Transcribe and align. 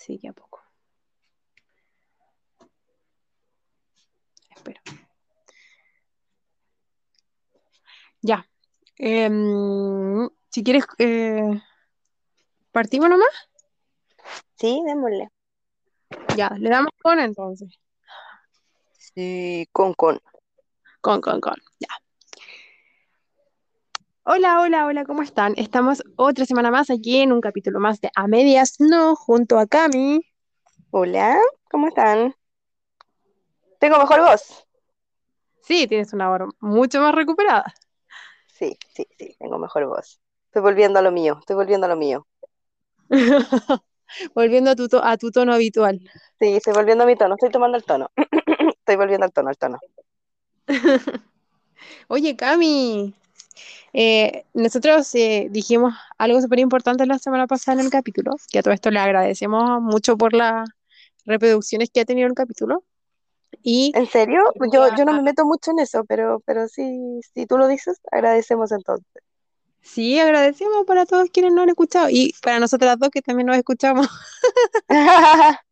Sí, 0.00 0.18
que 0.18 0.28
a 0.28 0.32
poco. 0.32 0.62
Espera. 4.56 4.80
Ya. 8.22 8.46
Em, 8.96 10.28
si 10.50 10.64
quieres, 10.64 10.84
eh, 10.98 11.60
¿partimos 12.72 13.10
nomás? 13.10 13.28
Sí, 14.56 14.82
démosle. 14.86 15.28
Ya, 16.34 16.48
le 16.58 16.70
damos 16.70 16.92
con 17.02 17.20
entonces. 17.20 17.68
Sí, 18.96 19.68
con 19.70 19.92
con. 19.92 20.18
Con, 21.02 21.20
con, 21.20 21.40
con. 21.40 21.56
Ya. 21.78 21.88
Hola, 24.24 24.60
hola, 24.62 24.86
hola, 24.86 25.04
¿cómo 25.04 25.22
están? 25.22 25.52
Estamos 25.58 26.02
otra 26.16 26.46
semana 26.46 26.70
más 26.70 26.88
aquí 26.88 27.20
en 27.20 27.32
un 27.32 27.40
capítulo 27.42 27.80
más 27.80 28.00
de 28.00 28.10
A 28.16 28.26
Medias 28.28 28.76
No, 28.78 29.14
junto 29.14 29.58
a 29.58 29.66
Cami. 29.66 30.22
Hola, 30.92 31.36
¿cómo 31.68 31.88
están? 31.88 32.34
Tengo 33.80 33.98
mejor 33.98 34.20
voz. 34.20 34.64
Sí, 35.62 35.86
tienes 35.86 36.12
una 36.12 36.28
voz 36.28 36.54
mucho 36.60 37.00
más 37.00 37.14
recuperada. 37.14 37.72
Sí, 38.46 38.78
sí, 38.94 39.06
sí, 39.18 39.34
tengo 39.38 39.58
mejor 39.58 39.86
voz. 39.86 40.20
Estoy 40.46 40.62
volviendo 40.62 40.98
a 40.98 41.02
lo 41.02 41.10
mío, 41.12 41.36
estoy 41.40 41.56
volviendo 41.56 41.86
a 41.86 41.88
lo 41.90 41.96
mío. 41.96 42.26
Volviendo 44.34 44.70
a 44.70 44.76
tu, 44.76 44.88
a 45.02 45.16
tu 45.16 45.30
tono 45.30 45.52
habitual. 45.52 46.00
Sí, 46.40 46.56
estoy 46.56 46.72
volviendo 46.72 47.04
a 47.04 47.06
mi 47.06 47.14
tono, 47.16 47.34
estoy 47.34 47.50
tomando 47.50 47.76
el 47.76 47.84
tono. 47.84 48.10
Estoy 48.78 48.96
volviendo 48.96 49.24
al 49.26 49.32
tono, 49.32 49.48
al 49.50 49.58
tono. 49.58 49.78
Oye, 52.08 52.36
Cami, 52.36 53.14
eh, 53.92 54.44
nosotros 54.54 55.14
eh, 55.14 55.48
dijimos 55.50 55.94
algo 56.18 56.40
súper 56.40 56.58
importante 56.60 57.06
la 57.06 57.18
semana 57.18 57.46
pasada 57.46 57.80
en 57.80 57.86
el 57.86 57.90
capítulo, 57.90 58.32
que 58.50 58.58
a 58.60 58.62
todo 58.62 58.74
esto 58.74 58.90
le 58.90 58.98
agradecemos 59.00 59.80
mucho 59.82 60.16
por 60.16 60.32
las 60.34 60.68
reproducciones 61.26 61.90
que 61.90 62.00
ha 62.00 62.04
tenido 62.04 62.28
el 62.28 62.34
capítulo. 62.34 62.84
Y 63.62 63.92
¿En 63.94 64.06
serio? 64.06 64.42
quería- 64.54 64.90
Yo, 64.90 64.96
yo 64.96 65.04
no 65.04 65.12
me 65.12 65.22
meto 65.22 65.44
mucho 65.44 65.72
en 65.72 65.80
eso, 65.80 66.04
pero, 66.04 66.40
pero 66.46 66.68
sí, 66.68 67.20
si 67.34 67.46
tú 67.46 67.58
lo 67.58 67.66
dices, 67.68 67.98
agradecemos 68.10 68.72
entonces. 68.72 69.22
sí, 69.82 70.18
agradecemos 70.18 70.84
para 70.86 71.04
todos 71.06 71.28
quienes 71.30 71.52
nos 71.52 71.64
han 71.64 71.70
escuchado 71.70 72.08
y 72.10 72.32
para 72.42 72.60
nosotras 72.60 72.98
dos 72.98 73.10
que 73.10 73.22
también 73.22 73.46
nos 73.48 73.56
escuchamos. 73.56 74.08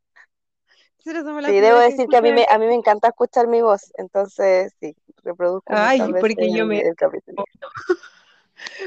Nosotras 1.09 1.25
somos 1.25 1.43
las 1.43 1.51
Sí, 1.53 1.61
debo 1.61 1.79
decir 1.79 2.07
que 2.07 2.17
a 2.19 2.21
mí 2.21 2.33
me, 2.33 2.47
a 2.51 2.59
mí 2.59 2.67
me 2.67 2.75
encanta 2.75 3.09
escuchar 3.09 3.49
mi 3.49 3.63
voz, 3.63 3.93
entonces 3.97 4.75
sí, 4.79 4.95
reproduzco 5.25 5.73
Ay, 5.75 6.01
porque 6.21 6.53
yo 6.53 6.65
el, 6.65 6.69
me... 6.69 6.81
el 6.81 6.95
capítulo. 6.97 7.45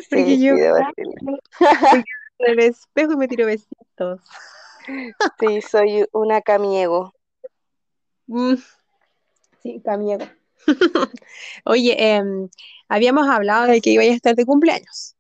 Porque 0.09 0.37
Sí, 0.37 0.45
yo 0.45 0.55
sí, 0.55 0.61
debo 0.61 0.77
en 0.77 0.85
el 2.39 2.59
espejo 2.59 3.13
y 3.13 3.17
me 3.17 3.27
tiro 3.27 3.45
besitos. 3.45 4.21
Sí, 5.39 5.61
soy 5.61 6.05
una 6.11 6.41
camiego. 6.41 7.13
Mm, 8.27 8.55
sí, 9.63 9.81
Camiego. 9.83 10.25
Oye, 11.65 11.95
em, 12.15 12.49
habíamos 12.89 13.27
hablado 13.29 13.67
de 13.67 13.79
que 13.79 13.91
iba 13.91 14.03
a 14.03 14.07
estar 14.07 14.35
de 14.35 14.45
cumpleaños. 14.45 15.15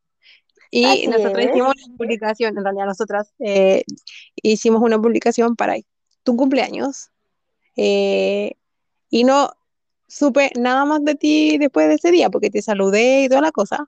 Y 0.71 0.85
Así 0.85 1.07
nosotros 1.07 1.45
es. 1.45 1.49
hicimos 1.51 1.73
una 1.85 1.97
publicación, 1.97 2.57
en 2.57 2.63
realidad 2.63 2.85
nosotras 2.85 3.33
eh, 3.39 3.83
hicimos 4.41 4.81
una 4.81 4.99
publicación 4.99 5.55
para 5.55 5.75
tu 6.23 6.35
cumpleaños. 6.35 7.11
eh, 7.75 8.53
y 9.09 9.23
no 9.23 9.51
supe 10.07 10.51
nada 10.57 10.85
más 10.85 11.03
de 11.03 11.15
ti 11.15 11.57
después 11.57 11.87
de 11.87 11.95
ese 11.95 12.11
día, 12.11 12.29
porque 12.29 12.49
te 12.49 12.61
saludé 12.61 13.23
y 13.23 13.29
toda 13.29 13.41
la 13.41 13.51
cosa. 13.51 13.87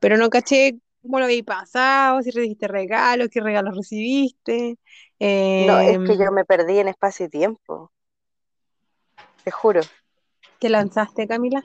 Pero 0.00 0.16
no 0.16 0.30
caché 0.30 0.78
cómo 1.02 1.18
lo 1.18 1.26
habías 1.26 1.44
pasado, 1.44 2.22
si 2.22 2.30
recibiste 2.30 2.68
regalos, 2.68 3.28
qué 3.30 3.40
regalos 3.40 3.76
recibiste. 3.76 4.78
No, 5.20 5.78
es 5.80 5.98
que 6.06 6.12
em, 6.12 6.18
yo 6.18 6.32
me 6.32 6.44
perdí 6.44 6.78
en 6.78 6.88
espacio 6.88 7.26
y 7.26 7.28
tiempo, 7.28 7.92
te 9.44 9.50
juro. 9.50 9.82
¿te 10.58 10.68
lanzaste, 10.70 11.28
Camila? 11.28 11.62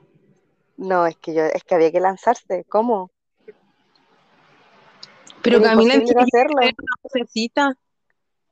No, 0.77 1.05
es 1.05 1.15
que 1.17 1.33
yo, 1.33 1.43
es 1.43 1.63
que 1.63 1.75
había 1.75 1.91
que 1.91 1.99
lanzarse. 1.99 2.65
¿Cómo? 2.67 3.11
Pero 5.41 5.61
Camila, 5.61 5.93
hacerlo. 5.95 6.57
una 6.57 6.95
vocecita. 7.01 7.77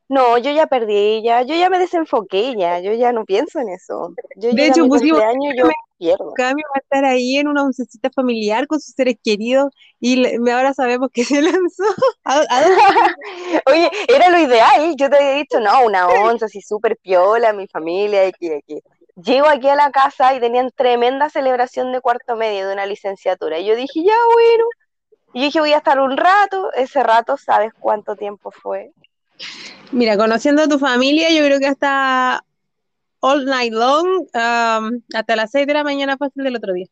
No, 0.10 0.38
yo 0.38 0.52
ya 0.52 0.68
perdí, 0.68 1.22
ya, 1.22 1.42
yo 1.42 1.54
ya 1.56 1.70
me 1.70 1.80
desenfoqué, 1.80 2.56
ya, 2.58 2.80
yo 2.80 2.94
ya 2.94 3.12
no 3.12 3.26
pienso 3.26 3.60
en 3.60 3.70
eso. 3.70 4.14
Yo 4.38 4.54
De 4.54 4.68
hecho, 4.68 4.88
pusimos 4.88 5.22
cumpleaños, 5.22 5.54
yo 5.58 5.70
pierdo. 5.98 6.34
Cami 6.34 6.62
va 6.64 6.70
a 6.76 6.80
estar 6.80 7.06
ahí 7.06 7.38
en 7.38 7.48
una 7.50 7.64
oncecita 7.64 8.10
familiar 8.16 8.68
con 8.68 8.80
sus 8.80 8.96
seres 8.96 9.16
queridos 9.22 9.70
y 10.00 10.16
le- 10.18 10.52
ahora 10.52 10.74
sabemos 10.74 11.10
que 11.12 11.24
se 11.26 11.42
lanzó. 11.42 11.84
¿A, 12.24 12.36
a 12.50 12.62
dónde? 12.62 12.82
Oye, 13.66 13.90
era 14.08 14.30
lo 14.30 14.40
ideal. 14.40 14.96
Yo 14.96 15.10
te 15.10 15.18
había 15.18 15.32
dicho, 15.34 15.60
no, 15.60 15.82
una 15.86 16.08
onza 16.08 16.46
así 16.46 16.62
súper 16.62 16.98
piola, 16.98 17.52
mi 17.52 17.68
familia, 17.68 18.28
aquí, 18.28 18.50
aquí. 18.52 18.80
Llego 19.16 19.48
aquí 19.48 19.68
a 19.68 19.76
la 19.76 19.92
casa 19.92 20.36
y 20.36 20.40
tenían 20.40 20.70
tremenda 20.76 21.30
celebración 21.30 21.92
de 21.92 22.00
cuarto 22.02 22.36
medio 22.38 22.68
de 22.68 22.74
una 22.74 22.86
licenciatura. 22.86 23.60
Y 23.60 23.66
yo 23.66 23.76
dije, 23.76 24.04
ya, 24.06 24.16
bueno. 24.34 24.64
Y 25.34 25.40
yo 25.40 25.46
dije, 25.46 25.60
voy 25.60 25.74
a 25.74 25.78
estar 25.78 26.00
un 26.00 26.16
rato. 26.18 26.72
Ese 26.74 27.04
rato, 27.04 27.36
¿sabes 27.38 27.74
cuánto 27.80 28.16
tiempo 28.16 28.52
fue? 28.52 28.92
Mira, 29.92 30.18
conociendo 30.18 30.64
a 30.64 30.68
tu 30.68 30.80
familia, 30.80 31.30
yo 31.32 31.44
creo 31.46 31.60
que 31.60 31.68
hasta 31.68 32.44
all 33.20 33.46
night 33.46 33.74
long, 33.74 34.06
um, 34.34 35.02
hasta 35.16 35.36
las 35.36 35.52
6 35.52 35.66
de 35.66 35.74
la 35.74 35.84
mañana 35.84 36.18
fácil 36.18 36.44
del 36.44 36.56
otro 36.56 36.74
día. 36.74 36.88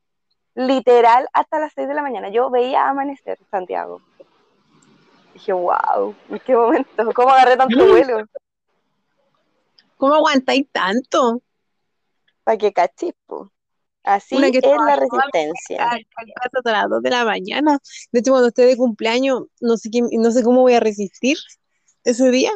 Literal, 0.56 1.28
hasta 1.34 1.59
las 1.59 1.73
6 1.75 1.88
de 1.88 1.94
la 1.94 2.01
mañana. 2.01 2.29
Yo 2.29 2.50
veía 2.50 2.88
amanecer 2.88 3.38
Santiago. 3.51 4.01
Dije, 5.34 5.51
wow, 5.51 6.16
¿en 6.29 6.39
qué 6.39 6.55
momento? 6.55 7.11
¿Cómo 7.13 7.29
agarré 7.31 7.57
tanto 7.57 7.85
vuelo? 7.85 8.25
¿Cómo 9.97 10.16
aguantáis 10.16 10.66
tanto? 10.72 11.41
Para 12.44 12.57
que 12.57 12.72
cachispo. 12.72 13.51
Así 14.03 14.35
Una 14.35 14.51
que 14.51 14.59
es 14.59 14.63
la 14.63 14.95
resistencia. 14.95 15.89
Hasta 16.41 16.72
las 16.72 16.89
2 16.89 17.01
de 17.01 17.09
la 17.09 17.25
mañana. 17.25 17.79
De 18.11 18.19
hecho, 18.19 18.31
cuando 18.31 18.50
esté 18.50 18.66
de 18.66 18.78
cumpleaños, 18.78 19.44
no 19.59 19.78
sé, 19.78 19.89
qué- 19.91 20.01
no 20.11 20.31
sé 20.31 20.44
cómo 20.44 20.61
voy 20.61 20.73
a 20.75 20.79
resistir 20.79 21.38
ese 22.03 22.29
día. 22.29 22.51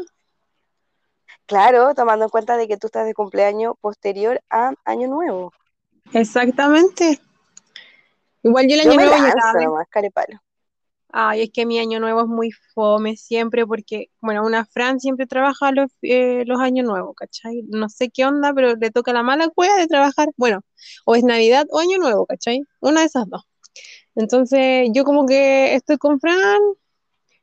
Claro, 1.49 1.93
tomando 1.95 2.23
en 2.25 2.29
cuenta 2.29 2.55
de 2.55 2.67
que 2.69 2.77
tú 2.77 2.87
estás 2.87 3.05
de 3.05 3.13
cumpleaños 3.13 3.73
posterior 3.81 4.41
a 4.49 4.73
Año 4.85 5.07
Nuevo. 5.09 5.51
Exactamente. 6.13 7.19
Igual 8.43 8.67
yo 8.67 8.75
el 8.75 8.81
Yo 8.83 8.91
año 8.91 8.95
me 8.95 9.05
nuevo 9.05 9.17
lanzo 9.21 9.27
llegaba. 9.35 9.59
nomás, 9.59 9.87
carepalo. 9.89 10.39
Ay, 11.11 11.41
es 11.43 11.49
que 11.51 11.65
mi 11.65 11.79
año 11.79 11.99
nuevo 11.99 12.21
es 12.21 12.27
muy 12.27 12.51
fome 12.75 13.15
siempre 13.17 13.65
porque, 13.65 14.11
bueno, 14.21 14.45
una 14.45 14.65
Fran 14.65 14.99
siempre 14.99 15.25
trabaja 15.25 15.71
los, 15.71 15.89
eh, 16.03 16.43
los 16.45 16.59
años 16.61 16.85
nuevos, 16.85 17.15
¿cachai? 17.15 17.63
No 17.67 17.89
sé 17.89 18.09
qué 18.11 18.25
onda, 18.25 18.53
pero 18.53 18.75
le 18.75 18.91
toca 18.91 19.11
la 19.11 19.23
mala 19.23 19.49
cueva 19.49 19.75
de 19.77 19.87
trabajar, 19.87 20.29
bueno, 20.37 20.61
o 21.05 21.15
es 21.15 21.23
Navidad 21.23 21.65
o 21.71 21.79
año 21.79 21.97
nuevo, 21.97 22.27
¿cachai? 22.27 22.61
Una 22.79 23.01
de 23.01 23.07
esas 23.07 23.27
dos. 23.27 23.43
Entonces, 24.15 24.89
yo 24.93 25.03
como 25.05 25.25
que 25.25 25.75
estoy 25.75 25.97
con 25.97 26.19
Fran, 26.19 26.59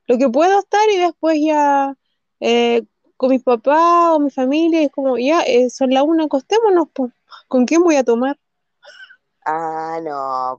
lo 0.06 0.18
que 0.18 0.28
puedo 0.28 0.58
estar 0.60 0.88
y 0.90 0.98
después 0.98 1.38
ya 1.44 1.94
eh, 2.40 2.82
con 3.16 3.30
mis 3.30 3.42
papás 3.42 4.10
o 4.14 4.20
mi 4.20 4.30
familia, 4.30 4.82
es 4.82 4.90
como, 4.90 5.18
ya, 5.18 5.42
eh, 5.42 5.70
son 5.70 5.90
la 5.90 6.02
una, 6.02 6.24
acostémonos, 6.24 6.88
pues. 6.92 7.12
¿Con 7.48 7.66
quién 7.66 7.82
voy 7.82 7.96
a 7.96 8.04
tomar? 8.04 8.38
Ah, 9.48 10.00
no, 10.02 10.58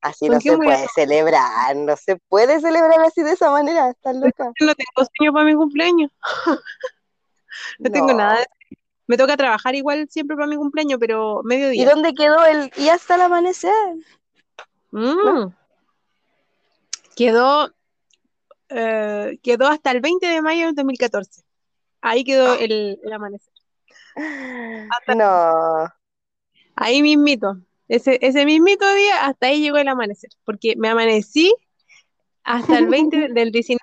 así 0.00 0.26
¿Con 0.28 0.36
no 0.36 0.40
se 0.40 0.56
puede 0.56 0.88
celebrar, 0.94 1.76
no 1.76 1.94
se 1.94 2.16
puede 2.16 2.58
celebrar 2.58 2.98
así 3.02 3.22
de 3.22 3.32
esa 3.32 3.50
manera, 3.50 3.90
estás 3.90 4.16
loca. 4.16 4.50
Yo 4.58 4.66
no 4.66 4.74
tengo 4.74 5.08
sueño 5.14 5.32
para 5.34 5.44
mi 5.44 5.54
cumpleaños, 5.54 6.10
no 7.80 7.90
tengo 7.90 8.14
nada 8.14 8.46
Me 9.06 9.18
toca 9.18 9.36
trabajar 9.36 9.74
igual 9.74 10.08
siempre 10.08 10.36
para 10.36 10.48
mi 10.48 10.56
cumpleaños, 10.56 10.98
pero 10.98 11.42
¿Y 11.44 11.48
mediodía. 11.48 11.90
dónde 11.90 12.14
quedó 12.14 12.46
el 12.46 12.72
y 12.78 12.88
hasta 12.88 13.16
el 13.16 13.20
amanecer? 13.20 13.74
Mm. 14.90 15.52
Quedó, 17.14 17.74
eh, 18.70 19.38
quedó 19.42 19.68
hasta 19.68 19.90
el 19.90 20.00
20 20.00 20.26
de 20.26 20.40
mayo 20.40 20.64
del 20.64 20.74
2014. 20.74 21.43
Ahí 22.04 22.22
quedó 22.22 22.54
el, 22.58 23.00
el 23.02 23.12
amanecer. 23.12 23.52
No, 25.16 25.88
Ahí 26.76 27.00
mismito. 27.00 27.56
Ese, 27.88 28.18
ese 28.20 28.44
mismito 28.44 28.84
día, 28.94 29.24
hasta 29.24 29.46
ahí 29.46 29.60
llegó 29.60 29.78
el 29.78 29.88
amanecer. 29.88 30.28
Porque 30.44 30.74
me 30.76 30.88
amanecí 30.88 31.54
hasta 32.42 32.78
el 32.78 32.88
20 32.88 33.28
del 33.34 33.50
19 33.52 33.80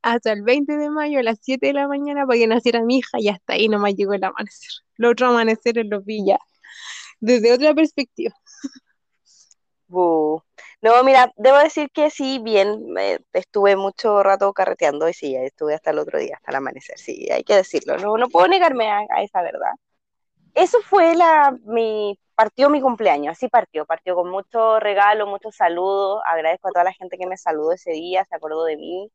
hasta 0.00 0.32
el 0.32 0.42
20 0.42 0.78
de 0.78 0.88
mayo 0.88 1.18
a 1.18 1.22
las 1.22 1.40
7 1.42 1.66
de 1.66 1.72
la 1.74 1.88
mañana 1.88 2.26
para 2.26 2.38
que 2.38 2.46
naciera 2.46 2.82
mi 2.82 2.98
hija 3.00 3.20
y 3.20 3.28
hasta 3.28 3.52
ahí 3.52 3.68
nomás 3.68 3.94
llegó 3.94 4.14
el 4.14 4.24
amanecer. 4.24 4.70
Los 4.96 5.12
otros 5.12 5.30
amaneceres 5.30 5.86
los 5.90 6.02
vi 6.06 6.24
ya 6.26 6.38
desde 7.20 7.52
otra 7.52 7.74
perspectiva. 7.74 8.34
No, 10.80 11.02
mira, 11.02 11.32
debo 11.36 11.58
decir 11.58 11.90
que 11.90 12.10
sí, 12.10 12.38
bien, 12.38 12.94
estuve 13.32 13.76
mucho 13.76 14.22
rato 14.22 14.52
carreteando 14.52 15.08
y 15.08 15.14
sí, 15.14 15.34
estuve 15.36 15.74
hasta 15.74 15.90
el 15.90 15.98
otro 15.98 16.18
día, 16.18 16.36
hasta 16.36 16.52
el 16.52 16.56
amanecer, 16.56 16.98
sí, 16.98 17.28
hay 17.30 17.42
que 17.42 17.56
decirlo, 17.56 17.96
no, 17.98 18.16
no 18.16 18.28
puedo 18.28 18.48
negarme 18.48 18.90
a, 18.90 19.00
a 19.10 19.22
esa 19.22 19.42
verdad. 19.42 19.72
Eso 20.54 20.78
fue 20.82 21.14
la, 21.16 21.56
mi, 21.64 22.18
partió 22.34 22.70
mi 22.70 22.80
cumpleaños, 22.80 23.32
así 23.32 23.48
partió, 23.48 23.86
partió 23.86 24.14
con 24.14 24.30
mucho 24.30 24.80
regalo, 24.80 25.26
muchos 25.26 25.56
saludos, 25.56 26.22
agradezco 26.24 26.68
a 26.68 26.72
toda 26.72 26.84
la 26.84 26.92
gente 26.92 27.18
que 27.18 27.26
me 27.26 27.36
saludó 27.36 27.72
ese 27.72 27.92
día, 27.92 28.24
se 28.24 28.36
acordó 28.36 28.64
de 28.64 28.76
mí. 28.76 29.10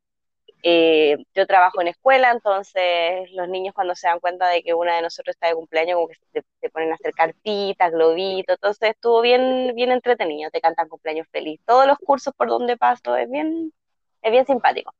Eh, 0.66 1.18
yo 1.34 1.46
trabajo 1.46 1.82
en 1.82 1.88
escuela, 1.88 2.30
entonces 2.30 3.30
los 3.32 3.46
niños 3.50 3.74
cuando 3.74 3.94
se 3.94 4.08
dan 4.08 4.18
cuenta 4.18 4.48
de 4.48 4.62
que 4.62 4.72
una 4.72 4.96
de 4.96 5.02
nosotros 5.02 5.36
está 5.36 5.48
de 5.48 5.54
cumpleaños, 5.54 5.96
como 5.96 6.08
que 6.08 6.16
se, 6.32 6.70
ponen 6.70 6.90
a 6.90 6.94
hacer 6.94 7.12
cartitas, 7.12 7.92
globitos, 7.92 8.54
entonces 8.54 8.92
estuvo 8.92 9.20
bien, 9.20 9.72
bien 9.74 9.92
entretenido, 9.92 10.50
te 10.50 10.62
cantan 10.62 10.88
cumpleaños 10.88 11.28
feliz. 11.30 11.60
Todos 11.66 11.86
los 11.86 11.98
cursos 11.98 12.32
por 12.34 12.48
donde 12.48 12.78
paso 12.78 13.14
es 13.14 13.30
bien, 13.30 13.74
es 14.22 14.32
bien 14.32 14.46
simpático. 14.46 14.94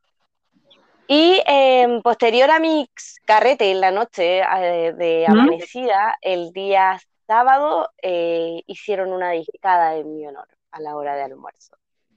Y 1.06 1.42
em, 1.46 2.02
posterior 2.02 2.50
a 2.50 2.60
mi 2.60 2.86
carrete 3.24 3.70
en 3.70 3.80
la 3.80 3.90
noche 3.90 4.40
eh, 4.40 4.92
de 4.92 5.24
amanecida, 5.26 6.14
el 6.20 6.52
día 6.52 7.00
sábado 7.26 7.88
eh, 8.02 8.60
hicieron 8.66 9.14
una 9.14 9.30
discada 9.30 9.96
en 9.96 10.14
mi 10.14 10.26
honor 10.26 10.48
a 10.72 10.80
la 10.82 10.94
hora 10.94 11.16
de 11.16 11.22
almuerzo. 11.22 11.74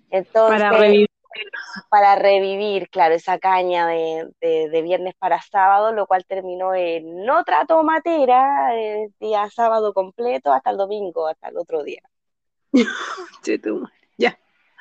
Entonces, 0.09 0.59
para 0.59 0.77
revivir. 0.77 1.07
Para 1.89 2.15
revivir, 2.15 2.89
claro, 2.89 3.15
esa 3.15 3.39
caña 3.39 3.87
de, 3.87 4.29
de, 4.41 4.81
viernes 4.81 5.15
para 5.17 5.41
sábado, 5.41 5.91
lo 5.91 6.07
cual 6.07 6.25
terminó 6.25 6.75
en 6.75 7.29
otra 7.29 7.65
tomatera, 7.65 8.75
el 8.75 9.13
día 9.19 9.49
sábado 9.49 9.93
completo 9.93 10.51
hasta 10.51 10.71
el 10.71 10.77
domingo, 10.77 11.27
hasta 11.27 11.49
el 11.49 11.57
otro 11.57 11.83
día. 11.83 12.01
ya. 14.17 14.37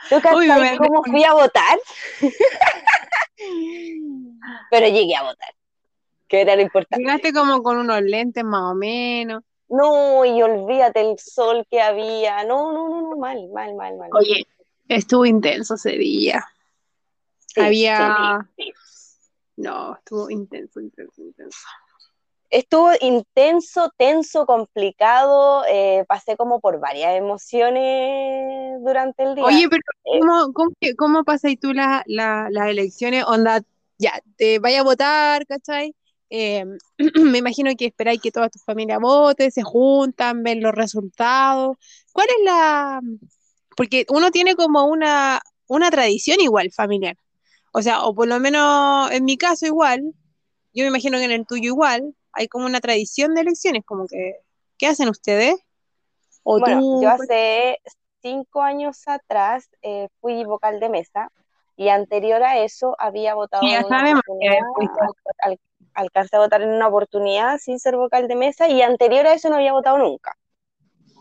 ¿Tú 0.08 0.16
cómo 0.22 1.02
fui 1.04 1.24
a 1.24 1.32
votar? 1.32 1.78
Pero 4.70 4.88
llegué 4.88 5.16
a 5.16 5.22
votar, 5.22 5.54
que 6.28 6.40
era 6.40 6.56
lo 6.56 6.62
importante. 6.62 7.02
Llegaste 7.02 7.32
como 7.32 7.62
con 7.62 7.78
unos 7.78 8.02
lentes 8.02 8.44
más 8.44 8.72
o 8.72 8.74
menos. 8.74 9.42
No, 9.68 10.24
y 10.24 10.42
olvídate 10.42 11.00
el 11.00 11.18
sol 11.18 11.66
que 11.70 11.80
había. 11.80 12.44
No, 12.44 12.72
no, 12.72 12.88
no, 12.88 13.00
no, 13.02 13.16
mal, 13.16 13.48
mal, 13.52 13.74
mal, 13.74 13.96
mal. 13.96 14.10
Oye, 14.12 14.46
estuvo 14.88 15.26
intenso 15.26 15.74
ese 15.74 15.92
día. 15.92 16.44
había. 17.56 18.48
No, 19.56 19.96
estuvo 19.96 20.30
intenso, 20.30 20.80
intenso, 20.80 21.22
intenso. 21.22 21.58
Estuvo 22.50 22.90
intenso, 23.00 23.90
tenso, 23.96 24.46
complicado. 24.46 25.64
Eh, 25.68 26.04
pasé 26.06 26.36
como 26.36 26.60
por 26.60 26.78
varias 26.78 27.16
emociones 27.16 28.80
durante 28.84 29.24
el 29.24 29.34
día. 29.34 29.44
Oye, 29.44 29.68
pero 29.68 29.82
eh, 30.04 30.20
¿cómo, 30.20 30.52
cómo, 30.52 30.70
cómo 30.96 31.24
pasáis 31.24 31.58
tú 31.58 31.72
las 31.72 32.04
elecciones? 32.06 33.24
Onda, 33.26 33.62
ya, 33.98 34.20
te 34.36 34.58
vaya 34.58 34.80
a 34.80 34.84
votar, 34.84 35.46
¿cachai? 35.46 35.94
Eh, 36.30 36.64
me 37.14 37.38
imagino 37.38 37.70
que 37.76 37.86
esperáis 37.86 38.20
que 38.20 38.30
toda 38.30 38.48
tu 38.48 38.58
familia 38.58 38.98
vote, 38.98 39.50
se 39.50 39.62
juntan, 39.62 40.42
ven 40.42 40.62
los 40.62 40.74
resultados. 40.74 41.76
¿Cuál 42.12 42.28
es 42.28 42.44
la...? 42.44 43.00
Porque 43.76 44.06
uno 44.08 44.30
tiene 44.30 44.56
como 44.56 44.86
una, 44.86 45.40
una 45.68 45.90
tradición 45.90 46.40
igual 46.40 46.70
familiar. 46.72 47.16
O 47.72 47.82
sea, 47.82 48.04
o 48.04 48.14
por 48.14 48.26
lo 48.26 48.40
menos 48.40 49.10
en 49.12 49.24
mi 49.24 49.36
caso 49.36 49.66
igual, 49.66 50.00
yo 50.72 50.84
me 50.84 50.88
imagino 50.88 51.18
que 51.18 51.24
en 51.24 51.30
el 51.30 51.46
tuyo 51.46 51.68
igual, 51.68 52.14
hay 52.32 52.48
como 52.48 52.66
una 52.66 52.80
tradición 52.80 53.34
de 53.34 53.42
elecciones, 53.42 53.84
como 53.84 54.06
que, 54.06 54.36
¿qué 54.78 54.86
hacen 54.86 55.08
ustedes? 55.08 55.56
¿O 56.42 56.58
bueno, 56.58 57.02
yo 57.02 57.10
hace 57.10 57.78
cinco 58.22 58.62
años 58.62 59.02
atrás 59.06 59.68
eh, 59.82 60.08
fui 60.20 60.44
vocal 60.44 60.80
de 60.80 60.88
mesa 60.88 61.30
y 61.76 61.88
anterior 61.88 62.42
a 62.42 62.58
eso 62.58 62.96
había 62.98 63.34
votado 63.34 63.62
ya 63.66 63.82
sabemos 63.82 64.22
alcancé 65.96 66.36
a 66.36 66.40
votar 66.40 66.62
en 66.62 66.70
una 66.70 66.88
oportunidad 66.88 67.58
sin 67.58 67.78
ser 67.78 67.96
vocal 67.96 68.28
de 68.28 68.36
mesa 68.36 68.68
y 68.68 68.82
anterior 68.82 69.26
a 69.26 69.32
eso 69.32 69.48
no 69.48 69.56
había 69.56 69.72
votado 69.72 69.98
nunca. 69.98 70.36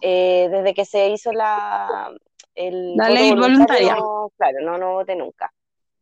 Eh, 0.02 0.50
desde 0.52 0.74
que 0.74 0.86
se 0.86 1.10
hizo 1.10 1.32
la, 1.32 2.12
la 2.56 3.10
ley 3.10 3.34
voluntaria. 3.34 3.96
claro, 4.38 4.62
no, 4.62 4.78
no 4.78 4.94
voté 4.94 5.16
nunca. 5.16 5.52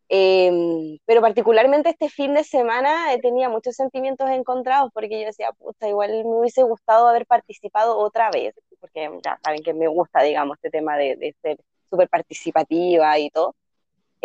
Em, 0.10 1.00
pero 1.06 1.22
particularmente 1.22 1.90
este 1.90 2.10
fin 2.10 2.34
de 2.34 2.44
semana 2.44 3.06
tenía 3.22 3.50
muchos 3.50 3.76
sentimientos 3.76 4.30
encontrados 4.30 4.92
porque 4.94 5.20
yo 5.20 5.26
decía, 5.26 5.52
puta, 5.54 5.88
igual 5.88 6.12
me 6.12 6.36
hubiese 6.40 6.62
gustado 6.62 7.08
haber 7.08 7.26
participado 7.26 7.98
otra 7.98 8.30
vez, 8.30 8.54
porque 8.80 9.10
ya 9.24 9.40
saben 9.44 9.64
que 9.64 9.74
me 9.74 9.88
gusta, 9.88 10.22
digamos, 10.22 10.58
este 10.58 10.70
tema 10.70 10.98
de, 10.98 11.16
de 11.16 11.36
ser 11.42 11.58
súper 11.90 12.10
participativa 12.10 13.18
y 13.18 13.30
todo. 13.30 13.56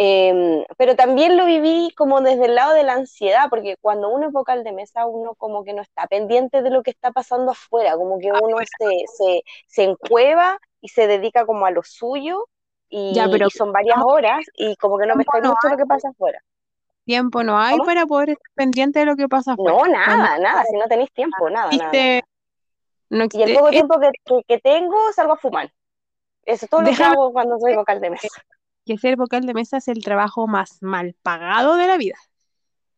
Em, 0.01 0.65
pero 0.77 0.95
también 0.95 1.37
lo 1.37 1.45
viví 1.45 1.91
como 1.97 2.21
desde 2.21 2.45
el 2.45 2.55
lado 2.55 2.73
de 2.75 2.85
la 2.85 2.93
ansiedad, 2.93 3.47
porque 3.51 3.77
cuando 3.81 4.11
uno 4.11 4.29
es 4.29 4.33
vocal 4.33 4.63
de 4.63 4.73
mesa, 4.73 5.07
uno 5.07 5.35
como 5.35 5.65
que 5.65 5.73
no 5.73 5.83
está 5.83 6.07
pendiente 6.07 6.63
de 6.63 6.71
lo 6.71 6.85
que 6.85 6.91
está 6.93 7.11
pasando 7.11 7.51
afuera, 7.51 7.97
como 7.97 8.19
que 8.19 8.31
uno 8.31 8.59
se, 8.59 9.05
se, 9.17 9.43
se 9.67 9.83
encueva 9.83 10.61
y 10.81 10.89
se 10.89 11.07
dedica 11.07 11.47
como 11.47 11.67
a 11.67 11.71
lo 11.71 11.83
suyo, 11.83 12.47
y, 12.89 13.15
son 13.55 13.73
varias 13.73 13.99
horas, 14.03 14.45
y 14.55 14.75
como 14.77 14.99
que 14.99 15.07
no 15.07 15.15
me 15.15 15.23
está 15.23 15.39
mucho 15.41 15.69
lo 15.69 15.77
que 15.77 15.87
pasa 15.87 16.09
afuera. 16.09 16.41
Tiempo 17.05 17.43
no 17.43 17.59
hay 17.59 17.79
para 17.79 18.07
poder 18.07 18.31
estar 18.31 18.51
pendiente 18.55 19.01
de 19.01 19.07
lo 19.07 19.17
que 19.17 19.29
pasa 19.29 19.53
afuera. 19.53 19.77
No, 19.77 19.87
nada, 19.87 20.39
nada, 20.39 20.65
si 20.65 20.77
no 20.77 20.87
tenéis 20.87 21.13
tiempo, 21.13 21.49
nada, 21.51 21.71
nada. 21.71 21.93
y 21.93 23.43
el 23.43 23.55
poco 23.55 23.71
tiempo 23.71 24.01
que, 24.01 24.43
que, 24.47 24.59
tengo, 24.59 25.13
salgo 25.13 25.35
a 25.35 25.37
fumar. 25.37 25.73
Eso 26.45 26.65
es 26.65 26.71
todo 26.71 26.83
lo 26.83 26.91
que 26.95 27.03
hago 27.03 27.33
cuando 27.33 27.59
soy 27.59 27.75
vocal 27.75 28.01
de 28.01 28.11
mesa 28.11 28.29
que 28.89 28.97
ser 28.97 29.17
vocal 29.17 29.45
de 29.45 29.53
mesa 29.53 29.77
es 29.77 29.89
el 29.89 30.03
trabajo 30.03 30.47
más 30.47 30.79
mal 30.81 31.15
pagado 31.23 31.77
de 31.77 31.87
la 31.87 31.99
vida. 31.99 32.17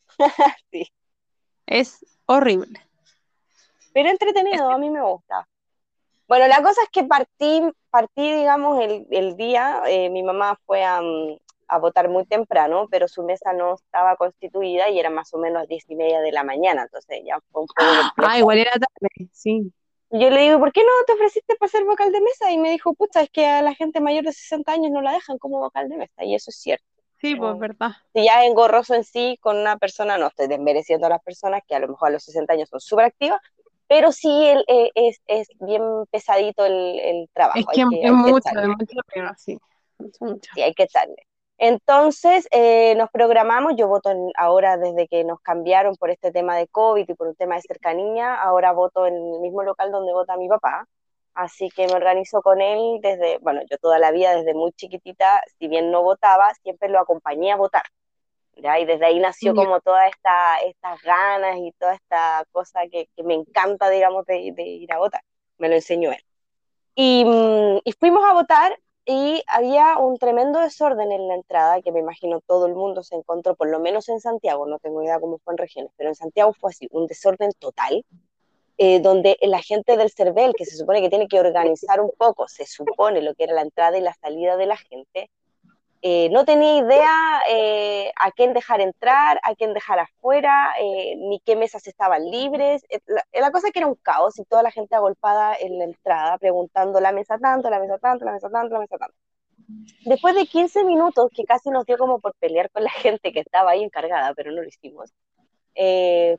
sí. 0.71 0.87
Es 1.67 2.06
horrible. 2.27 2.81
Pero 3.93 4.09
entretenido, 4.09 4.71
a 4.71 4.79
mí 4.79 4.88
me 4.88 5.03
gusta. 5.03 5.49
Bueno, 6.31 6.47
la 6.47 6.62
cosa 6.62 6.81
es 6.82 6.88
que 6.91 7.03
partí, 7.03 7.61
partí 7.91 8.32
digamos, 8.32 8.81
el, 9.11 9.37
día, 9.37 9.82
eh, 9.88 10.11
mi 10.11 10.23
mamá 10.23 10.56
fue 10.65 10.85
a, 10.85 11.00
a, 11.67 11.79
votar 11.79 12.09
muy 12.09 12.25
temprano, 12.25 12.87
pero 12.88 13.09
su 13.09 13.25
mesa 13.25 13.53
no 13.53 13.75
estaba 13.75 14.15
constituida 14.15 14.88
y 14.91 15.00
era 15.00 15.11
más 15.11 15.35
o 15.35 15.38
menos 15.38 15.67
diez 15.67 15.85
y 15.88 15.97
media 15.97 16.21
de 16.21 16.31
la 16.31 16.44
mañana, 16.44 16.82
entonces 16.82 17.21
ya 17.27 17.37
fue 17.50 17.62
un 17.62 17.67
poco... 17.67 17.82
Ah, 18.17 18.38
igual 18.38 18.59
era 18.59 18.71
tarde, 18.71 19.29
sí 19.32 19.73
yo 20.12 20.31
le 20.31 20.41
digo, 20.41 20.59
¿por 20.59 20.73
qué 20.73 20.82
no 20.82 20.91
te 21.06 21.12
ofreciste 21.12 21.55
para 21.56 21.71
ser 21.71 21.85
vocal 21.85 22.11
de 22.11 22.21
mesa? 22.21 22.50
Y 22.50 22.59
me 22.59 22.71
dijo, 22.71 22.94
pucha, 22.94 23.23
es 23.23 23.31
que 23.31 23.47
a 23.47 23.62
la 23.62 23.75
gente 23.75 24.00
mayor 24.00 24.25
de 24.25 24.32
60 24.32 24.73
años 24.73 24.91
no 24.91 25.03
la 25.03 25.12
dejan 25.12 25.38
como 25.38 25.61
vocal 25.61 25.88
de 25.88 25.97
mesa, 25.97 26.25
y 26.25 26.35
eso 26.35 26.50
es 26.50 26.56
cierto. 26.56 26.85
Sí, 27.21 27.37
pues 27.37 27.59
verdad. 27.59 27.91
Si 28.15 28.25
ya 28.25 28.44
engorroso 28.44 28.94
en 28.94 29.05
sí 29.05 29.37
con 29.41 29.59
una 29.59 29.77
persona, 29.77 30.17
no 30.17 30.29
estoy 30.29 30.49
desmereciendo 30.49 31.06
a 31.06 31.11
las 31.11 31.23
personas 31.23 31.61
que 31.69 31.75
a 31.75 31.79
lo 31.79 31.88
mejor 31.88 32.09
a 32.09 32.12
los 32.12 32.25
60 32.25 32.55
años 32.55 32.69
son 32.71 32.81
súper 32.81 33.05
activas, 33.05 33.41
pero 33.90 34.12
sí 34.12 34.31
el, 34.46 34.64
eh, 34.69 34.92
es, 34.94 35.20
es, 35.26 35.48
bien 35.58 35.82
pesadito 36.12 36.64
el, 36.64 37.00
el 37.00 37.28
trabajo. 37.32 37.58
Es 37.58 37.66
que, 37.66 37.81
es 37.81 38.12
mucho, 38.12 38.48
es 38.48 38.69
mucho, 38.69 39.00
pero 39.12 39.32
sí. 39.37 39.58
Sí, 39.98 40.62
hay 40.62 40.72
que 40.75 40.84
echarle. 40.84 41.16
Entonces 41.58 42.46
eh, 42.52 42.94
nos 42.94 43.10
programamos, 43.10 43.72
yo 43.76 43.88
voto 43.88 44.12
ahora 44.37 44.76
desde 44.76 45.08
que 45.08 45.25
nos 45.25 45.40
cambiaron 45.40 45.96
por 45.96 46.10
este 46.10 46.31
tema 46.31 46.56
de 46.56 46.69
COVID 46.69 47.04
y 47.08 47.14
por 47.14 47.26
un 47.26 47.34
tema 47.34 47.56
de 47.56 47.62
cercanía, 47.62 48.32
ahora 48.36 48.70
voto 48.70 49.08
en 49.08 49.15
el 49.17 49.41
mismo 49.41 49.65
local 49.65 49.91
donde 49.91 50.12
vota 50.12 50.36
mi 50.36 50.48
papá, 50.48 50.86
así 51.34 51.69
que 51.69 51.88
me 51.88 51.94
organizo 51.94 52.43
con 52.43 52.60
él 52.60 53.00
desde, 53.03 53.38
bueno, 53.38 53.60
yo 53.69 53.76
toda 53.79 53.98
la 53.98 54.12
vida 54.12 54.36
desde 54.36 54.55
muy 54.55 54.70
chiquitita, 54.72 55.43
si 55.58 55.67
bien 55.67 55.91
no 55.91 56.05
votaba, 56.05 56.55
siempre 56.62 56.88
lo 56.88 57.00
acompañé 57.00 57.50
a 57.50 57.56
votar. 57.56 57.82
¿Ya? 58.56 58.78
Y 58.78 58.84
desde 58.84 59.06
ahí 59.06 59.19
nació 59.19 59.54
como 59.54 59.80
todas 59.80 60.10
esta, 60.10 60.58
estas 60.66 61.02
ganas 61.02 61.56
y 61.58 61.72
toda 61.72 61.94
esta 61.94 62.44
cosa 62.52 62.80
que, 62.90 63.08
que 63.16 63.22
me 63.22 63.34
encanta, 63.34 63.88
digamos, 63.90 64.24
de, 64.26 64.38
ir 64.38 64.92
a 64.92 64.98
votar. 64.98 65.22
Me 65.58 65.69
lo 65.69 65.74
enseñó 65.74 66.12
él. 66.12 66.24
Y, 66.94 67.24
mm, 67.24 67.80
y 67.84 67.92
fuimos 67.92 68.24
a 68.24 68.32
votar 68.32 68.78
y 69.06 69.42
había 69.48 69.98
un 69.98 70.19
tremendo 70.19 70.60
desorden 70.60 71.10
en 71.10 71.26
la 71.26 71.34
entrada 71.34 71.80
que 71.82 71.90
me 71.90 72.00
imagino 72.00 72.40
todo 72.46 72.66
el 72.66 72.74
mundo 72.74 73.02
se 73.02 73.16
encontró, 73.16 73.56
por 73.56 73.69
lo 73.69 73.80
menos 73.80 74.08
en 74.08 74.20
Santiago, 74.20 74.66
no 74.66 74.78
tengo 74.78 75.02
idea 75.02 75.19
cómo 75.19 75.38
fue 75.38 75.54
en 75.54 75.58
regiones, 75.58 75.92
pero 75.96 76.10
en 76.10 76.14
Santiago 76.14 76.52
fue 76.52 76.70
así, 76.70 76.86
un 76.92 77.06
desorden 77.06 77.50
total, 77.58 78.04
eh, 78.78 79.00
donde 79.00 79.36
la 79.42 79.60
gente 79.62 79.96
del 79.96 80.10
CERVEL, 80.10 80.54
que 80.54 80.64
se 80.64 80.76
supone 80.76 81.00
que 81.00 81.08
tiene 81.08 81.28
que 81.28 81.40
organizar 81.40 82.00
un 82.00 82.12
poco, 82.16 82.46
se 82.48 82.66
supone 82.66 83.20
lo 83.20 83.34
que 83.34 83.44
era 83.44 83.54
la 83.54 83.62
entrada 83.62 83.98
y 83.98 84.00
la 84.00 84.14
salida 84.14 84.56
de 84.56 84.66
la 84.66 84.76
gente, 84.76 85.30
eh, 86.02 86.30
no 86.30 86.46
tenía 86.46 86.78
idea 86.78 87.42
eh, 87.50 88.10
a 88.16 88.30
quién 88.32 88.54
dejar 88.54 88.80
entrar, 88.80 89.38
a 89.42 89.54
quién 89.54 89.74
dejar 89.74 89.98
afuera, 89.98 90.72
eh, 90.80 91.14
ni 91.16 91.40
qué 91.40 91.56
mesas 91.56 91.86
estaban 91.86 92.24
libres. 92.30 92.82
La, 93.32 93.50
cosa 93.50 93.66
es 93.66 93.72
que 93.74 93.80
era 93.80 93.88
un 93.88 93.96
caos 93.96 94.38
y 94.38 94.44
toda 94.44 94.62
la 94.62 94.70
gente 94.70 94.94
agolpada 94.94 95.54
en 95.60 95.78
la 95.78 95.84
entrada, 95.84 96.38
preguntando 96.38 97.00
la 97.00 97.12
mesa 97.12 97.38
tanto, 97.38 97.69
la 97.69 97.80
mesa 97.80 97.98
tanto, 97.98 98.24
la 98.24 98.32
mesa 98.32 98.48
tanto, 98.48 98.74
la 98.74 98.80
mesa 98.80 98.96
tanto. 98.96 99.14
Después 100.06 100.34
de 100.34 100.46
15 100.46 100.84
minutos, 100.84 101.28
que 101.34 101.44
casi 101.44 101.70
nos 101.70 101.84
dio 101.84 101.98
como 101.98 102.19
por 102.19 102.34
pelear 102.36 102.70
con 102.70 102.82
la 102.82 102.90
gente 103.20 103.32
que 103.32 103.40
estaba 103.40 103.72
ahí 103.72 103.82
encargada, 103.82 104.32
pero 104.34 104.52
no 104.52 104.62
lo 104.62 104.69
hicimos, 104.69 105.12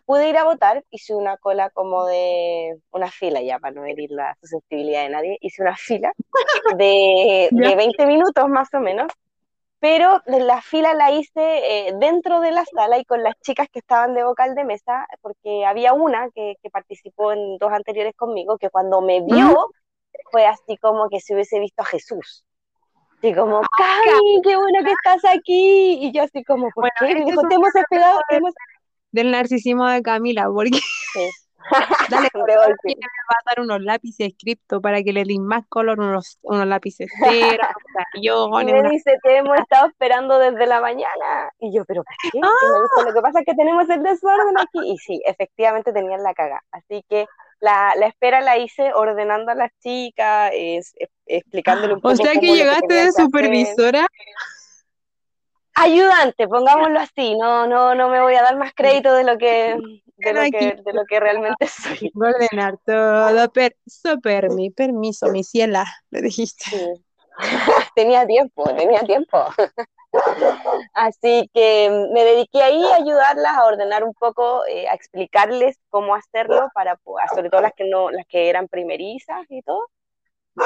pude 0.06 0.30
ir 0.30 0.38
a 0.38 0.44
votar, 0.44 0.84
hice 0.90 1.14
una 1.16 1.38
cola 1.38 1.70
como 1.70 2.06
de 2.06 2.80
una 2.92 3.12
fila 3.12 3.42
ya, 3.42 3.60
para 3.60 3.74
no 3.76 3.86
herir 3.86 4.10
la 4.12 4.36
susceptibilidad 4.42 5.04
de 5.04 5.10
nadie, 5.10 5.38
hice 5.40 5.62
una 5.62 5.76
fila 5.76 6.12
de, 6.78 7.50
de 7.52 7.76
20 7.76 8.06
minutos 8.08 8.48
más 8.50 8.74
o 8.74 8.80
menos 8.80 9.08
pero 9.82 10.22
la 10.28 10.62
fila 10.62 10.94
la 10.94 11.12
hice 11.12 11.32
eh, 11.88 11.94
dentro 12.00 12.40
de 12.40 12.52
la 12.52 12.64
sala 12.66 13.00
y 13.00 13.04
con 13.04 13.24
las 13.24 13.34
chicas 13.42 13.68
que 13.74 13.80
estaban 13.80 14.14
de 14.14 14.24
vocal 14.24 14.54
de 14.54 14.64
mesa, 14.64 15.08
porque 15.22 15.66
había 15.66 15.94
una 15.94 16.30
que, 16.30 16.56
participó 16.72 17.34
en 17.34 17.58
dos 17.58 17.72
anteriores 17.74 18.14
conmigo, 18.16 18.60
que 18.60 18.70
cuando 18.70 19.02
me 19.02 19.22
vio 19.22 19.72
fue 20.32 20.46
así 20.46 20.78
como 20.78 21.10
que 21.10 21.20
se 21.20 21.34
hubiese 21.34 21.60
visto 21.60 21.82
a 21.82 21.86
Jesús. 21.86 22.46
Y 23.24 23.34
como, 23.34 23.62
Cami, 23.76 24.42
qué 24.44 24.56
bueno 24.56 24.86
que 24.86 24.92
estás 24.92 25.26
aquí. 25.26 25.98
Y 26.00 26.12
yo 26.14 26.24
así 26.24 26.44
como, 26.44 26.70
¿por 26.76 26.88
qué? 27.00 27.16
Me 27.16 27.26
dijo, 27.26 27.42
te 27.50 27.56
hemos 27.56 27.76
esperado. 27.76 28.20
Del 29.12 29.32
narcisismo 29.32 29.88
de 29.88 30.04
Camila, 30.04 30.48
porque... 30.54 30.80
Sí. 31.14 31.30
Dale, 32.10 32.28
me 32.34 32.56
va 32.56 32.66
a 32.66 33.50
dar 33.50 33.60
unos 33.60 33.82
lápices 33.82 34.34
cripto 34.38 34.82
para 34.82 35.04
que 35.04 35.14
le 35.14 35.24
den 35.24 35.46
más 35.46 35.66
color, 35.68 36.00
unos, 36.00 36.38
unos 36.42 36.68
lápices 36.68 37.10
cero, 37.20 37.64
y 38.14 38.66
me 38.66 38.90
dice, 38.90 39.18
te 39.24 39.38
hemos 39.38 39.58
estado 39.60 39.88
esperando 39.88 40.38
desde 40.40 40.66
la 40.68 40.82
mañana. 40.82 41.52
Y 41.60 41.74
yo, 41.74 41.86
¿pero 41.86 42.04
por 42.04 42.14
qué? 42.22 42.30
Y 42.38 42.42
me 42.42 42.48
dijo, 42.48 43.10
lo 43.10 43.14
que 43.14 43.22
pasa 43.22 43.40
es 43.40 43.46
que 43.46 43.56
tenemos 43.56 43.90
el 43.90 44.04
desorden 44.04 44.58
aquí. 44.58 44.92
Y 44.92 44.98
sí, 44.98 45.22
efectivamente 45.26 45.94
tenían 45.94 46.24
la 46.24 46.34
caga. 46.34 46.62
Así 46.72 47.04
que 47.10 47.26
la, 47.60 47.94
la, 47.96 48.08
espera 48.08 48.42
la 48.42 48.58
hice 48.58 48.92
ordenando 48.94 49.52
a 49.52 49.56
las 49.56 49.72
chicas, 49.80 50.52
es, 50.54 50.94
explicándole 51.26 51.94
un 51.94 52.02
poco. 52.02 52.14
O 52.14 52.18
sea 52.18 52.34
que 52.34 52.54
llegaste 52.54 52.94
de 52.94 53.12
supervisora. 53.12 54.08
Ayudante, 55.74 56.48
pongámoslo 56.50 57.00
así, 57.00 57.36
no, 57.38 57.66
no, 57.66 57.96
no 57.96 58.10
me 58.10 58.22
voy 58.22 58.36
a 58.36 58.42
dar 58.42 58.58
más 58.58 58.74
crédito 58.76 59.14
de 59.14 59.24
lo 59.24 59.38
que, 59.38 59.78
de 60.22 60.34
lo 60.34 60.42
que, 60.52 60.82
de 60.84 60.94
lo 60.94 61.06
que 61.06 61.20
realmente 61.20 61.68
soy. 61.68 62.12
Voy 62.14 62.30
a 62.30 62.32
ordenar 62.32 62.78
todo, 62.86 63.50
per, 63.52 63.76
so 63.86 64.20
permi, 64.20 64.70
permiso, 64.70 65.28
mi 65.28 65.44
ciela, 65.44 65.86
le 66.10 66.22
dijiste. 66.22 67.02
tenía 67.96 68.26
tiempo, 68.26 68.64
tenía 68.76 69.02
tiempo. 69.02 69.46
Así 70.94 71.50
que 71.54 71.90
me 72.14 72.24
dediqué 72.24 72.62
ahí 72.62 72.84
a 72.84 72.96
ayudarlas 72.96 73.58
a 73.58 73.66
ordenar 73.66 74.04
un 74.04 74.14
poco, 74.14 74.66
eh, 74.68 74.88
a 74.90 74.94
explicarles 74.94 75.78
cómo 75.90 76.16
hacerlo 76.16 76.70
para, 76.74 77.00
sobre 77.34 77.50
todo 77.50 77.62
las 77.62 77.74
que 77.74 77.86
no, 77.86 78.12
las 78.12 78.26
que 78.28 78.50
eran 78.50 78.68
primerizas 78.68 79.46
y 79.50 79.62
todo. 79.62 79.88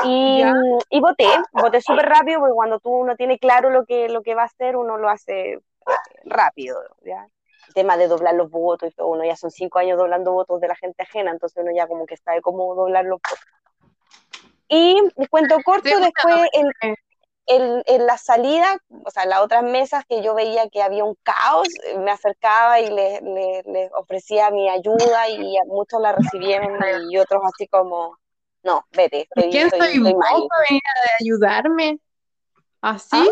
Y, 0.04 0.42
y 0.90 1.00
voté, 1.00 1.28
voté 1.52 1.80
súper 1.80 2.08
rápido 2.08 2.40
porque 2.40 2.56
cuando 2.56 2.80
tú 2.80 3.06
no 3.06 3.16
tiene 3.16 3.38
claro 3.38 3.70
lo 3.70 3.86
que, 3.86 4.10
lo 4.10 4.24
que 4.24 4.34
va 4.34 4.42
a 4.42 4.46
hacer, 4.46 4.76
uno 4.76 4.98
lo 4.98 5.10
hace 5.10 5.54
eh, 5.54 5.62
rápido, 6.24 6.80
¿ya? 7.04 7.28
Tema 7.76 7.98
de 7.98 8.08
doblar 8.08 8.34
los 8.34 8.50
votos 8.50 8.90
y 8.90 8.96
todo, 8.96 9.08
uno 9.08 9.24
ya 9.24 9.36
son 9.36 9.52
cinco 9.52 9.80
años 9.80 9.98
doblando 9.98 10.32
votos 10.32 10.60
de 10.62 10.68
la 10.68 10.76
gente 10.76 11.04
ajena, 11.04 11.30
entonces 11.30 11.62
uno 11.62 11.72
ya 11.76 11.88
como 11.88 12.08
que 12.08 12.18
sabe 12.18 12.42
cómo 12.42 12.74
doblar 12.74 13.06
los 13.06 13.20
votos. 13.20 13.46
Y 14.68 14.98
cuento 15.30 15.58
corto, 15.64 15.90
después 16.00 16.50
en, 16.54 17.84
en, 17.86 18.06
la 18.06 18.18
salida, 18.18 18.78
o 19.04 19.12
sea, 19.12 19.24
en 19.24 19.30
las 19.30 19.42
otras 19.42 19.64
mesas 19.64 20.04
que 20.08 20.24
yo 20.24 20.34
veía 20.34 20.70
que 20.70 20.82
había 20.82 21.04
un 21.04 21.16
caos, 21.22 21.68
me 22.00 22.12
acercaba 22.12 22.80
y 22.80 22.90
les 22.90 23.22
le, 23.22 23.92
ofrecía 23.98 24.50
mi 24.50 24.70
ayuda 24.70 25.30
y 25.30 25.56
muchos 25.68 26.02
la 26.02 26.14
recibieron 26.14 26.80
y 27.10 27.18
otros 27.18 27.42
así 27.46 27.68
como, 27.68 28.18
no, 28.64 28.86
vete. 28.92 29.28
Estoy, 29.30 29.52
¿Quién 29.52 29.70
soy 29.70 30.00
vos 30.00 30.14
para 30.16 30.62
venir 30.70 30.82
a 30.86 31.24
ayudarme? 31.24 32.00
¿Así? 32.82 33.18
¿Ah? 33.18 33.26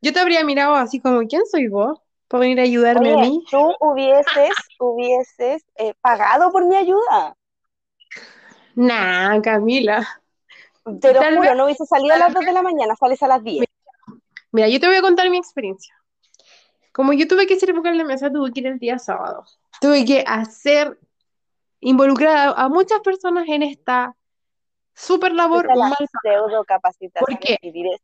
Yo 0.00 0.12
te 0.12 0.20
habría 0.20 0.44
mirado 0.44 0.74
así 0.74 1.00
como, 1.00 1.20
¿quién 1.28 1.46
soy 1.46 1.68
vos? 1.68 2.00
Para 2.30 2.42
venir 2.42 2.60
a 2.60 2.62
ayudarme 2.62 3.12
a 3.12 3.16
mí. 3.16 3.44
Tú 3.50 3.74
hubieses, 3.80 4.50
hubieses 4.78 5.64
eh, 5.74 5.94
pagado 6.00 6.52
por 6.52 6.64
mi 6.64 6.76
ayuda. 6.76 7.34
Nah, 8.76 9.40
Camila. 9.40 10.06
Te 11.00 11.12
lo 11.12 11.20
juro, 11.24 11.54
no 11.56 11.64
hubiese 11.64 11.84
salido 11.86 12.14
a 12.14 12.18
las 12.18 12.32
2 12.32 12.44
de 12.44 12.52
la 12.52 12.62
mañana, 12.62 12.94
sales 12.94 13.20
a 13.24 13.26
las 13.26 13.42
10. 13.42 13.66
Mira, 14.52 14.68
yo 14.68 14.78
te 14.78 14.86
voy 14.86 14.94
a 14.94 15.02
contar 15.02 15.28
mi 15.28 15.38
experiencia. 15.38 15.92
Como 16.92 17.12
yo 17.12 17.26
tuve 17.26 17.48
que 17.48 17.58
ser 17.58 17.72
vocal 17.72 17.98
de 17.98 18.04
mesa, 18.04 18.30
tuve 18.30 18.52
que 18.52 18.60
ir 18.60 18.68
el 18.68 18.78
día 18.78 19.00
sábado. 19.00 19.44
Tuve 19.80 20.04
que 20.04 20.22
hacer, 20.24 21.00
involucrar 21.80 22.54
a 22.56 22.68
muchas 22.68 23.00
personas 23.00 23.48
en 23.48 23.64
esta 23.64 24.14
Súper 25.00 25.32
labor 25.32 25.66
mal 25.76 25.94
pseudo 26.22 26.62
capacitación. 26.64 27.24
¿Por 27.26 27.38
qué? 27.38 27.58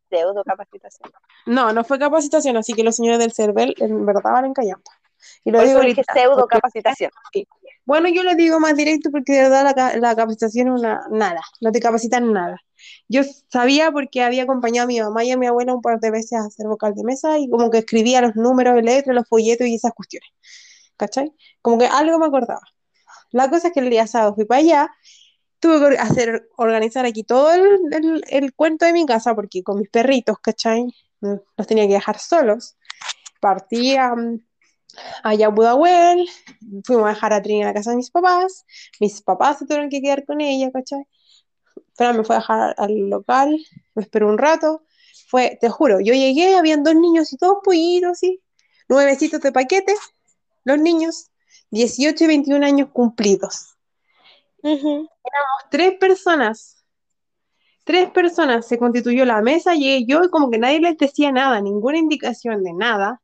pseudo 0.08 0.42
capacitación. 0.44 1.10
No, 1.44 1.72
no 1.72 1.84
fue 1.84 1.98
capacitación, 1.98 2.56
así 2.56 2.72
que 2.72 2.82
los 2.82 2.96
señores 2.96 3.18
del 3.18 3.32
CERVEL 3.32 3.74
en 3.78 4.06
verdad 4.06 4.22
van 4.32 4.54
callando. 4.54 4.90
Y 5.44 5.50
lo 5.50 5.60
digo 5.60 5.80
dije 5.80 6.02
pseudo 6.14 6.46
capacitación. 6.46 7.10
Bueno, 7.84 8.08
yo 8.08 8.22
lo 8.22 8.34
digo 8.34 8.60
más 8.60 8.76
directo 8.76 9.10
porque 9.10 9.34
de 9.34 9.42
verdad 9.42 9.74
la, 9.76 9.96
la 9.98 10.16
capacitación 10.16 10.68
es 10.68 10.80
una 10.80 11.06
nada, 11.10 11.42
no 11.60 11.70
te 11.70 11.80
capacitan 11.80 12.32
nada. 12.32 12.56
Yo 13.08 13.22
sabía 13.50 13.92
porque 13.92 14.22
había 14.22 14.44
acompañado 14.44 14.84
a 14.84 14.88
mi 14.88 15.00
mamá 15.00 15.22
y 15.22 15.32
a 15.32 15.36
mi 15.36 15.46
abuela 15.46 15.74
un 15.74 15.82
par 15.82 16.00
de 16.00 16.10
veces 16.10 16.32
a 16.32 16.46
hacer 16.46 16.66
vocal 16.66 16.94
de 16.94 17.04
mesa 17.04 17.38
y 17.38 17.50
como 17.50 17.70
que 17.70 17.78
escribía 17.78 18.22
los 18.22 18.36
números 18.36 18.82
letras, 18.82 19.14
los 19.14 19.28
folletos 19.28 19.66
y 19.66 19.74
esas 19.74 19.92
cuestiones. 19.92 20.30
¿Cachai? 20.96 21.30
Como 21.60 21.78
que 21.78 21.86
algo 21.86 22.18
me 22.18 22.26
acordaba. 22.26 22.62
La 23.32 23.50
cosa 23.50 23.68
es 23.68 23.74
que 23.74 23.80
el 23.80 23.90
día 23.90 24.06
sábado 24.06 24.34
fui 24.34 24.46
para 24.46 24.60
allá 24.60 24.90
tuve 25.60 25.90
que 25.90 25.98
hacer, 25.98 26.48
organizar 26.56 27.04
aquí 27.06 27.22
todo 27.24 27.52
el, 27.52 28.22
el, 28.28 28.54
cuento 28.54 28.84
de 28.86 28.92
mi 28.92 29.06
casa, 29.06 29.34
porque 29.34 29.62
con 29.62 29.78
mis 29.78 29.88
perritos, 29.88 30.38
¿cachai? 30.40 30.86
Los 31.20 31.66
tenía 31.66 31.86
que 31.86 31.94
dejar 31.94 32.18
solos. 32.18 32.76
Partí 33.40 33.96
a, 33.96 34.14
a 35.22 35.48
Budahuel, 35.48 36.28
fuimos 36.84 37.06
a 37.06 37.10
dejar 37.10 37.32
a 37.32 37.42
Trini 37.42 37.60
en 37.60 37.66
la 37.66 37.74
casa 37.74 37.90
de 37.90 37.96
mis 37.96 38.10
papás, 38.10 38.64
mis 39.00 39.22
papás 39.22 39.58
se 39.58 39.66
tuvieron 39.66 39.90
que 39.90 40.00
quedar 40.00 40.24
con 40.24 40.40
ella, 40.40 40.70
¿cachai? 40.72 41.06
Fran 41.94 42.16
me 42.16 42.24
fue 42.24 42.36
a 42.36 42.38
dejar 42.40 42.74
al 42.78 43.08
local, 43.08 43.58
me 43.94 44.02
esperó 44.02 44.28
un 44.28 44.38
rato, 44.38 44.82
fue, 45.28 45.58
te 45.60 45.68
juro, 45.68 46.00
yo 46.00 46.14
llegué, 46.14 46.56
habían 46.56 46.84
dos 46.84 46.94
niños 46.94 47.32
y 47.32 47.36
todos 47.36 47.58
pollitos, 47.64 48.18
¿sí? 48.18 48.42
Nuevecitos 48.88 49.40
de 49.40 49.52
paquetes, 49.52 49.98
los 50.64 50.78
niños, 50.78 51.30
18 51.70 52.24
y 52.24 52.26
21 52.26 52.66
años 52.66 52.88
cumplidos. 52.92 53.76
Éramos 55.26 55.70
tres 55.70 55.94
personas. 55.98 56.84
Tres 57.84 58.10
personas. 58.10 58.66
Se 58.66 58.78
constituyó 58.78 59.24
la 59.24 59.42
mesa, 59.42 59.74
llegué 59.74 60.04
yo 60.06 60.24
y 60.24 60.30
como 60.30 60.50
que 60.50 60.58
nadie 60.58 60.80
les 60.80 60.96
decía 60.96 61.32
nada, 61.32 61.60
ninguna 61.60 61.98
indicación 61.98 62.62
de 62.62 62.72
nada. 62.72 63.22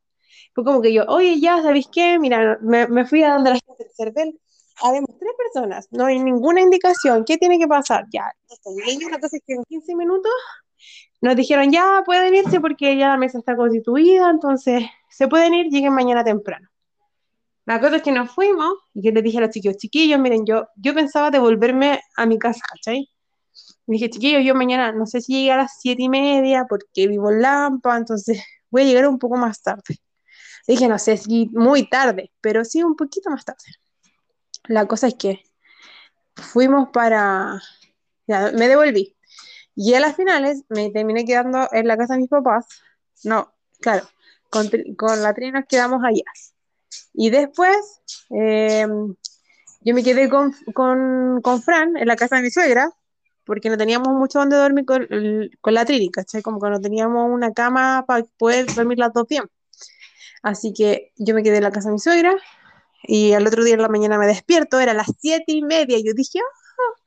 Fue 0.53 0.63
como 0.63 0.81
que 0.81 0.93
yo, 0.93 1.03
oye, 1.07 1.39
ya, 1.39 1.61
¿sabéis 1.61 1.87
qué? 1.91 2.19
Mira, 2.19 2.59
me, 2.61 3.05
fui 3.05 3.23
a 3.23 3.33
donde 3.33 3.51
la 3.51 3.59
gente 3.59 3.83
del 3.83 3.93
CERVEL. 3.95 4.39
Habemos 4.81 5.09
tres 5.19 5.31
personas, 5.37 5.87
no 5.91 6.05
hay 6.05 6.19
ninguna 6.19 6.61
indicación. 6.61 7.23
¿Qué 7.25 7.37
tiene 7.37 7.59
que 7.59 7.67
pasar? 7.67 8.05
Ya, 8.11 8.33
cosa 8.47 9.37
que 9.45 9.53
en 9.53 9.63
15 9.65 9.95
minutos 9.95 10.31
nos 11.21 11.35
dijeron, 11.35 11.71
ya 11.71 12.01
pueden 12.05 12.33
irse 12.35 12.59
porque 12.59 12.97
ya 12.97 13.09
la 13.09 13.17
mesa 13.17 13.37
está 13.37 13.55
constituida, 13.55 14.29
entonces 14.29 14.83
se 15.09 15.27
pueden 15.27 15.53
ir, 15.53 15.67
lleguen 15.67 15.93
mañana 15.93 16.23
temprano. 16.23 16.67
La 17.65 17.79
cosa 17.79 17.97
es 17.97 18.01
que 18.01 18.11
nos 18.11 18.31
fuimos 18.31 18.73
y 18.93 19.03
yo 19.05 19.11
les 19.11 19.23
dije 19.23 19.37
a 19.37 19.41
los 19.41 19.49
chiquillos, 19.51 19.77
chiquillos, 19.77 20.19
miren, 20.19 20.45
yo, 20.45 20.67
yo 20.75 20.93
pensaba 20.93 21.31
devolverme 21.31 22.01
a 22.17 22.25
mi 22.25 22.37
casa, 22.37 22.61
¿cachai? 22.67 23.09
Dije, 23.85 24.09
chiquillos, 24.09 24.43
yo 24.43 24.55
mañana 24.55 24.91
no 24.91 25.05
sé 25.05 25.21
si 25.21 25.33
llegué 25.33 25.51
a 25.51 25.57
las 25.57 25.79
siete 25.79 26.03
y 26.03 26.09
media 26.09 26.65
porque 26.67 27.07
vivo 27.07 27.31
en 27.31 27.41
Lampa, 27.41 27.97
entonces 27.97 28.41
voy 28.69 28.83
a 28.83 28.85
llegar 28.85 29.07
un 29.07 29.19
poco 29.19 29.37
más 29.37 29.61
tarde. 29.61 29.99
dije, 30.67 30.87
no 30.87 30.99
sé 30.99 31.17
si 31.17 31.49
muy 31.53 31.89
tarde, 31.89 32.31
pero 32.41 32.65
sí 32.65 32.83
un 32.83 32.95
poquito 32.95 33.29
más 33.29 33.45
tarde. 33.45 33.63
La 34.65 34.87
cosa 34.87 35.07
es 35.07 35.15
que 35.15 35.43
fuimos 36.35 36.89
para... 36.89 37.61
Ya, 38.27 38.51
me 38.53 38.67
devolví. 38.69 39.17
Y 39.75 39.93
a 39.95 39.99
las 39.99 40.15
finales 40.15 40.63
me 40.69 40.89
terminé 40.91 41.25
quedando 41.25 41.67
en 41.71 41.87
la 41.87 41.97
casa 41.97 42.13
de 42.13 42.21
mis 42.21 42.29
papás. 42.29 42.67
No, 43.23 43.53
claro, 43.81 44.07
con, 44.49 44.69
con 44.97 45.21
la 45.21 45.33
trina 45.33 45.59
nos 45.59 45.67
quedamos 45.67 46.01
allá. 46.03 46.23
Y 47.13 47.29
después 47.29 47.77
eh, 48.31 48.87
yo 49.81 49.93
me 49.93 50.03
quedé 50.03 50.29
con, 50.29 50.53
con, 50.73 51.41
con, 51.41 51.61
Fran 51.61 51.97
en 51.97 52.07
la 52.07 52.15
casa 52.15 52.37
de 52.37 52.43
mi 52.43 52.51
suegra, 52.51 52.89
porque 53.45 53.69
no 53.69 53.77
teníamos 53.77 54.09
mucho 54.09 54.39
donde 54.39 54.55
dormir 54.57 54.85
con, 54.85 55.07
con 55.61 55.73
la 55.73 55.85
Trini, 55.85 56.09
¿cachai? 56.09 56.41
Como 56.41 56.59
que 56.59 56.69
no 56.69 56.79
teníamos 56.81 57.29
una 57.29 57.53
cama 57.53 58.05
para 58.07 58.23
poder 58.37 58.65
dormir 58.73 58.99
las 58.99 59.13
dos 59.13 59.27
bien. 59.27 59.43
Así 60.43 60.73
que 60.73 61.11
yo 61.17 61.33
me 61.35 61.43
quedé 61.43 61.57
en 61.57 61.63
la 61.63 61.71
casa 61.71 61.89
de 61.89 61.93
mi 61.93 61.99
suegra 61.99 62.35
y 63.03 63.33
al 63.33 63.45
otro 63.47 63.63
día 63.63 63.75
en 63.75 63.81
la 63.81 63.89
mañana 63.89 64.17
me 64.17 64.27
despierto, 64.27 64.79
era 64.79 64.93
las 64.93 65.07
siete 65.19 65.51
y 65.53 65.61
media, 65.61 65.97
y 65.97 66.05
yo 66.05 66.13
dije, 66.13 66.39
oh, 66.39 67.01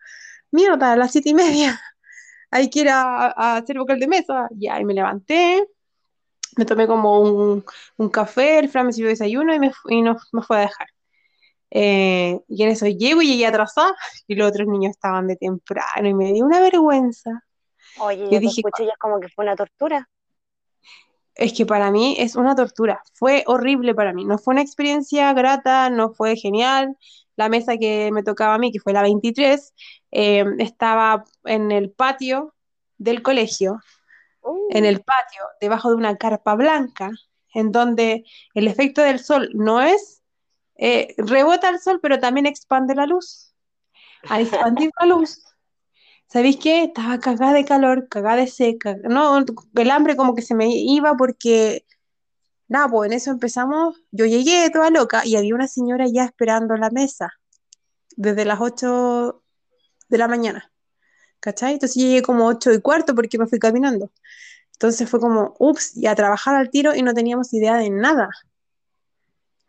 mierda, 0.51 0.93
a 0.93 0.97
las 0.97 1.13
siete 1.13 1.31
y 1.31 1.35
media, 1.35 1.81
hay 2.51 2.71
que 2.71 2.81
ir 2.81 2.91
a, 2.91 3.57
hacer 3.57 3.79
vocal 3.79 3.99
de 4.01 4.09
mesa. 4.09 4.49
Y 4.59 4.69
me 4.85 4.95
levanté, 4.95 5.67
me 6.57 6.65
tomé 6.65 6.87
como 6.87 7.21
un, 7.21 7.65
un 7.97 8.09
café, 8.09 8.59
el 8.59 8.69
Fran 8.69 8.87
me 8.87 8.93
sirvió 8.93 9.11
desayuno 9.11 9.55
y 9.55 9.61
me, 9.61 9.73
y 9.89 10.03
no, 10.03 10.17
me 10.33 10.43
fue 10.43 10.57
a 10.57 10.61
dejar. 10.61 10.89
Eh, 11.71 12.41
y 12.49 12.63
en 12.63 12.71
eso 12.71 12.87
llego 12.87 13.23
y 13.23 13.29
llegué 13.29 13.47
atrasada 13.47 13.95
y 14.27 14.35
los 14.35 14.49
otros 14.49 14.67
niños 14.67 14.91
estaban 14.91 15.27
de 15.27 15.37
temprano 15.37 16.09
y 16.09 16.15
me 16.15 16.33
dio 16.33 16.45
una 16.45 16.61
vergüenza. 16.61 17.45
Oye, 17.99 18.29
yo, 18.31 18.41
dije, 18.41 18.61
escucho 18.61 18.85
ya 18.85 18.97
como 18.99 19.21
que 19.21 19.29
fue 19.29 19.45
una 19.45 19.57
tortura. 19.57 20.09
Es 21.35 21.53
que 21.53 21.67
para 21.67 21.91
mí 21.91 22.17
es 22.19 22.35
una 22.35 22.57
tortura, 22.57 23.03
fue 23.13 23.45
horrible 23.47 23.95
para 23.95 24.15
mí, 24.15 24.25
no 24.25 24.39
fue 24.39 24.55
una 24.55 24.63
experiencia 24.63 25.35
grata, 25.35 25.91
no 25.91 26.15
fue 26.15 26.37
genial. 26.37 26.97
La 27.37 27.51
mesa 27.51 27.77
que 27.77 28.11
me 28.11 28.23
tocaba 28.23 28.55
a 28.55 28.59
mí, 28.59 28.73
que 28.73 28.81
fue 28.81 28.95
la 28.95 29.03
23, 29.03 29.75
eh, 30.13 30.45
estaba 30.59 31.25
en 31.45 31.71
el 31.73 31.91
patio 31.91 32.55
del 32.97 33.21
colegio 33.21 33.79
en 34.71 34.85
uh. 34.85 34.89
el 34.89 35.01
patio, 35.03 35.43
debajo 35.61 35.91
de 35.91 35.97
una 35.97 36.17
carpa 36.17 36.55
blanca, 36.55 37.11
en 37.55 37.73
donde 37.73 38.25
el 38.55 38.69
efecto 38.69 39.03
del 39.03 39.19
sol 39.19 39.51
no 39.55 39.81
es, 39.81 40.23
eh, 40.77 41.15
rebota 41.19 41.71
el 41.71 41.81
sol, 41.81 42.01
pero 42.03 42.19
también 42.19 42.47
expande 42.47 42.95
la 42.95 43.07
luz. 43.07 43.55
Al 44.29 44.43
expandir 44.43 44.91
la 45.01 45.07
luz, 45.07 45.43
¿sabéis 46.27 46.57
qué? 46.57 46.85
Estaba 46.85 47.19
cagada 47.19 47.53
de 47.53 47.65
calor, 47.65 48.09
cagada 48.09 48.37
de 48.37 48.47
seca. 48.47 48.97
No, 49.05 49.39
el 49.75 49.91
hambre 49.91 50.17
como 50.17 50.35
que 50.35 50.43
se 50.43 50.55
me 50.55 50.69
iba 50.69 51.15
porque, 51.17 51.87
nada, 52.69 52.89
pues 52.89 53.11
en 53.11 53.17
eso 53.17 53.31
empezamos. 53.31 54.03
Yo 54.11 54.27
llegué 54.27 54.69
toda 54.71 54.91
loca 54.91 55.25
y 55.25 55.37
había 55.37 55.55
una 55.55 55.69
señora 55.69 56.07
ya 56.13 56.25
esperando 56.25 56.77
la 56.77 56.91
mesa 56.91 57.33
desde 58.17 58.45
las 58.45 58.61
8 58.61 59.43
de 60.09 60.19
la 60.19 60.29
mañana. 60.29 60.73
¿Cachai? 61.41 61.75
Entonces 61.75 61.97
llegué 61.97 62.23
como 62.23 62.47
8 62.47 62.73
y 62.73 62.81
cuarto 62.81 63.15
porque 63.15 63.39
me 63.39 63.47
fui 63.47 63.59
caminando. 63.59 64.11
Entonces 64.73 65.09
fue 65.09 65.21
como, 65.21 65.55
ups, 65.59 65.97
y 65.97 66.07
a 66.07 66.15
trabajar 66.15 66.55
al 66.55 66.71
tiro 66.71 66.95
y 66.95 67.03
no 67.03 67.15
teníamos 67.15 67.53
idea 67.55 67.77
de 67.77 67.89
nada. 67.91 68.29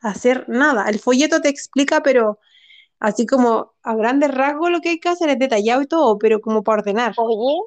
Hacer 0.02 0.48
nada. 0.48 0.90
El 0.90 1.00
folleto 1.00 1.42
te 1.42 1.50
explica, 1.50 2.02
pero 2.02 2.40
así 3.00 3.26
como 3.26 3.74
a 3.84 3.96
grandes 3.96 4.32
rasgos 4.34 4.70
lo 4.72 4.80
que 4.82 4.90
hay 4.90 5.00
que 5.00 5.10
hacer 5.10 5.30
es 5.30 5.40
detallado 5.40 5.82
y 5.82 5.88
todo, 5.88 6.18
pero 6.18 6.40
como 6.40 6.64
para 6.64 6.82
ordenar. 6.82 7.14
Oye, 7.18 7.60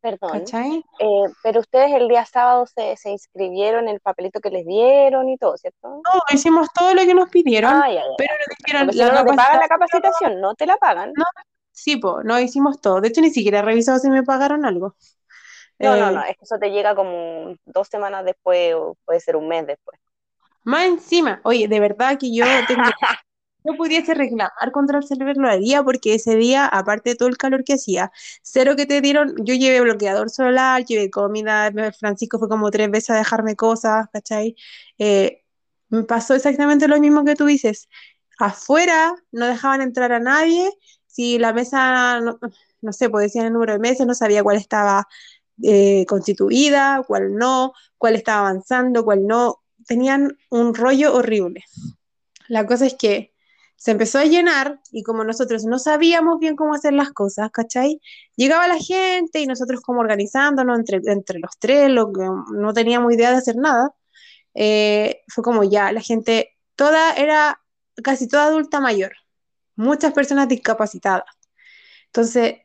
perdón, 0.00 0.30
¿Cachai? 0.40 0.84
eh, 0.98 1.24
pero 1.42 1.60
ustedes 1.60 1.92
el 1.94 2.08
día 2.08 2.24
sábado 2.24 2.66
se, 2.66 2.96
se 2.96 3.10
inscribieron 3.10 3.84
en 3.88 3.94
el 3.94 4.00
papelito 4.00 4.40
que 4.40 4.50
les 4.50 4.66
dieron 4.66 5.28
y 5.28 5.36
todo, 5.36 5.56
¿cierto? 5.58 5.88
No, 5.88 6.02
hicimos 6.32 6.68
todo 6.74 6.94
lo 6.94 7.02
que 7.02 7.14
nos 7.14 7.28
pidieron, 7.28 7.72
Ah, 7.72 7.88
ya, 7.88 7.96
ya. 7.96 8.02
pero 8.16 8.34
nos 8.38 8.56
dijeron 8.58 8.86
Porque 8.86 8.92
si 8.92 9.04
la 9.04 9.12
no, 9.12 9.24
te 9.24 9.36
pagan 9.36 9.60
la 9.60 9.68
capacitación- 9.68 9.68
capacitación, 9.68 10.40
no 10.40 10.54
te 10.54 10.66
la 10.66 10.76
pagan. 10.78 11.12
No, 11.16 11.24
Sí, 11.74 11.96
pues, 11.98 12.24
no 12.24 12.38
hicimos 12.40 12.80
todo. 12.80 13.00
De 13.00 13.08
hecho, 13.08 13.20
ni 13.20 13.30
siquiera 13.30 13.58
he 13.60 13.62
revisado 13.62 13.98
si 13.98 14.08
me 14.10 14.22
pagaron 14.22 14.64
algo. 14.64 14.96
No, 15.80 15.96
no, 15.96 16.10
Eh, 16.10 16.12
no, 16.12 16.22
es 16.24 16.36
que 16.36 16.44
eso 16.44 16.58
te 16.58 16.70
llega 16.70 16.94
como 16.94 17.56
dos 17.64 17.88
semanas 17.88 18.24
después 18.24 18.74
o 18.74 18.96
puede 19.04 19.20
ser 19.20 19.36
un 19.36 19.48
mes 19.48 19.66
después. 19.66 20.00
Más 20.64 20.86
encima, 20.86 21.40
oye, 21.44 21.68
de 21.68 21.80
verdad 21.80 22.18
que 22.18 22.34
yo 22.34 22.64
tengo, 22.66 22.90
yo 23.64 23.76
pudiese 23.76 24.14
reclamar 24.14 24.52
contra 24.72 24.98
el 24.98 25.04
server 25.04 25.36
lo 25.36 25.48
haría 25.48 25.82
porque 25.84 26.14
ese 26.14 26.36
día, 26.36 26.66
aparte 26.66 27.10
de 27.10 27.16
todo 27.16 27.28
el 27.28 27.38
calor 27.38 27.64
que 27.64 27.74
hacía, 27.74 28.12
cero 28.42 28.76
que 28.76 28.86
te 28.86 29.00
dieron, 29.02 29.34
yo 29.44 29.54
llevé 29.54 29.80
bloqueador 29.82 30.30
solar, 30.30 30.84
llevé 30.86 31.10
comida, 31.10 31.72
Francisco 31.98 32.38
fue 32.38 32.48
como 32.48 32.70
tres 32.70 32.90
veces 32.90 33.10
a 33.10 33.16
dejarme 33.18 33.56
cosas, 33.56 34.06
¿cachai? 34.12 34.56
Eh, 34.98 35.42
me 35.90 36.04
pasó 36.04 36.34
exactamente 36.34 36.88
lo 36.88 37.00
mismo 37.00 37.24
que 37.24 37.36
tú 37.36 37.46
dices. 37.46 37.88
Afuera 38.38 39.14
no 39.32 39.46
dejaban 39.46 39.82
entrar 39.82 40.12
a 40.12 40.20
nadie, 40.20 40.70
si 41.14 41.38
la 41.38 41.52
mesa, 41.52 42.20
no, 42.20 42.38
no 42.82 42.92
sé, 42.92 43.08
pues 43.08 43.24
decían 43.24 43.46
el 43.46 43.52
número 43.52 43.74
de 43.74 43.78
mesas, 43.78 44.06
no 44.06 44.14
sabía 44.14 44.42
cuál 44.42 44.56
estaba 44.56 45.06
eh, 45.62 46.04
constituida, 46.08 47.04
cuál 47.06 47.36
no, 47.36 47.72
cuál 47.98 48.16
estaba 48.16 48.48
avanzando, 48.48 49.04
cuál 49.04 49.26
no. 49.26 49.62
Tenían 49.86 50.36
un 50.50 50.74
rollo 50.74 51.14
horrible. 51.14 51.62
La 52.48 52.66
cosa 52.66 52.86
es 52.86 52.94
que 52.94 53.32
se 53.76 53.92
empezó 53.92 54.18
a 54.18 54.24
llenar 54.24 54.80
y 54.90 55.04
como 55.04 55.22
nosotros 55.24 55.64
no 55.64 55.78
sabíamos 55.78 56.40
bien 56.40 56.56
cómo 56.56 56.74
hacer 56.74 56.94
las 56.94 57.12
cosas, 57.12 57.50
¿cachai? 57.52 58.00
Llegaba 58.36 58.66
la 58.66 58.78
gente 58.78 59.40
y 59.40 59.46
nosotros 59.46 59.80
como 59.82 60.00
organizándonos 60.00 60.78
entre, 60.78 61.00
entre 61.06 61.38
los 61.38 61.58
tres, 61.60 61.90
lo 61.90 62.12
que 62.12 62.24
no 62.54 62.72
teníamos 62.72 63.12
idea 63.12 63.30
de 63.30 63.36
hacer 63.36 63.56
nada, 63.56 63.94
eh, 64.54 65.22
fue 65.28 65.44
como 65.44 65.62
ya, 65.64 65.92
la 65.92 66.00
gente, 66.00 66.56
toda 66.76 67.14
era 67.14 67.60
casi 68.02 68.26
toda 68.26 68.46
adulta 68.46 68.80
mayor, 68.80 69.12
muchas 69.76 70.12
personas 70.12 70.48
discapacitadas. 70.48 71.24
Entonces, 72.06 72.56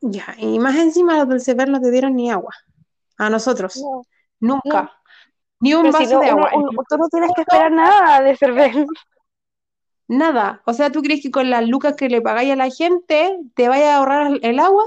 ya, 0.00 0.34
y 0.38 0.58
más 0.58 0.76
encima 0.76 1.16
los 1.18 1.28
del 1.28 1.40
CEPER 1.40 1.68
no 1.68 1.80
te 1.80 1.90
dieron 1.90 2.16
ni 2.16 2.30
agua. 2.30 2.54
A 3.18 3.30
nosotros, 3.30 3.76
No, 3.80 4.02
nunca. 4.40 4.82
no. 4.82 4.90
Ni 5.60 5.74
un 5.74 5.82
Pero 5.82 5.98
si 5.98 6.04
vaso 6.04 6.14
no, 6.16 6.20
de 6.20 6.30
agua. 6.30 6.50
tú 6.88 6.96
no 6.96 7.08
tienes 7.08 7.30
que 7.36 7.42
esperar 7.42 7.70
nada 7.70 8.20
de 8.20 8.36
cerveza. 8.36 8.84
Nada. 10.08 10.60
O 10.66 10.74
sea, 10.74 10.90
¿tú 10.90 11.02
crees 11.02 11.22
que 11.22 11.30
con 11.30 11.48
las 11.50 11.66
lucas 11.66 11.94
que 11.96 12.08
le 12.08 12.20
pagáis 12.20 12.52
a 12.52 12.56
la 12.56 12.68
gente 12.70 13.38
te 13.54 13.68
vaya 13.68 13.94
a 13.94 13.98
ahorrar 13.98 14.38
el- 14.42 14.58
agua? 14.58 14.84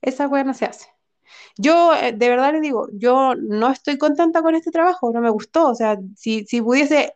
Esa 0.00 0.28
weá 0.28 0.44
no 0.44 0.54
se 0.54 0.64
hace. 0.64 0.86
Yo, 1.56 1.94
eh, 1.94 2.12
de 2.12 2.28
verdad 2.28 2.52
les 2.52 2.62
digo, 2.62 2.88
yo 2.92 3.34
no 3.36 3.70
estoy 3.70 3.98
contenta 3.98 4.42
con 4.42 4.54
este 4.54 4.70
trabajo, 4.70 5.10
no 5.12 5.20
me 5.20 5.30
gustó. 5.30 5.68
O 5.68 5.74
sea, 5.74 5.98
si, 6.16 6.44
si 6.46 6.62
pudiese, 6.62 7.14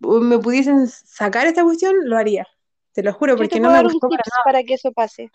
me 0.00 0.38
pudiesen 0.38 0.86
sacar 0.88 1.46
esta 1.46 1.62
cuestión, 1.64 1.94
lo 2.04 2.16
haría. 2.16 2.46
Te 2.92 3.02
lo 3.02 3.12
juro, 3.12 3.36
porque 3.36 3.60
no 3.60 3.70
me 3.70 3.80
gustó 3.80 4.08
para 4.08 4.22
tips 4.24 4.30
para 4.44 4.62
que 4.64 4.74
eso 4.74 4.92
pase. 4.92 5.30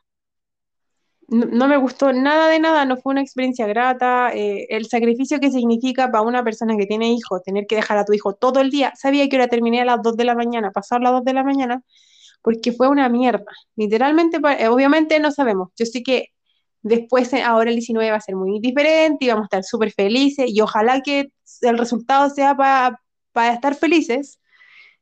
no, 1.27 1.45
no 1.47 1.67
me 1.67 1.77
gustó 1.77 2.13
nada 2.13 2.47
de 2.49 2.59
nada, 2.59 2.85
no 2.85 2.97
fue 2.97 3.11
una 3.11 3.21
experiencia 3.21 3.67
grata. 3.67 4.31
eh, 4.33 4.67
el 4.69 4.85
sacrificio 4.87 5.39
que 5.39 5.51
significa 5.51 6.09
para 6.11 6.21
una 6.23 6.43
persona 6.43 6.77
que 6.77 6.85
tiene 6.85 7.11
hijos, 7.11 7.43
tener 7.43 7.67
que 7.67 7.75
dejar 7.75 7.97
a 7.97 8.05
tu 8.05 8.13
hijo 8.13 8.33
todo 8.35 8.61
el 8.61 8.69
día. 8.69 8.93
Sabía 8.95 9.27
que 9.29 9.35
ahora 9.37 9.47
terminé 9.49 9.81
a 9.81 9.85
las 9.85 10.01
2 10.01 10.15
de 10.17 10.25
la 10.25 10.35
mañana, 10.35 10.71
pasar 10.71 11.01
las 11.01 11.11
2 11.13 11.25
de 11.25 11.33
la 11.33 11.43
mañana, 11.43 11.81
porque 12.41 12.71
fue 12.73 12.87
una 12.89 13.09
mierda. 13.09 13.45
Literalmente, 13.75 14.39
pa- 14.39 14.55
eh, 14.55 14.67
obviamente 14.69 15.19
no 15.19 15.31
sabemos. 15.31 15.69
Yo 15.77 15.85
sé 15.85 16.03
que 16.03 16.27
después, 16.81 17.33
eh, 17.33 17.43
ahora 17.43 17.69
el 17.69 17.75
19 17.77 18.11
va 18.11 18.17
a 18.17 18.21
ser 18.21 18.35
muy 18.35 18.59
diferente 18.61 19.25
y 19.25 19.29
vamos 19.29 19.43
a 19.45 19.47
estar 19.47 19.63
súper 19.63 19.91
felices 19.91 20.45
y 20.49 20.61
ojalá 20.61 21.01
que 21.01 21.31
el 21.61 21.77
resultado 21.77 22.29
sea 22.29 22.55
para 22.57 23.53
estar 23.53 23.75
felices, 23.75 24.39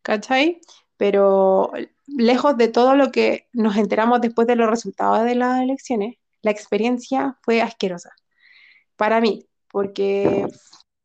¿cachai? 0.05 0.61
Pero 0.97 1.71
lejos 2.07 2.57
de 2.57 2.69
todo 2.69 2.95
lo 2.95 3.11
que 3.11 3.47
nos 3.53 3.75
enteramos 3.77 4.21
después 4.21 4.47
de 4.47 4.55
los 4.55 4.69
resultados 4.69 5.25
de 5.25 5.35
las 5.35 5.61
elecciones, 5.61 6.17
la 6.41 6.51
experiencia 6.51 7.37
fue 7.43 7.61
asquerosa 7.61 8.11
para 8.95 9.19
mí, 9.21 9.47
porque 9.71 10.47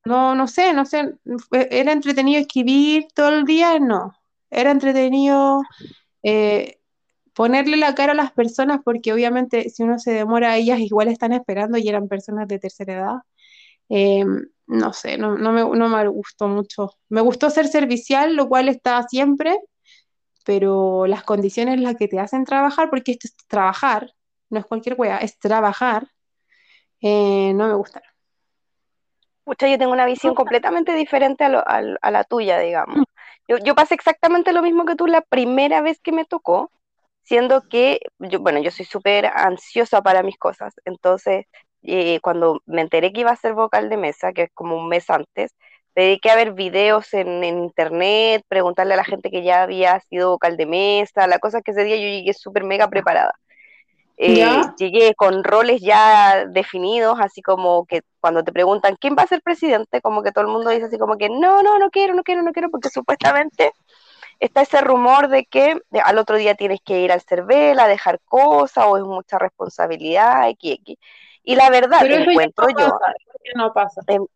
no, 0.04 0.34
no 0.34 0.48
sé, 0.48 0.74
no 0.74 0.84
sé, 0.86 1.14
era 1.70 1.92
entretenido 1.92 2.40
escribir 2.40 3.08
todo 3.14 3.30
el 3.30 3.44
día, 3.44 3.78
no, 3.80 4.14
era 4.50 4.70
entretenido 4.70 5.62
eh, 6.22 6.78
ponerle 7.34 7.76
la 7.78 7.94
cara 7.94 8.12
a 8.12 8.16
las 8.16 8.32
personas, 8.32 8.80
porque 8.84 9.12
obviamente 9.12 9.70
si 9.70 9.82
uno 9.82 9.98
se 9.98 10.12
demora, 10.12 10.56
ellas 10.56 10.80
igual 10.80 11.08
están 11.08 11.32
esperando 11.32 11.78
y 11.78 11.88
eran 11.88 12.08
personas 12.08 12.48
de 12.48 12.58
tercera 12.58 12.94
edad. 12.94 13.16
Eh, 13.90 14.24
no 14.68 14.92
sé, 14.92 15.18
no, 15.18 15.36
no 15.36 15.52
me, 15.52 15.62
no 15.62 15.88
me 15.88 16.08
gustó 16.08 16.48
mucho. 16.48 16.92
Me 17.08 17.20
gustó 17.20 17.50
ser 17.50 17.66
servicial, 17.68 18.36
lo 18.36 18.48
cual 18.48 18.68
está 18.68 19.02
siempre, 19.08 19.58
pero 20.44 21.06
las 21.06 21.24
condiciones 21.24 21.74
en 21.74 21.82
las 21.82 21.96
que 21.96 22.08
te 22.08 22.18
hacen 22.20 22.44
trabajar, 22.44 22.88
porque 22.90 23.12
esto 23.12 23.28
es 23.28 23.36
trabajar, 23.48 24.12
no 24.48 24.58
es 24.60 24.66
cualquier 24.66 24.94
wea, 24.98 25.18
es 25.18 25.38
trabajar, 25.38 26.08
eh, 27.00 27.52
no 27.54 27.68
me 27.68 27.74
gustaron. 27.74 28.08
Pucha, 29.44 29.68
yo 29.68 29.78
tengo 29.78 29.92
una 29.92 30.06
visión 30.06 30.34
completamente 30.34 30.94
diferente 30.94 31.44
a, 31.44 31.48
lo- 31.48 31.66
a 31.68 31.80
l- 31.80 31.96
a 32.00 32.10
la 32.10 32.24
tuya, 32.24 32.58
digamos. 32.58 33.04
Yo, 33.48 33.58
yo 33.58 33.74
pasé 33.74 33.94
exactamente 33.94 34.52
lo 34.52 34.62
mismo 34.62 34.84
que 34.84 34.94
tú 34.94 35.06
la 35.06 35.22
primera 35.22 35.80
vez 35.80 35.98
que 36.00 36.12
me 36.12 36.24
tocó, 36.24 36.70
siendo 37.24 37.62
que, 37.68 38.00
yo, 38.18 38.38
bueno, 38.40 38.60
yo 38.60 38.70
soy 38.70 38.86
súper 38.86 39.26
ansiosa 39.26 40.02
para 40.02 40.22
mis 40.22 40.38
cosas. 40.38 40.74
Entonces, 40.84 41.46
eh, 41.82 42.20
cuando 42.20 42.60
me 42.66 42.82
enteré 42.82 43.12
que 43.12 43.20
iba 43.20 43.30
a 43.30 43.36
ser 43.36 43.54
vocal 43.54 43.88
de 43.88 43.96
mesa, 43.96 44.32
que 44.32 44.42
es 44.42 44.50
como 44.54 44.76
un 44.76 44.88
mes 44.88 45.08
antes, 45.10 45.54
me 45.96 46.04
dediqué 46.04 46.30
a 46.30 46.36
ver 46.36 46.52
videos 46.52 47.12
en, 47.14 47.42
en 47.44 47.58
internet, 47.58 48.44
preguntarle 48.48 48.94
a 48.94 48.98
la 48.98 49.04
gente 49.04 49.30
que 49.30 49.42
ya 49.42 49.62
había 49.62 50.00
sido 50.00 50.30
vocal 50.30 50.56
de 50.56 50.66
mesa. 50.66 51.26
La 51.26 51.38
cosa 51.38 51.58
es 51.58 51.64
que 51.64 51.72
ese 51.72 51.84
día 51.84 51.96
yo 51.96 52.02
llegué 52.02 52.32
súper 52.32 52.64
mega 52.64 52.88
preparada. 52.88 53.34
Eh, 54.22 54.44
llegué 54.76 55.14
con 55.14 55.42
roles 55.42 55.80
ya 55.80 56.44
definidos, 56.44 57.18
así 57.20 57.40
como 57.40 57.86
que 57.86 58.02
cuando 58.20 58.44
te 58.44 58.52
preguntan 58.52 58.96
quién 59.00 59.16
va 59.18 59.22
a 59.22 59.26
ser 59.26 59.40
presidente, 59.40 60.02
como 60.02 60.22
que 60.22 60.30
todo 60.30 60.44
el 60.44 60.50
mundo 60.50 60.68
dice 60.68 60.84
así 60.84 60.98
como 60.98 61.16
que 61.16 61.30
no, 61.30 61.62
no, 61.62 61.78
no 61.78 61.90
quiero, 61.90 62.12
no 62.14 62.22
quiero, 62.22 62.42
no 62.42 62.52
quiero, 62.52 62.68
porque 62.70 62.90
supuestamente 62.90 63.72
está 64.38 64.60
ese 64.60 64.82
rumor 64.82 65.28
de 65.28 65.46
que 65.46 65.74
al 66.04 66.18
otro 66.18 66.36
día 66.36 66.54
tienes 66.54 66.80
que 66.84 67.00
ir 67.00 67.12
al 67.12 67.22
CERVEL 67.22 67.80
a 67.80 67.88
dejar 67.88 68.20
cosas 68.26 68.84
o 68.86 68.98
es 68.98 69.04
mucha 69.04 69.38
responsabilidad, 69.38 70.50
x, 70.50 70.74
x. 70.82 70.98
Y 71.44 71.56
la 71.56 71.70
verdad, 71.70 72.02
Pero 72.02 72.14
eso 72.14 72.24
encuentro 72.24 72.66
no 72.66 72.72
yo, 72.76 72.90
pasa, 72.98 73.14
no 73.54 73.72
pasa. 73.72 74.02
en, 74.06 74.26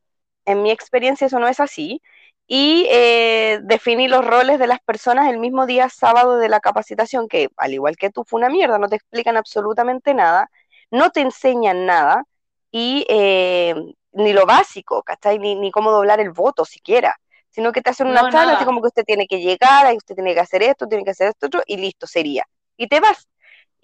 en 0.46 0.62
mi 0.62 0.70
experiencia 0.70 1.26
eso 1.26 1.38
no 1.40 1.48
es 1.48 1.60
así. 1.60 2.02
Y 2.48 2.86
eh, 2.90 3.60
definí 3.64 4.08
los 4.08 4.24
roles 4.26 4.58
de 4.58 4.66
las 4.68 4.80
personas 4.80 5.30
el 5.30 5.38
mismo 5.38 5.66
día 5.66 5.88
sábado 5.90 6.38
de 6.38 6.48
la 6.48 6.60
capacitación, 6.60 7.28
que 7.28 7.48
al 7.58 7.74
igual 7.74 7.96
que 7.96 8.10
tú 8.10 8.24
fue 8.24 8.38
una 8.40 8.50
mierda, 8.50 8.78
no 8.78 8.88
te 8.88 8.96
explican 8.96 9.36
absolutamente 9.36 10.14
nada, 10.14 10.50
no 10.90 11.10
te 11.10 11.20
enseñan 11.22 11.86
nada 11.86 12.24
y 12.72 13.06
eh, 13.10 13.74
ni 14.12 14.32
lo 14.34 14.46
básico, 14.46 15.02
¿cachai? 15.02 15.38
Ni, 15.38 15.56
ni 15.56 15.70
cómo 15.72 15.90
doblar 15.92 16.20
el 16.20 16.32
voto 16.32 16.64
siquiera, 16.66 17.16
sino 17.50 17.72
que 17.72 17.82
te 17.82 17.90
hacen 17.90 18.08
una 18.08 18.22
No, 18.22 18.28
charla 18.30 18.54
así 18.54 18.64
como 18.64 18.80
que 18.82 18.88
usted 18.88 19.04
tiene 19.04 19.26
que 19.26 19.40
llegar, 19.40 19.94
usted 19.96 20.14
tiene 20.14 20.34
que 20.34 20.40
hacer 20.40 20.62
esto, 20.62 20.86
tiene 20.88 21.04
que 21.04 21.10
hacer 21.12 21.28
esto 21.30 21.46
otro, 21.46 21.62
y 21.66 21.78
listo, 21.78 22.06
sería. 22.06 22.46
Y 22.76 22.88
te 22.88 23.00
vas. 23.00 23.28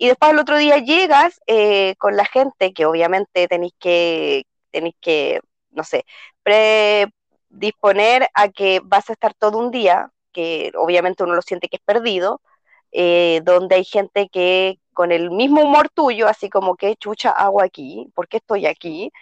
Y 0.00 0.08
después 0.08 0.30
al 0.30 0.38
otro 0.38 0.56
día 0.56 0.78
llegas 0.78 1.42
eh, 1.46 1.94
con 1.98 2.16
la 2.16 2.24
gente 2.24 2.72
que 2.72 2.86
obviamente 2.86 3.46
tenéis 3.48 3.74
que, 3.78 4.44
tenéis 4.70 4.94
que, 4.98 5.40
no 5.72 5.84
sé, 5.84 6.06
predisponer 6.42 8.26
a 8.32 8.48
que 8.48 8.80
vas 8.82 9.10
a 9.10 9.12
estar 9.12 9.34
todo 9.34 9.58
un 9.58 9.70
día, 9.70 10.10
que 10.32 10.72
obviamente 10.74 11.22
uno 11.22 11.34
lo 11.34 11.42
siente 11.42 11.68
que 11.68 11.76
es 11.76 11.82
perdido, 11.82 12.40
eh, 12.92 13.42
donde 13.44 13.76
hay 13.76 13.84
gente 13.84 14.30
que 14.30 14.78
con 14.94 15.12
el 15.12 15.30
mismo 15.30 15.62
humor 15.64 15.90
tuyo, 15.90 16.28
así 16.28 16.48
como 16.48 16.76
que 16.76 16.96
chucha 16.96 17.30
hago 17.30 17.60
aquí, 17.62 18.10
¿por 18.14 18.26
qué 18.26 18.38
estoy 18.38 18.66
aquí? 18.66 19.12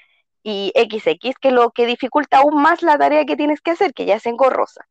Y 0.44 0.72
XX, 0.76 1.34
que 1.40 1.50
lo 1.50 1.72
que 1.72 1.86
dificulta 1.86 2.38
aún 2.38 2.62
más 2.62 2.82
la 2.82 2.96
tarea 2.96 3.24
que 3.24 3.36
tienes 3.36 3.60
que 3.60 3.72
hacer, 3.72 3.92
que 3.94 4.06
ya 4.06 4.14
es 4.14 4.26
engorrosa. 4.26 4.86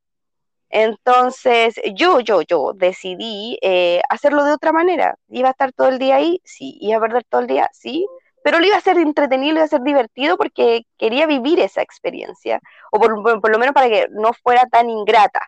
Entonces, 0.70 1.80
yo, 1.94 2.20
yo, 2.20 2.42
yo 2.42 2.74
decidí 2.76 3.58
eh, 3.62 4.02
hacerlo 4.10 4.44
de 4.44 4.52
otra 4.52 4.72
manera. 4.72 5.18
Iba 5.30 5.50
a 5.50 5.52
estar 5.52 5.72
todo 5.72 5.88
el 5.88 6.00
día 6.00 6.16
ahí, 6.18 6.42
sí. 6.44 6.78
Iba 6.82 6.98
a 6.98 7.02
perder 7.02 7.24
todo 7.24 7.42
el 7.42 7.48
día, 7.48 7.70
sí. 7.74 8.06
Pero 8.44 8.60
lo 8.60 8.66
iba 8.66 8.78
a 8.78 8.82
ser 8.82 8.98
entretenido, 8.98 9.54
lo 9.54 9.60
iba 9.60 9.66
a 9.66 9.70
ser 9.70 9.82
divertido 9.82 10.38
porque 10.38 10.86
quería 10.98 11.26
vivir 11.26 11.60
esa 11.60 11.82
experiencia. 11.82 12.60
O 12.92 13.00
por, 13.00 13.50
lo 13.50 13.60
menos 13.60 13.74
para 13.74 13.90
que 13.90 14.08
no 14.12 14.34
fuera 14.34 14.66
tan 14.66 14.90
ingrata. 14.90 15.42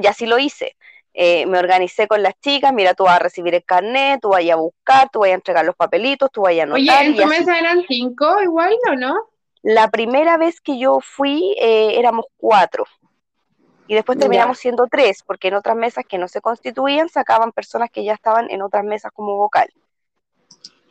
Y 0.00 0.06
así 0.06 0.26
lo 0.26 0.38
hice. 0.38 0.76
Eh, 1.14 1.44
me 1.46 1.58
organicé 1.58 2.08
con 2.08 2.22
las 2.22 2.32
chicas, 2.40 2.72
mira, 2.72 2.94
tú 2.94 3.04
vas 3.04 3.16
a 3.16 3.22
recibir 3.22 3.54
el 3.54 3.64
carnet, 3.64 4.20
tú 4.22 4.30
vas 4.30 4.48
a 4.48 4.56
buscar, 4.56 5.10
tú 5.12 5.20
vas 5.20 5.30
a 5.30 5.34
entregar 5.34 5.64
los 5.64 5.76
papelitos, 5.76 6.30
tú 6.32 6.42
vas 6.42 6.58
a 6.58 6.62
anotar. 6.62 6.80
Oye, 6.80 7.06
¿en 7.06 7.16
tu 7.16 7.26
mesa 7.26 7.58
eran 7.58 7.84
cinco 7.86 8.40
igual 8.40 8.74
o 8.90 8.94
no? 8.94 9.14
La 9.62 9.90
primera 9.90 10.38
vez 10.38 10.60
que 10.60 10.78
yo 10.78 11.00
fui 11.00 11.54
eh, 11.60 11.98
éramos 11.98 12.24
cuatro 12.38 12.86
y 13.86 13.94
después 13.94 14.18
terminamos 14.18 14.58
siendo 14.58 14.86
tres, 14.86 15.22
porque 15.26 15.48
en 15.48 15.54
otras 15.54 15.76
mesas 15.76 16.04
que 16.08 16.18
no 16.18 16.28
se 16.28 16.40
constituían 16.40 17.08
sacaban 17.08 17.52
personas 17.52 17.90
que 17.90 18.04
ya 18.04 18.14
estaban 18.14 18.50
en 18.50 18.62
otras 18.62 18.84
mesas 18.84 19.12
como 19.12 19.36
vocal. 19.36 19.68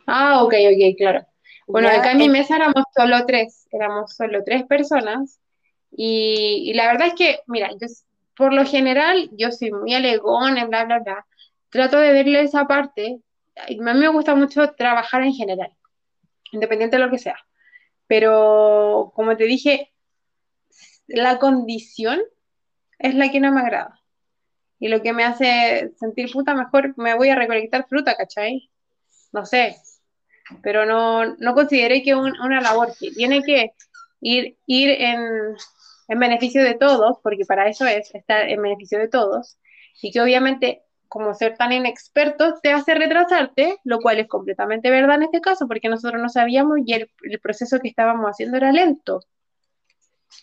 Ah, 0.08 0.44
ok, 0.44 0.54
ok, 0.54 0.98
claro. 0.98 1.26
Bueno, 1.68 1.88
acá 1.88 2.12
en 2.12 2.18
mi 2.18 2.30
mesa 2.30 2.58
éramos 2.58 2.84
solo 2.96 3.26
tres, 3.26 3.68
éramos 3.72 4.14
solo 4.14 4.44
tres 4.44 4.66
personas 4.66 5.40
y, 5.92 6.74
la 6.74 6.88
verdad 6.88 7.08
es 7.08 7.14
que, 7.14 7.40
mira, 7.48 7.70
yo 7.72 7.88
por 8.36 8.54
lo 8.54 8.66
general 8.66 9.30
yo 9.34 9.52
soy 9.52 9.72
muy 9.72 9.94
alegón, 9.94 10.56
bla, 10.68 10.86
bla, 10.86 11.00
bla. 11.00 11.26
Trato 11.70 11.98
de 11.98 12.12
verle 12.12 12.42
esa 12.42 12.66
parte. 12.66 13.20
A 13.56 13.68
mí 13.70 14.00
me 14.00 14.08
gusta 14.08 14.36
mucho 14.36 14.74
trabajar 14.74 15.22
en 15.24 15.34
general, 15.34 15.72
independiente 16.52 16.98
de 16.98 17.04
lo 17.04 17.12
que 17.12 17.20
sea. 17.20 17.38
Pero, 18.08 19.12
como 19.16 19.38
te 19.38 19.46
dije, 19.46 19.94
la 21.08 21.40
condición 21.40 22.22
es 23.02 23.16
la 23.16 23.30
que 23.32 23.40
no 23.40 23.52
me 23.52 23.62
agrada. 23.62 24.00
Y 24.80 24.88
lo 24.88 25.02
que 25.02 25.14
me 25.14 25.24
hace 25.24 25.92
sentir 26.00 26.32
puta, 26.32 26.56
mejor 26.56 26.94
me 26.98 27.16
voy 27.16 27.30
a 27.30 27.36
recolectar 27.36 27.88
fruta, 27.88 28.16
¿cachai? 28.16 28.72
No 29.32 29.46
sé. 29.46 29.76
Pero 30.64 30.86
no, 30.86 31.36
no 31.38 31.54
consideré 31.54 32.04
que 32.04 32.16
una 32.16 32.62
labor 32.62 32.94
que 33.00 33.12
tiene 33.12 33.44
que 33.44 33.74
ir, 34.22 34.58
ir 34.66 34.90
en, 34.90 35.56
en 36.08 36.20
beneficio 36.20 36.64
de 36.64 36.76
todos, 36.76 37.18
porque 37.24 37.46
para 37.46 37.70
eso 37.70 37.86
es 37.86 38.14
estar 38.14 38.50
en 38.50 38.62
beneficio 38.62 39.00
de 39.00 39.08
todos, 39.08 39.58
y 40.02 40.12
que 40.12 40.22
obviamente 40.22 40.84
como 41.08 41.34
ser 41.34 41.58
tan 41.58 41.74
inexperto 41.74 42.60
te 42.64 42.72
hace 42.72 42.96
retrasarte, 42.96 43.78
lo 43.84 44.00
cual 44.00 44.20
es 44.20 44.28
completamente 44.28 44.90
verdad 44.90 45.18
en 45.18 45.24
este 45.24 45.42
caso, 45.42 45.68
porque 45.68 45.90
nosotros 45.90 46.22
no 46.22 46.30
sabíamos 46.30 46.80
y 46.86 46.94
el, 46.94 47.12
el 47.24 47.40
proceso 47.40 47.80
que 47.80 47.90
estábamos 47.90 48.28
haciendo 48.28 48.58
era 48.58 48.72
lento. 48.72 49.20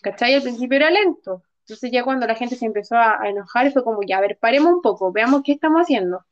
¿Cachai? 0.01 0.35
Al 0.35 0.43
principio 0.43 0.77
era 0.77 0.91
lento. 0.91 1.43
Entonces 1.69 1.91
ya 1.91 2.03
cuando 2.03 2.25
la 2.25 2.33
gente 2.33 2.55
se 2.55 2.65
empezó 2.65 2.95
a, 2.95 3.19
enojar, 3.29 3.71
fue 3.71 3.83
como, 3.83 3.99
ya, 4.01 4.17
a 4.17 4.21
ver, 4.21 4.39
paremos 4.39 4.73
un 4.73 4.81
poco, 4.81 5.11
veamos 5.11 5.43
qué 5.43 5.51
estamos 5.51 5.81
haciendo. 5.81 6.25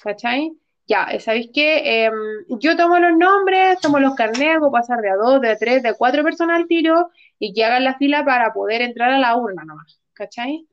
¿Cachai? 0.00 0.52
Ya, 0.86 1.08
¿sabéis 1.18 1.50
qué? 1.52 2.04
Em, 2.04 2.12
yo 2.60 2.76
tomo 2.76 2.98
los 3.00 3.16
nombres, 3.16 3.80
tomo 3.80 3.98
los 3.98 4.14
carnets, 4.14 4.60
voy 4.60 4.68
a 4.68 4.72
pasar 4.72 5.00
de 5.00 5.10
a 5.10 5.16
dos, 5.16 5.40
de 5.40 5.50
a 5.50 5.56
tres, 5.56 5.82
de 5.82 5.88
a 5.88 5.94
cuatro 5.94 6.22
personas 6.22 6.58
al 6.58 6.68
tiro 6.68 7.10
y 7.40 7.52
que 7.52 7.64
hagan 7.64 7.82
la 7.82 7.96
fila 7.96 8.24
para 8.24 8.52
poder 8.52 8.82
entrar 8.82 9.10
a 9.10 9.18
la 9.18 9.36
urna 9.36 9.64
nomás. 9.64 10.00
¿Cachai? 10.12 10.68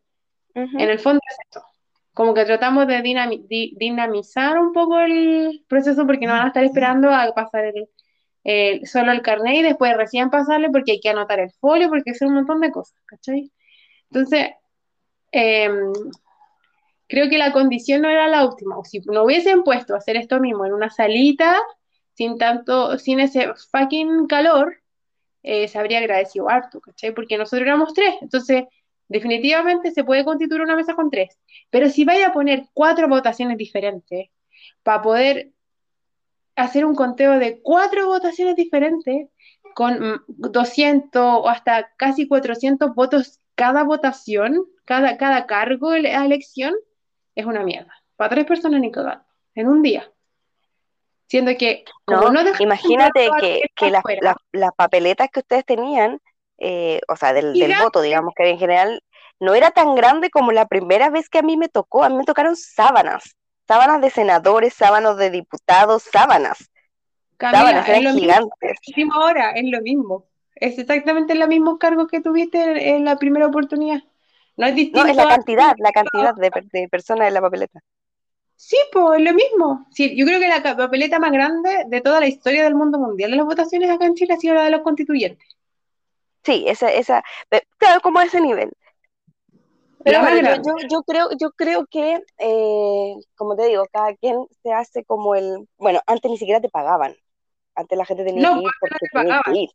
En 0.54 0.80
el 0.80 1.00
fondo 1.00 1.20
es 1.28 1.38
esto. 1.48 1.66
Como 2.14 2.36
que 2.36 2.46
tratamos 2.46 2.86
de 2.86 3.02
dinamizar 3.76 4.60
un 4.60 4.72
poco 4.72 5.00
el 5.00 5.66
proceso 5.68 6.06
porque 6.06 6.28
no 6.28 6.34
van 6.34 6.44
a 6.44 6.48
estar 6.48 6.64
esperando 6.64 7.10
a 7.10 7.34
pasar 7.34 7.72
el, 8.44 8.86
solo 8.86 9.14
el 9.14 9.24
carnet 9.24 9.56
y 9.56 9.64
después 9.64 9.98
recién 9.98 10.30
pasarle 10.30 10.70
porque 10.70 10.92
hay 10.92 11.00
que 11.00 11.10
anotar 11.10 11.40
el 11.40 11.52
folio, 11.52 11.90
porque 11.90 12.12
es 12.12 12.22
un 12.22 12.36
montón 12.36 12.62
de 12.62 12.70
cosas, 12.70 13.02
¿cachai? 13.06 13.52
Entonces, 14.12 14.52
em, 15.32 15.94
creo 17.08 17.30
que 17.30 17.38
la 17.38 17.52
condición 17.52 18.02
no 18.02 18.10
era 18.10 18.28
la 18.28 18.46
óptima. 18.46 18.78
O 18.78 18.86
si 18.86 19.00
no 19.02 19.24
hubiesen 19.24 19.64
puesto 19.64 19.94
a 19.94 19.98
hacer 19.98 20.18
esto 20.18 20.40
mismo 20.40 20.66
en 20.66 20.74
una 20.74 20.90
salita, 20.90 21.60
sin 22.14 22.38
tanto, 22.38 22.98
sin 23.00 23.20
ese 23.20 23.54
fucking 23.72 24.28
calor, 24.28 24.82
eh, 25.44 25.68
se 25.68 25.80
habría 25.80 26.00
agradecido 26.00 26.50
harto, 26.50 26.80
¿cachai? 26.82 27.14
Porque 27.14 27.38
nosotros 27.38 27.64
éramos 27.64 27.94
tres. 27.94 28.16
Entonces, 28.22 28.66
definitivamente 29.08 29.92
se 29.92 30.04
puede 30.04 30.26
constituir 30.26 30.62
una 30.62 30.76
mesa 30.76 30.96
con 30.96 31.10
tres. 31.10 31.38
Pero 31.70 31.90
si 31.90 32.06
vaya 32.06 32.28
a 32.28 32.34
poner 32.34 32.66
cuatro 32.74 33.08
votaciones 33.10 33.58
diferentes 33.58 34.30
para 34.84 35.02
poder 35.02 35.52
hacer 36.56 36.86
un 36.86 36.96
conteo 36.96 37.40
de 37.40 37.62
cuatro 37.62 38.08
votaciones 38.08 38.56
diferentes 38.56 39.28
con 39.76 40.24
200 40.28 41.22
o 41.22 41.50
hasta 41.50 41.92
casi 41.98 42.28
400 42.28 42.94
votos 42.96 43.41
cada 43.62 43.84
votación, 43.84 44.66
cada, 44.86 45.18
cada 45.18 45.46
cargo 45.46 45.92
a 45.92 45.98
elección, 46.00 46.74
es 47.36 47.46
una 47.46 47.62
mierda. 47.62 47.94
Para 48.16 48.32
tres 48.32 48.46
personas 48.46 48.82
ni 48.82 48.92
cagando, 48.92 49.24
en 49.54 49.68
un 49.68 49.84
día. 49.84 50.12
Siendo 51.28 51.56
que, 51.56 51.86
no, 52.08 52.24
imagínate 52.58 53.30
que, 53.40 53.62
que 53.76 53.92
las, 53.92 54.72
papeletas 54.76 55.30
que 55.32 55.42
ustedes 55.42 55.64
tenían, 55.64 56.20
eh, 56.58 57.02
o 57.08 57.16
sea, 57.16 57.34
del, 57.34 57.54
del 57.54 57.76
voto, 57.80 58.02
digamos 58.02 58.34
que 58.36 58.50
en 58.50 58.58
general, 58.58 59.04
no 59.40 59.54
era 59.54 59.70
tan 59.70 59.94
grande 59.94 60.32
como 60.32 60.52
la 60.52 60.66
primera 60.66 61.12
vez 61.12 61.30
que 61.30 61.38
a 61.38 61.44
mí 61.44 61.56
me 61.56 61.70
tocó. 61.70 62.04
A 62.04 62.10
mí 62.10 62.18
me 62.18 62.26
tocaron 62.26 62.56
sábanas, 62.56 63.38
sábanas 63.68 64.02
de 64.02 64.10
senadores, 64.10 64.74
sábanas 64.74 65.18
de 65.18 65.30
diputados, 65.30 66.02
sábanas. 66.12 66.68
sábanas 67.40 67.88
eran 67.88 68.18
gigantes. 68.18 68.80
Mismo, 68.98 69.14
ahora 69.14 69.52
es 69.52 69.66
lo 69.70 69.82
mismo. 69.82 70.31
Es 70.62 70.78
exactamente 70.78 71.34
el 71.34 71.48
mismo 71.48 71.80
cargo 71.80 72.06
que 72.06 72.22
tuviste 72.22 72.90
en 72.90 73.04
la 73.04 73.18
primera 73.18 73.48
oportunidad. 73.48 74.04
No 74.56 74.68
es 74.68 74.76
distinto. 74.76 75.04
No, 75.04 75.10
es 75.10 75.16
la 75.16 75.28
cantidad, 75.28 75.74
la 75.80 75.92
cantidad 75.92 76.36
de, 76.36 76.88
personas 76.88 77.30
en 77.30 77.34
la 77.34 77.42
papeleta. 77.42 77.80
Sí, 78.56 78.78
pues 78.94 79.18
es 79.18 79.26
lo 79.26 79.34
mismo. 79.34 79.88
Sí, 79.90 80.16
yo 80.16 80.24
creo 80.24 80.40
que 80.40 80.48
la 80.48 80.62
papeleta 80.62 81.18
más 81.18 81.32
grande 81.32 81.86
de 81.88 82.02
toda 82.02 82.20
la 82.20 82.28
historia 82.28 82.64
del 82.64 82.76
mundo 82.76 83.00
mundial 83.00 83.32
de 83.32 83.38
las 83.38 83.46
votaciones 83.48 83.90
acá 83.90 84.06
en 84.06 84.14
Chile 84.14 84.36
ha 84.36 84.38
sido 84.38 84.54
la 84.54 84.66
de 84.66 84.70
los 84.70 84.82
constituyentes. 84.82 85.58
Sí, 86.44 86.66
esa, 86.68 86.92
esa, 86.92 87.24
claro, 87.80 88.00
como 88.02 88.20
a 88.20 88.26
ese 88.26 88.40
nivel. 88.40 88.72
Pero 90.04 90.20
yo, 90.64 90.76
yo, 90.88 91.02
creo, 91.02 91.30
yo 91.40 91.52
creo 91.54 91.88
que, 91.88 92.22
eh, 92.38 93.16
como 93.36 93.56
te 93.56 93.66
digo, 93.66 93.88
cada 93.92 94.16
quien 94.16 94.46
se 94.62 94.72
hace 94.72 95.04
como 95.06 95.34
el, 95.34 95.68
bueno, 95.80 96.02
antes 96.06 96.30
ni 96.30 96.38
siquiera 96.38 96.62
te 96.62 96.70
pagaban. 96.70 97.16
Antes 97.74 97.98
la 97.98 98.06
gente 98.06 98.24
tenía 98.24 98.48
que 98.48 98.60
ir 98.60 98.70
porque 98.80 99.06
tenía 99.12 99.42
que 99.44 99.56
ir 99.56 99.70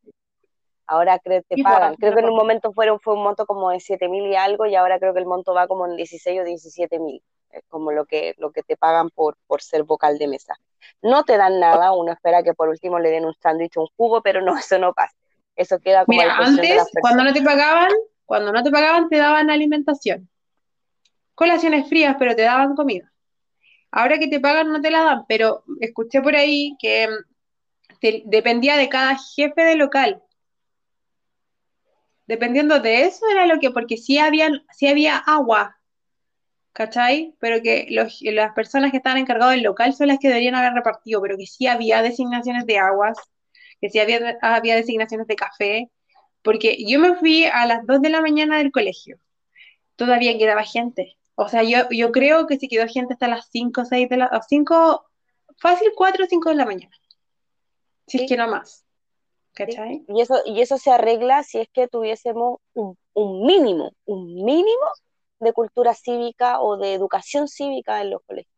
ahora 0.86 1.18
creo 1.18 1.42
que 1.48 1.56
te 1.56 1.62
pagan. 1.62 1.94
Creo 1.96 2.14
que 2.14 2.20
en 2.20 2.28
un 2.28 2.36
momento 2.36 2.72
fueron, 2.72 3.00
fue 3.00 3.14
un 3.14 3.22
monto 3.22 3.46
como 3.46 3.70
de 3.70 3.80
7 3.80 4.08
mil 4.08 4.26
y 4.26 4.36
algo, 4.36 4.66
y 4.66 4.74
ahora 4.74 4.98
creo 4.98 5.12
que 5.12 5.20
el 5.20 5.26
monto 5.26 5.54
va 5.54 5.66
como 5.66 5.86
en 5.86 5.96
16 5.96 6.40
o 6.40 6.44
17 6.44 6.98
mil. 6.98 7.22
Es 7.50 7.62
como 7.68 7.92
lo 7.92 8.04
que, 8.04 8.34
lo 8.38 8.50
que 8.50 8.62
te 8.62 8.76
pagan 8.76 9.10
por, 9.10 9.36
por 9.46 9.62
ser 9.62 9.84
vocal 9.84 10.18
de 10.18 10.28
mesa. 10.28 10.54
No 11.02 11.24
te 11.24 11.36
dan 11.36 11.58
nada, 11.58 11.92
uno 11.92 12.12
espera 12.12 12.42
que 12.42 12.54
por 12.54 12.68
último 12.68 12.98
le 12.98 13.10
den 13.10 13.24
un 13.24 13.34
sándwich 13.34 13.76
o 13.76 13.82
un 13.82 13.88
jugo, 13.96 14.22
pero 14.22 14.42
no, 14.42 14.56
eso 14.58 14.78
no 14.78 14.92
pasa. 14.92 15.14
Eso 15.54 15.78
queda 15.78 16.04
como. 16.04 16.18
Mira, 16.18 16.36
antes, 16.36 16.90
cuando 17.00 17.24
no 17.24 17.32
te 17.32 17.42
pagaban, 17.42 17.90
cuando 18.24 18.52
no 18.52 18.62
te 18.62 18.70
pagaban, 18.70 19.08
te 19.08 19.16
daban 19.16 19.50
alimentación. 19.50 20.28
Colaciones 21.34 21.88
frías, 21.88 22.16
pero 22.18 22.34
te 22.34 22.42
daban 22.42 22.74
comida. 22.74 23.10
Ahora 23.90 24.18
que 24.18 24.28
te 24.28 24.40
pagan, 24.40 24.70
no 24.70 24.80
te 24.80 24.90
la 24.90 25.02
dan, 25.02 25.24
pero 25.26 25.64
escuché 25.80 26.20
por 26.20 26.36
ahí 26.36 26.76
que 26.78 27.08
mm, 27.08 28.28
dependía 28.28 28.76
de 28.76 28.88
cada 28.90 29.16
jefe 29.16 29.62
de 29.62 29.76
local 29.76 30.22
dependiendo 32.26 32.80
de 32.80 33.04
eso 33.04 33.26
era 33.30 33.46
lo 33.46 33.58
que, 33.58 33.70
porque 33.70 33.96
sí, 33.96 34.18
había 34.18 35.16
agua, 35.18 35.78
¿cachai? 36.72 37.34
Pero 37.40 37.62
que 37.62 37.86
las 37.90 38.52
personas 38.52 38.90
que 38.90 38.98
estaban 38.98 39.18
encargadas 39.18 39.54
del 39.54 39.64
local 39.64 39.94
son 39.94 40.08
las 40.08 40.18
que 40.18 40.28
deberían 40.28 40.54
haber 40.54 40.72
repartido, 40.72 41.22
pero 41.22 41.36
que 41.36 41.46
sí 41.46 41.66
había 41.66 42.02
designaciones 42.02 42.66
de 42.66 42.78
aguas, 42.78 43.18
que 43.80 43.90
sí 43.90 43.98
había, 43.98 44.38
había 44.42 44.76
designaciones 44.76 45.26
de 45.26 45.36
café, 45.36 45.90
porque 46.42 46.76
yo 46.86 47.00
me 47.00 47.14
fui 47.16 47.44
a 47.44 47.66
las 47.66 47.84
2 47.86 48.00
de 48.02 48.10
la 48.10 48.20
mañana 48.20 48.58
del 48.58 48.72
colegio, 48.72 49.18
todavía 49.96 50.36
quedaba 50.38 50.62
gente. 50.64 51.16
O 51.34 51.48
sea, 51.48 51.62
yo, 51.62 51.88
yo 51.90 52.12
creo 52.12 52.46
que 52.46 52.58
si 52.58 52.68
quedó 52.68 52.86
gente 52.88 53.14
hasta 53.14 53.28
las 53.28 53.48
5 53.50 53.82
o 53.82 53.84
6 53.84 54.08
de 54.08 54.16
la... 54.16 54.40
5, 54.48 55.06
fácil 55.58 55.92
4 55.94 56.24
o 56.24 56.28
5 56.28 56.48
de 56.50 56.54
la 56.54 56.64
mañana. 56.64 56.96
Si 58.06 58.22
es 58.22 58.28
que 58.28 58.36
no 58.36 58.48
más. 58.48 58.85
Y, 60.08 60.20
eso, 60.20 60.36
y 60.44 60.60
eso 60.60 60.76
se 60.78 60.90
arregla 60.90 61.42
si 61.42 61.58
es 61.58 61.68
que 61.72 61.88
tuviésemos 61.88 62.60
un, 62.74 62.96
mínimo, 63.14 63.92
un 64.04 64.44
mínimo 64.44 64.86
de 65.40 65.52
cultura 65.52 65.94
cívica 65.94 66.60
o 66.60 66.76
de 66.76 66.94
educación 66.94 67.48
cívica 67.48 68.02
en 68.02 68.10
los 68.10 68.22
colegios. 68.26 68.52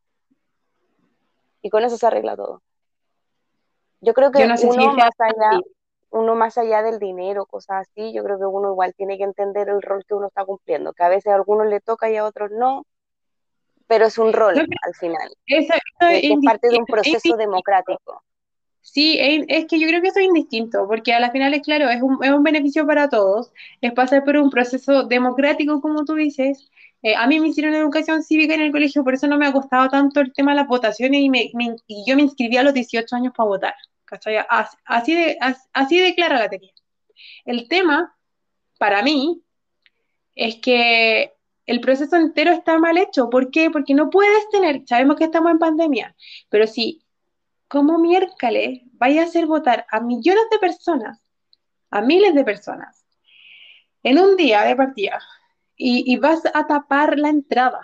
Y 1.62 1.70
con 1.70 1.84
eso 1.84 1.96
se 1.96 2.06
arregla 2.06 2.36
todo. 2.36 2.62
Yo 4.00 4.14
creo 4.14 4.30
que 4.30 4.44
uno, 4.44 4.92
más 4.94 5.10
allá, 5.18 5.60
uno 6.10 6.34
más 6.34 6.56
allá 6.56 6.82
del 6.82 6.98
dinero, 6.98 7.46
cosas 7.46 7.88
así, 7.88 8.12
yo 8.12 8.22
creo 8.22 8.38
que 8.38 8.46
uno 8.46 8.70
igual 8.70 8.94
tiene 8.94 9.18
que 9.18 9.24
entender 9.24 9.68
el 9.68 9.82
rol 9.82 10.04
que 10.06 10.14
uno 10.14 10.28
está 10.28 10.44
cumpliendo, 10.44 10.92
que 10.92 11.02
a 11.02 11.08
veces 11.08 11.32
a 11.32 11.34
algunos 11.34 11.66
le 11.66 11.80
toca 11.80 12.10
y 12.10 12.16
a 12.16 12.24
otros 12.24 12.50
no, 12.52 12.86
pero 13.88 14.06
es 14.06 14.18
un 14.18 14.32
rol 14.32 14.56
al 14.58 14.94
final. 14.94 15.32
es 15.46 15.68
parte 16.44 16.68
de 16.68 16.78
un 16.78 16.86
proceso 16.86 17.36
democrático. 17.36 18.22
Sí, 18.90 19.18
es 19.20 19.66
que 19.66 19.78
yo 19.78 19.86
creo 19.86 20.00
que 20.00 20.08
eso 20.08 20.18
es 20.18 20.26
indistinto, 20.26 20.86
porque 20.88 21.12
a 21.12 21.20
la 21.20 21.30
final 21.30 21.52
es 21.54 21.62
claro, 21.62 21.90
es 21.90 22.00
un, 22.02 22.18
es 22.24 22.30
un 22.32 22.42
beneficio 22.42 22.86
para 22.86 23.08
todos, 23.08 23.52
es 23.82 23.92
pasar 23.92 24.24
por 24.24 24.36
un 24.38 24.50
proceso 24.50 25.04
democrático, 25.04 25.80
como 25.80 26.04
tú 26.04 26.14
dices, 26.14 26.70
Eh, 27.02 27.14
a 27.14 27.28
mí 27.28 27.38
me 27.38 27.46
hicieron 27.48 27.74
educación 27.74 28.24
cívica 28.24 28.54
en 28.54 28.60
el 28.62 28.72
colegio, 28.72 29.04
por 29.04 29.14
eso 29.14 29.28
no 29.28 29.38
me 29.38 29.46
ha 29.46 29.52
costado 29.52 29.88
tanto 29.88 30.20
el 30.20 30.32
tema 30.32 30.50
de 30.52 30.56
las 30.56 30.66
votaciones 30.66 31.20
y, 31.20 31.30
me, 31.30 31.52
y 31.86 32.04
yo 32.06 32.16
me 32.16 32.22
inscribí 32.22 32.56
a 32.56 32.64
los 32.64 32.74
18 32.74 33.14
años 33.16 33.32
para 33.36 33.46
votar. 33.48 33.74
Así 34.86 35.14
de, 35.14 35.38
así 35.72 36.00
de 36.00 36.14
clara 36.14 36.38
la 36.38 36.48
tenía. 36.48 36.72
El 37.46 37.68
tema, 37.68 38.16
para 38.78 39.02
mí, 39.02 39.42
es 40.34 40.56
que 40.56 41.32
el 41.66 41.80
proceso 41.80 42.16
entero 42.16 42.52
está 42.52 42.78
mal 42.78 42.98
hecho. 42.98 43.30
¿Por 43.30 43.50
qué? 43.50 43.70
Porque 43.70 43.94
no 43.94 44.10
puedes 44.10 44.48
tener, 44.50 44.82
sabemos 44.86 45.16
que 45.16 45.24
estamos 45.24 45.52
en 45.52 45.58
pandemia, 45.58 46.16
pero 46.50 46.66
si 46.66 47.02
como 47.68 47.98
miércoles 47.98 48.80
vaya 48.94 49.22
a 49.22 49.24
hacer 49.24 49.46
votar 49.46 49.86
a 49.90 50.00
millones 50.00 50.44
de 50.50 50.58
personas, 50.58 51.22
a 51.90 52.00
miles 52.00 52.34
de 52.34 52.44
personas, 52.44 53.04
en 54.02 54.18
un 54.18 54.36
día 54.36 54.62
de 54.62 54.74
partida, 54.74 55.20
y, 55.80 56.16
vas 56.16 56.42
a 56.54 56.66
tapar 56.66 57.18
la 57.18 57.28
entrada. 57.28 57.80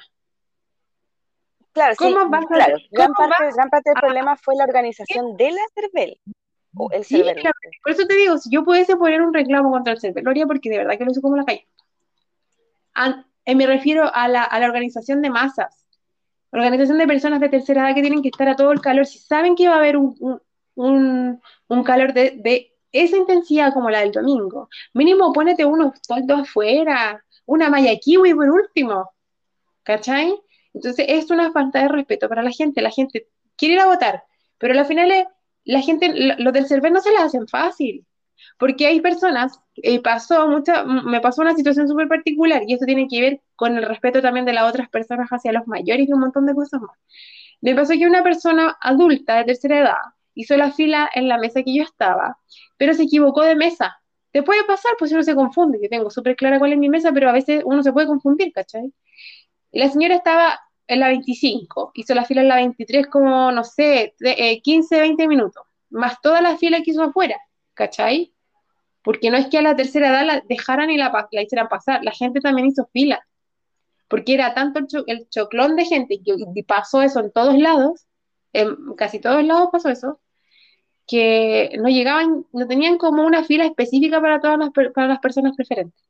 Claro, 1.73 1.95
sí, 1.97 2.13
claro. 2.13 2.77
Gran, 2.91 3.13
parte, 3.13 3.91
del 3.91 3.95
problema 4.01 4.37
fue 4.37 4.57
la 4.57 4.65
organización 4.65 5.37
de 5.37 5.53
la 5.53 5.61
CERVEL. 5.75 6.21
O 6.77 6.91
el 6.91 7.05
sí, 7.05 7.23
por 7.85 7.93
eso 7.93 8.05
te 8.07 8.17
digo, 8.17 8.37
si 8.39 8.51
yo 8.51 8.65
pudiese 8.65 8.97
poner 8.97 9.23
un 9.23 9.33
reclamo 9.33 9.71
contra 9.71 9.93
el 9.93 10.01
CERVEL, 10.01 10.25
lo 10.25 10.31
haría 10.31 10.47
porque 10.47 10.71
de 10.71 10.79
verdad 10.79 10.99
que 10.99 11.05
lo 11.05 11.13
hizo 11.13 11.23
como 11.23 11.37
la 11.37 11.45
calle. 11.45 11.69
Eh, 13.45 13.55
me 13.55 13.67
refiero 13.67 14.11
a 14.13 14.27
la, 14.27 14.43
a 14.43 14.59
la 14.59 14.67
organización 14.67 15.23
de 15.23 15.31
masas, 15.31 15.84
organización 16.55 16.99
de 16.99 17.07
personas 17.07 17.41
de 17.41 17.49
tercera 17.49 17.87
edad 17.87 17.95
que 17.95 18.01
tienen 18.01 18.23
que 18.23 18.29
estar 18.29 18.49
a 18.49 18.57
todo 18.57 18.73
el 18.73 18.81
calor, 18.81 19.07
si 19.07 19.19
saben 19.19 19.57
que 19.57 19.69
va 19.69 19.75
a 19.75 19.79
haber 19.79 19.97
un, 19.97 20.41
un, 20.77 21.41
un 21.69 21.85
calor 21.85 22.13
de, 22.13 22.39
de, 22.43 22.73
esa 22.93 23.17
intensidad 23.17 23.73
como 23.73 23.91
la 23.91 24.01
del 24.01 24.13
domingo, 24.13 24.69
mínimo 24.93 25.33
ponete 25.33 25.65
unos 25.65 26.01
toldos 26.03 26.43
afuera, 26.43 27.25
una 27.45 27.69
malla 27.69 27.97
kiwi 27.97 28.35
por 28.35 28.51
último, 28.51 29.11
¿cachai? 29.83 30.35
Entonces 30.73 31.07
es 31.09 31.31
una 31.31 31.51
falta 31.51 31.83
de 31.83 31.89
respeto 31.89 32.29
para 32.29 32.43
la 32.43 32.53
gente, 32.53 32.81
la 32.83 32.91
gente 32.91 33.29
quiere 33.57 33.75
ir 33.75 33.81
a 33.81 33.87
votar, 33.87 34.23
pero 34.59 34.79
al 34.79 34.87
final 34.87 35.13
la 35.65 35.81
gente, 35.81 36.13
los 36.39 36.53
del 36.53 36.67
CERVEL 36.67 36.93
no 36.93 37.01
se 37.01 37.13
la 37.13 37.25
hacen 37.25 37.49
fácil, 37.49 38.07
porque 38.59 38.87
hay 38.87 39.01
personas, 39.01 39.61
eh, 39.77 40.01
pasó 40.01 40.49
mucha, 40.49 40.85
me 40.85 41.21
pasó 41.21 41.43
una 41.43 41.55
situación 41.55 41.89
súper 41.89 42.09
particular 42.09 42.63
y 42.67 42.75
eso 42.75 42.87
tiene 42.87 43.09
que 43.09 43.21
ver 43.21 43.41
con 43.57 43.77
el 43.77 43.85
respeto 43.85 44.23
también 44.23 44.47
de 44.47 44.53
las 44.53 44.69
otras 44.69 44.89
personas 44.89 45.29
hacia 45.31 45.53
los 45.53 45.67
mayores 45.67 46.09
y 46.09 46.13
un 46.13 46.21
montón 46.21 46.47
de 46.47 46.55
cosas 46.55 46.81
más. 46.81 46.99
Me 47.61 47.75
pasó 47.75 47.95
que 47.95 48.07
una 48.07 48.23
persona 48.23 48.77
adulta 48.81 49.37
de 49.37 49.45
tercera 49.45 49.79
edad 49.79 49.97
hizo 50.35 50.57
la 50.57 50.73
fila 50.73 51.09
en 51.15 51.29
la 51.29 51.39
mesa 51.39 51.63
que 51.63 51.75
yo 51.75 51.83
estaba, 51.83 52.39
pero 52.77 52.95
se 52.95 53.05
equivocó 53.05 53.43
de 53.43 53.57
mesa. 53.57 53.97
Te 54.33 54.43
puede 54.43 54.65
pasar, 54.65 54.93
pues 54.99 55.13
uno 55.13 55.23
se 55.23 55.35
confunde, 55.35 55.79
yo 55.81 55.89
tengo 55.89 56.11
súper 56.11 56.37
clara 56.37 56.59
cuál 56.59 56.73
es 56.73 56.79
mi 56.79 56.89
mesa, 56.89 57.13
pero 57.13 57.29
a 57.29 57.33
veces 57.33 57.63
uno 57.65 57.83
se 57.83 57.93
puede 57.93 58.09
confundir, 58.09 58.53
¿cachai? 58.53 58.93
La 59.73 59.89
señora 59.89 60.17
estaba 60.17 60.61
en 60.87 61.01
la 61.01 61.09
25, 61.09 61.93
hizo 61.95 62.15
la 62.15 62.25
fila 62.25 62.43
en 62.43 62.49
la 62.49 62.57
23 62.57 63.07
como, 63.07 63.53
no 63.53 63.65
sé, 63.65 64.15
15, 64.63 65.01
20 65.01 65.23
eh, 65.23 65.29
minutos, 65.29 65.65
más 65.91 66.21
toda 66.21 66.41
la 66.41 66.57
fila 66.59 66.83
que 66.83 66.91
hizo 66.91 67.03
afuera, 67.03 67.37
¿cachai? 67.75 68.35
Porque 69.03 69.31
no 69.31 69.37
es 69.37 69.47
que 69.49 69.59
a 69.59 69.63
la 69.63 69.77
tercera 69.77 70.09
edad 70.09 70.27
la 70.27 70.41
dejaran 70.49 70.91
y 70.91 70.97
la, 70.97 71.29
la 71.31 71.43
hicieran 71.43 71.69
pasar, 71.69 72.03
la 72.03 72.13
gente 72.13 72.41
también 72.41 72.69
hizo 72.69 72.89
fila, 72.93 73.27
porque 74.09 74.35
era 74.35 74.55
tanto 74.55 74.81
el, 75.07 75.29
choclón 75.29 75.77
de 75.77 75.85
gente 75.85 76.21
que 76.25 76.65
pasó 76.67 77.03
eso 77.03 77.21
en 77.21 77.33
todos 77.33 77.59
lados, 77.59 78.07
en 78.53 78.95
casi 78.97 79.19
todos 79.21 79.45
lados 79.45 79.69
pasó 79.73 79.89
eso, 79.91 80.21
que 81.07 81.77
no 81.79 81.89
llegaban, 81.89 82.47
no 82.53 82.67
tenían 82.67 82.99
como 82.99 83.25
una 83.25 83.45
fila 83.45 83.67
específica 83.67 84.21
para 84.21 84.41
todas 84.41 84.59
las, 84.59 85.19
personas 85.21 85.57
preferentes. 85.57 86.03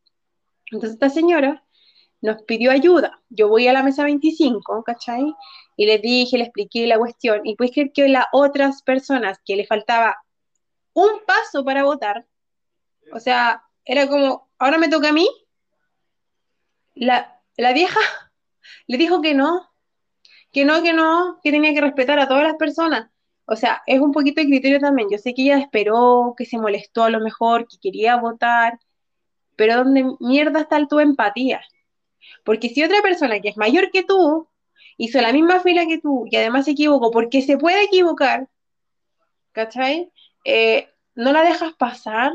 Entonces 0.67 0.93
esta 0.93 1.11
señora 1.11 1.65
nos 2.21 2.43
pidió 2.43 2.71
ayuda. 2.71 3.21
Yo 3.29 3.49
voy 3.49 3.69
a 3.69 3.73
la 3.73 3.83
mesa 3.83 4.05
25, 4.05 4.83
¿cachai? 4.85 5.35
Y 5.77 5.87
le 5.87 5.99
dije, 5.99 6.39
le 6.39 6.45
expliqué 6.45 6.87
la 6.87 6.99
cuestión. 6.99 7.41
Y 7.45 7.57
pues 7.57 7.71
que 7.73 8.09
las 8.09 8.27
otras 8.33 8.83
personas 8.83 9.41
que 9.45 9.57
le 9.57 9.67
faltaba 9.67 10.17
un 10.95 11.25
paso 11.27 11.65
para 11.65 11.85
votar, 11.85 12.27
o 13.13 13.21
sea, 13.21 13.65
era 13.85 14.09
como, 14.09 14.51
ahora 14.59 14.79
me 14.79 14.89
toca 14.89 15.11
a 15.11 15.13
mí. 15.13 15.29
La, 16.95 17.41
la 17.57 17.73
vieja 17.73 18.01
le 18.87 18.97
dijo 18.99 19.21
que 19.21 19.35
no, 19.35 19.71
que 20.53 20.65
no, 20.65 20.83
que 20.83 20.93
no, 20.93 21.41
que 21.43 21.51
tenía 21.51 21.75
que 21.75 21.81
respetar 21.81 22.19
a 22.19 22.29
todas 22.29 22.45
las 22.45 22.57
personas. 22.57 23.11
O 23.47 23.57
sea, 23.57 23.83
es 23.87 24.01
un 24.01 24.13
poquito 24.13 24.41
de 24.41 24.47
criterio 24.47 24.81
también. 24.81 25.09
Yo 25.11 25.19
sé 25.19 25.35
que 25.35 25.43
ella 25.43 25.59
esperó, 25.59 26.35
que 26.37 26.47
se 26.47 26.59
molestó 26.59 27.05
a 27.05 27.11
lo 27.11 27.21
mejor, 27.21 27.67
que 27.69 27.77
quería 27.79 28.17
votar, 28.17 28.79
pero 29.57 29.77
¿dónde 29.77 30.07
mierda 30.21 30.61
está 30.61 30.87
tu 30.87 31.01
empatía? 31.01 31.61
Porque 32.45 32.69
si 32.71 32.83
otra 32.83 33.03
persona 33.03 33.41
que 33.41 33.51
es 33.51 33.57
mayor 33.57 33.91
que 33.91 34.03
tú 34.05 34.49
hizo 34.97 35.21
la 35.21 35.33
misma 35.33 35.61
fila 35.61 35.87
que 35.87 35.99
tú 35.99 36.27
y 36.31 36.37
además 36.37 36.65
se 36.67 36.73
equivocó 36.73 37.11
porque 37.11 37.43
se 37.43 37.59
puede 37.59 37.85
equivocar, 37.85 38.49
¿cachai? 39.53 40.11
Eh, 40.45 40.89
no 41.15 41.33
la 41.33 41.43
dejas 41.43 41.73
pasar, 41.75 42.33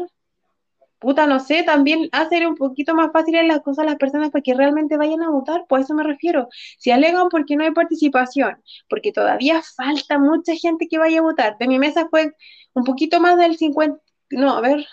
puta, 1.00 1.26
no 1.28 1.40
sé, 1.40 1.64
también 1.64 2.10
hacer 2.12 2.46
un 2.48 2.56
poquito 2.56 2.94
más 2.94 3.12
fáciles 3.12 3.46
las 3.48 3.62
cosas 3.62 3.84
a 3.84 3.90
las 3.90 3.96
personas 3.96 4.32
para 4.32 4.42
que 4.42 4.54
realmente 4.54 4.98
vayan 4.98 5.24
a 5.24 5.30
votar, 5.30 5.66
pues 5.68 5.86
eso 5.86 5.94
me 5.94 6.04
refiero. 6.04 6.50
Si 6.78 6.92
alegan 6.92 7.30
porque 7.30 7.56
no 7.56 7.64
hay 7.64 7.72
participación, 7.72 8.62
porque 8.90 9.12
todavía 9.12 9.62
falta 9.62 10.20
mucha 10.20 10.56
gente 10.56 10.88
que 10.88 10.98
vaya 11.00 11.20
a 11.20 11.24
votar, 11.24 11.58
de 11.58 11.68
mi 11.68 11.80
mesa 11.80 12.08
fue 12.10 12.34
un 12.74 12.84
poquito 12.84 13.20
más 13.22 13.38
del 13.38 13.58
50, 13.58 14.02
no, 14.32 14.56
a 14.58 14.62
ver, 14.62 14.86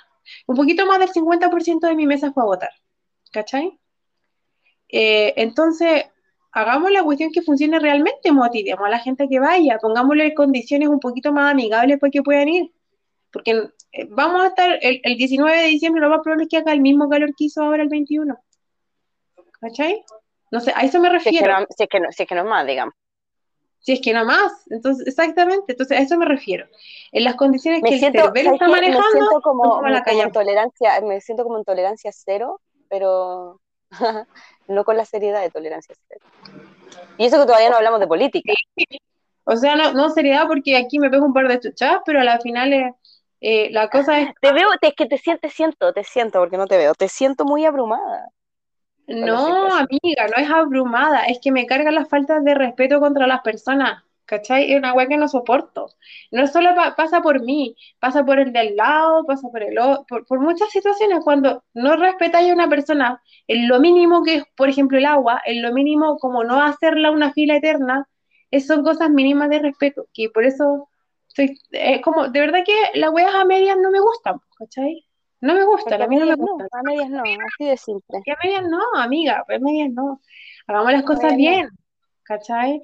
un 0.46 0.56
poquito 0.56 0.86
más 0.86 0.98
del 1.00 1.10
50% 1.10 1.86
de 1.88 1.96
mi 1.96 2.06
mesa 2.06 2.32
fue 2.32 2.42
a 2.44 2.46
votar, 2.46 2.70
¿cachai? 3.32 3.78
Eh, 4.88 5.34
entonces, 5.36 6.04
hagamos 6.52 6.90
la 6.90 7.02
cuestión 7.02 7.32
que 7.32 7.42
funcione 7.42 7.78
realmente, 7.80 8.32
motivemos 8.32 8.86
a 8.86 8.90
la 8.90 8.98
gente 9.00 9.28
que 9.28 9.40
vaya, 9.40 9.78
pongámosle 9.80 10.34
condiciones 10.34 10.88
un 10.88 11.00
poquito 11.00 11.32
más 11.32 11.52
amigables 11.52 11.98
para 11.98 12.10
que 12.10 12.22
puedan 12.22 12.48
ir 12.48 12.72
porque 13.36 13.68
eh, 13.92 14.06
vamos 14.08 14.44
a 14.44 14.46
estar 14.48 14.78
el, 14.80 15.16
19 15.16 15.56
de 15.58 15.66
diciembre, 15.66 16.00
lo 16.00 16.08
más 16.08 16.20
probable 16.22 16.44
es 16.44 16.48
que 16.48 16.56
haga 16.56 16.72
el 16.72 16.80
mismo 16.80 17.08
calor 17.08 17.30
que 17.36 17.44
hizo 17.44 17.62
ahora 17.62 17.82
el 17.82 17.88
21. 17.88 18.34
¿Cachai? 19.60 20.04
No 20.50 20.60
sé, 20.60 20.72
a 20.74 20.80
eso 20.80 21.00
me 21.00 21.10
refiero. 21.10 21.38
Si 21.68 21.82
es 21.82 21.88
que 21.88 22.00
no, 22.00 22.06
si 22.10 22.22
es 22.22 22.28
que 22.28 22.34
no, 22.34 22.42
es 22.42 22.46
más, 22.48 22.66
digamos. 22.66 22.94
Si 23.78 23.92
es 23.92 24.00
que 24.00 24.12
no 24.14 24.24
más, 24.24 24.52
entonces, 24.70 25.06
exactamente, 25.06 25.72
entonces 25.72 25.98
a 25.98 26.00
eso 26.00 26.16
me 26.16 26.24
refiero. 26.24 26.66
En 27.12 27.24
las 27.24 27.36
condiciones 27.36 27.82
que 27.82 27.94
el 27.94 28.02
está 28.02 28.30
manejando, 28.68 29.04
me 29.04 29.12
siento 29.12 29.40
como, 29.42 29.86
en 29.86 30.32
tolerancia, 30.32 31.00
me 31.02 31.20
siento 31.20 31.44
como 31.44 31.58
en 31.58 31.64
tolerancia 31.64 32.10
cero, 32.12 32.60
pero 32.88 33.60
no 34.68 34.84
con 34.84 34.96
la 34.96 35.04
seriedad 35.04 35.42
de 35.42 35.50
tolerancia 35.50 35.94
cero. 36.08 36.24
Y 37.18 37.26
eso 37.26 37.38
que 37.38 37.46
todavía 37.46 37.70
no 37.70 37.76
hablamos 37.76 38.00
de 38.00 38.06
política. 38.06 38.52
O 39.44 39.56
sea, 39.56 39.76
no, 39.76 39.92
no 39.92 40.08
seriedad 40.10 40.46
porque 40.48 40.76
aquí 40.76 40.98
me 40.98 41.10
pego 41.10 41.26
un 41.26 41.32
par 41.32 41.46
de 41.46 41.60
chuchadas, 41.60 42.00
pero 42.04 42.20
a 42.20 42.24
la 42.24 42.40
final 42.40 42.72
es 42.72 42.92
eh, 43.40 43.70
la 43.70 43.88
cosa 43.88 44.20
es... 44.20 44.30
Te 44.40 44.52
veo, 44.52 44.68
es 44.80 44.94
que 44.94 45.06
te 45.06 45.18
siento, 45.18 45.40
te 45.40 45.50
siento, 45.50 45.92
te 45.92 46.04
siento, 46.04 46.38
porque 46.38 46.56
no 46.56 46.66
te 46.66 46.76
veo, 46.76 46.94
te 46.94 47.08
siento 47.08 47.44
muy 47.44 47.64
abrumada. 47.64 48.30
No, 49.06 49.72
amiga, 49.74 50.26
no 50.26 50.42
es 50.42 50.50
abrumada, 50.50 51.26
es 51.26 51.38
que 51.40 51.52
me 51.52 51.66
cargan 51.66 51.94
las 51.94 52.08
faltas 52.08 52.42
de 52.42 52.54
respeto 52.54 52.98
contra 52.98 53.28
las 53.28 53.40
personas, 53.42 54.02
¿cachai? 54.24 54.72
Es 54.72 54.78
una 54.78 54.94
weá 54.94 55.06
que 55.06 55.16
no 55.16 55.28
soporto. 55.28 55.90
No 56.32 56.48
solo 56.48 56.70
pasa 56.96 57.22
por 57.22 57.40
mí, 57.40 57.76
pasa 58.00 58.24
por 58.24 58.40
el 58.40 58.52
del 58.52 58.74
lado, 58.74 59.24
pasa 59.24 59.48
por 59.48 59.62
el 59.62 59.76
por, 60.08 60.26
por 60.26 60.40
muchas 60.40 60.70
situaciones. 60.70 61.20
Cuando 61.22 61.62
no 61.72 61.96
respetáis 61.96 62.50
a 62.50 62.54
una 62.54 62.68
persona 62.68 63.22
en 63.46 63.68
lo 63.68 63.78
mínimo 63.78 64.24
que 64.24 64.36
es, 64.36 64.44
por 64.56 64.68
ejemplo, 64.68 64.98
el 64.98 65.06
agua, 65.06 65.40
en 65.44 65.62
lo 65.62 65.72
mínimo 65.72 66.18
como 66.18 66.42
no 66.42 66.60
hacerla 66.60 67.12
una 67.12 67.32
fila 67.32 67.56
eterna, 67.56 68.08
es, 68.50 68.66
son 68.66 68.82
cosas 68.82 69.10
mínimas 69.10 69.50
de 69.50 69.60
respeto, 69.60 70.06
que 70.12 70.30
por 70.30 70.44
eso 70.44 70.88
es 71.36 72.02
como, 72.02 72.28
de 72.28 72.40
verdad 72.40 72.60
que 72.64 72.98
las 72.98 73.10
weas 73.10 73.34
a 73.34 73.44
medias 73.44 73.76
no 73.78 73.90
me 73.90 74.00
gustan, 74.00 74.40
¿cachai? 74.58 75.04
No 75.40 75.54
me 75.54 75.64
gustan, 75.64 76.00
a 76.00 76.06
mí 76.06 76.16
no 76.16 76.26
me 76.26 76.34
gustan. 76.34 76.68
a 76.72 76.82
medias 76.82 77.10
no, 77.10 77.22
así 77.22 77.68
de 77.68 77.76
simple. 77.76 78.18
a 78.18 78.46
medias 78.46 78.64
no, 78.68 78.80
amiga, 78.96 79.44
a 79.46 79.58
medias 79.58 79.90
no. 79.92 80.20
Hagamos 80.66 80.92
las 80.92 81.02
cosas 81.04 81.36
bien, 81.36 81.68
¿cachai? 82.22 82.80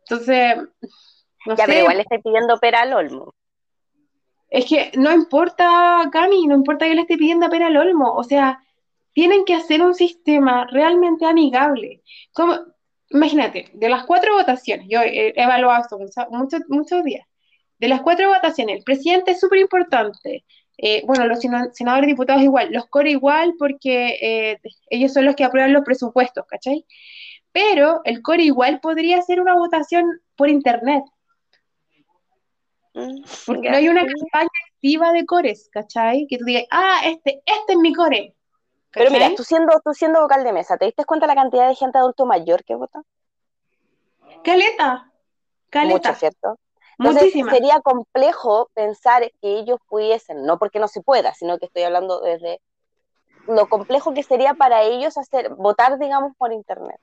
Entonces, 0.00 0.56
no 1.46 1.56
ya, 1.56 1.64
pero 1.66 1.80
igual 1.80 1.96
le 1.96 2.02
estoy 2.02 2.20
pidiendo 2.20 2.58
pera 2.58 2.82
al 2.82 2.92
olmo. 2.92 3.34
Es 4.50 4.66
que 4.66 4.92
no 4.98 5.12
importa, 5.12 6.10
Cami, 6.12 6.46
no 6.46 6.54
importa 6.54 6.86
que 6.86 6.94
le 6.94 7.02
esté 7.02 7.16
pidiendo 7.16 7.48
pera 7.48 7.68
al 7.68 7.76
olmo, 7.76 8.12
o 8.14 8.24
sea, 8.24 8.62
tienen 9.12 9.44
que 9.44 9.54
hacer 9.54 9.82
un 9.82 9.94
sistema 9.94 10.66
realmente 10.70 11.24
amigable. 11.24 12.02
Como, 12.32 12.58
imagínate, 13.10 13.70
de 13.72 13.88
las 13.88 14.04
cuatro 14.04 14.34
votaciones, 14.34 14.86
yo 14.88 15.00
he 15.00 15.32
evaluado 15.40 15.82
esto 15.82 16.28
muchos, 16.30 16.60
muchos 16.68 17.02
días, 17.04 17.26
de 17.82 17.88
las 17.88 18.00
cuatro 18.00 18.28
votaciones, 18.28 18.76
el 18.76 18.84
presidente 18.84 19.32
es 19.32 19.40
súper 19.40 19.58
importante. 19.58 20.44
Eh, 20.78 21.02
bueno, 21.04 21.26
los 21.26 21.40
senadores 21.40 22.04
y 22.04 22.12
diputados 22.12 22.40
igual, 22.40 22.68
los 22.70 22.86
core 22.86 23.10
igual 23.10 23.54
porque 23.58 24.18
eh, 24.22 24.60
ellos 24.88 25.12
son 25.12 25.24
los 25.24 25.34
que 25.34 25.42
aprueban 25.42 25.72
los 25.72 25.82
presupuestos, 25.82 26.46
¿cachai? 26.46 26.86
Pero 27.50 28.00
el 28.04 28.22
core 28.22 28.44
igual 28.44 28.78
podría 28.78 29.20
ser 29.22 29.40
una 29.40 29.56
votación 29.56 30.04
por 30.36 30.48
internet. 30.48 31.02
Mm, 32.94 33.24
porque 33.46 33.68
no 33.68 33.76
hay 33.76 33.88
una 33.88 34.06
campaña 34.06 34.48
activa 34.72 35.12
de 35.12 35.26
cores, 35.26 35.68
¿cachai? 35.72 36.28
Que 36.28 36.38
tú 36.38 36.44
digas, 36.44 36.66
ah, 36.70 37.00
este, 37.04 37.42
este 37.44 37.72
es 37.72 37.78
mi 37.78 37.92
core. 37.92 38.36
Pero 38.92 39.10
mira, 39.10 39.34
tú 39.34 39.42
siendo, 39.42 39.72
tú 39.84 39.92
siendo 39.92 40.20
vocal 40.20 40.44
de 40.44 40.52
mesa, 40.52 40.76
¿te 40.76 40.84
diste 40.84 41.04
cuenta 41.04 41.26
la 41.26 41.34
cantidad 41.34 41.66
de 41.66 41.74
gente 41.74 41.98
adulto 41.98 42.26
mayor 42.26 42.62
que 42.62 42.76
vota? 42.76 43.02
Caleta, 44.44 45.10
caleta, 45.68 46.10
Mucho, 46.10 46.20
¿cierto? 46.20 46.58
Entonces 47.10 47.32
sería 47.50 47.80
complejo 47.80 48.70
pensar 48.74 49.22
que 49.40 49.58
ellos 49.58 49.78
pudiesen, 49.88 50.44
no 50.44 50.58
porque 50.58 50.78
no 50.78 50.88
se 50.88 51.00
pueda, 51.02 51.34
sino 51.34 51.58
que 51.58 51.66
estoy 51.66 51.82
hablando 51.82 52.20
desde 52.20 52.60
lo 53.46 53.68
complejo 53.68 54.14
que 54.14 54.22
sería 54.22 54.54
para 54.54 54.82
ellos 54.82 55.16
hacer 55.18 55.50
votar, 55.54 55.98
digamos, 55.98 56.32
por 56.36 56.52
internet. 56.52 57.00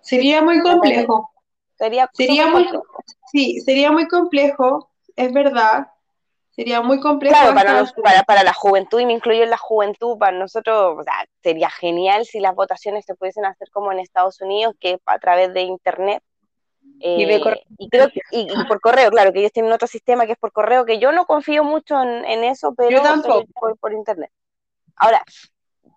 Sería 0.00 0.42
muy 0.42 0.60
complejo. 0.62 1.30
Sería, 1.76 2.08
Sería 2.12 2.46
muy, 2.46 2.64
complejo. 2.68 2.86
sí, 3.32 3.60
sería 3.60 3.90
muy 3.90 4.06
complejo, 4.06 4.90
es 5.16 5.32
verdad. 5.32 5.88
Sería 6.50 6.80
muy 6.82 7.00
complejo. 7.00 7.34
Claro, 7.36 7.52
para, 7.54 7.70
hasta- 7.70 7.80
nos- 7.82 7.92
para, 7.94 8.22
para 8.22 8.44
la 8.44 8.54
juventud, 8.54 9.00
y 9.00 9.06
me 9.06 9.12
incluyo 9.12 9.42
en 9.42 9.50
la 9.50 9.56
juventud, 9.58 10.16
para 10.18 10.38
nosotros 10.38 10.98
o 11.00 11.02
sea, 11.02 11.14
sería 11.42 11.68
genial 11.68 12.24
si 12.26 12.38
las 12.38 12.54
votaciones 12.54 13.04
se 13.04 13.16
pudiesen 13.16 13.44
hacer 13.44 13.68
como 13.72 13.90
en 13.90 13.98
Estados 13.98 14.40
Unidos, 14.40 14.74
que 14.78 15.00
a 15.04 15.18
través 15.18 15.52
de 15.52 15.62
internet. 15.62 16.22
Y 17.06 17.24
Eh, 17.24 17.40
correo. 17.40 17.58
y 17.78 17.88
creo 17.90 18.08
que- 18.08 18.22
y, 18.30 18.48
y 18.50 18.64
por 18.66 18.80
correo, 18.80 19.10
claro, 19.10 19.32
que 19.32 19.40
ellos 19.40 19.52
tienen 19.52 19.72
otro 19.72 19.86
sistema 19.86 20.24
que 20.24 20.32
es 20.32 20.38
por 20.38 20.52
correo, 20.52 20.86
que 20.86 20.98
yo 20.98 21.12
no 21.12 21.26
confío 21.26 21.62
mucho 21.62 22.00
en, 22.02 22.24
en 22.24 22.44
eso, 22.44 22.74
pero, 22.74 22.90
Yo 22.90 23.02
tampoco. 23.02 23.34
pero 23.40 23.46
por, 23.60 23.78
por 23.78 23.92
internet. 23.92 24.30
Ahora, 24.96 25.22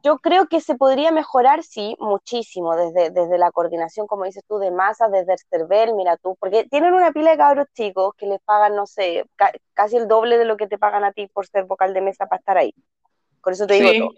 yo 0.03 0.17
creo 0.19 0.47
que 0.47 0.59
se 0.59 0.75
podría 0.75 1.11
mejorar, 1.11 1.63
sí, 1.63 1.95
muchísimo, 1.99 2.75
desde, 2.75 3.09
desde 3.09 3.37
la 3.37 3.51
coordinación, 3.51 4.05
como 4.05 4.25
dices 4.25 4.43
tú, 4.47 4.57
de 4.59 4.69
masas, 4.69 5.11
desde 5.11 5.33
el 5.33 5.39
CERVEL, 5.49 5.93
mira 5.93 6.17
tú, 6.17 6.35
porque 6.39 6.65
tienen 6.65 6.93
una 6.93 7.11
pila 7.13 7.31
de 7.31 7.37
cabros 7.37 7.67
chicos 7.73 8.13
que 8.17 8.25
les 8.25 8.41
pagan, 8.41 8.75
no 8.75 8.85
sé, 8.85 9.25
ca- 9.37 9.53
casi 9.73 9.95
el 9.95 10.07
doble 10.09 10.37
de 10.37 10.45
lo 10.45 10.57
que 10.57 10.67
te 10.67 10.77
pagan 10.77 11.05
a 11.05 11.13
ti 11.13 11.27
por 11.27 11.47
ser 11.47 11.63
vocal 11.65 11.93
de 11.93 12.01
mesa 12.01 12.25
para 12.27 12.39
estar 12.39 12.57
ahí. 12.57 12.73
Con 13.41 13.53
eso 13.53 13.65
te 13.65 13.75
digo 13.75 13.89
Sí. 13.89 13.99
todo. 13.99 14.11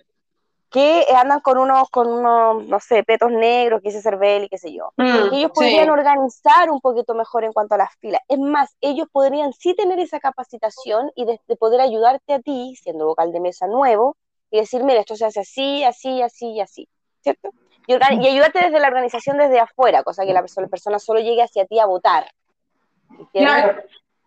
Que 0.69 1.05
andan 1.15 1.39
con 1.39 1.57
unos, 1.57 1.89
con 1.89 2.07
unos, 2.07 2.67
no 2.67 2.79
sé, 2.79 3.03
petos 3.03 3.31
negros, 3.31 3.81
que 3.81 3.89
dice 3.89 4.03
CERVEL 4.03 4.43
y 4.43 4.49
qué 4.49 4.59
sé 4.59 4.71
yo. 4.71 4.93
Mm, 4.97 5.33
ellos 5.33 5.51
sí. 5.55 5.61
podrían 5.61 5.89
organizar 5.89 6.69
un 6.69 6.79
poquito 6.79 7.15
mejor 7.15 7.43
en 7.43 7.53
cuanto 7.53 7.73
a 7.73 7.79
las 7.79 7.95
filas. 7.95 8.21
Es 8.27 8.37
más, 8.37 8.75
ellos 8.79 9.07
podrían 9.11 9.51
sí 9.53 9.73
tener 9.73 9.99
esa 9.99 10.19
capacitación 10.19 11.11
y 11.15 11.25
de, 11.25 11.41
de 11.47 11.55
poder 11.55 11.81
ayudarte 11.81 12.33
a 12.33 12.39
ti, 12.39 12.75
siendo 12.75 13.05
vocal 13.07 13.31
de 13.31 13.39
mesa 13.39 13.65
nuevo, 13.65 14.15
y 14.51 14.59
decir, 14.59 14.83
mira, 14.83 14.99
esto 14.99 15.15
se 15.15 15.25
hace 15.25 15.41
así, 15.41 15.83
así, 15.83 16.21
así 16.21 16.51
y 16.53 16.61
así, 16.61 16.87
¿cierto? 17.21 17.49
Y, 17.87 17.93
ayudarte 17.93 18.59
desde 18.59 18.79
la 18.79 18.87
organización 18.87 19.37
desde 19.37 19.59
afuera, 19.59 20.03
cosa 20.03 20.23
que 20.23 20.33
la 20.33 20.41
persona, 20.41 20.65
la 20.65 20.69
persona 20.69 20.99
solo 20.99 21.19
llegue 21.19 21.41
hacia 21.41 21.65
ti 21.65 21.79
a 21.79 21.87
votar. 21.87 22.31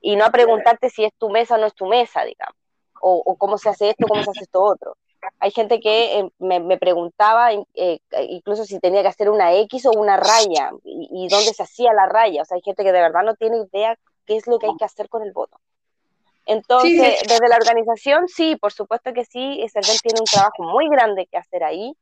Y 0.01 0.17
no 0.17 0.25
a 0.25 0.31
preguntarte 0.31 0.91
si 0.91 1.05
es 1.05 1.13
tu 1.15 1.31
mesa 1.31 1.55
o 1.55 1.59
no 1.59 1.67
es 1.67 1.75
tu 1.75 1.87
mesa, 1.87 2.25
digamos, 2.25 2.57
o, 3.01 3.23
o 3.25 3.37
cómo 3.37 3.59
se 3.59 3.69
hace 3.69 3.91
esto, 3.91 4.07
cómo 4.09 4.23
se 4.25 4.31
hace 4.31 4.43
esto 4.43 4.61
otro. 4.61 4.97
Hay 5.39 5.51
gente 5.51 5.81
que 5.81 6.19
eh, 6.19 6.31
me, 6.39 6.61
me 6.61 6.79
preguntaba 6.79 7.53
eh, 7.53 8.01
incluso 8.29 8.65
si 8.65 8.79
tenía 8.81 9.03
que 9.03 9.09
hacer 9.09 9.31
una 9.31 9.55
X 9.55 9.87
o 9.87 9.93
una 9.93 10.17
raya 10.17 10.71
y, 10.85 11.09
y 11.11 11.29
dónde 11.29 11.53
se 11.55 11.63
hacía 11.63 11.93
la 11.93 12.07
raya. 12.07 12.43
O 12.43 12.45
sea, 12.45 12.57
hay 12.57 12.63
gente 12.63 12.83
que 12.85 12.93
de 12.93 13.01
verdad 13.01 13.23
no 13.23 13.35
tiene 13.35 13.59
idea 13.59 13.97
qué 14.27 14.37
es 14.37 14.47
lo 14.47 14.59
que 14.59 14.67
hay 14.67 14.77
que 14.77 14.85
hacer 14.85 15.09
con 15.09 15.23
el 15.23 15.33
voto. 15.33 15.59
Entonces, 16.47 16.91
Sí, 16.91 17.17
sí. 17.21 17.27
desde 17.29 17.49
la 17.49 17.57
organización, 17.57 18.29
sí, 18.29 18.57
por 18.57 18.73
supuesto 18.73 19.13
que 19.13 19.25
sí, 19.25 19.65
CERVEL 19.73 20.01
tiene 20.01 20.21
un 20.21 20.27
trabajo 20.27 20.63
muy 20.65 20.89
grande 20.89 21.27
que 21.27 21.39
hacer 21.39 21.63
ahí, 21.63 21.95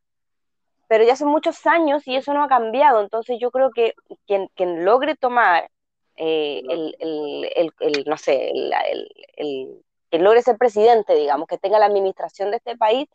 pero 0.87 1.03
ya 1.03 1.13
hace 1.13 1.25
muchos 1.25 1.65
años 1.67 2.07
y 2.07 2.15
eso 2.15 2.33
no 2.33 2.43
ha 2.43 2.47
cambiado. 2.47 3.01
Entonces, 3.01 3.37
yo 3.39 3.51
creo 3.51 3.71
que 3.71 3.93
quien, 4.25 4.47
quien 4.55 4.83
logre 4.83 5.15
tomar 5.15 5.69
eh, 6.15 6.61
el, 6.67 6.95
el, 6.99 7.51
el, 7.55 7.73
el, 7.79 8.03
no 8.07 8.17
sé, 8.17 8.51
el, 9.37 9.83
quien 10.11 10.25
logre 10.25 10.41
ser 10.41 10.57
presidente, 10.57 11.15
digamos, 11.15 11.47
que 11.47 11.57
tenga 11.57 11.79
la 11.79 11.85
administración 11.85 12.51
de 12.51 12.57
este 12.57 12.77
país, 12.77 13.07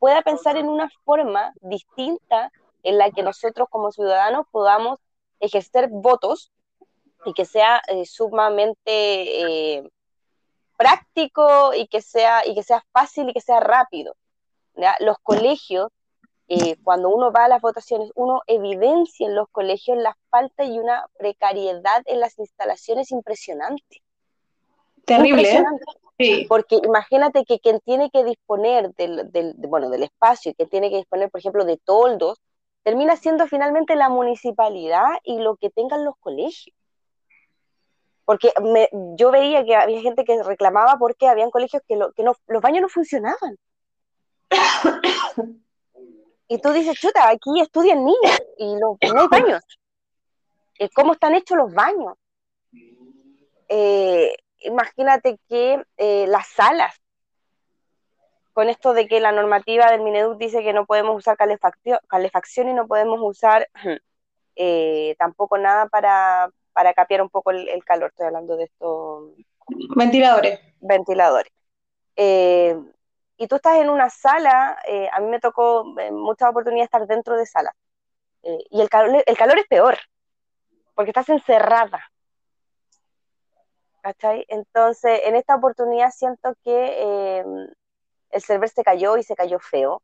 pueda 0.00 0.20
pensar 0.22 0.56
en 0.56 0.68
una 0.68 0.90
forma 1.04 1.54
distinta 1.60 2.50
en 2.82 2.98
la 2.98 3.10
que 3.12 3.22
nosotros 3.22 3.68
como 3.70 3.92
ciudadanos 3.92 4.46
podamos 4.50 4.98
ejercer 5.38 5.88
votos 5.88 6.50
y 7.24 7.34
que 7.34 7.44
sea 7.44 7.80
eh, 7.86 8.04
sumamente 8.04 8.82
eh, 8.86 9.90
práctico 10.76 11.72
y 11.72 11.86
que, 11.86 12.02
sea, 12.02 12.44
y 12.44 12.54
que 12.54 12.64
sea 12.64 12.84
fácil 12.92 13.28
y 13.28 13.32
que 13.32 13.40
sea 13.40 13.60
rápido. 13.60 14.16
¿ya? 14.74 14.96
Los 14.98 15.18
colegios, 15.22 15.92
eh, 16.48 16.76
cuando 16.82 17.10
uno 17.10 17.30
va 17.30 17.44
a 17.44 17.48
las 17.48 17.60
votaciones, 17.60 18.10
uno 18.16 18.40
evidencia 18.48 19.28
en 19.28 19.36
los 19.36 19.48
colegios 19.50 19.98
la 19.98 20.16
falta 20.30 20.64
y 20.64 20.80
una 20.80 21.06
precariedad 21.16 22.02
en 22.06 22.18
las 22.18 22.36
instalaciones 22.40 23.12
impresionante. 23.12 24.02
Terrible. 25.04 25.42
Impresionante. 25.42 25.84
Porque 26.48 26.78
imagínate 26.82 27.44
que 27.44 27.58
quien 27.60 27.80
tiene 27.80 28.10
que 28.10 28.24
disponer 28.24 28.92
del, 28.94 29.30
del, 29.30 29.54
bueno, 29.68 29.88
del 29.90 30.02
espacio 30.02 30.52
y 30.52 30.54
que 30.54 30.66
tiene 30.66 30.90
que 30.90 30.96
disponer, 30.96 31.30
por 31.30 31.40
ejemplo, 31.40 31.64
de 31.64 31.78
toldos, 31.78 32.40
termina 32.82 33.16
siendo 33.16 33.46
finalmente 33.46 33.96
la 33.96 34.08
municipalidad 34.08 35.18
y 35.24 35.38
lo 35.38 35.56
que 35.56 35.70
tengan 35.70 36.04
los 36.04 36.14
colegios. 36.20 36.74
Porque 38.24 38.52
me, 38.62 38.88
yo 39.16 39.30
veía 39.30 39.64
que 39.64 39.74
había 39.74 40.00
gente 40.02 40.24
que 40.24 40.42
reclamaba 40.42 40.96
porque 40.98 41.26
habían 41.26 41.50
colegios 41.50 41.82
que, 41.88 41.96
lo, 41.96 42.12
que 42.12 42.22
no, 42.22 42.34
los 42.46 42.62
baños 42.62 42.82
no 42.82 42.88
funcionaban. 42.88 43.56
y 46.48 46.58
tú 46.58 46.70
dices, 46.72 46.98
chuta, 46.98 47.28
aquí 47.28 47.60
estudian 47.60 48.04
niños 48.04 48.42
y 48.58 48.76
lo, 48.78 48.98
no 49.14 49.20
hay 49.22 49.28
baños. 49.28 49.62
¿Cómo 50.94 51.12
están 51.12 51.34
hechos 51.34 51.58
los 51.58 51.74
baños? 51.74 52.14
Eh, 53.68 54.34
imagínate 54.60 55.38
que 55.48 55.82
eh, 55.96 56.26
las 56.28 56.48
salas, 56.48 56.94
con 58.52 58.68
esto 58.68 58.92
de 58.92 59.06
que 59.06 59.20
la 59.20 59.32
normativa 59.32 59.90
del 59.90 60.02
Mineduc 60.02 60.38
dice 60.38 60.62
que 60.62 60.72
no 60.72 60.86
podemos 60.86 61.16
usar 61.16 61.36
calefacción, 61.36 62.68
y 62.68 62.74
no 62.74 62.86
podemos 62.86 63.18
usar 63.22 63.68
eh, 64.56 65.14
tampoco 65.18 65.58
nada 65.58 65.86
para, 65.86 66.50
para 66.72 66.92
capear 66.94 67.22
un 67.22 67.30
poco 67.30 67.50
el, 67.50 67.68
el, 67.68 67.84
calor, 67.84 68.10
estoy 68.10 68.26
hablando 68.26 68.56
de 68.56 68.64
estos 68.64 69.32
ventiladores. 69.96 70.60
Ventiladores. 70.80 71.52
Eh, 72.16 72.76
y 73.36 73.46
tú 73.46 73.56
estás 73.56 73.78
en 73.78 73.88
una 73.88 74.10
sala, 74.10 74.78
a 75.12 75.20
mí 75.20 75.28
me 75.28 75.40
tocó 75.40 75.98
en 75.98 76.14
muchas 76.14 76.50
oportunidades 76.50 76.88
estar 76.88 77.06
dentro 77.06 77.36
de 77.36 77.46
salas, 77.46 77.74
eh, 78.42 78.64
y 78.70 78.80
el 78.80 78.88
calor, 78.88 79.22
el 79.26 79.36
calor 79.36 79.58
es 79.58 79.66
peor, 79.66 79.98
porque 80.94 81.10
estás 81.10 81.28
encerrada. 81.28 82.10
¿Cachai? 84.02 84.44
Entonces, 84.48 85.20
en 85.24 85.36
esta 85.36 85.56
oportunidad 85.56 86.10
siento 86.10 86.54
que 86.64 86.96
eh, 86.98 87.44
el 88.30 88.42
server 88.42 88.68
se 88.68 88.82
cayó 88.82 89.16
y 89.16 89.22
se 89.22 89.34
cayó 89.34 89.58
feo. 89.58 90.02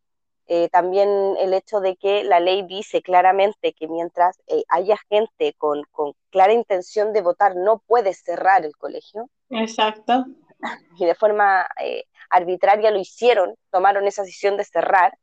Eh, 0.48 0.68
también 0.68 1.08
el 1.38 1.52
hecho 1.54 1.80
de 1.80 1.96
que 1.96 2.22
la 2.22 2.38
ley 2.38 2.62
dice 2.62 3.02
claramente 3.02 3.72
que 3.72 3.88
mientras 3.88 4.38
eh, 4.46 4.62
haya 4.68 4.96
gente 5.08 5.54
con, 5.58 5.82
con, 5.90 6.12
clara 6.30 6.52
intención 6.52 7.12
de 7.12 7.20
votar, 7.20 7.56
no 7.56 7.78
puede 7.78 8.14
cerrar 8.14 8.64
el 8.64 8.76
colegio. 8.76 9.28
Exacto. 9.50 10.26
Y 10.98 11.04
de 11.04 11.14
forma 11.14 11.66
eh, 11.82 12.04
arbitraria 12.30 12.90
lo 12.90 12.98
hicieron, 12.98 13.54
tomaron 13.70 14.06
esa 14.06 14.22
decisión 14.22 14.56
de 14.56 14.64
cerrar. 14.64 15.16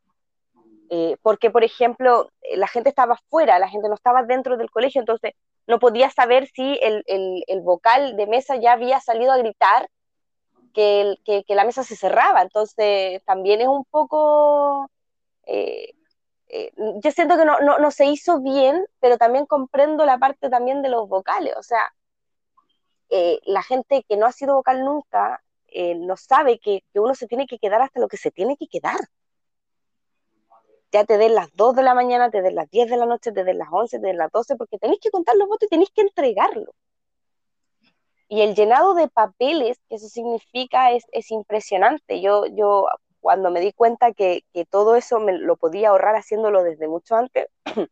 Eh, 0.90 1.18
porque, 1.24 1.50
por 1.50 1.64
ejemplo, 1.64 2.30
la 2.56 2.68
gente 2.68 2.90
estaba 2.90 3.18
fuera, 3.30 3.58
la 3.58 3.70
gente 3.70 3.90
no 3.90 3.96
estaba 3.96 4.24
dentro 4.24 4.58
del 4.58 4.70
colegio, 4.70 5.02
entonces 5.02 5.34
no 5.68 5.80
podía 5.80 6.10
saber 6.10 6.48
si 6.48 6.78
el, 6.82 7.04
el, 7.08 7.44
el 7.48 7.62
vocal 7.62 8.16
de 8.18 8.28
mesa 8.28 8.56
ya 8.58 8.74
había 8.74 9.00
salido 9.00 9.32
a 9.32 9.38
gritar 9.38 9.90
que, 10.74 11.02
el, 11.02 11.20
que, 11.24 11.56
la 11.56 11.66
mesa 11.66 11.84
se 11.84 11.96
cerraba. 11.96 12.42
Entonces, 12.42 13.24
también 13.26 13.62
es 13.62 13.68
un 13.68 13.86
poco... 13.86 14.90
Eh, 15.46 15.94
eh, 16.50 16.72
yo 17.04 17.12
siento 17.12 17.38
que 17.38 17.46
no, 17.46 17.60
no, 17.60 17.80
no, 17.80 17.92
se 17.92 18.06
hizo 18.06 18.42
bien, 18.42 18.86
pero 19.00 19.18
también 19.18 19.46
comprendo 19.46 20.06
la 20.06 20.18
parte 20.18 20.50
también 20.50 20.82
de 20.82 20.90
los 20.90 21.08
vocales. 21.08 21.56
O 21.58 21.64
sea, 21.64 21.94
eh, 23.10 23.40
la 23.46 23.64
gente 23.64 24.04
que 24.08 24.18
no 24.18 24.26
ha 24.26 24.32
sido 24.32 24.56
vocal 24.56 24.84
nunca 24.84 25.42
no 25.96 26.18
sabe 26.18 26.60
que, 26.60 26.84
que, 26.94 27.00
uno 27.00 27.16
se 27.16 27.26
tiene 27.26 27.48
que 27.48 27.58
quedar 27.58 27.82
hasta 27.82 28.00
lo 28.00 28.08
que 28.08 28.18
se 28.18 28.30
tiene 28.30 28.58
que 28.58 28.68
quedar. 28.68 28.98
Ya 30.94 31.04
te 31.06 31.18
den 31.18 31.34
las 31.34 31.52
2 31.56 31.76
de 31.76 31.82
la 31.82 31.96
mañana, 31.96 32.30
te 32.30 32.44
den 32.44 32.54
las 32.54 32.70
10 32.70 32.88
de 32.88 32.98
la 32.98 33.08
noche, 33.08 33.32
te 33.32 33.44
den 33.44 33.58
las 33.58 33.68
11, 33.72 34.00
te 34.00 34.08
den 34.08 34.18
las 34.18 34.32
12, 34.32 34.56
porque 34.56 34.78
tenéis 34.78 35.00
que 35.02 35.10
contar 35.10 35.36
los 35.36 35.48
votos 35.48 35.66
y 35.66 35.70
tenéis 35.70 35.90
que 35.90 36.02
entregarlo. 36.02 36.72
Y 38.28 38.42
el 38.42 38.54
llenado 38.54 38.94
de 38.94 39.08
papeles, 39.08 39.80
que 39.90 39.96
eso 39.96 40.08
significa, 40.08 40.92
es, 40.92 41.04
es 41.12 41.32
impresionante. 41.32 42.22
Yo, 42.22 42.46
yo 42.46 42.88
cuando 43.22 43.50
me 43.50 43.60
di 43.60 43.74
cuenta 43.74 44.12
que, 44.12 44.44
que, 44.54 44.66
todo 44.66 44.96
eso 44.96 45.20
me 45.20 45.34
lo 45.34 45.56
podía 45.56 45.90
ahorrar 45.90 46.16
haciéndolo 46.16 46.62
desde 46.62 46.88
mucho 46.88 47.16
antes, 47.16 47.48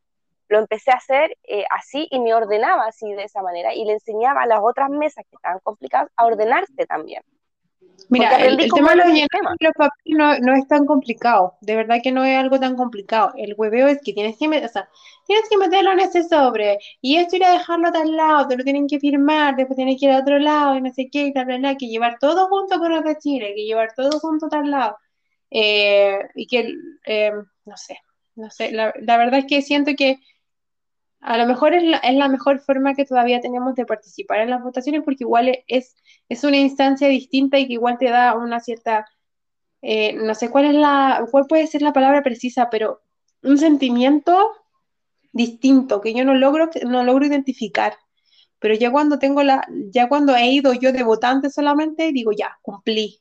lo 0.48 0.60
empecé 0.60 0.92
a 0.92 0.96
hacer 0.98 1.36
eh, 1.44 1.66
así 1.72 2.08
y 2.12 2.20
me 2.20 2.36
ordenaba 2.36 2.86
así 2.86 3.12
de 3.14 3.24
esa 3.24 3.42
manera 3.42 3.74
y 3.74 3.84
le 3.84 3.94
enseñaba 3.94 4.44
a 4.44 4.48
las 4.48 4.60
otras 4.62 4.92
mesas 4.92 5.26
que 5.28 5.38
estaban 5.38 5.60
complicadas 5.64 6.12
a 6.16 6.26
ordenarse 6.26 6.86
también. 6.86 7.24
Mira, 8.10 8.36
el, 8.44 8.60
el 8.60 8.72
tema 8.72 8.92
de 8.92 8.98
los 8.98 9.08
llenados 9.08 9.58
de 9.58 9.68
los 9.68 9.74
papeles 9.74 10.18
no, 10.18 10.38
no, 10.40 10.54
es 10.54 10.68
tan 10.68 10.86
complicado, 10.86 11.56
de 11.62 11.76
verdad 11.78 12.00
que 12.04 12.12
no 12.12 12.26
es 12.26 12.38
algo 12.38 12.60
tan 12.60 12.76
complicado. 12.76 13.32
El 13.38 13.56
hueveo 13.58 13.88
es 13.88 14.00
que 14.04 14.12
tienes 14.12 14.38
que, 14.38 14.50
meter, 14.50 14.70
o 14.70 14.72
sea, 14.72 14.90
tienes 15.26 15.48
que 15.50 15.58
meterlo 15.58 15.94
en 15.94 16.02
ese 16.02 16.28
sobre 16.28 16.78
y 17.00 17.16
esto 17.16 17.38
ir 17.38 17.46
a 17.46 17.54
dejarlo 17.54 17.88
a 17.88 17.92
tal 17.94 18.16
lado, 18.16 18.48
te 18.50 18.58
lo 18.58 18.64
tienen 18.66 18.88
que 18.88 19.00
firmar, 19.00 19.56
después 19.56 19.78
tienes 19.78 19.98
que 19.98 20.08
ir 20.08 20.12
a 20.12 20.20
otro 20.20 20.40
lado 20.40 20.76
y 20.76 20.82
no 20.82 20.92
sé 20.92 21.08
qué, 21.10 21.28
y 21.28 21.34
tal, 21.34 21.46
bla, 21.46 21.58
bla, 21.58 21.78
que 21.78 21.88
llevar 21.88 22.18
todo 22.20 22.48
junto 22.48 22.80
con 22.80 22.92
los 22.92 23.04
de 23.04 23.18
Chile, 23.18 23.54
que 23.56 23.64
llevar 23.66 23.94
todo 23.96 24.20
junto 24.20 24.48
a 24.48 24.50
tal 24.50 24.70
lado. 24.70 24.98
eh, 25.50 26.20
y 26.36 26.48
que, 26.48 26.74
eh, 27.06 27.32
no 27.66 27.78
sé, 27.78 27.98
no 28.36 28.50
sé, 28.50 28.72
la, 28.72 28.94
la, 29.02 29.18
verdad 29.18 29.40
es 29.40 29.46
que 29.46 29.62
siento 29.62 29.92
que 29.98 30.18
a 31.22 31.38
lo 31.38 31.46
mejor 31.46 31.74
es 31.76 31.84
la, 31.84 31.98
es 31.98 32.16
la, 32.16 32.28
mejor 32.28 32.60
forma 32.60 32.96
que 32.96 33.06
todavía 33.06 33.40
tenemos 33.42 33.76
de 33.76 33.86
participar 33.86 34.40
en 34.40 34.50
las 34.50 34.64
votaciones 34.64 35.04
porque 35.04 35.24
igual 35.24 35.64
es, 35.68 35.96
es 36.28 36.44
una 36.44 36.58
instancia 36.58 37.08
distinta 37.08 37.60
y 37.60 37.68
que 37.68 37.74
igual 37.74 37.98
te 38.00 38.10
da 38.10 38.36
una 38.36 38.60
cierta, 38.60 39.06
eh, 39.84 40.14
no 40.14 40.34
sé 40.34 40.50
cuál 40.50 40.66
es 40.66 40.74
la, 40.74 41.26
cuál 41.30 41.46
puede 41.48 41.68
ser 41.68 41.84
la 41.84 41.94
palabra 41.94 42.24
precisa, 42.24 42.70
pero 42.72 43.02
un 43.44 43.58
sentimiento 43.60 44.52
distinto 45.32 46.02
que 46.02 46.14
yo 46.14 46.26
no 46.26 46.34
logro, 46.34 46.70
no 46.88 47.04
logro 47.04 47.26
identificar. 47.26 47.94
Pero 48.60 48.76
ya 48.76 48.92
cuando 48.92 49.20
tengo 49.20 49.44
la, 49.44 49.66
ya 49.92 50.10
cuando 50.10 50.36
he 50.36 50.52
ido 50.52 50.74
yo 50.74 50.92
de 50.92 51.04
votante 51.04 51.50
solamente, 51.50 52.12
digo 52.12 52.32
ya, 52.32 52.60
cumplí. 52.62 53.20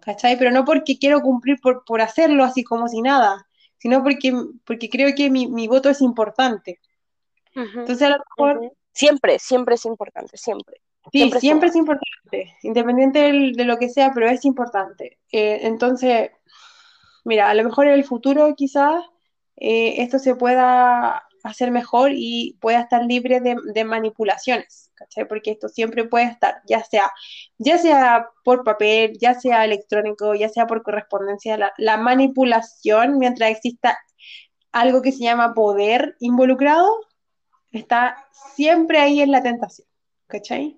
¿Cachai? 0.00 0.38
Pero 0.38 0.50
no 0.52 0.64
porque 0.64 0.98
quiero 0.98 1.20
cumplir 1.20 1.58
por, 1.60 1.84
por 1.84 2.00
hacerlo 2.00 2.44
así 2.44 2.64
como 2.64 2.88
si 2.88 3.02
nada, 3.02 3.46
sino 3.78 4.02
porque, 4.02 4.32
porque 4.64 4.88
creo 4.88 5.14
que 5.14 5.30
mi, 5.30 5.48
mi 5.48 5.68
voto 5.68 5.90
es 5.90 6.00
importante. 6.00 6.80
Uh 7.54 7.60
-huh. 7.60 7.80
Entonces, 7.80 8.02
a 8.02 8.10
lo 8.10 8.18
mejor. 8.18 8.58
Uh 8.58 8.62
-huh. 8.64 8.72
Siempre, 8.92 9.38
siempre 9.38 9.76
es 9.76 9.84
importante, 9.84 10.36
siempre. 10.36 10.80
Sí, 11.12 11.20
siempre, 11.20 11.40
siempre 11.40 11.68
es 11.68 11.76
importante, 11.76 12.56
independiente 12.62 13.18
de, 13.20 13.52
de, 13.54 13.64
lo 13.64 13.78
que 13.78 13.88
sea, 13.88 14.10
pero 14.12 14.28
es 14.28 14.44
importante. 14.44 15.18
Eh, 15.30 15.60
entonces, 15.62 16.30
mira, 17.24 17.48
a 17.48 17.54
lo 17.54 17.64
mejor 17.64 17.86
en 17.86 17.94
el 17.94 18.04
futuro 18.04 18.54
quizás 18.56 19.04
eh, 19.56 20.02
esto 20.02 20.18
se 20.18 20.34
pueda 20.34 21.22
hacer 21.44 21.70
mejor 21.70 22.10
y 22.14 22.56
pueda 22.60 22.80
estar 22.80 23.04
libre 23.04 23.40
de, 23.40 23.56
de, 23.72 23.84
manipulaciones, 23.84 24.90
¿cachai? 24.94 25.26
Porque 25.26 25.52
esto 25.52 25.68
siempre 25.68 26.04
puede 26.04 26.26
estar, 26.26 26.60
ya 26.66 26.82
sea, 26.84 27.10
ya 27.58 27.78
sea 27.78 28.28
por 28.44 28.64
papel, 28.64 29.18
ya 29.20 29.34
sea 29.34 29.64
electrónico, 29.64 30.34
ya 30.34 30.48
sea 30.48 30.66
por 30.66 30.82
correspondencia, 30.82 31.56
la, 31.56 31.72
la 31.78 31.96
manipulación, 31.96 33.18
mientras 33.18 33.50
exista 33.50 33.98
algo 34.72 35.02
que 35.02 35.12
se 35.12 35.24
llama 35.24 35.54
poder 35.54 36.16
involucrado, 36.20 36.88
está 37.72 38.28
siempre 38.32 38.98
ahí 38.98 39.20
en 39.20 39.32
la 39.32 39.42
tentación, 39.42 39.86
¿cachai? 40.26 40.76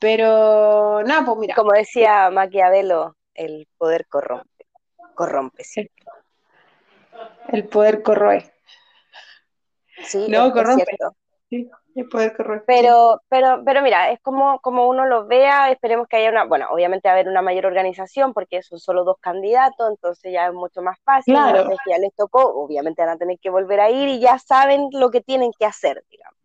Pero, 0.00 1.02
nada, 1.04 1.24
pues 1.24 1.38
mira. 1.38 1.54
Como 1.54 1.72
decía 1.72 2.30
Maquiavelo, 2.30 3.16
el 3.34 3.68
poder 3.76 4.06
corrompe, 4.06 4.66
corrompe 5.14 5.64
siempre. 5.64 6.04
El 7.48 7.66
poder 7.68 8.02
corroe. 8.02 8.52
Sí, 10.04 10.26
no, 10.28 10.52
corrompe. 10.52 10.82
Es 10.82 10.88
cierto. 10.88 11.16
Sí, 11.50 11.70
el 11.98 12.08
poder 12.08 12.36
corroe. 12.36 12.62
Pero, 12.66 13.20
pero, 13.28 13.62
pero 13.64 13.82
mira, 13.82 14.10
es 14.10 14.20
como, 14.20 14.60
como 14.60 14.88
uno 14.88 15.06
lo 15.06 15.26
vea, 15.26 15.70
esperemos 15.70 16.08
que 16.08 16.16
haya 16.16 16.30
una, 16.30 16.44
bueno, 16.44 16.66
obviamente 16.70 17.08
va 17.08 17.12
a 17.12 17.14
haber 17.14 17.28
una 17.28 17.42
mayor 17.42 17.66
organización 17.66 18.32
porque 18.32 18.62
son 18.62 18.78
solo 18.78 19.04
dos 19.04 19.18
candidatos, 19.20 19.90
entonces 19.90 20.32
ya 20.32 20.46
es 20.48 20.54
mucho 20.54 20.82
más 20.82 20.98
fácil, 21.04 21.34
claro. 21.34 21.60
entonces 21.60 21.78
ya 21.88 21.98
les 21.98 22.14
tocó, 22.14 22.42
obviamente 22.42 23.02
van 23.02 23.10
a 23.10 23.18
tener 23.18 23.38
que 23.38 23.50
volver 23.50 23.80
a 23.80 23.90
ir 23.90 24.08
y 24.08 24.20
ya 24.20 24.38
saben 24.38 24.88
lo 24.92 25.10
que 25.10 25.20
tienen 25.20 25.50
que 25.58 25.66
hacer, 25.66 26.04
digamos. 26.10 26.38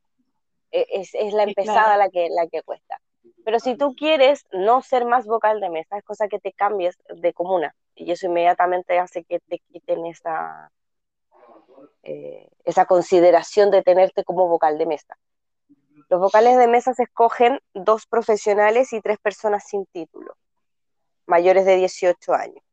E, 0.72 0.86
Es, 0.90 1.14
es 1.14 1.34
la 1.34 1.44
empezada 1.44 1.84
claro. 1.84 1.98
la, 2.00 2.10
que, 2.10 2.30
la 2.30 2.48
que 2.48 2.62
cuesta. 2.64 3.00
Pero 3.46 3.60
si 3.60 3.76
tú 3.76 3.94
quieres 3.96 4.46
no 4.52 4.82
ser 4.82 5.06
más 5.06 5.26
vocal 5.26 5.60
de 5.60 5.70
mesa, 5.70 5.98
es 5.98 6.04
cosa 6.04 6.28
que 6.28 6.40
te 6.40 6.54
cambies 6.54 6.98
de 7.14 7.34
comuna. 7.34 7.76
Y 7.96 8.12
eso 8.12 8.26
inmediatamente 8.28 9.00
hace 9.00 9.24
que 9.24 9.40
te 9.40 9.60
quiten 9.60 10.06
esa, 10.06 10.72
eh, 12.04 12.48
esa 12.66 12.86
consideración 12.86 13.72
de 13.72 13.82
tenerte 13.82 14.24
como 14.24 14.48
vocal 14.48 14.78
de 14.78 14.86
mesa. 14.86 15.18
Los 16.10 16.20
vocales 16.20 16.58
de 16.58 16.68
mesa 16.68 16.94
se 16.94 17.04
escogen 17.04 17.60
dos 17.74 18.06
profesionales 18.06 18.94
y 18.94 19.02
tres 19.02 19.18
personas 19.20 19.64
sin 19.68 19.86
título, 19.88 20.36
mayores 21.26 21.66
de 21.66 21.78
18 21.78 22.34
años, 22.34 22.64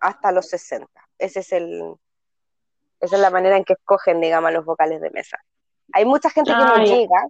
hasta 0.00 0.32
los 0.32 0.48
60. 0.48 0.88
Ese 1.18 1.40
es 1.40 1.52
el, 1.52 1.94
esa 3.00 3.16
es 3.16 3.22
la 3.22 3.30
manera 3.30 3.56
en 3.56 3.64
que 3.64 3.74
escogen, 3.74 4.20
digamos, 4.20 4.52
los 4.52 4.64
vocales 4.64 5.00
de 5.00 5.10
mesa. 5.10 5.38
Hay 5.92 6.04
mucha 6.04 6.30
gente 6.30 6.50
que 6.50 6.56
no 6.56 6.84
llega, 6.84 7.28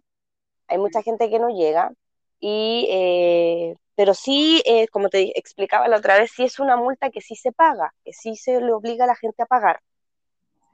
hay 0.69 0.79
mucha 0.79 1.03
gente 1.03 1.29
que 1.29 1.39
no 1.39 1.49
llega, 1.49 1.93
y, 2.41 2.87
eh, 2.91 3.77
pero 3.95 4.15
sí, 4.15 4.63
eh, 4.67 4.89
como 4.89 5.09
te 5.09 5.39
explicaba 5.39 5.89
la 5.89 5.99
otra 5.99 6.19
vez, 6.19 6.31
sí 6.35 6.45
es 6.45 6.59
una 6.59 6.77
multa 6.77 7.11
que 7.11 7.21
sí 7.21 7.35
se 7.35 7.53
paga, 7.53 7.95
que 8.05 8.13
sí 8.13 8.37
se 8.37 8.61
le 8.61 8.73
obliga 8.73 9.05
a 9.05 9.09
la 9.09 9.17
gente 9.17 9.43
a 9.43 9.47
pagar. 9.47 9.81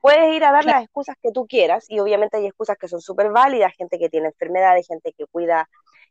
Puedes 0.03 0.35
ir 0.35 0.45
a 0.45 0.53
dar 0.53 0.65
Claro. 0.65 0.79
las 0.79 0.85
excusas 0.85 1.17
que 1.23 1.33
tú 1.33 1.47
quieras, 1.47 1.87
y 1.89 1.99
obviamente 2.01 2.37
hay 2.37 2.47
excusas 2.47 2.77
que 2.77 2.89
son 2.89 3.01
súper 3.01 3.31
válidas, 3.31 3.73
gente 3.75 3.99
que 3.99 4.11
tiene 4.11 4.27
enfermedades, 4.29 4.87
gente 4.87 5.15
que 5.17 5.25
cuida 5.27 5.67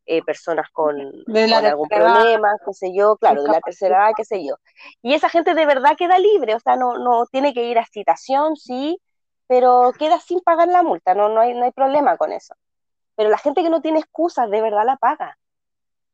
eh, 0.08 0.24
personas 0.24 0.68
con, 0.72 0.98
con 1.26 1.54
algún 1.54 1.88
problema, 1.88 2.56
qué 2.66 2.74
sé 2.74 2.92
yo, 2.96 3.18
claro, 3.18 3.44
de 3.44 3.50
la 3.50 3.62
tercera 3.62 3.98
edad, 3.98 4.14
qué 4.18 4.26
sé 4.26 4.44
yo. 4.44 4.56
Y 5.04 5.14
esa 5.14 5.30
gente 5.30 5.54
de 5.54 5.66
verdad 5.68 5.96
queda 5.96 6.18
libre, 6.18 6.56
o 6.56 6.60
sea, 6.60 6.76
no, 6.76 6.98
no 6.98 7.26
tiene 7.28 7.54
que 7.54 7.66
ir 7.66 7.78
a 7.78 7.86
citación, 7.86 8.56
sí, 8.56 9.00
pero 9.46 9.92
queda 10.00 10.20
sin 10.20 10.40
pagar 10.40 10.70
la 10.70 10.82
multa, 10.82 11.14
no, 11.14 11.30
no, 11.30 11.42
hay, 11.42 11.54
no 11.54 11.66
hay 11.66 11.72
problema 11.72 12.18
con 12.18 12.32
eso. 12.32 12.56
Pero 13.16 13.30
la 13.30 13.38
gente 13.38 13.62
que 13.62 13.70
no 13.70 13.82
tiene 13.82 14.00
excusas 14.00 14.50
de 14.50 14.62
verdad 14.62 14.86
la 14.86 14.96
paga. 14.98 15.38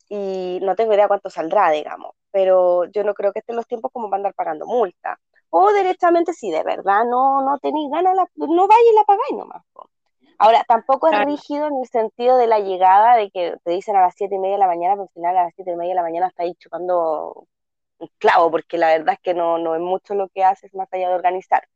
Y 0.10 0.60
no 0.62 0.76
tengo 0.76 0.94
idea 0.94 1.08
cuánto 1.10 1.30
saldrá, 1.30 1.70
digamos, 1.70 2.16
pero 2.32 2.86
yo 2.86 3.04
no 3.04 3.14
creo 3.14 3.34
que 3.34 3.40
estén 3.40 3.58
los 3.58 3.68
tiempos 3.68 3.92
como 3.92 4.10
para 4.10 4.20
andar 4.20 4.34
pagando 4.34 4.66
multa. 4.66 5.20
O 5.50 5.72
directamente, 5.74 6.34
si 6.34 6.52
de 6.52 6.64
verdad 6.64 7.06
no, 7.06 7.42
no 7.42 7.58
tenéis 7.60 7.90
ganas, 7.92 8.16
la, 8.16 8.28
no 8.36 8.68
vayas 8.68 8.84
y 8.92 8.96
la 8.96 9.04
pagáis 9.04 9.34
nomás. 9.38 9.64
po. 9.74 9.90
Ahora, 10.40 10.64
tampoco 10.68 11.08
es 11.08 11.14
Claro. 11.14 11.26
rígido 11.26 11.68
en 11.68 11.78
el 11.78 11.88
sentido 11.88 12.38
de 12.38 12.48
la 12.48 12.60
llegada, 12.60 13.16
de 13.16 13.32
que 13.32 13.56
te 13.64 13.72
dicen 13.72 13.96
a 13.96 14.02
las 14.02 14.14
siete 14.16 14.36
y 14.36 14.40
media 14.40 14.56
de 14.56 14.60
la 14.60 14.68
mañana, 14.68 14.94
pero 14.96 15.04
al 15.04 15.10
final 15.10 15.38
a 15.38 15.44
las 15.44 15.54
siete 15.56 15.72
y 15.72 15.76
media 15.76 15.92
de 15.92 15.96
la 15.96 16.04
mañana 16.04 16.28
está 16.28 16.44
ahí 16.44 16.54
chupando 16.56 17.48
un 18.00 18.10
clavo, 18.20 18.52
porque 18.52 18.78
la 18.78 18.90
verdad 18.90 19.14
es 19.16 19.20
que 19.22 19.34
no, 19.34 19.58
no 19.58 19.74
es 19.76 19.82
mucho 19.82 20.14
lo 20.14 20.30
que 20.30 20.44
haces 20.44 20.74
más 20.76 20.88
allá 20.92 21.10
de 21.10 21.16
organizar. 21.16 21.68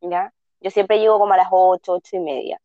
¿ya? 0.00 0.32
Yo 0.60 0.70
siempre 0.70 0.98
llego 0.98 1.18
como 1.18 1.32
a 1.34 1.36
las 1.36 1.48
ocho, 1.50 1.92
ocho 1.92 2.16
y 2.16 2.20
media, 2.20 2.60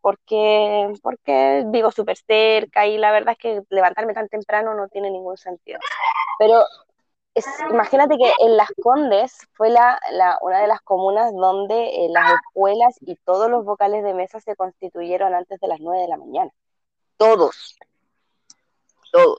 porque, 0.00 0.92
porque 1.02 1.64
vivo 1.66 1.90
súper 1.90 2.16
cerca 2.16 2.86
y 2.86 2.98
la 2.98 3.12
verdad 3.12 3.32
es 3.32 3.38
que 3.38 3.62
levantarme 3.70 4.14
tan 4.14 4.28
temprano 4.28 4.74
no 4.74 4.88
tiene 4.88 5.10
ningún 5.10 5.36
sentido. 5.36 5.78
Pero 6.38 6.64
imagínate 7.70 8.16
que 8.16 8.32
en 8.44 8.56
Las 8.56 8.68
Condes 8.82 9.38
fue 9.52 9.70
la, 9.70 10.00
la, 10.12 10.38
una 10.40 10.60
de 10.60 10.66
las 10.66 10.80
comunas 10.82 11.32
donde 11.32 12.04
eh, 12.04 12.08
las 12.10 12.32
escuelas 12.32 12.96
y 13.00 13.16
todos 13.16 13.50
los 13.50 13.64
vocales 13.64 14.02
de 14.02 14.14
mesa 14.14 14.40
se 14.40 14.56
constituyeron 14.56 15.34
antes 15.34 15.60
de 15.60 15.68
las 15.68 15.80
9 15.80 16.02
de 16.02 16.08
la 16.08 16.16
mañana. 16.16 16.50
Todos. 17.16 17.76
Todos. 19.12 19.38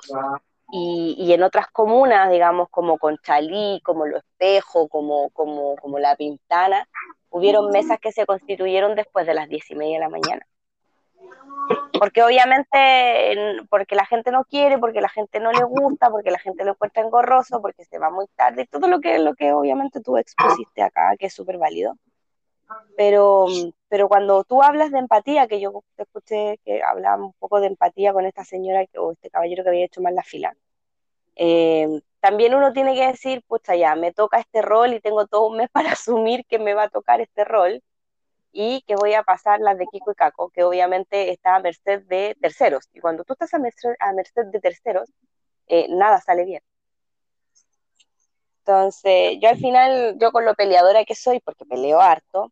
Y, 0.71 1.15
y 1.17 1.33
en 1.33 1.43
otras 1.43 1.67
comunas, 1.67 2.29
digamos, 2.29 2.69
como 2.69 2.97
Conchalí, 2.97 3.81
como 3.83 4.05
Lo 4.05 4.17
Espejo, 4.17 4.87
como, 4.87 5.29
como, 5.31 5.75
como 5.77 5.99
La 5.99 6.15
Pintana, 6.15 6.87
hubieron 7.29 7.69
mesas 7.71 7.99
que 7.99 8.11
se 8.11 8.25
constituyeron 8.25 8.95
después 8.95 9.25
de 9.25 9.33
las 9.33 9.49
10 9.49 9.71
y 9.71 9.75
media 9.75 9.97
de 9.97 10.05
la 10.05 10.09
mañana. 10.09 10.45
Porque 11.99 12.23
obviamente, 12.23 13.31
en- 13.33 13.67
porque 13.67 13.95
la 13.95 14.05
gente 14.05 14.31
no 14.31 14.45
quiere, 14.45 14.77
porque 14.77 15.01
la 15.01 15.09
gente 15.09 15.39
no 15.39 15.51
le 15.51 15.63
gusta, 15.63 16.09
porque 16.09 16.31
la 16.31 16.39
gente 16.39 16.63
lo 16.63 16.71
encuentra 16.71 17.03
engorroso, 17.03 17.61
porque 17.61 17.83
se 17.85 17.99
va 17.99 18.09
muy 18.09 18.25
tarde, 18.35 18.63
y 18.63 18.65
todo 18.67 18.87
lo 18.87 18.99
que, 18.99 19.19
lo 19.19 19.33
que 19.35 19.51
obviamente 19.51 20.01
tú 20.01 20.17
expusiste 20.17 20.81
acá, 20.81 21.15
que 21.17 21.27
es 21.27 21.33
súper 21.33 21.57
válido. 21.57 21.97
Pero, 22.95 23.47
pero 23.87 24.07
cuando 24.07 24.43
tú 24.43 24.61
hablas 24.61 24.91
de 24.91 24.99
empatía, 24.99 25.47
que 25.47 25.59
yo 25.59 25.83
te 25.95 26.03
escuché 26.03 26.59
que 26.63 26.83
hablaba 26.83 27.23
un 27.23 27.33
poco 27.33 27.59
de 27.59 27.67
empatía 27.67 28.13
con 28.13 28.25
esta 28.25 28.43
señora 28.45 28.85
o 28.97 29.11
este 29.11 29.29
caballero 29.29 29.63
que 29.63 29.69
había 29.69 29.85
hecho 29.85 30.01
mal 30.01 30.15
la 30.15 30.23
fila, 30.23 30.55
eh, 31.35 32.01
también 32.19 32.53
uno 32.53 32.73
tiene 32.73 32.95
que 32.95 33.07
decir, 33.07 33.43
pucha, 33.47 33.75
ya, 33.75 33.95
me 33.95 34.11
toca 34.13 34.39
este 34.39 34.61
rol 34.61 34.93
y 34.93 34.99
tengo 34.99 35.25
todo 35.27 35.47
un 35.47 35.57
mes 35.57 35.69
para 35.71 35.91
asumir 35.93 36.45
que 36.45 36.59
me 36.59 36.73
va 36.73 36.83
a 36.83 36.89
tocar 36.89 37.21
este 37.21 37.45
rol 37.45 37.81
y 38.51 38.81
que 38.87 38.95
voy 38.95 39.13
a 39.13 39.23
pasar 39.23 39.59
las 39.59 39.77
de 39.77 39.87
Kiko 39.87 40.11
y 40.11 40.15
Caco, 40.15 40.49
que 40.49 40.63
obviamente 40.63 41.31
está 41.31 41.55
a 41.55 41.59
merced 41.59 42.03
de 42.07 42.35
terceros. 42.41 42.87
Y 42.93 42.99
cuando 42.99 43.23
tú 43.23 43.33
estás 43.33 43.53
a 43.53 43.59
merced, 43.59 43.93
a 43.99 44.13
merced 44.13 44.45
de 44.47 44.59
terceros, 44.59 45.09
eh, 45.67 45.87
nada 45.89 46.19
sale 46.21 46.45
bien. 46.45 46.61
Entonces, 48.65 49.37
yo 49.41 49.49
al 49.49 49.57
final, 49.57 50.17
yo 50.19 50.31
con 50.31 50.45
lo 50.45 50.53
peleadora 50.53 51.03
que 51.05 51.15
soy, 51.15 51.39
porque 51.39 51.65
peleo 51.65 51.99
harto, 52.01 52.51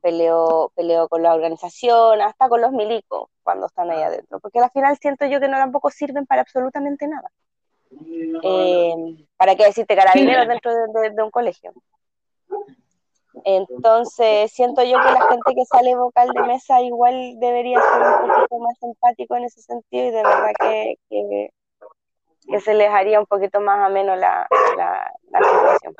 peleo, 0.00 0.72
peleo 0.76 1.08
con 1.08 1.22
la 1.22 1.34
organización, 1.34 2.20
hasta 2.22 2.48
con 2.48 2.60
los 2.60 2.70
milicos 2.72 3.28
cuando 3.42 3.66
están 3.66 3.90
ahí 3.90 4.02
adentro, 4.02 4.38
porque 4.40 4.60
al 4.60 4.70
final 4.70 4.96
siento 4.98 5.26
yo 5.26 5.40
que 5.40 5.48
no 5.48 5.56
tampoco 5.56 5.90
sirven 5.90 6.26
para 6.26 6.42
absolutamente 6.42 7.08
nada. 7.08 7.28
Eh, 8.44 8.94
¿Para 9.36 9.56
qué 9.56 9.64
decirte 9.64 9.96
carabineros 9.96 10.46
dentro 10.48 10.72
de, 10.74 11.00
de- 11.08 11.10
de 11.10 11.22
un 11.22 11.30
colegio? 11.30 11.72
Entonces, 13.44 14.52
siento 14.52 14.82
yo 14.82 14.98
que 14.98 15.12
la 15.12 15.28
gente 15.28 15.54
que 15.54 15.64
sale 15.64 15.96
vocal 15.96 16.28
de 16.28 16.42
mesa 16.42 16.80
igual 16.80 17.34
debería 17.38 17.80
ser 17.80 18.02
un 18.02 18.28
poquito 18.28 18.58
más 18.58 18.82
empático 18.82 19.36
en 19.36 19.44
ese 19.44 19.60
sentido 19.62 20.06
y 20.06 20.10
de 20.10 20.22
verdad 20.22 20.52
que, 20.60 20.94
que, 21.08 21.50
se 22.60 22.74
les 22.74 22.90
haría 22.90 23.20
un 23.20 23.26
poquito 23.26 23.60
más 23.60 23.78
ameno 23.84 24.16
la, 24.16 24.46
la, 24.76 25.12
la 25.30 25.38
situación. 25.38 25.94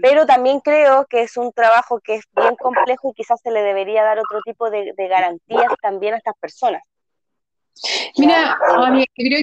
Pero 0.00 0.24
también 0.24 0.60
creo 0.60 1.04
que 1.06 1.22
es 1.22 1.36
un 1.36 1.52
trabajo 1.52 2.00
que 2.00 2.14
es 2.14 2.24
bien 2.34 2.56
complejo 2.56 3.10
y 3.10 3.14
quizás 3.14 3.40
se 3.42 3.50
le 3.50 3.62
debería 3.62 4.02
dar 4.02 4.18
otro 4.18 4.40
tipo 4.42 4.70
de, 4.70 4.92
de 4.96 5.08
garantías 5.08 5.72
también 5.82 6.14
a 6.14 6.16
estas 6.16 6.34
personas. 6.40 6.82
Mira, 8.16 8.58
creo 9.14 9.40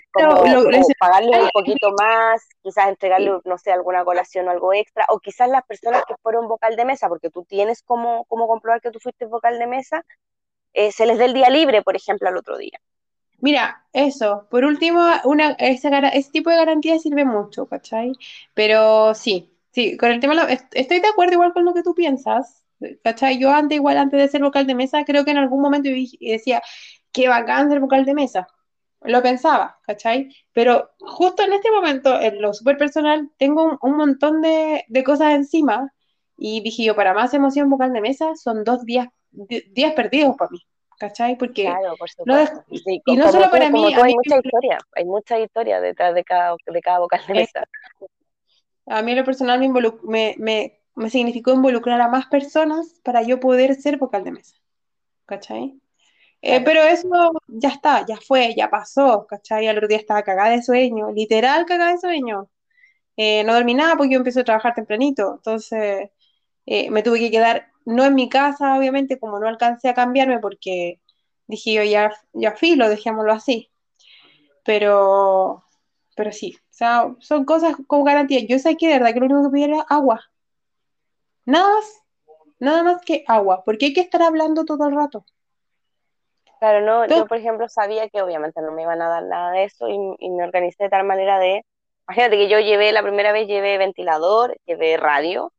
que 0.87 0.93
pagarle 0.99 1.41
un 1.41 1.49
poquito 1.49 1.91
más, 1.99 2.47
quizás 2.61 2.89
entregarle, 2.89 3.39
no 3.43 3.57
sé, 3.57 3.71
alguna 3.71 4.03
colación 4.05 4.47
o 4.47 4.51
algo 4.51 4.73
extra, 4.73 5.05
o 5.09 5.19
quizás 5.19 5.49
las 5.49 5.65
personas 5.65 6.03
que 6.07 6.15
fueron 6.21 6.47
vocal 6.47 6.75
de 6.75 6.85
mesa, 6.85 7.09
porque 7.09 7.29
tú 7.29 7.43
tienes 7.43 7.81
como, 7.83 8.25
como 8.25 8.47
comprobar 8.47 8.81
que 8.81 8.91
tú 8.91 8.99
fuiste 8.99 9.25
vocal 9.25 9.59
de 9.59 9.67
mesa, 9.67 10.05
eh, 10.73 10.91
se 10.91 11.05
les 11.05 11.17
dé 11.17 11.25
el 11.25 11.33
día 11.33 11.49
libre, 11.49 11.81
por 11.81 11.95
ejemplo, 11.95 12.29
al 12.29 12.37
otro 12.37 12.57
día. 12.57 12.79
Mira, 13.41 13.85
eso, 13.93 14.47
por 14.49 14.65
último, 14.65 15.01
una, 15.23 15.51
ese, 15.51 15.89
ese 16.13 16.31
tipo 16.31 16.49
de 16.49 16.57
garantía 16.57 16.99
sirve 16.99 17.25
mucho, 17.25 17.67
¿cachai? 17.67 18.11
Pero 18.53 19.13
sí, 19.15 19.49
sí, 19.71 19.97
con 19.97 20.11
el 20.11 20.19
tema, 20.19 20.47
estoy 20.73 20.99
de 20.99 21.07
acuerdo 21.07 21.33
igual 21.33 21.53
con 21.53 21.63
lo 21.63 21.73
que 21.73 21.83
tú 21.83 21.95
piensas, 21.95 22.63
¿cachai? 23.03 23.39
Yo 23.39 23.51
antes, 23.51 23.77
igual 23.77 23.97
antes 23.97 24.19
de 24.19 24.27
ser 24.27 24.41
vocal 24.41 24.67
de 24.67 24.75
mesa, 24.75 25.05
creo 25.05 25.23
que 25.23 25.31
en 25.31 25.37
algún 25.37 25.61
momento 25.61 25.89
decía, 26.19 26.61
qué 27.11 27.27
bacán 27.27 27.69
ser 27.69 27.79
vocal 27.79 28.05
de 28.05 28.13
mesa, 28.13 28.47
lo 29.01 29.21
pensaba, 29.21 29.79
¿cachai? 29.83 30.29
Pero 30.53 30.91
justo 30.99 31.43
en 31.43 31.53
este 31.53 31.71
momento, 31.71 32.19
en 32.19 32.41
lo 32.41 32.53
súper 32.53 32.77
personal, 32.77 33.29
tengo 33.37 33.77
un, 33.81 33.97
montón 33.97 34.41
de, 34.41 34.83
cosas 35.05 35.33
encima 35.33 35.93
y 36.37 36.61
dije 36.61 36.83
yo, 36.83 36.95
para 36.95 37.13
más 37.13 37.33
emoción 37.33 37.69
vocal 37.69 37.93
de 37.93 38.01
mesa, 38.01 38.35
son 38.35 38.63
dos 38.63 38.85
días, 38.85 39.07
días 39.31 39.93
perdidos 39.93 40.35
para 40.37 40.51
mí. 40.51 40.59
¿cachai? 40.99 41.37
Porque 41.37 41.63
claro, 41.63 41.95
por 41.97 42.09
supuesto. 42.09 42.63
y 42.69 43.15
no 43.15 43.31
solo 43.31 43.49
para 43.49 43.69
mí, 43.69 43.93
hay 43.93 44.13
mucha 44.13 44.35
historia, 44.35 44.77
hay 44.95 45.05
mucha 45.05 45.39
historia 45.39 45.79
detrás 45.79 46.13
de 46.13 46.23
cada, 46.23 46.55
de 46.65 46.81
cada 46.81 46.99
vocal 46.99 47.21
de 47.25 47.33
mesa. 47.33 47.63
A 48.85 49.01
mí 49.01 49.15
lo 49.15 49.23
personal 49.23 49.59
me, 49.59 50.35
me, 50.37 50.81
me, 50.95 51.09
significó 51.09 51.53
involucrar 51.53 52.01
a 52.01 52.09
más 52.09 52.25
personas 52.27 52.99
para 53.03 53.21
yo 53.21 53.39
poder 53.39 53.75
ser 53.75 53.97
vocal 53.97 54.23
de 54.23 54.31
mesa, 54.31 54.57
¿cachai? 55.25 55.79
Eh, 56.41 56.61
pero 56.63 56.81
eso 56.83 57.31
ya 57.47 57.69
está, 57.69 58.05
ya 58.05 58.17
fue, 58.17 58.55
ya 58.55 58.69
pasó, 58.69 59.25
¿cachai? 59.27 59.67
Al 59.67 59.77
otro 59.77 59.87
día 59.89 59.97
estaba 59.97 60.23
cagada 60.23 60.51
de 60.51 60.61
sueño, 60.63 61.11
literal 61.11 61.65
cagada 61.65 61.91
de 61.91 61.97
sueño. 61.99 62.49
Eh, 63.17 63.43
no 63.45 63.53
dormí 63.53 63.73
nada 63.75 63.97
porque 63.97 64.13
yo 64.13 64.19
empecé 64.19 64.41
a 64.41 64.45
trabajar 64.45 64.75
tempranito, 64.75 65.35
entonces 65.37 66.09
eh, 66.65 66.91
me 66.91 67.03
tuve 67.03 67.19
que 67.19 67.31
quedar, 67.31 67.67
no 67.85 68.05
en 68.05 68.15
mi 68.15 68.29
casa, 68.29 68.77
obviamente, 68.77 69.19
como 69.19 69.39
no 69.39 69.47
alcancé 69.47 69.89
a 69.89 69.93
cambiarme 69.95 70.39
porque 70.39 71.01
dije 71.47 71.73
yo 71.73 71.83
ya, 71.83 72.13
ya 72.33 72.53
filo, 72.55 72.89
dejémoslo 72.89 73.33
así. 73.33 73.69
Pero, 74.65 75.63
pero 76.15 76.31
sí, 76.31 76.57
o 76.59 76.73
sea, 76.73 77.15
son 77.19 77.45
cosas 77.45 77.75
con 77.87 78.03
garantía. 78.03 78.41
Yo 78.47 78.59
sé 78.59 78.77
que 78.77 78.87
de 78.87 78.93
verdad 78.99 79.13
que 79.13 79.19
lo 79.21 79.25
único 79.27 79.43
que 79.45 79.51
pedía 79.51 79.65
era 79.67 79.81
agua. 79.89 80.21
Nada 81.45 81.67
más, 81.75 81.85
nada 82.59 82.83
más 82.83 83.01
que 83.05 83.25
agua, 83.27 83.63
porque 83.65 83.87
hay 83.87 83.93
que 83.93 83.99
estar 84.01 84.21
hablando 84.21 84.63
todo 84.65 84.87
el 84.87 84.95
rato. 84.95 85.25
Claro, 86.59 86.81
no, 86.81 87.05
yo 87.07 87.25
por 87.25 87.37
ejemplo 87.37 87.69
sabía 87.69 88.09
que 88.09 88.21
obviamente 88.21 88.61
no 88.61 88.71
me 88.73 88.81
iban 88.81 89.01
a 89.01 89.07
dar 89.07 89.23
nada 89.23 89.51
de 89.51 89.63
eso 89.63 89.87
y, 89.87 90.29
me 90.29 90.43
organicé 90.43 90.83
de 90.83 90.89
tal 90.89 91.05
manera 91.05 91.39
de, 91.39 91.65
imagínate 92.07 92.35
que 92.35 92.49
yo 92.49 92.59
llevé, 92.59 92.91
la 92.91 93.01
primera 93.01 93.31
vez 93.31 93.47
llevé 93.47 93.77
ventilador, 93.77 94.57
llevé 94.65 94.97
radio, 94.97 95.53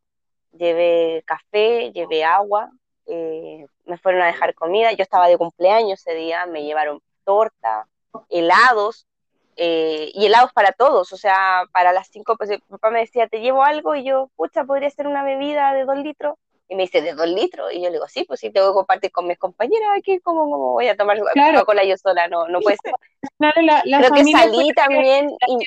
llevé 0.52 1.22
café, 1.26 1.90
llevé 1.92 2.24
agua, 2.24 2.70
eh, 3.06 3.64
me 3.86 3.96
fueron 3.96 4.20
a 4.20 4.26
dejar 4.26 4.54
comida, 4.54 4.92
yo 4.92 5.02
estaba 5.02 5.26
de 5.26 5.38
cumpleaños 5.38 6.00
ese 6.00 6.14
día, 6.14 6.44
me 6.44 6.64
llevaron 6.64 7.00
torta, 7.24 7.86
helados, 8.28 9.06
eh, 9.56 10.10
y 10.14 10.26
helados 10.26 10.52
para 10.52 10.72
todos, 10.72 11.12
o 11.12 11.16
sea, 11.16 11.64
para 11.72 11.92
las 11.92 12.08
cinco, 12.08 12.36
pues 12.36 12.50
papá 12.68 12.90
me 12.90 13.00
decía, 13.00 13.26
te 13.26 13.40
llevo 13.40 13.64
algo, 13.64 13.94
y 13.94 14.04
yo, 14.04 14.30
pucha, 14.36 14.64
podría 14.64 14.90
ser 14.90 15.06
una 15.06 15.22
bebida 15.22 15.72
de 15.72 15.84
dos 15.84 15.96
litros, 15.96 16.36
y 16.70 16.76
me 16.76 16.84
dice, 16.84 17.02
¿de 17.02 17.14
dos 17.14 17.26
litros? 17.26 17.72
Y 17.72 17.82
yo 17.82 17.88
le 17.88 17.94
digo, 17.94 18.06
sí, 18.06 18.22
pues 18.22 18.38
sí, 18.38 18.50
tengo 18.50 18.68
que 18.68 18.74
compartir 18.74 19.10
con 19.10 19.26
mis 19.26 19.36
compañeras 19.36 19.88
aquí, 19.98 20.20
¿cómo, 20.20 20.46
voy 20.46 20.86
a 20.86 20.96
tomar 20.96 21.18
claro. 21.32 21.58
Coca-Cola 21.58 21.84
yo 21.84 21.96
sola? 21.96 22.28
No, 22.28 22.46
no 22.46 22.60
puede 22.60 22.76
ser. 22.76 22.94
Creo 23.98 24.10
que 24.12 24.24
salí 24.26 24.70
también 24.72 25.30
y, 25.48 25.58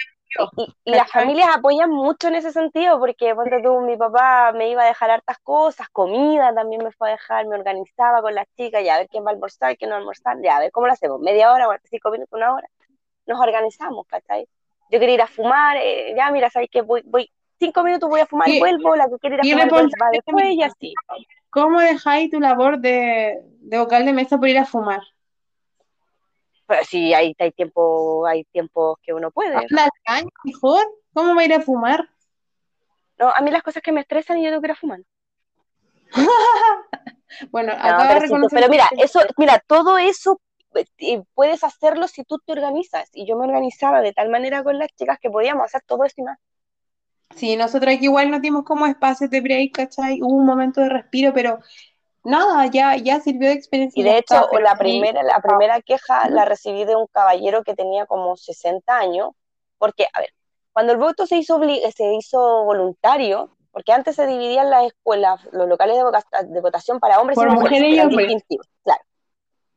y, 0.86 0.92
las 0.96 1.12
familias 1.12 1.50
apoyan 1.54 1.90
mucho 1.90 2.30
en 2.30 2.36
ese 2.36 2.54
sentido, 2.54 3.00
porque 3.00 3.36
ponte 3.36 3.62
tú, 3.62 3.82
mi 3.82 3.98
papá 3.98 4.54
me 4.54 4.70
iba 4.70 4.84
a 4.84 4.88
dejar 4.88 5.12
hartas 5.12 5.40
cosas, 5.40 5.90
comida 5.90 6.56
también 6.56 6.82
me 6.82 6.94
fue 6.94 7.10
a 7.10 7.12
dejar, 7.12 7.48
me 7.48 7.58
organizaba 7.58 8.22
con 8.22 8.34
las 8.34 8.48
chicas, 8.56 8.82
ya 8.86 8.96
a 8.96 9.00
ver 9.00 9.10
quién 9.10 9.26
va 9.26 9.32
a 9.32 9.34
almorzar, 9.34 9.76
quién 9.76 9.90
no 9.90 9.96
va 9.96 9.98
a 9.98 10.00
almorzar, 10.00 10.38
ya 10.42 10.56
a 10.56 10.60
ver 10.62 10.72
cómo 10.72 10.88
lo 10.88 10.94
hacemos, 10.94 11.20
media 11.20 11.52
hora, 11.52 11.66
45 11.66 12.12
minutos, 12.12 12.38
una 12.38 12.54
hora, 12.54 12.70
nos 13.26 13.42
organizamos, 13.42 14.08
¿cachai? 14.08 14.48
Yo 14.90 15.02
quería 15.02 15.16
ir 15.16 15.22
a 15.22 15.28
fumar, 15.28 15.76
eh, 15.76 16.14
ya 16.16 16.32
mira, 16.32 16.50
¿sabes 16.50 16.70
qué? 16.72 16.82
Voy, 16.82 17.02
voy 17.06 17.30
cinco 17.64 17.84
minutos 17.84 18.10
voy 18.10 18.20
a 18.20 18.26
fumar, 18.26 18.50
y 18.50 18.60
vuelvo, 18.60 18.96
la 18.96 19.08
que 19.08 19.18
quiere 19.20 19.36
ir 19.44 19.56
a 19.56 19.68
fumar 19.68 19.86
va 20.02 20.10
después 20.12 20.46
y 20.52 20.64
así. 20.64 20.94
¿Cómo 21.50 21.80
dejáis 21.80 22.32
tu 22.32 22.40
labor 22.40 22.80
de, 22.80 23.42
de 23.60 23.80
vocal 23.80 24.06
de 24.06 24.14
mesa 24.14 24.38
por 24.38 24.50
ir 24.50 24.58
a 24.58 24.66
fumar? 24.66 25.02
Pues 26.66 26.88
sí, 26.88 27.14
hay, 27.14 27.36
hay 27.38 27.52
tiempo, 27.52 28.26
hay 28.26 28.44
tiempos 28.46 28.98
que 29.02 29.14
uno 29.14 29.32
puede. 29.32 29.56
mejor. 30.44 30.86
¿Cómo 31.14 31.36
va 31.36 31.42
a 31.42 31.46
ir 31.46 31.54
a 31.54 31.62
fumar? 31.62 32.10
No, 33.20 33.30
a 33.30 33.42
mí 33.42 33.52
las 33.52 33.64
cosas 33.64 33.84
que 33.84 33.92
me 33.92 34.02
estresan 34.02 34.40
y 34.40 34.44
yo 34.44 34.50
tengo 34.50 34.62
que 34.62 34.68
ir 34.68 34.72
a 34.72 34.76
fumar. 34.76 35.00
bueno, 37.52 37.74
pero, 38.20 38.48
pero 38.50 38.70
mira, 38.70 38.90
eso, 38.98 39.20
mira, 39.38 39.64
todo 39.68 39.98
eso 39.98 40.42
eh, 40.98 41.22
puedes 41.34 41.64
hacerlo 41.64 42.08
si 42.08 42.24
tú 42.24 42.40
te 42.40 42.52
organizas. 42.52 43.10
Y 43.14 43.28
yo 43.28 43.38
me 43.38 43.46
organizaba 43.46 44.02
de 44.02 44.14
tal 44.14 44.30
manera 44.30 44.64
con 44.64 44.80
las 44.80 44.90
chicas 44.96 45.20
que 45.20 45.30
podíamos 45.30 45.66
hacer 45.66 45.82
todo 45.86 46.04
esto 46.04 46.22
y 46.22 46.26
más. 46.26 46.40
Sí, 47.36 47.56
nosotros 47.56 47.94
aquí 47.94 48.06
igual 48.06 48.32
no 48.32 48.40
dimos 48.40 48.64
como 48.64 48.86
espacios 48.86 49.30
de 49.30 49.42
break, 49.42 49.74
¿cachai? 49.74 50.22
Hubo 50.22 50.36
un 50.36 50.46
momento 50.46 50.82
de 50.82 50.90
respiro, 50.90 51.34
pero 51.34 51.60
nada, 52.24 52.68
ya, 52.68 52.96
ya 52.96 53.20
sirvió 53.20 53.50
de 53.50 53.56
experiencia. 53.56 54.00
Y 54.00 54.04
de 54.04 54.18
hecho, 54.18 54.50
la 54.62 54.78
primera, 54.78 55.24
la 55.24 55.40
primera 55.42 55.82
queja 55.82 56.30
la 56.30 56.46
recibí 56.46 56.86
de 56.86 56.96
un 56.96 57.08
caballero 57.08 57.64
que 57.64 57.76
tenía 57.76 58.06
como 58.06 58.36
60 58.36 58.98
años, 58.98 59.32
porque, 59.78 60.08
a 60.14 60.20
ver, 60.20 60.30
cuando 60.72 60.94
el 60.94 61.00
voto 61.00 61.26
se 61.26 61.38
hizo, 61.38 61.60
se 61.96 62.14
hizo 62.14 62.64
voluntario, 62.64 63.56
porque 63.72 63.92
antes 63.92 64.16
se 64.16 64.28
dividían 64.28 64.70
las 64.70 64.86
escuelas, 64.86 65.42
los 65.52 65.68
locales 65.68 65.98
de, 65.98 66.62
votación 66.62 67.00
para 67.00 67.20
hombres 67.20 67.38
y 67.42 67.46
mujeres, 67.46 68.40
claro 68.84 69.04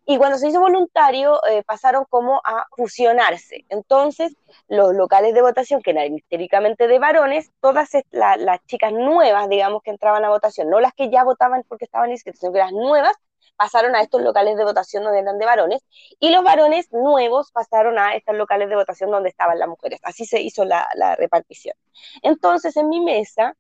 y 0.09 0.19
cuando 0.19 0.39
se 0.39 0.49
hizo 0.49 0.61
voluntario 0.61 1.41
eh, 1.51 1.65
pasaron 1.65 2.05
como 2.09 2.41
a 2.45 2.65
fusionarse. 2.77 3.65
Entonces, 3.69 4.37
los 4.69 4.95
locales 4.95 5.35
de 5.35 5.43
votación, 5.43 5.83
que 5.83 5.91
eran 5.91 6.15
históricamente 6.15 6.87
de 6.87 7.01
varones, 7.01 7.51
todas 7.61 7.91
las 8.13 8.65
chicas 8.67 8.93
nuevas, 8.93 9.49
digamos, 9.49 9.83
que 9.83 9.91
entraban 9.91 10.25
a 10.25 10.29
votación, 10.29 10.71
no 10.71 10.79
las 10.81 10.95
que 10.95 11.11
ya 11.11 11.25
votaban 11.25 11.65
porque 11.69 11.87
estaban 11.87 12.13
inscritas, 12.13 12.39
sino 12.39 12.53
que 12.53 12.61
las 12.61 12.73
nuevas, 12.73 13.17
pasaron 13.57 13.97
a 13.97 14.03
estos 14.03 14.23
locales 14.23 14.57
de 14.57 14.65
votación 14.65 15.03
donde 15.03 15.21
eran 15.21 15.39
de 15.39 15.47
varones, 15.47 15.83
y 16.21 16.31
los 16.31 16.45
varones 16.45 16.93
nuevos 16.93 17.51
pasaron 17.53 17.99
a 17.99 18.15
estos 18.15 18.37
locales 18.37 18.69
de 18.69 18.77
votación 18.77 19.11
donde 19.11 19.31
estaban 19.31 19.59
las 19.59 19.69
mujeres. 19.69 19.99
Así 20.05 20.25
se 20.25 20.41
hizo 20.41 20.65
la, 20.65 20.87
repartición. 21.17 21.75
Entonces, 22.23 22.77
en 22.77 22.89
mi 22.89 23.01
mesa, 23.01 23.57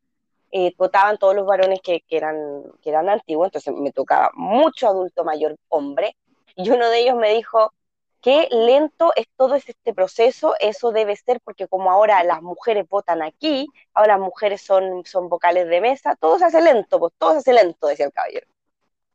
eh, 0.52 0.74
votaban 0.76 1.18
todos 1.18 1.34
los 1.34 1.46
varones 1.46 1.80
que, 1.82 2.02
que, 2.02 2.16
eran, 2.18 2.62
que 2.82 2.90
eran 2.90 3.08
antiguos, 3.08 3.46
entonces 3.48 3.74
me 3.74 3.90
tocaba 3.90 4.30
mucho 4.34 4.86
adulto 4.86 5.24
mayor 5.24 5.56
hombre, 5.68 6.14
y 6.56 6.70
uno 6.70 6.88
de 6.90 7.00
ellos 7.00 7.16
me 7.16 7.32
dijo, 7.32 7.72
qué 8.20 8.48
lento 8.50 9.12
es 9.14 9.26
todo 9.36 9.54
este 9.54 9.94
proceso, 9.94 10.54
eso 10.58 10.90
debe 10.90 11.14
ser 11.14 11.40
porque 11.44 11.68
como 11.68 11.90
ahora 11.90 12.24
las 12.24 12.42
mujeres 12.42 12.88
votan 12.88 13.22
aquí, 13.22 13.68
ahora 13.94 14.14
las 14.14 14.20
mujeres 14.20 14.62
son, 14.62 15.04
son 15.04 15.28
vocales 15.28 15.68
de 15.68 15.80
mesa, 15.80 16.16
todo 16.16 16.38
se 16.38 16.46
hace 16.46 16.60
lento, 16.60 16.98
pues 16.98 17.12
todo 17.18 17.32
se 17.32 17.38
hace 17.38 17.52
lento, 17.52 17.86
decía 17.86 18.06
el 18.06 18.12
caballero. 18.12 18.46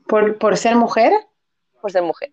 ¿Por, 0.07 0.37
por 0.37 0.55
ser 0.55 0.75
mujer? 0.75 1.11
Por 1.81 1.91
ser 1.91 2.03
mujer. 2.03 2.31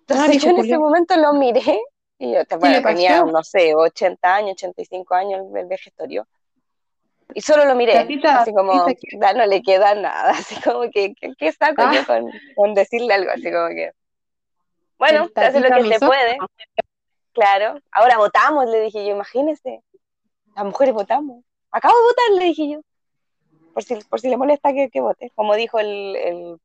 Entonces 0.00 0.42
yo 0.42 0.50
en 0.50 0.58
ese 0.58 0.78
momento 0.78 1.16
lo 1.16 1.34
miré 1.34 1.80
y 2.18 2.32
yo 2.32 2.44
tenía, 2.46 3.22
no 3.24 3.44
sé, 3.44 3.74
80 3.74 4.34
años, 4.34 4.52
85 4.54 5.14
años 5.14 5.46
el 5.54 5.66
vejestorio. 5.66 6.26
Y 7.34 7.40
solo 7.42 7.64
lo 7.64 7.74
miré, 7.74 7.98
así 7.98 8.52
como, 8.54 8.86
no 8.86 9.46
le 9.46 9.62
queda 9.62 9.94
nada, 9.94 10.30
así 10.36 10.60
como 10.62 10.90
que, 10.90 11.14
¿qué 11.14 11.52
saco 11.52 11.82
yo 11.92 12.00
ah. 12.00 12.06
con, 12.06 12.30
con 12.54 12.74
decirle 12.74 13.14
algo? 13.14 13.30
Así 13.30 13.52
como 13.52 13.68
que... 13.68 13.92
Bueno, 14.98 15.28
se 15.34 15.40
hace 15.40 15.60
lo 15.60 15.68
que 15.68 15.98
se 15.98 16.06
puede. 16.06 16.38
Claro. 17.32 17.80
Ahora 17.92 18.18
votamos, 18.18 18.66
le 18.66 18.80
dije 18.80 19.04
yo, 19.04 19.12
imagínese. 19.12 19.82
Las 20.54 20.64
mujeres 20.64 20.94
votamos. 20.94 21.44
Acabo 21.70 21.94
de 21.98 22.04
votar, 22.04 22.38
le 22.38 22.44
dije 22.46 22.70
yo. 22.70 22.80
Por 23.74 23.82
si, 23.82 23.96
por 23.96 24.20
si 24.20 24.28
le 24.28 24.38
molesta 24.38 24.72
que, 24.72 24.88
que 24.88 25.00
vote. 25.00 25.30
Como 25.34 25.54
dijo 25.54 25.78
el, 25.78 26.16
el, 26.16 26.60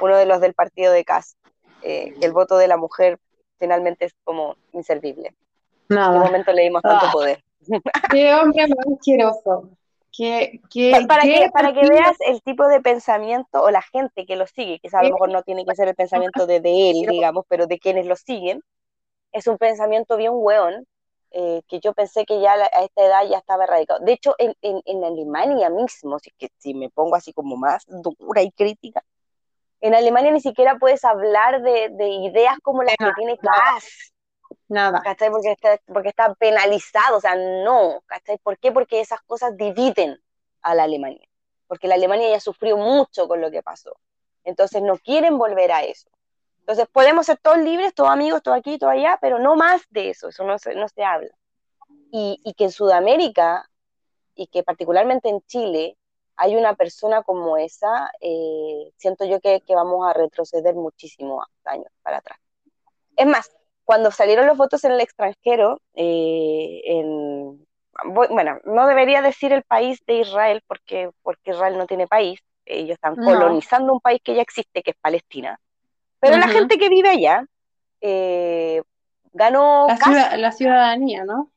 uno 0.00 0.16
de 0.16 0.24
los 0.24 0.40
del 0.40 0.54
partido 0.54 0.92
de 0.92 1.04
CAS, 1.04 1.36
eh, 1.82 2.14
que 2.18 2.26
el 2.26 2.32
voto 2.32 2.56
de 2.56 2.68
la 2.68 2.78
mujer 2.78 3.18
finalmente 3.58 4.06
es 4.06 4.14
como 4.24 4.56
inservible. 4.72 5.34
Nada. 5.90 6.16
En 6.16 6.22
qué 6.22 6.26
momento 6.28 6.52
le 6.52 6.62
dimos 6.62 6.82
tanto 6.82 7.06
ah. 7.06 7.12
poder. 7.12 7.44
Qué 8.10 8.34
hombre 8.34 8.66
más 8.68 8.86
asqueroso 8.96 9.70
para, 11.06 11.22
que, 11.22 11.48
para 11.52 11.72
que 11.72 11.88
veas 11.88 12.16
el 12.26 12.42
tipo 12.42 12.66
de 12.68 12.80
pensamiento 12.80 13.62
o 13.62 13.70
la 13.70 13.82
gente 13.82 14.26
que 14.26 14.36
lo 14.36 14.46
sigue, 14.46 14.80
que 14.80 14.88
a 14.92 15.02
lo 15.02 15.10
mejor 15.10 15.30
no 15.30 15.42
tiene 15.42 15.64
que 15.64 15.74
ser 15.74 15.88
el 15.88 15.94
pensamiento 15.94 16.46
de, 16.46 16.60
de 16.60 16.90
él, 16.90 17.06
digamos, 17.08 17.44
pero 17.48 17.66
de 17.66 17.78
quienes 17.78 18.06
lo 18.06 18.16
siguen, 18.16 18.62
es 19.32 19.46
un 19.46 19.58
pensamiento 19.58 20.16
bien 20.16 20.32
hueón, 20.34 20.86
eh, 21.32 21.62
que 21.68 21.78
yo 21.78 21.92
pensé 21.92 22.24
que 22.24 22.40
ya 22.40 22.54
a 22.54 22.84
esta 22.84 23.04
edad 23.04 23.28
ya 23.28 23.38
estaba 23.38 23.64
erradicado. 23.64 24.00
De 24.04 24.12
hecho, 24.12 24.34
en, 24.38 24.54
en, 24.62 24.82
en 24.84 25.04
Alemania 25.04 25.70
mismo, 25.70 26.18
si, 26.18 26.32
que, 26.32 26.48
si 26.58 26.74
me 26.74 26.90
pongo 26.90 27.14
así 27.14 27.32
como 27.32 27.56
más 27.56 27.84
dura 27.86 28.42
y 28.42 28.50
crítica, 28.50 29.04
En 29.80 29.94
Alemania 29.94 30.32
ni 30.32 30.40
siquiera 30.40 30.76
puedes 30.78 31.04
hablar 31.04 31.62
de, 31.62 32.08
ideas 32.08 32.58
como 32.62 32.82
las 32.82 32.96
que 32.96 33.12
tiene 33.16 33.38
Kass. 33.38 34.12
Nada. 34.68 35.00
¿Cachai? 35.02 35.30
Porque 35.30 35.52
está, 35.52 35.80
porque 35.86 36.08
está 36.10 36.34
penalizado, 36.34 37.18
o 37.18 37.20
sea, 37.20 37.34
no. 37.34 38.02
¿Cachai? 38.06 38.38
¿Por 38.38 38.58
qué? 38.58 38.72
Porque 38.72 39.00
esas 39.00 39.20
cosas 39.22 39.56
dividen 39.56 40.20
a 40.62 40.74
la 40.74 40.84
Alemania. 40.84 41.26
Porque 41.66 41.88
la 41.88 41.94
Alemania 41.94 42.30
ya 42.30 42.40
sufrió 42.40 42.76
mucho 42.76 43.28
con 43.28 43.40
lo 43.40 43.50
que 43.50 43.62
pasó. 43.62 43.96
Entonces 44.44 44.82
no 44.82 44.96
quieren 44.98 45.38
volver 45.38 45.72
a 45.72 45.84
eso. 45.84 46.08
Entonces 46.60 46.86
podemos 46.92 47.26
ser 47.26 47.38
todos 47.38 47.58
libres, 47.58 47.94
todos 47.94 48.10
amigos, 48.10 48.42
todo 48.42 48.54
aquí, 48.54 48.78
todo 48.78 48.90
allá, 48.90 49.18
pero 49.20 49.38
no 49.38 49.56
más 49.56 49.82
de 49.90 50.10
eso, 50.10 50.28
eso 50.28 50.44
no 50.44 50.58
se, 50.58 50.74
no 50.74 50.88
se 50.88 51.02
habla. 51.02 51.34
Y, 52.12 52.40
y 52.44 52.54
que 52.54 52.64
en 52.64 52.72
Sudamérica, 52.72 53.68
y 54.34 54.46
que 54.46 54.62
particularmente 54.62 55.28
en 55.28 55.40
Chile, 55.42 55.96
hay 56.36 56.56
una 56.56 56.74
persona 56.74 57.22
como 57.22 57.56
esa, 57.58 58.10
eh, 58.20 58.92
siento 58.96 59.24
yo 59.26 59.40
que, 59.40 59.60
que, 59.60 59.74
vamos 59.74 60.08
a 60.08 60.14
retroceder 60.14 60.74
muchísimos 60.74 61.44
años 61.64 61.92
para 62.02 62.18
atrás. 62.18 62.38
Es 63.16 63.26
más, 63.26 63.50
cuando 63.90 64.12
salieron 64.12 64.46
los 64.46 64.56
votos 64.56 64.84
en 64.84 64.92
el 64.92 65.00
extranjero, 65.00 65.80
eh, 65.94 66.80
en, 66.84 67.66
bueno, 68.04 68.60
no 68.62 68.86
debería 68.86 69.20
decir 69.20 69.52
el 69.52 69.64
país 69.64 69.98
de 70.06 70.20
Israel, 70.20 70.62
porque, 70.68 71.10
porque 71.24 71.50
Israel 71.50 71.76
no 71.76 71.88
tiene 71.88 72.06
país, 72.06 72.38
ellos 72.64 72.92
están 72.92 73.16
colonizando 73.16 73.92
un 73.92 73.98
país 73.98 74.20
que 74.22 74.36
ya 74.36 74.42
existe, 74.42 74.84
que 74.84 74.92
es 74.92 74.96
Palestina. 75.00 75.58
Pero 76.20 76.36
la 76.36 76.46
gente 76.46 76.78
que 76.78 76.88
vive 76.88 77.08
allá 77.08 77.44
eh, 78.00 78.80
ganó... 79.32 79.88
La, 80.36 80.52
ciudadanía, 80.52 81.24
¿no? 81.24 81.50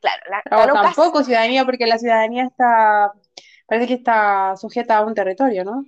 Claro, 0.00 0.22
la, 0.28 0.72
tampoco 0.72 1.22
ciudadanía, 1.22 1.64
porque 1.64 1.86
la 1.86 1.98
ciudadanía 1.98 2.46
está 2.46 3.12
Parece 3.70 3.86
que 3.86 3.94
está 3.94 4.56
sujeta 4.56 4.98
a 4.98 5.06
un 5.06 5.14
territorio, 5.14 5.64
¿no? 5.64 5.84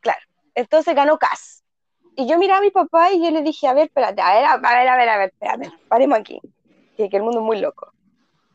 Claro. 0.00 0.18
Entonces 0.56 0.92
ganó 0.96 1.16
Cas. 1.16 1.62
Y 2.18 2.26
yo 2.26 2.36
miraba 2.36 2.58
a 2.58 2.62
mi 2.62 2.72
papá 2.72 3.12
y 3.12 3.22
yo 3.22 3.30
le 3.30 3.42
dije, 3.42 3.68
a 3.68 3.74
ver, 3.74 3.86
espérate, 3.86 4.20
a 4.20 4.34
ver, 4.34 4.44
a 4.44 4.56
ver, 4.56 4.88
a 4.88 4.96
ver, 4.96 5.08
a 5.08 5.18
ver, 5.18 5.28
espérate, 5.28 5.70
paremos 5.86 6.18
aquí. 6.18 6.40
Que, 6.96 7.08
el 7.12 7.22
mundo 7.22 7.38
es 7.38 7.44
muy 7.44 7.60
loco. 7.60 7.92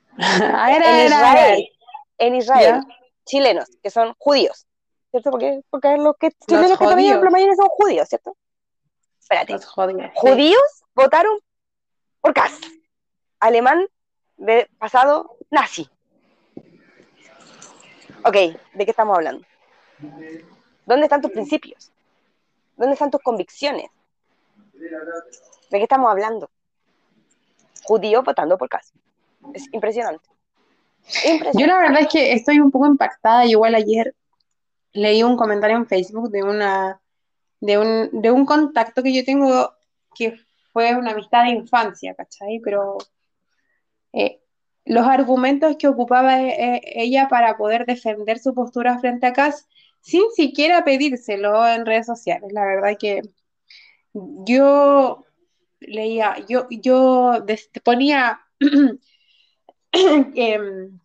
en 0.17 1.05
Israel, 1.05 1.69
en 2.17 2.35
Israel, 2.35 2.81
chilenos, 3.23 3.69
que 3.81 3.89
son 3.89 4.15
judíos, 4.17 4.67
¿cierto? 5.11 5.31
Porque, 5.31 5.61
porque 5.69 5.95
los 5.95 6.17
que 6.17 6.31
chilenos 6.45 6.77
que 6.77 6.85
también 6.85 7.23
la 7.23 7.29
mayoría 7.29 7.55
son 7.55 7.69
judíos, 7.69 8.09
¿cierto? 8.09 8.35
Espérate. 9.17 9.53
Los 9.53 9.65
judíos. 9.65 10.11
Judíos 10.13 10.83
votaron 10.93 11.39
por 12.19 12.33
Cas. 12.33 12.59
Alemán 13.39 13.87
de 14.35 14.69
pasado 14.77 15.37
nazi. 15.49 15.89
Ok, 18.25 18.35
¿de 18.73 18.83
qué 18.83 18.91
estamos 18.91 19.15
hablando? 19.15 19.47
¿Dónde 20.85 21.05
están 21.05 21.21
tus 21.21 21.31
principios? 21.31 21.92
¿Dónde 22.83 22.95
están 22.95 23.11
tus 23.11 23.21
convicciones? 23.21 23.85
¿De 24.73 25.77
qué 25.77 25.83
estamos 25.83 26.11
hablando? 26.11 26.49
Judío 27.85 28.23
votando 28.23 28.57
por 28.57 28.67
caso. 28.67 28.93
Es 29.53 29.69
impresionante. 29.71 30.27
Yo 31.53 31.65
la 31.65 31.77
verdad 31.77 32.01
es 32.01 32.09
que 32.09 32.33
estoy 32.33 32.59
un 32.59 32.71
poco 32.71 32.87
impactada. 32.87 33.45
Igual 33.45 33.75
ayer 33.75 34.13
leí 34.91 35.23
un 35.23 35.37
comentario 35.37 35.77
en 35.77 35.87
Facebook 35.87 36.29
de 36.29 36.43
una 36.43 36.99
de 37.61 37.77
un, 37.77 38.21
de 38.21 38.31
un 38.31 38.45
contacto 38.45 39.01
que 39.01 39.13
yo 39.13 39.23
tengo 39.23 39.73
que 40.13 40.35
fue 40.73 40.93
una 40.93 41.11
amistad 41.11 41.43
de 41.43 41.51
infancia, 41.51 42.13
¿cachai? 42.15 42.59
Pero 42.61 42.97
eh, 44.11 44.41
los 44.83 45.07
argumentos 45.07 45.77
que 45.77 45.87
ocupaba 45.87 46.41
e, 46.41 46.49
e, 46.49 46.81
ella 47.01 47.29
para 47.29 47.55
poder 47.55 47.85
defender 47.85 48.39
su 48.39 48.53
postura 48.53 48.99
frente 48.99 49.25
a 49.25 49.31
Cass 49.31 49.69
sin 50.03 50.29
siquiera 50.35 50.83
pedírselo 50.83 51.67
en 51.67 51.85
redes 51.85 52.05
sociales. 52.07 52.51
La 52.53 52.65
verdad 52.65 52.97
que 52.99 53.21
yo 54.13 55.25
leía, 55.79 56.37
yo, 56.47 56.67
yo 56.69 57.33
ponía, 57.83 58.41
em, 60.35 60.99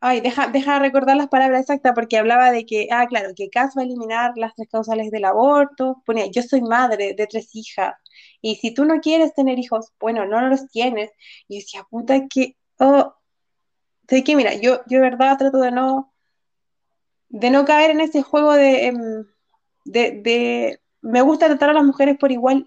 ay, 0.00 0.20
deja, 0.20 0.48
deja 0.48 0.78
recordar 0.78 1.16
las 1.16 1.28
palabras 1.28 1.62
exactas 1.62 1.92
porque 1.94 2.18
hablaba 2.18 2.50
de 2.50 2.66
que, 2.66 2.88
ah, 2.90 3.06
claro, 3.08 3.30
que 3.36 3.50
Cass 3.50 3.74
va 3.76 3.82
a 3.82 3.84
eliminar 3.84 4.32
las 4.36 4.54
tres 4.54 4.68
causales 4.68 5.10
del 5.10 5.24
aborto, 5.24 6.02
ponía, 6.06 6.26
yo 6.26 6.42
soy 6.42 6.62
madre 6.62 7.14
de 7.14 7.26
tres 7.26 7.54
hijas, 7.54 7.94
y 8.42 8.56
si 8.56 8.72
tú 8.74 8.84
no 8.84 9.00
quieres 9.00 9.34
tener 9.34 9.58
hijos, 9.58 9.92
bueno, 10.00 10.26
no 10.26 10.40
los 10.48 10.68
tienes. 10.70 11.10
Y 11.48 11.56
yo 11.56 11.60
decía, 11.62 11.86
puta, 11.90 12.28
que, 12.28 12.56
oh, 12.78 13.14
sé 14.08 14.24
que 14.24 14.36
mira, 14.36 14.54
yo, 14.54 14.80
yo 14.86 15.00
de 15.00 15.10
verdad 15.10 15.38
trato 15.38 15.58
de 15.58 15.72
no, 15.72 16.14
de 17.28 17.50
no 17.50 17.64
caer 17.64 17.90
en 17.90 18.00
ese 18.00 18.22
juego 18.22 18.52
de, 18.54 18.86
em, 18.86 19.24
de, 19.84 20.10
de, 20.22 20.80
me 21.02 21.22
gusta 21.22 21.46
tratar 21.46 21.70
a 21.70 21.74
las 21.74 21.84
mujeres 21.84 22.16
por 22.18 22.32
igual, 22.32 22.66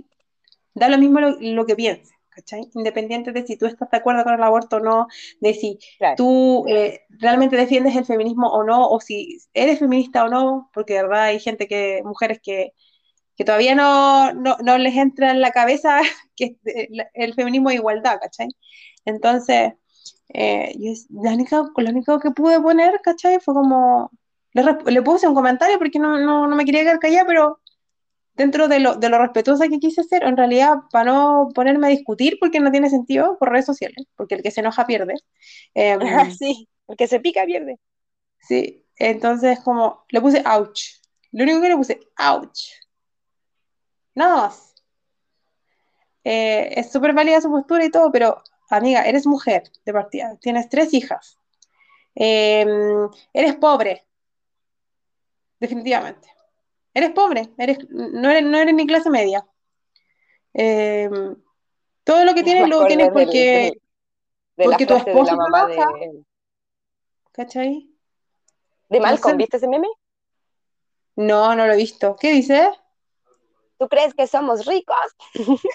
da 0.73 0.89
lo 0.89 0.97
mismo 0.97 1.19
lo, 1.19 1.65
que 1.65 1.75
pienses. 1.75 2.11
¿cachai? 2.29 2.69
Independiente 2.73 3.33
de 3.33 3.45
si 3.45 3.57
tú 3.57 3.65
estás 3.65 3.89
de 3.89 3.97
acuerdo 3.97 4.23
con 4.23 4.33
el 4.33 4.43
aborto 4.43 4.77
o 4.77 4.79
no, 4.79 5.07
de 5.41 5.53
si 5.53 5.77
tú 6.15 6.65
eh, 6.69 7.01
realmente 7.09 7.57
defiendes 7.57 7.95
el 7.97 8.05
feminismo 8.05 8.47
o 8.47 8.63
no, 8.63 8.87
o 8.87 9.01
si 9.01 9.39
eres 9.53 9.79
feminista 9.79 10.23
o 10.23 10.29
no, 10.29 10.69
porque 10.73 10.93
de 10.93 11.01
verdad 11.01 11.23
hay 11.23 11.39
gente 11.39 11.67
que, 11.67 12.01
mujeres 12.05 12.39
que, 12.41 12.73
que 13.35 13.43
todavía 13.43 13.75
no, 13.75 14.33
no, 14.33 14.77
les 14.77 14.95
entra 14.95 15.31
en 15.31 15.41
la 15.41 15.51
cabeza 15.51 15.99
que 16.35 16.57
el 17.13 17.33
feminismo 17.33 17.69
es 17.69 17.75
igualdad, 17.77 18.19
¿cachai? 18.21 18.47
Entonces, 19.05 19.73
eh, 20.33 20.73
la, 21.09 21.33
única, 21.33 21.63
lo 21.75 21.89
único 21.89 22.19
que 22.19 22.31
pude 22.31 22.59
poner, 22.61 23.01
¿cachai? 23.01 23.39
Fue 23.39 23.53
como, 23.53 24.11
le, 24.53 25.01
puse 25.01 25.27
un 25.27 25.35
comentario 25.35 25.77
porque 25.77 25.99
no, 25.99 26.17
no, 26.17 26.47
no, 26.47 26.55
me 26.55 26.65
quería 26.65 26.81
quedar 26.81 26.99
callada, 26.99 27.25
pero 27.27 27.59
dentro 28.33 28.67
de 28.67 28.79
lo, 28.79 28.95
de 28.95 29.09
lo 29.09 29.19
respetuosa 29.19 29.67
que 29.67 29.79
quise 29.79 30.03
ser, 30.03 30.23
en 30.23 30.37
realidad, 30.37 30.77
para 30.91 31.11
no 31.11 31.49
ponerme 31.53 31.87
a 31.87 31.89
discutir, 31.89 32.37
porque 32.39 32.59
no 32.59 32.71
tiene 32.71 32.89
sentido 32.89 33.37
por 33.37 33.49
redes 33.51 33.65
sociales, 33.65 34.07
porque 34.15 34.35
el 34.35 34.43
que 34.43 34.51
se 34.51 34.61
enoja 34.61 34.85
pierde. 34.85 35.15
Eh, 35.75 35.97
sí, 36.37 36.67
el 36.87 36.97
que 36.97 37.07
se 37.07 37.19
pica 37.19 37.45
pierde. 37.45 37.79
Sí, 38.39 38.85
entonces 38.95 39.59
como, 39.59 40.05
le 40.09 40.21
puse 40.21 40.43
ouch. 40.45 40.99
Lo 41.31 41.43
único 41.43 41.61
que 41.61 41.69
le 41.69 41.77
puse, 41.77 41.99
ouch. 42.17 42.71
Nada 44.15 44.35
más. 44.35 44.73
Eh, 46.23 46.79
es 46.79 46.91
súper 46.91 47.13
válida 47.13 47.41
su 47.41 47.49
postura 47.49 47.85
y 47.85 47.91
todo, 47.91 48.11
pero 48.11 48.43
amiga, 48.69 49.03
eres 49.03 49.25
mujer 49.25 49.63
de 49.85 49.93
partida, 49.93 50.37
tienes 50.39 50.69
tres 50.69 50.93
hijas, 50.93 51.39
em, 52.15 53.09
eres 53.33 53.55
pobre, 53.55 54.05
definitivamente. 55.59 56.27
Eres 56.93 57.11
pobre, 57.11 57.49
eres, 57.57 57.77
no, 57.89 58.29
eres, 58.29 58.43
no 58.43 58.57
eres 58.57 58.73
ni 58.73 58.87
clase 58.87 59.09
media. 59.09 59.45
Em, 60.53 61.35
todo 62.03 62.25
lo 62.25 62.33
que 62.33 62.43
tienes 62.43 62.67
lo 62.67 62.85
tienes 62.87 63.09
porque, 63.09 63.73
porque 64.55 64.85
tu 64.85 64.95
esposa 64.95 65.35
trabaja. 65.35 65.87
De... 65.99 66.23
¿Cachai? 67.31 67.89
¿De 68.89 68.99
Malcolm? 68.99 69.37
¿Viste 69.37 69.57
ese 69.57 69.67
meme? 69.67 69.87
No, 71.15 71.55
no 71.55 71.67
lo 71.67 71.73
he 71.73 71.77
visto. 71.77 72.15
¿Qué 72.19 72.31
dice? 72.31 72.71
¿Tú 73.77 73.87
crees 73.87 74.13
que 74.13 74.27
somos 74.27 74.65
ricos? 74.65 74.97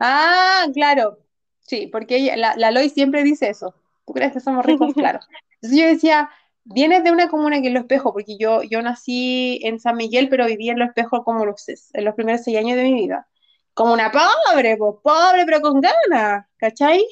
ah, 0.00 0.66
claro. 0.74 1.18
Sí, 1.60 1.86
porque 1.86 2.34
la, 2.36 2.56
la 2.56 2.70
Loy 2.70 2.90
siempre 2.90 3.22
dice 3.22 3.48
eso. 3.50 3.74
¿Tú 4.06 4.12
crees 4.14 4.32
que 4.32 4.40
somos 4.40 4.64
ricos? 4.64 4.92
claro. 4.94 5.20
Entonces 5.60 5.78
yo 5.78 5.86
decía, 5.86 6.30
vienes 6.68 7.04
de 7.04 7.10
una 7.10 7.28
comuna 7.28 7.60
que 7.60 7.68
es 7.68 7.74
Lo 7.74 7.80
Espejo, 7.80 8.12
porque 8.12 8.36
yo, 8.38 8.62
yo 8.62 8.82
nací 8.82 9.60
en 9.62 9.80
San 9.80 9.96
Miguel, 9.96 10.28
pero 10.28 10.46
viví 10.46 10.70
en 10.70 10.78
Lo 10.78 10.84
Espejo 10.84 11.24
como 11.24 11.44
los, 11.44 11.68
en 11.68 12.04
los 12.04 12.14
primeros 12.14 12.42
seis 12.42 12.58
años 12.58 12.76
de 12.76 12.84
mi 12.84 12.94
vida. 12.94 13.28
Como 13.74 13.92
una 13.92 14.10
pobre, 14.10 14.76
pues, 14.76 14.94
pobre, 15.02 15.44
pero 15.44 15.60
con 15.60 15.80
ganas, 15.80 16.46
¿cachai? 16.56 17.04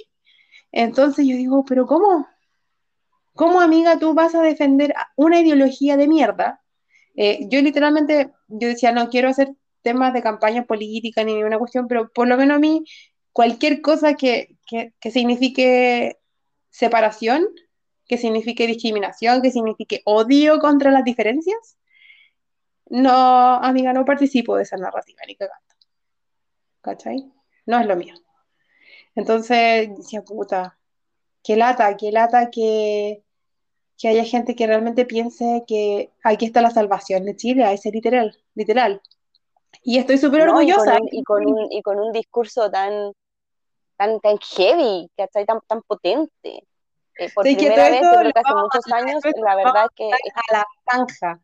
Entonces 0.73 1.27
yo 1.27 1.37
digo, 1.37 1.65
pero 1.65 1.87
¿cómo? 1.87 2.27
¿Cómo, 3.35 3.61
amiga, 3.61 3.99
tú 3.99 4.15
vas 4.15 4.35
a 4.35 4.43
defender 4.43 4.95
una 5.17 5.41
ideología 5.41 5.97
de 5.97 6.09
mierda? 6.09 6.63
Eh, 7.15 7.47
yo 7.49 7.61
literalmente, 7.63 8.33
yo 8.49 8.69
decía, 8.69 8.93
no 8.93 9.09
quiero 9.09 9.29
hacer 9.29 9.55
temas 9.83 10.13
de 10.13 10.23
campaña 10.23 10.65
política 10.65 11.23
ni 11.23 11.35
ninguna 11.35 11.59
cuestión, 11.59 11.87
pero 11.87 12.11
por 12.13 12.27
lo 12.29 12.37
menos 12.37 12.57
a 12.57 12.61
mí, 12.61 12.85
cualquier 13.33 13.83
cosa 13.83 14.15
que, 14.15 14.57
signifique 15.03 16.19
separación, 16.71 17.47
que 18.07 18.19
signifique 18.19 18.67
discriminación, 18.67 19.43
que 19.43 19.51
signifique 19.51 20.03
odio 20.05 20.59
contra 20.59 20.91
las 20.91 21.05
diferencias, 21.05 21.77
no, 22.89 23.11
amiga, 23.11 23.93
no 23.93 24.05
participo 24.05 24.57
de 24.57 24.63
esa 24.63 24.77
narrativa 24.77 25.23
ni 25.27 25.35
cagando. 25.35 25.75
¿Cachai? 26.83 27.33
No 27.67 27.81
es 27.81 27.87
lo 27.87 27.97
mío. 27.97 28.15
Entonces, 29.17 29.89
decía, 29.97 30.23
puta, 30.23 30.79
qué 31.43 31.57
lata, 31.57 31.97
qué 31.97 32.13
lata 32.13 32.51
que, 32.51 33.25
que 33.99 34.09
haya 34.09 34.25
gente 34.25 34.55
que 34.55 34.67
realmente 34.67 35.05
piense 35.05 35.65
que 35.67 36.13
aquí 36.23 36.47
está 36.47 36.63
la 36.63 36.71
salvación 36.71 37.25
de 37.25 37.35
Chile, 37.35 37.65
a 37.65 37.73
ese 37.73 37.91
literal, 37.91 38.37
literal. 38.55 39.03
Y 39.83 39.99
estoy 39.99 40.19
súper 40.19 40.43
orgullosa. 40.43 40.99
Y 41.11 41.25
con, 41.25 41.47
un, 41.47 41.73
y, 41.73 41.83
con 41.83 41.99
un, 41.99 42.13
discurso 42.13 42.71
tan, 42.71 43.13
tan, 43.97 44.21
tan 44.21 44.39
heavy, 44.39 45.09
¿cachai? 45.17 45.45
Tan, 45.45 45.61
tan 45.67 45.83
potente. 45.83 46.63
Eh, 47.19 47.31
por 47.35 47.45
primera 47.45 47.91
vez, 47.91 48.03
yo 48.03 48.11
creo 48.19 48.33
que 48.33 48.41
hace 48.41 48.55
muchos 48.55 48.93
años, 48.93 49.23
la 49.43 49.57
verdad 49.57 49.85
es 49.85 49.91
que... 49.95 50.11
A 50.13 50.53
la 50.53 50.67
zanja. 50.91 51.41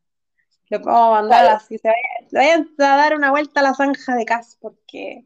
Le 0.68 0.80
podemos 0.80 1.12
mandar 1.12 1.46
así, 1.48 1.78
se 1.78 1.92
vayan, 2.32 2.68
a 2.78 2.96
dar 2.96 3.14
una 3.14 3.30
vuelta 3.30 3.60
a 3.60 3.62
la 3.62 3.74
zanja 3.74 4.14
de 4.14 4.24
casa, 4.24 4.56
porque... 4.60 5.24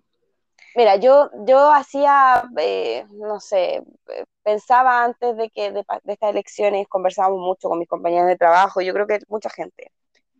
Mira, 0.74 0.96
yo, 0.96 1.30
yo 1.46 1.72
hacía, 1.72 2.44
eh, 2.58 3.06
no 3.10 3.40
sé, 3.40 3.76
eh, 4.08 4.24
pensaba 4.42 5.04
antes 5.04 5.36
de 5.36 5.48
que 5.50 5.72
de, 5.72 5.80
estas 6.04 6.30
elecciones, 6.30 6.86
conversábamos 6.88 7.40
mucho 7.40 7.68
con 7.68 7.78
mis 7.78 7.88
compañeros 7.88 8.26
de 8.26 8.36
trabajo, 8.36 8.82
yo 8.82 8.92
creo 8.92 9.06
que 9.06 9.20
mucha 9.28 9.48
gente, 9.48 9.90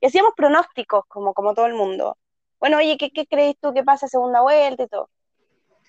y 0.01 0.07
hacíamos 0.07 0.33
pronósticos, 0.37 1.05
como, 1.09 1.33
como 1.33 1.55
todo 1.55 1.67
el 1.67 1.75
mundo. 1.75 2.19
Bueno, 2.61 2.79
oye, 2.79 2.99
¿qué, 2.99 3.11
¿qué 3.11 3.27
crees 3.27 3.57
tú 3.61 3.73
que 3.73 3.83
pasa 3.83 4.09
segunda 4.09 4.43
vuelta 4.43 4.83
y 4.83 4.89
todo? 4.89 5.09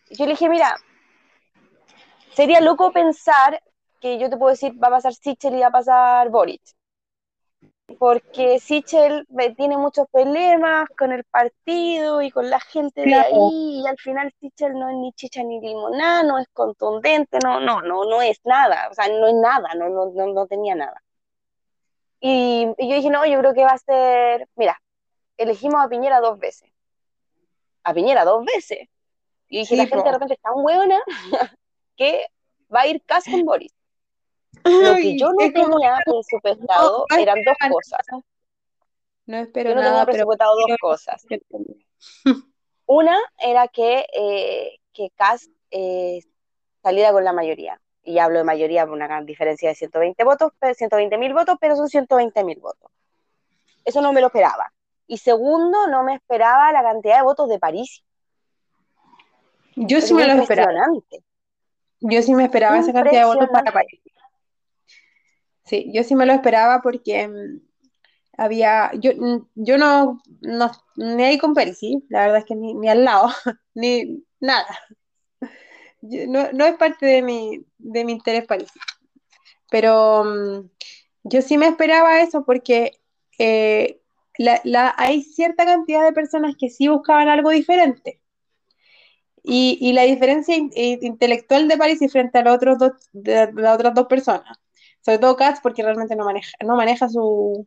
Y 0.09 0.15
yo 0.15 0.25
le 0.25 0.31
dije, 0.31 0.47
mira, 0.47 0.77
sería 2.33 2.61
loco 2.61 2.91
pensar 2.91 3.61
que 3.99 4.17
yo 4.17 4.29
te 4.29 4.37
puedo 4.37 4.51
decir, 4.51 4.73
va 4.81 4.87
a 4.87 4.91
pasar 4.91 5.13
Sichel 5.13 5.55
y 5.55 5.61
va 5.61 5.67
a 5.67 5.71
pasar 5.71 6.29
Boric. 6.29 6.61
Porque 7.99 8.59
Sichel 8.59 9.25
tiene 9.55 9.77
muchos 9.77 10.07
problemas 10.11 10.89
con 10.97 11.13
el 11.13 11.23
partido 11.23 12.21
y 12.21 12.31
con 12.31 12.49
la 12.49 12.59
gente 12.59 13.01
de 13.01 13.15
ahí, 13.15 13.81
y 13.81 13.87
al 13.87 13.97
final 13.97 14.33
Sichel 14.41 14.73
no 14.73 14.89
es 14.89 14.97
ni 14.97 15.13
chicha 15.13 15.41
ni 15.41 15.61
limonada, 15.61 16.23
no 16.23 16.37
es 16.37 16.47
contundente, 16.51 17.39
no, 17.41 17.61
no, 17.61 17.81
no, 17.81 18.03
no 18.03 18.21
es 18.21 18.41
nada, 18.43 18.89
o 18.91 18.93
sea, 18.93 19.07
no 19.07 19.27
es 19.27 19.35
nada, 19.35 19.73
no, 19.75 19.87
no, 19.87 20.27
no, 20.27 20.47
tenía 20.47 20.75
nada. 20.75 21.01
Y, 22.19 22.65
yo 22.77 22.95
dije, 22.95 23.09
no, 23.09 23.25
yo 23.25 23.39
creo 23.39 23.53
que 23.53 23.63
va 23.63 23.71
a 23.71 23.77
ser, 23.77 24.49
mira, 24.55 24.81
elegimos 25.37 25.81
a 25.81 25.87
Piñera 25.87 26.19
dos 26.19 26.37
veces, 26.39 26.69
a 27.83 27.93
Piñera 27.93 28.25
dos 28.25 28.43
veces, 28.43 28.89
y 29.47 29.59
dije, 29.59 29.77
la 29.77 29.87
gente 29.87 30.03
de 30.03 30.11
repente 30.11 30.33
está 30.33 30.49
tan 30.49 30.61
buena 30.61 30.99
que 31.95 32.27
va 32.73 32.81
a 32.81 32.87
ir 32.87 33.01
casi 33.05 33.31
con 33.31 33.45
Boris. 33.45 33.76
Lo 34.67 34.95
que 34.95 35.17
yo 35.17 35.31
no 35.31 35.37
tenía 35.37 35.99
presupuestado 36.05 37.05
eran 37.17 37.37
dos 37.43 37.55
cosas. 37.69 38.05
No 39.25 39.37
espero 39.37 39.69
yo 39.71 39.75
no 39.75 39.81
tenía 39.81 40.05
presupuestado 40.05 40.55
dos 40.55 40.77
cosas. 40.79 41.25
Una 42.85 43.19
era 43.37 43.67
que, 43.67 44.05
eh, 44.13 44.79
que 44.93 45.09
Cas 45.15 45.49
eh, 45.71 46.21
saliera 46.81 47.11
con 47.11 47.23
la 47.23 47.33
mayoría. 47.33 47.79
Y 48.03 48.19
hablo 48.19 48.37
de 48.37 48.45
mayoría 48.45 48.85
por 48.85 48.95
una 48.95 49.07
gran 49.07 49.25
diferencia 49.25 49.67
de 49.67 49.75
120 49.75 50.23
votos, 50.23 50.53
120 50.61 51.17
mil 51.17 51.33
votos, 51.33 51.57
pero 51.59 51.75
son 51.75 51.89
120 51.89 52.43
mil 52.45 52.59
votos. 52.59 52.89
Eso 53.83 54.01
no 54.01 54.13
me 54.13 54.21
lo 54.21 54.27
esperaba. 54.27 54.71
Y 55.07 55.17
segundo, 55.17 55.87
no 55.87 56.03
me 56.03 56.15
esperaba 56.15 56.71
la 56.71 56.83
cantidad 56.83 57.17
de 57.17 57.23
votos 57.23 57.49
de 57.49 57.59
París. 57.59 58.03
Yo 59.75 59.99
sí 59.99 60.13
me 60.13 60.25
lo 60.25 60.41
esperaba. 60.41 60.71
Yo 61.99 62.21
sí 62.21 62.33
me 62.33 62.45
esperaba 62.45 62.79
esa 62.79 62.93
cantidad 62.93 63.21
de 63.21 63.25
votos 63.25 63.49
para 63.49 63.71
París. 63.71 63.99
Sí, 65.67 65.91
yo 65.93 66.03
sí 66.03 66.15
me 66.15 66.25
lo 66.25 66.33
esperaba 66.33 66.81
porque 66.81 67.27
mm, 67.27 67.59
había, 68.37 68.91
yo, 68.95 69.11
mm, 69.15 69.47
yo 69.55 69.77
no, 69.77 70.21
no, 70.41 70.71
ni 70.95 71.23
ahí 71.23 71.37
con 71.37 71.53
Percy, 71.53 72.05
la 72.09 72.21
verdad 72.21 72.39
es 72.39 72.45
que 72.45 72.55
ni, 72.55 72.89
al 72.89 73.03
lado, 73.05 73.29
ni 73.75 74.23
nada. 74.39 74.67
no, 76.01 76.65
es 76.65 76.75
parte 76.77 77.05
de 77.05 77.21
mi, 77.21 77.65
de 77.77 78.05
mi 78.05 78.13
interés 78.13 78.45
París. 78.45 78.71
Pero 79.69 80.23
mm, 80.25 80.69
yo 81.23 81.41
sí 81.41 81.57
me 81.57 81.67
esperaba 81.67 82.21
eso 82.21 82.45
porque 82.45 82.99
eh, 83.39 84.01
la, 84.37 84.93
hay 84.97 85.23
cierta 85.23 85.65
cantidad 85.65 86.03
de 86.05 86.13
personas 86.13 86.55
que 86.59 86.69
sí 86.69 86.87
buscaban 86.87 87.29
algo 87.29 87.51
diferente. 87.51 88.21
Y, 89.43 89.93
la 89.93 90.03
diferencia 90.03 90.55
intelectual 90.57 91.67
de 91.69 91.77
París 91.77 92.01
y 92.01 92.09
frente 92.09 92.39
a, 92.39 92.43
los 92.43 92.55
otros 92.55 92.77
dos, 92.79 92.91
de 93.13 93.51
las 93.53 93.75
otras 93.75 93.93
dos 93.93 94.07
personas 94.07 94.57
sobre 95.07 95.19
todo 95.19 95.37
Katz 95.37 95.61
porque 95.61 95.83
realmente 95.83 96.17
no 96.17 96.25
maneja, 96.25 96.51
no 96.65 96.75
maneja 96.75 97.07
su, 97.07 97.65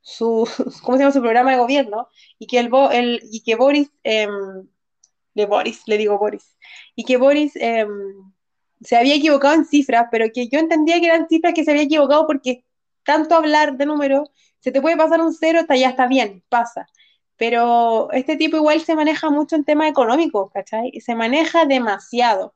su, 0.00 0.48
¿cómo 0.84 0.96
se 0.96 1.02
llama? 1.02 1.12
su 1.12 1.20
programa 1.20 1.50
de 1.50 1.58
gobierno, 1.58 2.06
y 2.38 2.46
que, 2.46 2.60
el, 2.60 2.70
el 2.92 3.20
y 3.32 3.42
que 3.42 3.56
Boris, 3.56 3.90
eh, 4.04 4.28
Boris, 5.34 5.82
le 5.86 5.98
digo 5.98 6.18
Boris, 6.18 6.56
y 6.94 7.02
que 7.02 7.16
Boris 7.16 7.56
em, 7.56 7.88
se 8.80 8.96
había 8.96 9.16
equivocado 9.16 9.56
en 9.56 9.64
cifras, 9.64 10.06
pero 10.12 10.26
que 10.32 10.46
yo 10.46 10.60
entendía 10.60 11.00
que 11.00 11.06
eran 11.06 11.26
cifras 11.28 11.52
que 11.52 11.64
se 11.64 11.72
había 11.72 11.82
equivocado 11.82 12.28
porque 12.28 12.64
tanto 13.02 13.34
hablar 13.34 13.76
de 13.76 13.84
números, 13.84 14.30
se 14.60 14.70
te 14.70 14.80
puede 14.80 14.96
pasar 14.96 15.20
un 15.20 15.34
cero, 15.34 15.58
está, 15.58 15.74
ya 15.74 15.88
está 15.88 16.06
bien, 16.06 16.44
pasa. 16.48 16.86
Pero 17.36 18.12
este 18.12 18.36
tipo 18.36 18.56
igual 18.56 18.82
se 18.82 18.94
maneja 18.94 19.30
mucho 19.30 19.56
en 19.56 19.64
temas 19.64 19.90
económicos, 19.90 20.52
¿cachai? 20.52 20.92
Se 21.00 21.16
maneja 21.16 21.64
demasiado. 21.64 22.54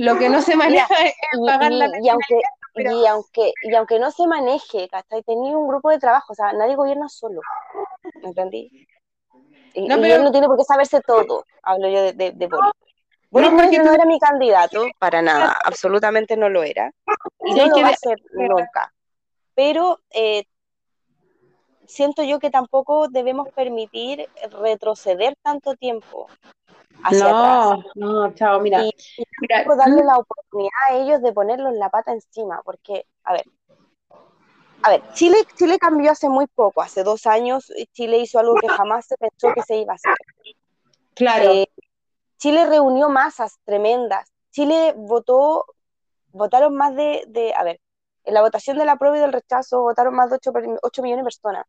Lo 0.00 0.18
que 0.18 0.30
no 0.30 0.40
se 0.40 0.56
maneja 0.56 0.94
es 1.04 1.14
pagar 1.46 1.72
la 1.72 1.86
y, 2.00 2.08
aunque, 2.08 2.40
y, 2.74 3.06
aunque, 3.06 3.52
y 3.62 3.74
aunque 3.74 3.98
no 3.98 4.10
se 4.10 4.26
maneje, 4.26 4.88
¿cachai? 4.88 5.22
Tenía 5.22 5.58
un 5.58 5.68
grupo 5.68 5.90
de 5.90 5.98
trabajo, 5.98 6.32
o 6.32 6.34
sea, 6.34 6.54
nadie 6.54 6.74
gobierna 6.74 7.06
solo. 7.10 7.42
¿Me 8.22 8.28
entendí? 8.28 8.86
Y, 9.74 9.86
no, 9.86 9.96
pero... 10.00 10.14
él 10.14 10.24
no 10.24 10.32
tiene 10.32 10.46
por 10.46 10.56
qué 10.56 10.64
saberse 10.64 11.02
todo. 11.02 11.44
Hablo 11.62 11.90
yo 11.90 12.00
de, 12.02 12.12
de, 12.14 12.32
de 12.32 12.46
Boris. 12.46 12.72
no, 13.30 13.84
no 13.84 13.92
era 13.92 14.06
mi 14.06 14.18
candidato, 14.18 14.86
para 14.98 15.20
nada, 15.20 15.58
absolutamente 15.62 16.34
no 16.34 16.48
lo 16.48 16.62
era. 16.62 16.90
Y 17.44 17.52
no 17.52 17.66
lo 17.66 17.82
va 17.82 17.88
a 17.88 17.94
ser 17.94 18.18
nunca. 18.32 18.94
Pero 19.54 20.00
eh, 20.12 20.44
siento 21.86 22.22
yo 22.22 22.38
que 22.38 22.48
tampoco 22.48 23.08
debemos 23.08 23.50
permitir 23.50 24.26
retroceder 24.62 25.34
tanto 25.42 25.74
tiempo 25.74 26.26
no, 27.12 27.82
No, 27.94 28.34
chao, 28.34 28.60
mira. 28.60 28.84
Y, 28.84 28.92
darle 29.48 30.04
la 30.04 30.18
oportunidad 30.18 30.70
a 30.88 30.94
ellos 30.94 31.22
de 31.22 31.32
ponerlos 31.32 31.74
la 31.74 31.90
pata 31.90 32.12
encima, 32.12 32.60
porque, 32.64 33.06
a 33.24 33.32
ver, 33.32 33.44
a 34.82 34.90
ver, 34.90 35.02
Chile, 35.12 35.36
Chile 35.56 35.78
cambió 35.78 36.10
hace 36.10 36.28
muy 36.28 36.46
poco, 36.46 36.80
hace 36.80 37.02
dos 37.02 37.26
años 37.26 37.70
Chile 37.92 38.18
hizo 38.18 38.38
algo 38.38 38.54
que 38.54 38.68
jamás 38.68 39.06
se 39.06 39.16
pensó 39.16 39.52
que 39.54 39.62
se 39.62 39.76
iba 39.76 39.92
a 39.92 39.96
hacer. 39.96 40.14
Claro. 41.14 41.52
Eh, 41.52 41.66
Chile 42.38 42.66
reunió 42.66 43.10
masas 43.10 43.58
tremendas. 43.64 44.32
Chile 44.50 44.94
votó, 44.96 45.66
votaron 46.32 46.74
más 46.74 46.94
de, 46.94 47.24
de, 47.28 47.52
a 47.54 47.62
ver, 47.62 47.80
en 48.24 48.34
la 48.34 48.40
votación 48.40 48.78
de 48.78 48.84
la 48.84 48.96
prueba 48.96 49.18
y 49.18 49.20
del 49.20 49.32
rechazo 49.32 49.82
votaron 49.82 50.14
más 50.14 50.30
de 50.30 50.38
8, 50.82 51.02
millones 51.02 51.24
de 51.24 51.24
personas. 51.24 51.66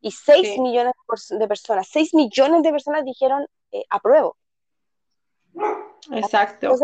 Y 0.00 0.10
6 0.10 0.58
millones 0.58 0.92
de 1.30 1.48
personas, 1.48 1.88
6 1.90 2.14
millones 2.14 2.62
de 2.62 2.70
personas 2.70 3.04
dijeron 3.04 3.46
eh, 3.72 3.84
apruebo. 3.88 4.36
Exacto. 6.12 6.74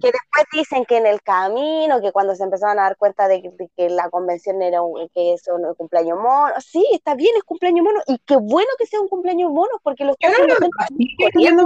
que 0.00 0.12
después 0.12 0.44
dicen 0.52 0.84
que 0.84 0.98
en 0.98 1.06
el 1.06 1.20
camino, 1.22 2.00
que 2.00 2.12
cuando 2.12 2.34
se 2.34 2.44
empezaron 2.44 2.78
a 2.78 2.82
dar 2.82 2.96
cuenta 2.96 3.28
de 3.28 3.42
que, 3.76 3.90
la 3.90 4.08
convención 4.10 4.62
era 4.62 4.82
un, 4.82 5.08
que 5.08 5.34
eso 5.34 5.56
es 5.56 5.76
cumpleaños 5.76 6.18
mono, 6.18 6.54
sí, 6.60 6.84
está 6.92 7.14
bien, 7.14 7.32
es 7.36 7.42
cumpleaños 7.44 7.84
mono, 7.84 8.00
y 8.06 8.18
qué 8.24 8.36
bueno 8.36 8.68
que 8.78 8.86
sea 8.86 9.00
un 9.00 9.08
cumpleaños 9.08 9.50
mono, 9.50 9.70
porque 9.82 10.04
los 10.04 10.16
Yo 10.20 10.28
no 10.28 10.46
lo 10.46 10.54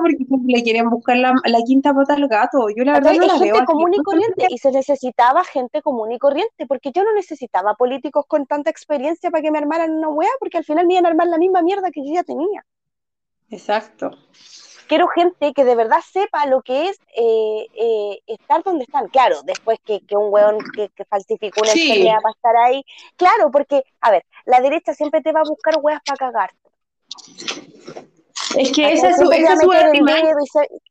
porque 0.01 0.24
le 0.47 0.62
quieren 0.62 0.89
buscar 0.89 1.16
la, 1.16 1.33
quinta 1.66 1.93
pata 1.93 2.14
al 2.14 2.28
gato, 2.28 2.68
yo 2.74 2.85
la 2.85 2.95
verdad 2.95 3.12
no 3.14 3.26
la 3.26 3.39
gente 3.39 3.64
común 3.64 3.95
y 3.95 4.03
corriente, 4.03 4.47
y 4.49 4.59
se 4.59 4.70
necesitaba 4.70 5.45
gente 5.45 5.83
común 5.83 6.12
y 6.12 6.18
corriente, 6.18 6.66
porque 6.66 6.93
yo 6.93 7.05
no 7.05 7.12
necesitaba 7.14 7.74
políticos 7.74 8.24
con 8.26 8.47
tanta 8.47 8.70
experiencia 8.70 9.30
para 9.30 9.43
que 9.43 9.51
me 9.51 9.59
armaran 9.59 9.93
una 9.93 10.09
wea, 10.09 10.30
porque 10.39 10.59
al 10.59 10.64
final 10.64 10.87
me 10.87 10.95
iban 10.95 11.07
a 11.07 11.11
armar 11.11 11.26
la 11.26 11.39
misma 11.39 11.62
mierda 11.62 11.91
que 11.91 12.05
yo 12.05 12.14
ya 12.14 12.22
tenía. 12.22 12.64
Exacto 13.51 14.12
quiero 14.89 15.09
gente 15.09 15.53
que 15.53 15.64
de 15.64 15.74
verdad 15.74 16.01
sepa 16.12 16.47
lo 16.47 16.62
que 16.62 16.89
es 16.89 16.99
eh, 17.16 17.66
eh, 17.74 18.20
estar 18.26 18.62
donde 18.62 18.85
están. 18.85 19.09
Claro, 19.09 19.43
después 19.45 19.78
que, 19.85 20.01
un 20.12 20.33
hueón 20.33 20.59
que, 20.74 20.91
falsificó 21.05 21.62
una 21.62 21.72
sí. 21.72 22.05
para 22.22 22.35
estar 22.35 22.57
ahí. 22.57 22.85
Claro, 23.16 23.51
porque, 23.51 23.85
a 24.01 24.11
ver, 24.11 24.24
la 24.45 24.61
derecha 24.61 24.95
siempre 24.95 25.20
te 25.22 25.33
va 25.33 25.41
a 25.41 25.49
buscar 25.49 25.74
hueas 25.80 26.01
para 26.05 26.16
cagar. 26.16 26.51
Es 28.57 28.72
que 28.72 28.93
esa 28.93 29.11
es 29.11 29.16
su, 29.16 29.30
esa 29.30 29.55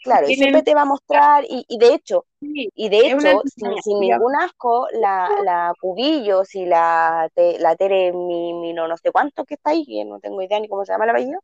Claro, 0.04 0.30
y 0.30 0.36
siempre 0.36 0.64
te 0.64 0.74
va 0.74 0.82
a 0.82 0.86
mostrar, 0.86 1.44
y, 1.48 1.78
de 1.78 1.94
hecho, 1.94 2.26
y 2.40 2.90
de 2.90 3.12
hecho, 3.12 3.42
sin, 3.84 4.00
ningún 4.00 4.36
asco, 4.36 4.88
la, 4.94 5.30
la 5.44 5.74
Cubillos 5.80 6.56
y 6.56 6.66
la, 6.66 7.30
la 7.36 7.76
Tere 7.76 8.14
mi, 8.14 8.74
no, 8.74 8.88
no 8.88 8.98
sé 8.98 9.12
cuánto 9.12 9.46
que 9.46 9.56
está 9.56 9.72
ahí, 9.72 9.86
que 9.86 10.06
no 10.06 10.20
tengo 10.20 10.42
idea 10.42 10.60
ni 10.60 10.68
cómo 10.68 10.86
se 10.86 10.94
llama 10.94 11.06
el 11.06 11.12
apellido, 11.12 11.40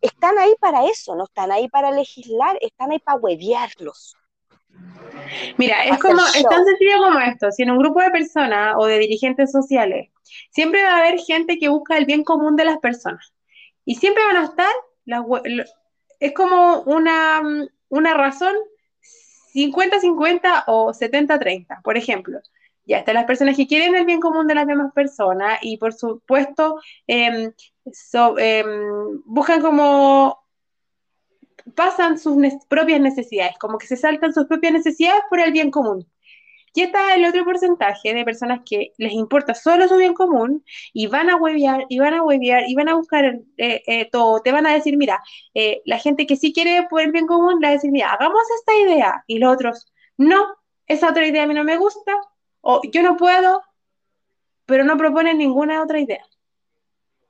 están 0.00 0.38
ahí 0.38 0.54
para 0.60 0.86
eso, 0.86 1.14
no 1.14 1.24
están 1.24 1.52
ahí 1.52 1.68
para 1.68 1.90
legislar, 1.90 2.58
están 2.60 2.90
ahí 2.92 2.98
para 2.98 3.18
huevearlos. 3.18 4.16
Mira, 5.56 5.84
es 5.84 5.98
como, 5.98 6.20
es 6.20 6.42
tan 6.42 6.64
sencillo 6.64 6.98
como 7.02 7.20
esto, 7.20 7.50
si 7.50 7.62
en 7.62 7.70
un 7.70 7.78
grupo 7.78 8.00
de 8.00 8.10
personas 8.10 8.74
o 8.78 8.86
de 8.86 8.98
dirigentes 8.98 9.52
sociales, 9.52 10.10
siempre 10.50 10.82
va 10.82 10.94
a 10.94 10.98
haber 10.98 11.18
gente 11.18 11.58
que 11.58 11.68
busca 11.68 11.96
el 11.96 12.06
bien 12.06 12.24
común 12.24 12.56
de 12.56 12.64
las 12.64 12.78
personas. 12.78 13.34
Y 13.84 13.96
siempre 13.96 14.24
van 14.24 14.36
a 14.36 14.44
estar, 14.44 14.72
las, 15.04 15.24
es 16.20 16.32
como 16.34 16.82
una, 16.82 17.42
una 17.88 18.14
razón 18.14 18.54
50-50 19.54 20.64
o 20.66 20.92
70-30, 20.92 21.82
por 21.82 21.96
ejemplo. 21.96 22.40
Ya 22.86 22.98
están 22.98 23.14
las 23.14 23.24
personas 23.24 23.56
que 23.56 23.66
quieren 23.66 23.94
el 23.94 24.06
bien 24.06 24.20
común 24.20 24.46
de 24.46 24.54
las 24.54 24.66
demás 24.66 24.92
personas 24.92 25.58
y 25.62 25.76
por 25.76 25.92
supuesto 25.92 26.80
em, 27.06 27.52
em, 28.38 29.22
buscan 29.24 29.60
como 29.60 30.40
pasan 31.74 32.18
sus 32.18 32.36
propias 32.68 33.00
necesidades, 33.00 33.56
como 33.58 33.78
que 33.78 33.86
se 33.86 33.96
saltan 33.96 34.32
sus 34.32 34.46
propias 34.46 34.72
necesidades 34.72 35.22
por 35.30 35.40
el 35.40 35.52
bien 35.52 35.70
común. 35.70 36.06
Y 36.72 36.82
está 36.82 37.14
el 37.14 37.24
otro 37.24 37.44
porcentaje 37.44 38.14
de 38.14 38.24
personas 38.24 38.60
que 38.64 38.92
les 38.96 39.12
importa 39.12 39.54
solo 39.54 39.88
su 39.88 39.96
bien 39.96 40.14
común 40.14 40.64
y 40.92 41.08
van 41.08 41.28
a 41.28 41.36
huevear, 41.36 41.84
y 41.88 41.98
van 41.98 42.14
a 42.14 42.22
huevear, 42.22 42.64
y 42.68 42.74
van 42.76 42.88
a 42.88 42.94
buscar 42.94 43.24
eh, 43.56 43.82
eh, 43.86 44.08
todo. 44.10 44.40
Te 44.40 44.52
van 44.52 44.66
a 44.66 44.74
decir, 44.74 44.96
mira, 44.96 45.20
eh, 45.54 45.82
la 45.84 45.98
gente 45.98 46.26
que 46.26 46.36
sí 46.36 46.52
quiere 46.52 46.86
por 46.88 47.00
el 47.00 47.10
bien 47.12 47.26
común, 47.26 47.60
le 47.60 47.66
va 47.66 47.70
a 47.70 47.72
decir, 47.72 47.90
mira, 47.90 48.12
hagamos 48.12 48.42
esta 48.60 48.76
idea. 48.78 49.24
Y 49.26 49.38
los 49.38 49.52
otros, 49.52 49.92
no, 50.16 50.46
esa 50.86 51.10
otra 51.10 51.26
idea 51.26 51.42
a 51.42 51.46
mí 51.46 51.54
no 51.54 51.64
me 51.64 51.76
gusta, 51.76 52.12
o 52.60 52.80
yo 52.92 53.02
no 53.02 53.16
puedo, 53.16 53.62
pero 54.66 54.84
no 54.84 54.96
proponen 54.96 55.38
ninguna 55.38 55.82
otra 55.82 55.98
idea. 55.98 56.24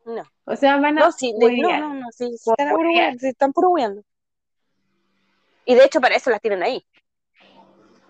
No. 0.05 0.23
O 0.45 0.57
sea, 0.57 0.77
van 0.79 0.99
a 0.99 1.01
No, 1.03 1.13
sí, 1.13 1.35
de- 1.39 1.59
no, 1.59 1.79
no, 1.79 1.95
no, 1.95 2.07
sí, 2.13 2.37
se 2.37 2.51
están, 2.51 2.69
aburriendo, 2.69 3.19
se 3.19 3.29
están 3.29 3.53
puro. 3.53 3.73
Y 5.65 5.75
de 5.75 5.85
hecho 5.85 6.01
para 6.01 6.17
eso 6.17 6.31
las 6.31 6.41
tienen 6.41 6.63
ahí. 6.63 6.85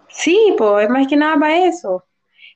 Sí, 0.08 0.54
pues 0.56 0.84
es 0.84 0.90
más 0.90 1.06
que 1.06 1.16
nada 1.16 1.36
para 1.38 1.64
eso. 1.66 2.04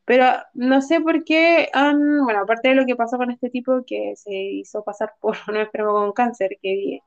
Pero 0.07 0.27
no 0.55 0.83
sé 0.83 1.01
por 1.01 1.25
qué 1.25 1.71
han, 1.73 2.25
bueno, 2.25 2.41
aparte 2.41 2.69
de 2.69 2.75
lo 2.75 2.85
que 2.85 2.97
pasó 2.97 3.17
con 3.17 3.31
este 3.31 3.49
tipo 3.49 3.83
que 3.87 4.15
se 4.17 4.33
hizo 4.33 4.83
pasar 4.85 5.15
por 5.21 5.37
un 5.49 5.57
enfermo 5.57 5.93
con 5.93 6.13
cáncer, 6.13 6.59
que 6.63 7.01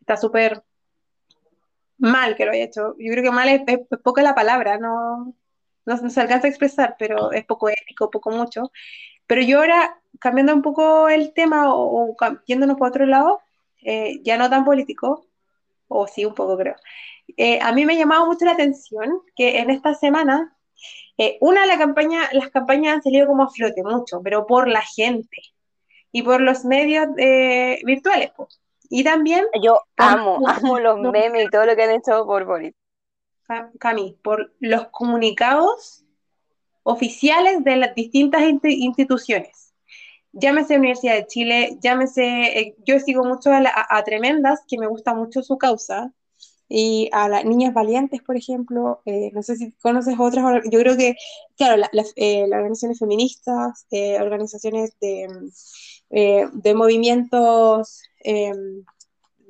está 0.00 0.16
súper 0.16 0.62
mal 1.98 2.36
que 2.36 2.44
lo 2.44 2.52
haya 2.52 2.64
hecho. 2.64 2.94
Yo 2.98 3.12
creo 3.12 3.24
que 3.24 3.30
mal 3.30 3.48
es, 3.48 3.62
es- 3.66 3.80
es 3.90 3.98
poca 4.00 4.22
la 4.22 4.34
palabra, 4.34 4.78
no, 4.78 5.34
no, 5.86 5.96
no 5.96 6.10
se 6.10 6.20
alcanza 6.20 6.46
a 6.46 6.50
expresar, 6.50 6.96
pero 6.98 7.32
es 7.32 7.44
poco 7.44 7.68
ético, 7.68 8.10
poco 8.10 8.30
mucho. 8.30 8.70
Pero 9.26 9.42
yo 9.42 9.58
ahora, 9.60 10.00
cambiando 10.20 10.54
un 10.54 10.62
poco 10.62 11.08
el 11.08 11.32
tema 11.32 11.72
o, 11.74 12.10
o 12.10 12.16
yéndonos 12.46 12.76
por 12.76 12.88
otro 12.88 13.06
lado, 13.06 13.40
eh, 13.82 14.20
ya 14.22 14.36
no 14.36 14.50
tan 14.50 14.64
político, 14.64 15.26
o 15.88 16.06
sí, 16.06 16.24
un 16.24 16.34
poco 16.34 16.56
creo. 16.56 16.76
Eh, 17.36 17.58
a 17.60 17.72
mí 17.72 17.84
me 17.84 17.94
ha 17.94 17.98
llamado 17.98 18.26
mucho 18.26 18.44
la 18.44 18.52
atención 18.52 19.20
que 19.34 19.58
en 19.58 19.70
esta 19.70 19.94
semana, 19.94 20.56
eh, 21.18 21.38
una, 21.40 21.66
la 21.66 21.78
campaña, 21.78 22.28
las 22.32 22.50
campañas 22.50 22.94
han 22.96 23.02
salido 23.02 23.26
como 23.26 23.44
a 23.44 23.50
flote 23.50 23.82
mucho, 23.82 24.20
pero 24.22 24.46
por 24.46 24.68
la 24.68 24.82
gente 24.82 25.38
y 26.12 26.22
por 26.22 26.40
los 26.40 26.64
medios 26.64 27.08
eh, 27.18 27.80
virtuales. 27.84 28.30
po. 28.30 28.48
Y 28.88 29.02
también, 29.02 29.46
Yo 29.60 29.80
amo, 29.96 30.38
amo 30.48 30.78
los 30.78 30.98
memes 31.00 31.46
y 31.46 31.50
todo 31.50 31.66
lo 31.66 31.74
que 31.74 31.82
han 31.82 31.90
hecho 31.90 32.24
por 32.24 32.44
Boris. 32.44 32.74
Ca- 33.46 33.70
Cami, 33.78 34.16
por 34.22 34.54
los 34.60 34.88
comunicados 34.88 36.04
oficiales 36.82 37.64
de 37.64 37.76
las 37.76 37.94
distintas 37.94 38.42
insti- 38.42 38.76
instituciones. 38.78 39.74
Llámese 40.32 40.78
Universidad 40.78 41.14
de 41.16 41.26
Chile, 41.26 41.78
llámese, 41.82 42.24
eh, 42.60 42.76
yo 42.86 43.00
sigo 43.00 43.24
mucho 43.24 43.52
a, 43.52 43.60
la- 43.60 43.72
a- 43.74 44.04
Tremendas, 44.04 44.60
que 44.68 44.78
me 44.78 44.86
gusta 44.88 45.14
mucho 45.14 45.42
su 45.42 45.58
causa, 45.58 46.12
y 46.68 47.08
a 47.12 47.28
las 47.28 47.44
Niñas 47.44 47.74
Valientes, 47.74 48.22
por 48.22 48.36
ejemplo, 48.36 49.02
eh, 49.06 49.30
no 49.34 49.42
sé 49.42 49.56
si 49.56 49.72
conoces 49.82 50.16
otras, 50.18 50.44
yo 50.70 50.80
creo 50.80 50.96
que, 50.96 51.16
claro, 51.56 51.82
eh, 52.16 52.46
las 52.48 52.58
organizaciones 52.58 52.98
feministas, 53.00 53.86
organizaciones 54.20 54.96
de, 55.00 55.28
de 56.52 56.74
movimientos 56.74 58.02
Hasta 58.24 58.95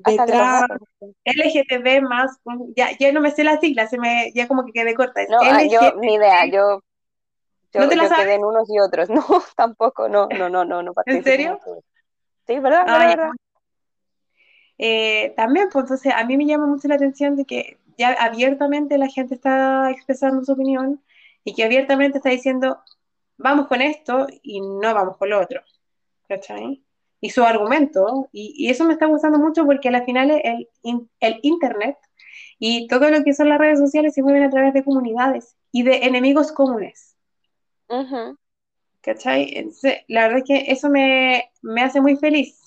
de. 0.05 0.79
LGTB 1.25 2.03
más, 2.03 2.39
ya, 2.77 2.91
ya 2.99 3.13
no 3.13 3.21
me 3.21 3.31
sé 3.31 3.45
las 3.45 3.61
siglas, 3.61 3.91
se 3.91 3.99
me, 3.99 4.33
ya 4.35 4.49
como 4.49 4.65
que 4.65 4.73
quedé 4.73 4.95
corta. 4.95 5.23
No, 5.29 5.39
ah, 5.41 5.63
yo, 5.65 5.95
ni 5.97 6.15
idea, 6.15 6.47
yo, 6.47 6.81
yo, 7.73 7.81
¿No 7.81 7.89
te 7.89 7.97
la 7.97 8.05
yo 8.05 8.09
sabes? 8.09 8.25
quedé 8.25 8.35
en 8.35 8.45
unos 8.45 8.69
y 8.71 8.79
otros. 8.79 9.09
No, 9.11 9.25
tampoco, 9.57 10.09
no, 10.09 10.29
no, 10.29 10.49
no, 10.49 10.65
no, 10.65 10.83
no 10.83 10.93
participo 10.93 11.25
serio? 11.25 11.61
Sí, 12.47 12.59
¿verdad? 12.59 12.85
Ah, 12.87 12.99
¿verdad? 12.99 13.11
ya. 13.11 13.17
¿verdad? 13.17 13.33
Eh, 14.79 15.33
también, 15.37 15.69
pues 15.73 15.85
entonces 15.85 16.13
a 16.15 16.25
mí 16.25 16.37
me 16.37 16.47
llama 16.47 16.67
mucho 16.67 16.89
la 16.89 16.97
atención 16.97 17.37
de 17.37 17.45
que 17.45 17.79
ya 17.97 18.13
abiertamente 18.13 18.99
la 18.99 19.09
gente 19.09 19.35
está 19.35 19.91
expresando 19.91 20.45
su 20.45 20.53
opinión 20.53 21.03
y 21.45 21.55
que 21.55 21.65
abiertamente 21.65 22.19
está 22.19 22.31
diciendo, 22.31 22.81
vamos 23.39 23.69
con 23.69 23.81
esto 23.81 24.27
y 24.43 24.61
no 24.61 24.95
vamos 24.95 25.17
con 25.17 25.31
lo 25.31 25.41
otro, 25.41 25.63
¿cachai? 26.29 26.86
Y 27.21 27.31
su 27.31 27.43
argumento, 27.43 28.29
y, 28.33 28.55
y 28.57 28.71
eso 28.71 28.85
me 28.85 28.93
está 28.93 29.07
gustando 29.07 29.39
mucho 29.39 29.65
porque 29.65 29.89
al 29.89 30.05
final 30.05 30.31
el, 30.31 30.69
el 31.21 31.41
Internet 31.43 31.97
y 32.59 32.87
todo 32.89 33.11
lo 33.11 33.23
que 33.25 33.35
son 33.35 33.49
las 33.49 33.59
redes 33.59 33.79
sociales 33.79 34.15
se 34.15 34.23
mueven 34.23 34.43
a 34.43 34.51
través 34.51 34.75
de 34.75 34.85
comunidades 34.85 35.57
y 35.73 35.83
de 35.83 36.05
enemigos 36.05 36.53
comunes. 36.53 37.17
Ujú. 37.89 38.39
¿Cachai? 39.01 39.57
Entonces, 39.57 39.99
la 40.09 40.23
verdad 40.23 40.39
es 40.39 40.45
que 40.45 40.73
eso 40.73 40.91
me, 40.91 41.51
me 41.63 41.83
hace 41.83 42.01
muy 42.01 42.17
feliz. 42.17 42.61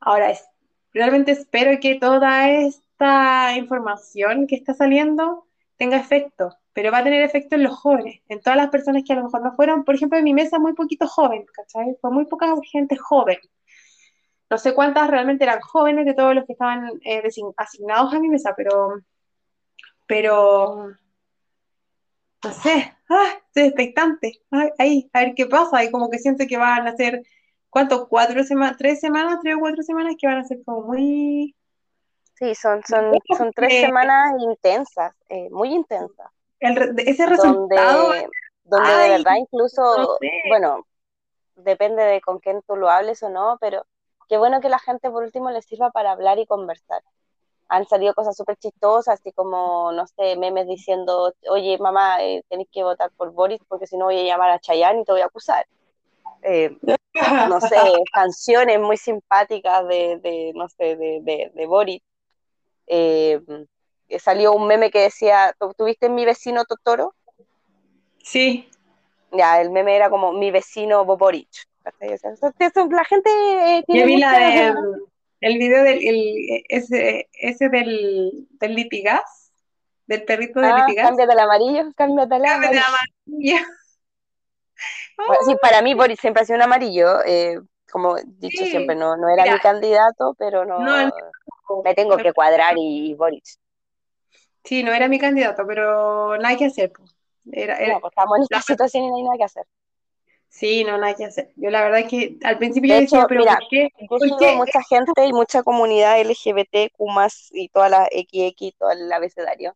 Ahora, 0.00 0.30
es, 0.30 0.44
realmente 0.92 1.32
espero 1.32 1.78
que 1.80 1.96
toda 1.96 2.50
esta 2.50 3.56
información 3.56 4.46
que 4.46 4.56
está 4.56 4.74
saliendo 4.74 5.46
tenga 5.76 5.96
efecto, 5.96 6.56
pero 6.72 6.92
va 6.92 6.98
a 6.98 7.04
tener 7.04 7.22
efecto 7.22 7.56
en 7.56 7.64
los 7.64 7.76
jóvenes, 7.76 8.22
en 8.28 8.40
todas 8.40 8.56
las 8.56 8.68
personas 8.68 9.02
que 9.06 9.12
a 9.12 9.16
lo 9.16 9.24
mejor 9.24 9.42
no 9.42 9.52
fueron, 9.54 9.84
por 9.84 9.94
ejemplo, 9.94 10.18
en 10.18 10.24
mi 10.24 10.34
mesa 10.34 10.58
muy 10.58 10.72
poquito 10.74 11.06
joven, 11.06 11.44
¿cachai? 11.52 11.96
Fue 12.00 12.10
muy 12.10 12.26
poca 12.26 12.54
gente 12.70 12.96
joven. 12.96 13.38
No 14.48 14.58
sé 14.58 14.74
cuántas 14.74 15.08
realmente 15.08 15.44
eran 15.44 15.60
jóvenes 15.60 16.06
de 16.06 16.14
todos 16.14 16.34
los 16.34 16.44
que 16.44 16.52
estaban 16.52 16.90
eh, 17.04 17.22
asignados 17.56 18.12
a 18.12 18.18
mi 18.20 18.28
mesa, 18.28 18.54
pero, 18.56 19.00
pero, 20.06 20.88
no 22.44 22.52
sé, 22.52 22.96
ah, 23.08 23.32
estoy 23.46 23.64
expectante. 23.64 24.40
Ay, 24.50 24.70
ahí, 24.78 25.10
a 25.12 25.20
ver 25.20 25.34
qué 25.36 25.46
pasa. 25.46 25.84
Y 25.84 25.90
como 25.90 26.10
que 26.10 26.18
siento 26.18 26.46
que 26.48 26.56
van 26.56 26.86
a 26.88 26.96
ser, 26.96 27.22
¿cuánto? 27.68 28.08
¿Cuatro 28.08 28.42
semanas? 28.42 28.76
¿Tres 28.76 29.00
semanas? 29.00 29.38
¿Tres 29.42 29.56
o 29.56 29.60
cuatro 29.60 29.82
semanas? 29.82 30.14
Que 30.18 30.26
van 30.26 30.38
a 30.38 30.44
ser 30.44 30.58
como 30.64 30.82
muy... 30.82 31.54
Sí, 32.34 32.54
son, 32.54 32.82
son, 32.88 33.12
son 33.36 33.52
tres 33.52 33.82
semanas 33.82 34.32
intensas, 34.40 35.14
eh, 35.28 35.50
muy 35.50 35.74
intensas, 35.74 36.30
el 36.60 36.94
ese 37.06 37.26
resultado, 37.26 38.08
donde, 38.08 38.28
donde 38.64 38.90
de 38.90 39.08
verdad 39.10 39.36
incluso, 39.36 39.98
no 39.98 40.16
sé. 40.20 40.30
bueno, 40.48 40.86
depende 41.56 42.02
de 42.02 42.20
con 42.20 42.38
quién 42.38 42.62
tú 42.66 42.76
lo 42.76 42.90
hables 42.90 43.22
o 43.22 43.28
no, 43.28 43.58
pero 43.60 43.84
qué 44.28 44.38
bueno 44.38 44.60
que 44.60 44.68
la 44.68 44.78
gente 44.78 45.10
por 45.10 45.22
último 45.22 45.50
le 45.50 45.62
sirva 45.62 45.90
para 45.90 46.12
hablar 46.12 46.38
y 46.38 46.46
conversar. 46.46 47.02
Han 47.68 47.86
salido 47.86 48.14
cosas 48.14 48.36
súper 48.36 48.56
chistosas, 48.56 49.20
así 49.20 49.32
como, 49.32 49.92
no 49.92 50.06
sé, 50.06 50.36
memes 50.36 50.66
diciendo, 50.66 51.32
oye, 51.48 51.78
mamá, 51.78 52.22
eh, 52.22 52.42
tenés 52.48 52.66
que 52.72 52.82
votar 52.82 53.10
por 53.16 53.32
Boris 53.32 53.60
porque 53.68 53.86
si 53.86 53.96
no 53.96 54.06
voy 54.06 54.18
a 54.18 54.24
llamar 54.24 54.50
a 54.50 54.58
Chayanne 54.58 55.00
y 55.00 55.04
te 55.04 55.12
voy 55.12 55.20
a 55.20 55.26
acusar. 55.26 55.66
Eh, 56.42 56.76
no 57.48 57.60
sé, 57.60 57.76
canciones 58.12 58.80
muy 58.80 58.96
simpáticas 58.96 59.86
de, 59.86 60.18
de 60.18 60.52
no 60.54 60.68
sé, 60.68 60.96
de, 60.96 61.20
de, 61.22 61.52
de 61.54 61.66
Boris. 61.66 62.02
Eh, 62.86 63.40
salió 64.18 64.52
un 64.52 64.66
meme 64.66 64.90
que 64.90 65.00
decía, 65.02 65.54
¿tú 65.58 65.72
¿tuviste 65.76 66.08
mi 66.08 66.24
vecino 66.24 66.64
Totoro? 66.64 67.14
Sí, 68.22 68.68
Ya, 69.32 69.60
el 69.60 69.70
meme 69.70 69.96
era 69.96 70.10
como 70.10 70.32
mi 70.32 70.50
vecino 70.50 71.04
Boboric. 71.04 71.48
¿cachai? 71.82 72.12
O 72.14 72.18
sea, 72.18 72.32
eso- 72.32 72.52
eso- 72.58 72.88
la 72.90 73.04
gente 73.04 73.30
eh, 73.30 73.82
tiene 73.86 74.02
yo 74.02 74.06
vi 74.06 74.16
la 74.18 74.32
de, 74.38 74.74
el 75.40 75.58
video 75.58 75.82
del, 75.84 75.98
el- 76.06 76.64
ese, 76.68 77.28
ese 77.32 77.68
del, 77.68 78.46
del 78.50 78.74
litigas, 78.74 79.52
del 80.06 80.24
perrito 80.24 80.60
de 80.60 80.68
Ah, 80.68 80.76
litigas. 80.76 81.06
cámbiate 81.08 81.32
al 81.32 81.40
amarillo, 81.40 81.92
cámbiate 81.96 82.34
al 82.34 82.44
amarillo. 82.44 82.82
amarilla. 82.86 83.66
Bueno, 85.16 85.34
sí, 85.46 85.54
para 85.60 85.82
mí 85.82 85.94
Boris 85.94 86.18
siempre 86.20 86.42
ha 86.42 86.46
sido 86.46 86.56
un 86.56 86.62
amarillo. 86.62 87.22
eh, 87.24 87.60
como 87.92 88.16
he 88.18 88.22
dicho 88.38 88.64
Sí. 88.64 88.70
siempre, 88.70 88.94
no, 88.96 89.16
no 89.16 89.28
era 89.28 89.44
Mira, 89.44 89.54
mi 89.54 89.60
candidato, 89.60 90.34
pero 90.38 90.64
no, 90.64 90.78
no, 90.78 91.06
no. 91.68 91.82
me 91.84 91.94
tengo 91.94 92.16
que 92.16 92.32
cuadrar 92.32 92.76
y, 92.78 93.10
y 93.10 93.14
Boris. 93.14 93.58
Sí, 94.64 94.82
no 94.82 94.92
era 94.92 95.08
mi 95.08 95.18
candidato, 95.18 95.64
pero 95.66 96.36
nada 96.38 96.56
que 96.56 96.66
hacer. 96.66 96.92
Era, 97.50 97.76
era- 97.78 97.94
No, 97.94 98.00
pues 98.00 98.10
estamos 98.12 98.36
en 98.36 98.42
esta 98.44 98.56
la- 98.56 98.62
situación 98.62 99.04
y 99.04 99.10
no 99.10 99.16
hay 99.16 99.22
nada 99.24 99.36
que 99.38 99.44
hacer. 99.44 99.64
sí, 100.48 100.84
no, 100.84 100.98
nada 100.98 101.14
que 101.14 101.24
hacer. 101.24 101.50
Yo 101.56 101.70
la 101.70 101.82
verdad 101.82 102.00
es 102.00 102.08
que 102.08 102.36
al 102.44 102.58
principio 102.58 102.92
De 102.92 102.96
yo 102.96 103.00
decía, 103.02 103.18
hecho, 103.20 103.28
pero 103.28 103.40
mira, 103.40 103.56
¿por 103.56 103.68
qué? 103.68 103.88
Yo 104.00 104.06
¿Por 104.08 104.20
qué? 104.38 104.56
mucha 104.56 104.82
gente 104.82 105.24
y 105.26 105.32
mucha 105.32 105.62
comunidad 105.62 106.20
LGBTQ 106.20 106.92
y 107.52 107.68
toda 107.68 107.88
la 107.88 108.04
XX 108.06 108.66
y 108.66 108.72
todo 108.78 108.90
el 108.90 109.10
abecedario. 109.12 109.74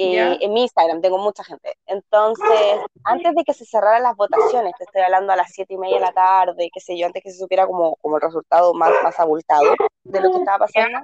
Eh, 0.00 0.38
en 0.42 0.52
mi 0.52 0.62
Instagram 0.62 1.00
tengo 1.00 1.18
mucha 1.18 1.42
gente. 1.42 1.74
Entonces, 1.86 2.46
antes 3.02 3.34
de 3.34 3.42
que 3.42 3.52
se 3.52 3.64
cerraran 3.64 4.04
las 4.04 4.14
votaciones, 4.14 4.72
te 4.78 4.84
estoy 4.84 5.02
hablando 5.02 5.32
a 5.32 5.36
las 5.36 5.50
siete 5.50 5.74
y 5.74 5.78
media 5.78 5.96
de 5.96 6.02
la 6.02 6.12
tarde, 6.12 6.70
qué 6.72 6.78
sé 6.78 6.96
yo, 6.96 7.06
antes 7.06 7.20
que 7.22 7.32
se 7.32 7.38
supiera 7.38 7.66
como, 7.66 7.96
como 7.96 8.16
el 8.16 8.22
resultado 8.22 8.74
más, 8.74 8.92
más 9.02 9.18
abultado 9.18 9.74
de 10.04 10.20
lo 10.20 10.30
que 10.30 10.38
estaba 10.38 10.66
pasando, 10.66 11.00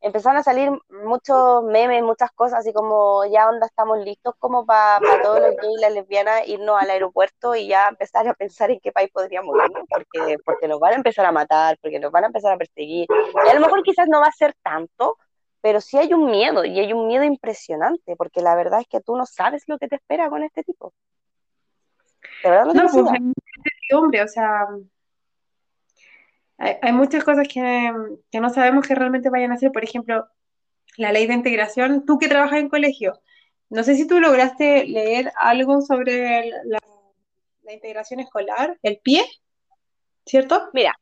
empezaron 0.00 0.38
a 0.38 0.42
salir 0.42 0.70
muchos 0.88 1.64
memes, 1.64 2.02
muchas 2.02 2.30
cosas, 2.32 2.60
así 2.60 2.72
como 2.72 3.24
ya 3.26 3.48
onda 3.48 3.66
estamos 3.66 3.98
listos 3.98 4.34
como 4.38 4.64
para 4.64 5.00
todos 5.22 5.40
los 5.40 5.56
gays 5.56 5.78
y 5.78 5.80
las 5.80 5.92
lesbianas 5.92 6.46
irnos 6.46 6.80
al 6.80 6.90
aeropuerto 6.90 7.54
y 7.54 7.68
ya 7.68 7.88
empezar 7.88 8.26
a 8.28 8.34
pensar 8.34 8.70
en 8.70 8.80
qué 8.80 8.92
país 8.92 9.10
podríamos 9.12 9.56
irnos, 9.56 9.84
porque, 9.88 10.36
porque 10.44 10.68
nos 10.68 10.78
van 10.78 10.92
a 10.92 10.96
empezar 10.96 11.26
a 11.26 11.32
matar, 11.32 11.78
porque 11.80 11.98
nos 11.98 12.12
van 12.12 12.24
a 12.24 12.26
empezar 12.28 12.52
a 12.52 12.56
perseguir. 12.56 13.06
Y 13.44 13.48
a 13.48 13.54
lo 13.54 13.60
mejor 13.60 13.82
quizás 13.82 14.08
no 14.08 14.20
va 14.20 14.26
a 14.26 14.32
ser 14.32 14.54
tanto, 14.62 15.16
pero 15.60 15.80
sí 15.80 15.98
hay 15.98 16.14
un 16.14 16.30
miedo, 16.30 16.64
y 16.64 16.78
hay 16.78 16.92
un 16.92 17.06
miedo 17.06 17.24
impresionante, 17.24 18.14
porque 18.16 18.40
la 18.40 18.54
verdad 18.54 18.80
es 18.80 18.86
que 18.86 19.00
tú 19.00 19.16
no 19.16 19.26
sabes 19.26 19.64
lo 19.66 19.78
que 19.78 19.88
te 19.88 19.96
espera 19.96 20.30
con 20.30 20.44
este 20.44 20.62
tipo. 20.62 20.92
De 22.44 22.50
verdad 22.50 22.66
no 22.66 22.74
No, 22.74 22.88
pues 22.88 23.04
hombre, 23.92 24.22
o 24.22 24.28
sea, 24.28 24.66
hay, 26.58 26.74
hay 26.82 26.92
muchas 26.92 27.24
cosas 27.24 27.48
que, 27.48 27.92
que 28.30 28.40
no 28.40 28.50
sabemos 28.50 28.86
que 28.86 28.94
realmente 28.94 29.30
vayan 29.30 29.52
a 29.52 29.54
hacer. 29.54 29.72
Por 29.72 29.84
ejemplo, 29.84 30.26
la 30.96 31.12
ley 31.12 31.26
de 31.26 31.34
integración, 31.34 32.04
tú 32.04 32.18
que 32.18 32.28
trabajas 32.28 32.58
en 32.58 32.68
colegio, 32.68 33.20
no 33.70 33.82
sé 33.84 33.94
si 33.94 34.06
tú 34.06 34.20
lograste 34.20 34.86
leer 34.86 35.32
algo 35.38 35.80
sobre 35.82 36.50
la, 36.64 36.80
la 37.62 37.72
integración 37.72 38.20
escolar, 38.20 38.78
el 38.82 38.98
pie, 38.98 39.24
¿cierto? 40.24 40.70
Mira, 40.72 40.98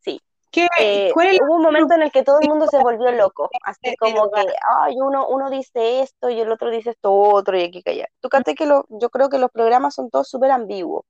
sí. 0.00 0.20
¿Qué, 0.50 0.68
Eh, 0.78 1.10
cuál 1.12 1.36
hubo 1.42 1.56
un 1.56 1.62
momento 1.62 1.94
en 1.94 2.02
el 2.02 2.12
que 2.12 2.22
todo 2.22 2.38
el 2.40 2.48
mundo 2.48 2.66
se 2.68 2.78
volvió 2.78 3.10
loco, 3.10 3.50
así 3.64 3.96
como 3.96 4.30
que, 4.30 4.46
ay, 4.80 4.94
uno, 5.00 5.26
uno 5.28 5.50
dice 5.50 6.00
esto 6.00 6.30
y 6.30 6.40
el 6.40 6.52
otro 6.52 6.70
dice 6.70 6.90
esto 6.90 7.12
otro 7.12 7.58
y 7.58 7.64
aquí 7.64 7.82
que 7.82 7.90
allá. 7.90 8.08
Tú 8.20 8.28
que 8.28 8.66
lo, 8.66 8.86
yo 8.88 9.10
creo 9.10 9.28
que 9.28 9.38
los 9.38 9.50
programas 9.50 9.94
son 9.94 10.08
todos 10.08 10.28
súper 10.28 10.52
ambiguos, 10.52 11.04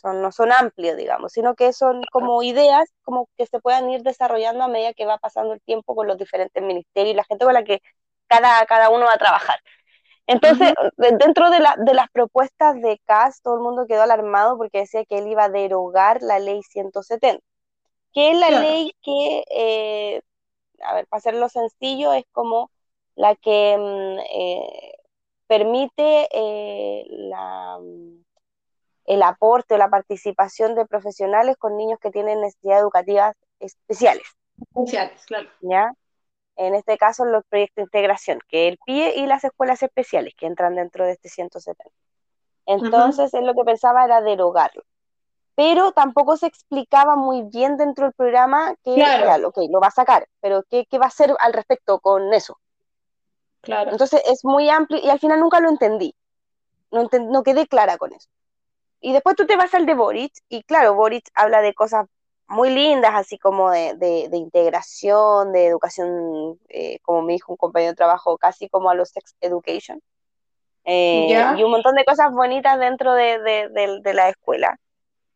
son- 0.00 0.22
no 0.22 0.32
son 0.32 0.52
amplios, 0.52 0.96
digamos, 0.96 1.32
sino 1.32 1.54
que 1.54 1.72
son 1.72 2.02
como 2.12 2.42
ideas 2.42 2.90
como 3.02 3.28
que 3.36 3.46
se 3.46 3.60
puedan 3.60 3.90
ir 3.90 4.02
desarrollando 4.02 4.64
a 4.64 4.68
medida 4.68 4.94
que 4.94 5.06
va 5.06 5.18
pasando 5.18 5.54
el 5.54 5.60
tiempo 5.62 5.94
con 5.96 6.06
los 6.08 6.18
diferentes 6.18 6.62
ministerios 6.62 7.14
y 7.14 7.16
la 7.16 7.24
gente 7.24 7.44
con 7.44 7.54
la 7.54 7.64
que 7.64 7.80
cada, 8.28 8.64
cada 8.66 8.90
uno 8.90 9.06
va 9.06 9.14
a 9.14 9.18
trabajar. 9.18 9.58
Entonces, 10.26 10.72
de- 10.96 11.16
dentro 11.18 11.50
de, 11.50 11.60
la- 11.60 11.76
de 11.78 11.94
las 11.94 12.10
propuestas 12.10 12.76
de 12.80 13.00
CAS, 13.06 13.42
todo 13.42 13.56
el 13.56 13.62
mundo 13.62 13.86
quedó 13.86 14.02
alarmado 14.02 14.56
porque 14.56 14.78
decía 14.80 15.04
que 15.04 15.18
él 15.18 15.28
iba 15.28 15.44
a 15.44 15.48
derogar 15.50 16.22
la 16.22 16.38
ley 16.38 16.62
170, 16.62 17.44
que 18.14 18.32
es 18.32 18.38
la 18.38 18.50
Claro. 18.50 18.52
ley 18.52 18.92
que, 19.02 19.44
eh, 19.50 20.22
a 20.82 20.94
ver, 20.94 21.06
para 21.08 21.18
hacerlo 21.18 21.48
sencillo, 21.48 22.12
es 22.14 22.24
como 22.32 22.70
la 23.16 23.36
que 23.36 23.76
mm, 23.78 24.18
eh, 24.34 24.92
permite 25.46 26.28
eh, 26.32 27.04
la, 27.10 27.78
mm, 27.80 28.24
el 29.06 29.22
aporte 29.22 29.74
o 29.74 29.78
la 29.78 29.88
participación 29.88 30.74
de 30.74 30.86
profesionales 30.86 31.56
con 31.56 31.76
niños 31.76 31.98
que 32.00 32.10
tienen 32.10 32.40
necesidades 32.40 32.82
educativas 32.82 33.36
especiales. 33.60 34.26
Especiales, 34.74 35.24
claro. 35.26 35.48
¿ya? 35.60 35.92
En 36.56 36.74
este 36.74 36.96
caso, 36.96 37.24
los 37.24 37.44
proyectos 37.46 37.76
de 37.76 37.82
integración, 37.82 38.38
que 38.48 38.68
el 38.68 38.78
PIE 38.86 39.16
y 39.16 39.26
las 39.26 39.44
escuelas 39.44 39.82
especiales 39.82 40.34
que 40.36 40.46
entran 40.46 40.76
dentro 40.76 41.04
de 41.04 41.12
este 41.12 41.28
170. 41.28 41.84
Entonces, 42.66 43.34
él 43.34 43.44
lo 43.44 43.54
que 43.54 43.64
pensaba 43.64 44.04
era 44.04 44.20
derogarlo. 44.20 44.84
Pero 45.56 45.92
tampoco 45.92 46.36
se 46.36 46.46
explicaba 46.46 47.14
muy 47.14 47.42
bien 47.42 47.76
dentro 47.76 48.06
del 48.06 48.14
programa 48.14 48.74
que, 48.82 48.94
Claro. 48.94 49.26
ya, 49.26 49.46
ok, 49.46 49.58
lo 49.70 49.80
va 49.80 49.88
a 49.88 49.92
sacar, 49.92 50.26
pero 50.40 50.62
¿qué, 50.68 50.86
qué 50.86 50.98
va 50.98 51.04
a 51.04 51.08
hacer 51.08 51.34
al 51.38 51.52
respecto 51.52 52.00
con 52.00 52.32
eso? 52.32 52.58
Claro. 53.60 53.90
Entonces, 53.92 54.22
es 54.26 54.44
muy 54.44 54.68
amplio 54.68 55.00
y 55.02 55.10
al 55.10 55.20
final 55.20 55.40
nunca 55.40 55.60
lo 55.60 55.68
entendí. 55.68 56.14
No, 56.90 57.02
enten- 57.02 57.30
no 57.30 57.42
quedé 57.42 57.66
clara 57.66 57.98
con 57.98 58.12
eso. 58.12 58.28
Y 59.04 59.12
después 59.12 59.36
tú 59.36 59.44
te 59.46 59.54
vas 59.56 59.74
al 59.74 59.84
de 59.84 59.92
Boric, 59.92 60.32
y 60.48 60.62
claro, 60.62 60.94
Boric 60.94 61.28
habla 61.34 61.60
de 61.60 61.74
cosas 61.74 62.06
muy 62.48 62.70
lindas, 62.70 63.12
así 63.14 63.36
como 63.36 63.70
de, 63.70 63.92
de- 63.96 64.30
de 64.30 64.36
integración, 64.38 65.52
de 65.52 65.66
educación, 65.66 66.58
eh, 66.70 67.00
como 67.02 67.20
me 67.20 67.34
dijo 67.34 67.52
un 67.52 67.58
compañero 67.58 67.92
de 67.92 67.96
trabajo, 67.96 68.38
casi 68.38 68.66
como 68.70 68.88
a 68.88 68.94
los 68.94 69.10
sex 69.10 69.36
education, 69.42 70.00
eh, 70.86 71.36
y 71.58 71.62
un 71.62 71.70
montón 71.70 71.96
de 71.96 72.04
cosas 72.06 72.32
bonitas 72.32 72.78
dentro 72.78 73.12
de, 73.12 73.38
de- 73.40 74.14
la 74.14 74.30
escuela. 74.30 74.80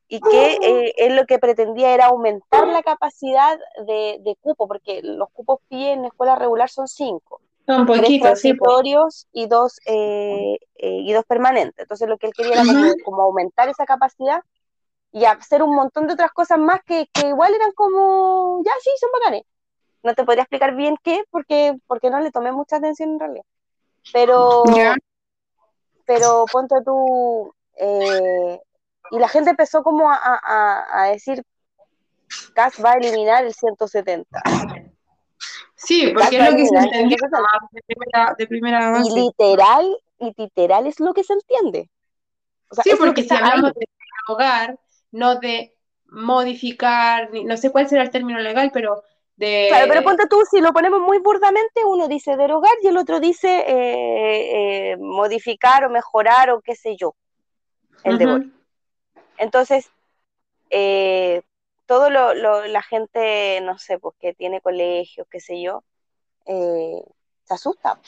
Y 0.09 0.21
que 0.21 0.57
eh, 0.63 0.95
él 0.97 1.17
lo 1.17 1.27
que 1.27 1.39
pretendía 1.39 1.93
era 1.93 2.07
aumentar 2.07 2.67
la 2.69 2.83
capacidad 2.83 3.59
de, 3.87 4.35
cupo, 4.41 4.67
porque 4.67 5.03
los 5.03 5.29
cupos 5.35 5.59
PIE 5.69 5.93
en 5.93 6.07
escuela 6.07 6.37
regular 6.37 6.71
son 6.71 6.89
cinco 6.89 7.43
Un 7.69 7.87
tres 7.87 8.01
poquito, 8.01 8.09
sí. 8.09 8.19
pues. 8.19 8.41
transitorios 8.41 9.27
y 9.33 9.47
dos 9.47 9.79
eh, 9.87 10.57
eh, 10.77 11.01
y 11.05 11.13
dos 11.13 11.25
permanentes. 11.27 11.79
Entonces 11.79 12.09
lo 12.09 12.17
que 12.17 12.29
él 12.29 12.33
quería 12.35 12.63
era 12.63 12.65
como, 13.05 13.23
aumentar 13.23 13.69
esa 13.69 13.85
capacidad 13.85 14.41
y 15.13 15.25
hacer 15.25 15.63
un 15.63 15.75
montón 15.75 16.07
de 16.07 16.15
otras 16.15 16.33
cosas 16.33 16.59
más 16.59 16.81
que, 16.85 17.07
que 17.13 17.29
igual 17.29 17.55
eran 17.55 17.73
como, 17.73 18.63
ya 18.65 18.73
sí, 18.83 18.91
son 18.99 19.11
bacanes. 19.13 19.43
No 20.03 20.15
te 20.15 20.25
podría 20.25 20.43
explicar 20.43 20.75
bien 20.75 20.97
qué, 21.03 21.25
porque, 21.31 21.77
porque 21.87 22.09
no 22.11 22.21
le 22.21 22.31
tomé 22.31 22.53
mucha 22.53 22.77
atención 22.77 23.11
en 23.11 23.21
realidad. 23.21 23.45
Pero, 24.13 24.63
pero 26.07 26.45
ponte 26.51 26.77
tú, 26.85 27.53
eh, 27.77 28.61
y 29.11 29.19
la 29.19 29.29
gente 29.29 29.51
empezó 29.51 29.83
como 29.83 30.11
a, 30.11 30.17
a- 30.17 31.03
a 31.03 31.07
decir, 31.11 31.43
CAS 32.55 32.83
va 32.83 32.93
a 32.93 32.97
eliminar 32.97 33.45
el 33.45 33.53
170. 33.55 34.41
Sí, 35.79 36.13
porque 36.13 36.39
es 36.39 36.51
lo 36.51 36.57
que 36.57 36.67
se 36.67 36.75
nomás 36.75 37.61
de 37.71 37.83
primera, 37.87 38.35
de 38.37 38.47
primera 38.47 39.03
Y 39.05 39.21
literal, 39.21 39.97
y 40.19 40.35
literal 40.37 40.87
es 40.87 41.01
lo 41.01 41.15
que 41.15 41.25
se 41.25 41.33
entiende. 41.35 41.89
O 42.71 42.75
sea, 42.75 42.85
Sí, 42.85 42.91
porque 42.99 43.23
que 43.23 43.29
si 43.29 43.35
hablamos 43.35 43.73
ahí. 43.73 43.73
de 43.75 43.89
derogar, 44.27 44.79
no 45.13 45.37
de 45.37 45.75
modificar, 46.11 47.31
no 47.33 47.57
sé 47.57 47.71
cuál 47.71 47.89
será 47.89 48.03
el 48.03 48.11
término 48.11 48.39
legal, 48.41 48.71
pero 48.73 49.03
de... 49.37 49.67
Claro, 49.69 49.87
pero 49.89 50.03
ponte 50.03 50.27
tú, 50.27 50.43
si 50.51 50.61
lo 50.61 50.73
ponemos 50.73 51.01
muy 51.01 51.19
burdamente, 51.19 51.85
uno 51.85 52.09
dice 52.09 52.37
derogar 52.37 52.73
y 52.83 52.89
el 52.89 52.97
otro 52.97 53.21
dice 53.21 53.49
eh, 53.67 54.93
eh, 54.93 54.97
modificar 54.99 55.85
o 55.85 55.91
mejorar 55.91 56.51
o 56.51 56.61
qué 56.61 56.75
sé 56.75 56.97
yo, 56.97 57.15
el 58.05 58.17
Ujú. 58.17 58.27
Boris. 58.27 58.53
Entonces, 59.39 59.89
eh, 60.71 61.43
todo 61.89 62.11
lo, 62.11 62.35
lo- 62.35 62.67
la 62.69 62.83
gente, 62.83 63.61
no 63.63 63.79
sé, 63.79 63.99
pues 64.01 64.17
que 64.21 64.35
tiene 64.35 64.63
colegios, 64.63 65.29
qué 65.31 65.41
sé 65.41 65.63
yo, 65.63 65.85
eh, 66.47 67.03
se 67.45 67.55
asusta. 67.55 68.01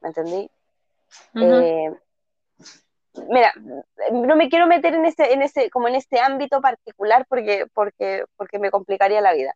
¿Me 0.00 0.08
entendí? 0.08 0.50
Eh, 1.40 1.90
mira, 3.30 3.52
no 4.12 4.36
me 4.36 4.48
quiero 4.48 4.66
meter 4.66 4.94
en 4.94 5.04
ese, 5.06 5.32
en 5.32 5.42
ese, 5.42 5.70
como 5.70 5.88
en 5.88 5.94
este 5.96 6.20
ámbito 6.20 6.60
particular 6.60 7.26
porque, 7.28 7.66
porque, 7.74 8.24
porque 8.36 8.58
me 8.58 8.70
complicaría 8.70 9.20
la 9.20 9.32
vida. 9.34 9.54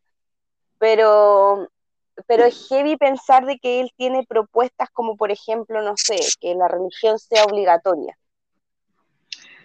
Pero, 0.78 1.68
pero 2.26 2.44
es 2.44 2.66
heavy 2.68 2.96
pensar 2.96 3.46
de 3.46 3.58
que 3.58 3.80
él 3.80 3.92
tiene 3.96 4.24
propuestas 4.28 4.90
como, 4.92 5.16
por 5.16 5.30
ejemplo, 5.32 5.82
no 5.82 5.96
sé, 5.96 6.34
que 6.40 6.54
la 6.54 6.68
religión 6.68 7.18
sea 7.18 7.44
obligatoria 7.46 8.18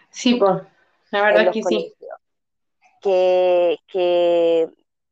Sí, 0.09 0.35
pues, 0.35 0.63
la 1.11 1.21
verdad 1.23 1.43
es 1.43 1.51
que 1.51 1.63
sí. 1.63 1.95
Que, 3.01 3.77
que, 3.87 4.67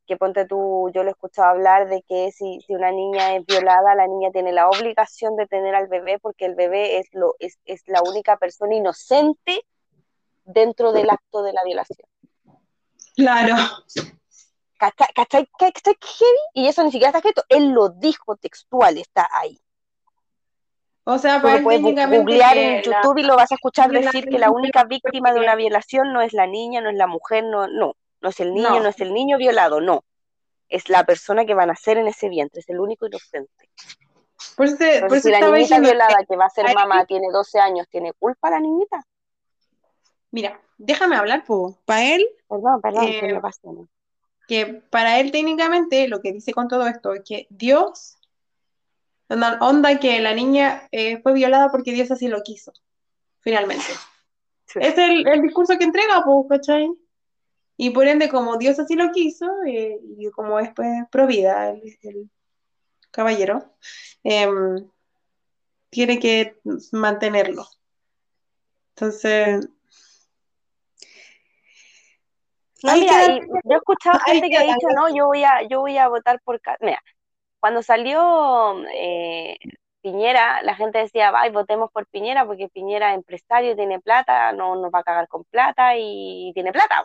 que 0.08 0.18
ponte 0.18 0.46
tú, 0.46 0.90
yo 0.94 1.04
lo 1.04 1.10
he 1.10 1.12
escuchado 1.12 1.50
hablar 1.50 1.88
de 1.88 2.02
que 2.04 2.32
si, 2.32 2.62
si 2.62 2.74
una 2.74 2.92
niña 2.92 3.36
es 3.36 3.46
violada, 3.46 3.96
la 3.96 4.08
niña 4.08 4.32
tiene 4.32 4.52
la 4.52 4.70
obligación 4.70 5.36
de 5.36 5.48
tener 5.48 5.76
al 5.76 5.88
bebé 5.88 6.20
porque 6.20 6.46
el 6.46 6.56
bebé 6.56 7.00
es, 7.00 7.08
lo, 7.14 7.36
es, 7.40 7.60
es 7.66 7.82
la 7.88 8.02
única 8.02 8.38
persona 8.38 8.76
inocente 8.76 9.66
dentro 10.44 10.92
del 10.92 11.10
acto 11.10 11.44
de 11.44 11.54
la 11.54 11.64
violación. 11.64 12.08
Claro. 13.16 13.56
¿Cachai? 14.78 15.48
Y 16.54 16.68
eso 16.68 16.84
ni 16.84 16.92
siquiera 16.92 17.10
está 17.10 17.20
escrito, 17.20 17.44
él 17.50 17.70
lo 17.70 17.90
dijo 17.90 18.36
textual, 18.36 18.98
está 18.98 19.28
ahí. 19.32 19.60
O 21.08 21.20
sea, 21.20 21.40
para 21.42 21.62
puedes 21.62 21.82
googlear 21.82 22.58
en 22.58 22.76
la- 22.78 22.82
YouTube 22.82 23.20
y 23.20 23.24
lo 23.24 23.36
vas 23.36 23.52
a 23.52 23.56
escuchar 23.56 23.92
decir 23.92 24.26
que 24.26 24.40
la 24.40 24.50
única 24.50 24.84
víctima 24.86 25.32
de 25.34 25.40
una 25.40 25.56
violación 25.56 26.12
no 26.12 26.22
es 26.22 26.34
la 26.34 26.48
niña, 26.48 26.82
no 26.82 26.90
es 26.90 26.96
la 26.96 27.06
mujer, 27.06 27.44
no, 27.44 27.68
no, 27.68 27.94
no 28.22 28.30
es 28.30 28.40
el 28.40 28.54
niño, 28.56 28.70
No. 28.72 28.80
no, 28.82 28.90
es 28.90 29.00
el 29.00 29.14
niño 29.14 29.38
violado, 29.38 29.82
no. 29.82 30.04
Es 30.68 30.90
la 30.90 31.04
persona 31.06 31.46
que 31.46 31.54
va 31.54 31.64
a 31.64 31.68
nacer 31.68 32.00
en 32.00 32.08
ese 32.08 32.28
vientre, 32.28 32.60
es 32.62 32.70
el 32.70 32.80
único 32.80 33.06
inocente. 33.06 33.70
Por 34.58 34.66
eso, 34.66 34.78
te- 34.78 34.86
por 34.86 34.94
Entonces, 35.14 35.20
eso 35.20 35.28
si 35.28 35.32
la 35.32 35.40
niñita 35.40 35.58
diciendo, 35.60 35.90
violada 35.90 36.26
que 36.28 36.36
va 36.36 36.46
a 36.46 36.50
ser 36.50 36.66
ahí- 36.66 36.74
mamá 36.74 37.06
tiene 37.06 37.28
12 37.32 37.60
años, 37.60 37.88
¿tiene 37.88 38.12
culpa 38.14 38.50
la 38.50 38.60
niñita? 38.60 39.04
mira, 40.32 40.60
déjame 40.78 41.16
hablar, 41.16 41.44
pues. 41.46 41.76
Para 41.86 42.04
él, 42.16 42.28
Perdón, 42.50 42.82
perdón, 42.82 43.04
Eh, 43.06 43.20
que 43.20 43.34
me 43.34 43.88
que 44.48 44.66
para 44.90 45.20
él 45.20 45.32
técnicamente 45.32 46.08
lo 46.08 46.20
que 46.22 46.32
dice 46.34 46.52
con 46.54 46.68
todo 46.68 46.88
esto 46.88 47.14
es 47.14 47.22
que 47.24 47.48
Dios, 47.50 48.18
onda, 49.30 49.58
onda 49.62 50.00
que 50.00 50.20
la 50.22 50.34
niña 50.34 50.88
eh, 50.92 51.22
fue 51.22 51.34
violada 51.34 51.70
porque 51.72 51.92
Dios 51.92 52.12
así 52.12 52.28
lo 52.28 52.44
quiso, 52.44 52.74
finalmente. 53.40 53.86
Sí. 54.66 54.80
Es 54.82 54.98
el, 54.98 55.28
el 55.28 55.42
discurso 55.42 55.78
que 55.78 55.86
entrega, 55.86 56.24
pues, 56.24 56.46
¿cachai? 56.50 56.90
Y 57.78 57.90
por 57.90 58.08
ende, 58.08 58.30
como 58.30 58.58
Dios 58.58 58.80
así 58.80 58.96
lo 58.96 59.12
quiso, 59.12 59.46
eh, 59.68 60.00
y 60.18 60.30
como 60.32 60.60
es 60.60 60.70
pues, 60.74 60.90
pro 61.12 61.28
vida 61.28 61.70
el, 61.70 61.98
el 62.04 62.30
caballero, 63.12 63.76
em, 64.24 64.90
tiene 65.90 66.20
que 66.20 66.58
mantenerlo. 66.92 67.66
Entonces, 68.96 69.68
No, 72.84 72.94
mira, 72.98 73.26
que 73.26 73.40
yo 73.64 73.74
he 73.74 73.78
escuchado 73.78 74.20
gente 74.26 74.48
que 74.48 74.50
que 74.50 74.58
ha 74.58 74.64
dicho, 74.64 74.88
no, 74.96 75.16
yo 75.16 75.26
voy 75.26 75.44
a, 75.44 75.68
yo 75.68 75.80
voy 75.80 75.98
a 75.98 76.08
votar 76.08 76.40
por... 76.44 76.62
Ca-". 76.62 76.78
Mira, 76.82 77.02
cuando 77.60 77.82
salió 77.82 78.84
eh, 78.94 79.58
Piñera, 80.02 80.62
la 80.62 80.76
gente 80.76 81.00
decía, 81.00 81.32
ay, 81.36 81.50
votemos 81.52 81.92
por 81.92 82.06
Piñera 82.08 82.46
porque 82.46 82.70
Piñera 82.70 83.12
es 83.12 83.16
empresario, 83.18 83.76
tiene 83.76 84.00
plata, 84.00 84.52
no 84.54 84.76
nos 84.76 84.92
va 84.94 85.00
a 85.00 85.04
cagar 85.04 85.28
con 85.28 85.44
plata 85.46 85.94
y 85.98 86.52
tiene 86.54 86.72
plata. 86.72 87.04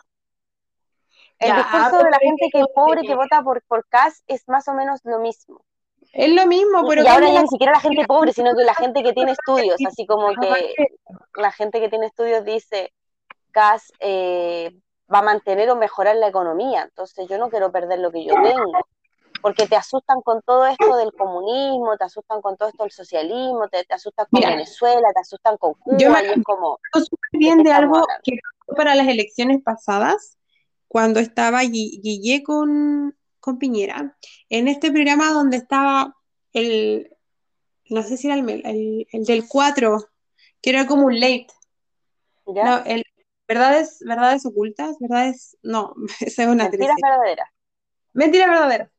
El 1.39 1.49
Ya, 1.49 1.55
discurso 1.55 1.89
pero 1.91 2.03
de 2.03 2.11
la 2.11 2.19
gente 2.19 2.49
que- 2.51 2.59
es 2.59 2.67
pobre 2.75 3.01
que 3.01 3.15
vota 3.15 3.41
por, 3.41 3.63
por 3.63 3.87
Kass 3.87 4.23
es 4.27 4.47
más 4.47 4.67
o 4.67 4.73
menos 4.73 4.99
lo 5.03 5.19
mismo. 5.19 5.61
es 6.13 6.29
lo 6.29 6.45
mismo, 6.45 6.85
pero 6.87 7.03
y 7.03 7.07
ahora 7.07 7.29
ya 7.31 7.41
ni 7.41 7.47
siquiera 7.47 7.71
la 7.73 7.79
gente 7.79 8.05
pobre, 8.05 8.33
sino 8.33 8.55
que 8.55 8.63
la 8.63 8.75
gente 8.75 9.01
que 9.01 9.13
tiene 9.13 9.31
estudios, 9.39 9.77
así 9.87 10.05
como 10.05 10.33
que 10.35 10.75
la 11.35 11.51
gente 11.51 11.79
que 11.79 11.89
tiene 11.89 12.05
estudios 12.07 12.43
dice, 12.45 12.93
Kass 13.51 13.91
eh, 13.99 14.71
va 15.11 15.19
a 15.19 15.23
mantener 15.23 15.69
o 15.71 15.75
mejorar 15.75 16.15
la 16.17 16.27
economía, 16.27 16.83
entonces 16.83 17.27
yo 17.27 17.37
no 17.37 17.49
quiero 17.49 17.71
perder 17.71 17.99
lo 17.99 18.11
que 18.11 18.23
yo 18.23 18.35
tengo. 18.43 18.71
Porque 19.41 19.67
te 19.67 19.75
asustan 19.75 20.21
con 20.21 20.41
todo 20.41 20.65
esto 20.65 20.95
del 20.95 21.11
comunismo, 21.13 21.97
te 21.97 22.05
asustan 22.05 22.41
con 22.41 22.57
todo 22.57 22.69
esto 22.69 22.83
del 22.83 22.91
socialismo, 22.91 23.67
te, 23.69 23.85
asustan 23.93 24.27
con 24.29 24.41
Venezuela, 24.41 25.07
te 25.13 25.19
asustan 25.19 25.57
con 25.57 25.73
Cuba, 25.75 25.97
y 26.23 26.27
es 26.27 26.43
como... 26.43 26.79
bien 27.33 27.63
de 27.63 27.71
algo 27.71 28.05
que 28.23 28.37
para 28.75 28.95
las 28.95 29.07
elecciones 29.07 29.61
pasadas, 29.63 30.37
cuando 30.87 31.19
estaba 31.19 31.61
Guille 31.61 32.43
con, 32.43 33.17
con 33.39 33.57
Piñera, 33.57 34.17
en 34.49 34.67
este 34.67 34.91
programa 34.91 35.31
donde 35.31 35.57
estaba 35.57 36.15
el, 36.53 37.15
no 37.89 38.03
sé 38.03 38.17
si 38.17 38.27
era 38.27 38.35
el, 38.35 39.07
el, 39.11 39.25
del 39.25 39.47
4, 39.47 39.97
que 40.61 40.69
era 40.69 40.87
como 40.87 41.07
un 41.07 41.19
late. 41.19 41.47
No, 42.45 42.83
el, 42.85 43.03
verdades, 43.47 43.99
verdades 44.05 44.45
ocultas, 44.45 44.97
verdades, 44.99 45.57
no, 45.61 45.93
esa 46.19 46.43
es 46.43 46.49
una 46.49 46.69
Mentiras 46.69 46.95
verdaderas. 47.01 47.49
Mentiras 48.13 48.49
verdaderas. 48.49 48.89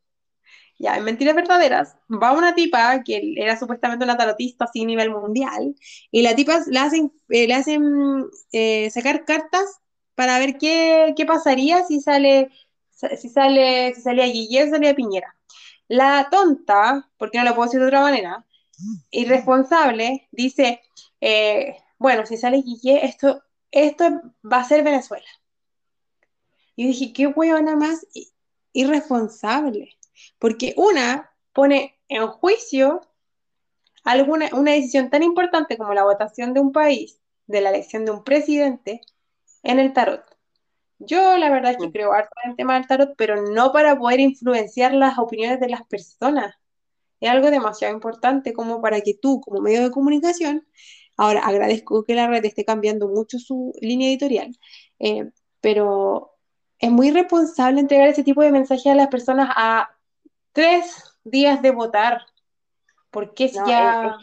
Ya, 0.78 0.96
en 0.96 1.04
Mentiras 1.04 1.34
Verdaderas 1.36 1.96
va 2.10 2.32
una 2.32 2.54
tipa 2.54 3.02
que 3.04 3.34
era 3.36 3.58
supuestamente 3.58 4.04
una 4.04 4.16
tarotista 4.16 4.64
así 4.64 4.82
a 4.82 4.86
nivel 4.86 5.10
mundial 5.10 5.76
y 6.10 6.22
la 6.22 6.34
tipa 6.34 6.60
hacen, 6.80 7.12
eh, 7.28 7.46
le 7.46 7.54
hacen 7.54 8.26
eh, 8.52 8.90
sacar 8.90 9.24
cartas 9.24 9.80
para 10.14 10.38
ver 10.38 10.58
qué, 10.58 11.14
qué, 11.16 11.24
pasaría 11.24 11.84
si 11.84 12.00
sale, 12.00 12.50
si 12.90 13.28
sale, 13.28 13.94
si 13.94 14.02
salía 14.02 14.26
Guillermo, 14.26 14.72
salía 14.72 14.94
Piñera. 14.94 15.36
La 15.88 16.28
tonta, 16.30 17.08
porque 17.16 17.38
no 17.38 17.44
lo 17.44 17.54
puedo 17.54 17.66
decir 17.66 17.80
de 17.80 17.86
otra 17.86 18.00
manera, 18.00 18.44
irresponsable, 19.10 20.28
dice, 20.32 20.80
eh, 21.20 21.76
bueno, 21.98 22.26
si 22.26 22.36
sale 22.36 22.62
Guille, 22.62 23.04
esto, 23.04 23.42
esto 23.70 24.04
va 24.50 24.58
a 24.58 24.64
ser 24.64 24.82
Venezuela. 24.82 25.26
Y 26.76 26.86
dije, 26.86 27.12
qué 27.12 27.26
huevona 27.26 27.76
más 27.76 28.06
irresponsable, 28.72 29.96
porque 30.38 30.74
una 30.76 31.32
pone 31.52 31.98
en 32.08 32.26
juicio 32.26 33.00
alguna, 34.04 34.50
una 34.52 34.72
decisión 34.72 35.10
tan 35.10 35.22
importante 35.22 35.76
como 35.76 35.94
la 35.94 36.04
votación 36.04 36.54
de 36.54 36.60
un 36.60 36.72
país, 36.72 37.20
de 37.46 37.60
la 37.60 37.70
elección 37.70 38.04
de 38.04 38.12
un 38.12 38.24
presidente, 38.24 39.00
en 39.62 39.78
el 39.78 39.92
tarot. 39.92 40.24
Yo 40.98 41.36
la 41.36 41.50
verdad 41.50 41.72
es 41.72 41.78
que 41.78 41.90
creo 41.90 42.12
harto 42.12 42.34
en 42.44 42.50
el 42.50 42.56
tema 42.56 42.74
del 42.74 42.86
tarot, 42.86 43.14
pero 43.16 43.42
no 43.42 43.72
para 43.72 43.98
poder 43.98 44.20
influenciar 44.20 44.94
las 44.94 45.18
opiniones 45.18 45.60
de 45.60 45.68
las 45.68 45.84
personas. 45.86 46.54
Es 47.20 47.30
algo 47.30 47.50
demasiado 47.50 47.94
importante 47.94 48.52
como 48.52 48.80
para 48.80 49.00
que 49.00 49.14
tú, 49.14 49.40
como 49.40 49.60
medio 49.60 49.82
de 49.82 49.90
comunicación, 49.90 50.66
ahora 51.16 51.40
agradezco 51.40 52.04
que 52.04 52.14
la 52.14 52.28
red 52.28 52.44
esté 52.44 52.64
cambiando 52.64 53.08
mucho 53.08 53.38
su 53.38 53.72
línea 53.80 54.08
editorial, 54.08 54.56
eh, 54.98 55.30
pero 55.60 56.32
es 56.78 56.90
muy 56.90 57.10
responsable 57.10 57.80
entregar 57.80 58.08
ese 58.08 58.24
tipo 58.24 58.42
de 58.42 58.52
mensaje 58.52 58.90
a 58.90 58.94
las 58.94 59.08
personas 59.08 59.50
a 59.56 59.91
tres 60.52 61.16
días 61.24 61.62
de 61.62 61.70
votar, 61.70 62.22
porque 63.10 63.48
si 63.48 63.56
ya 63.66 64.16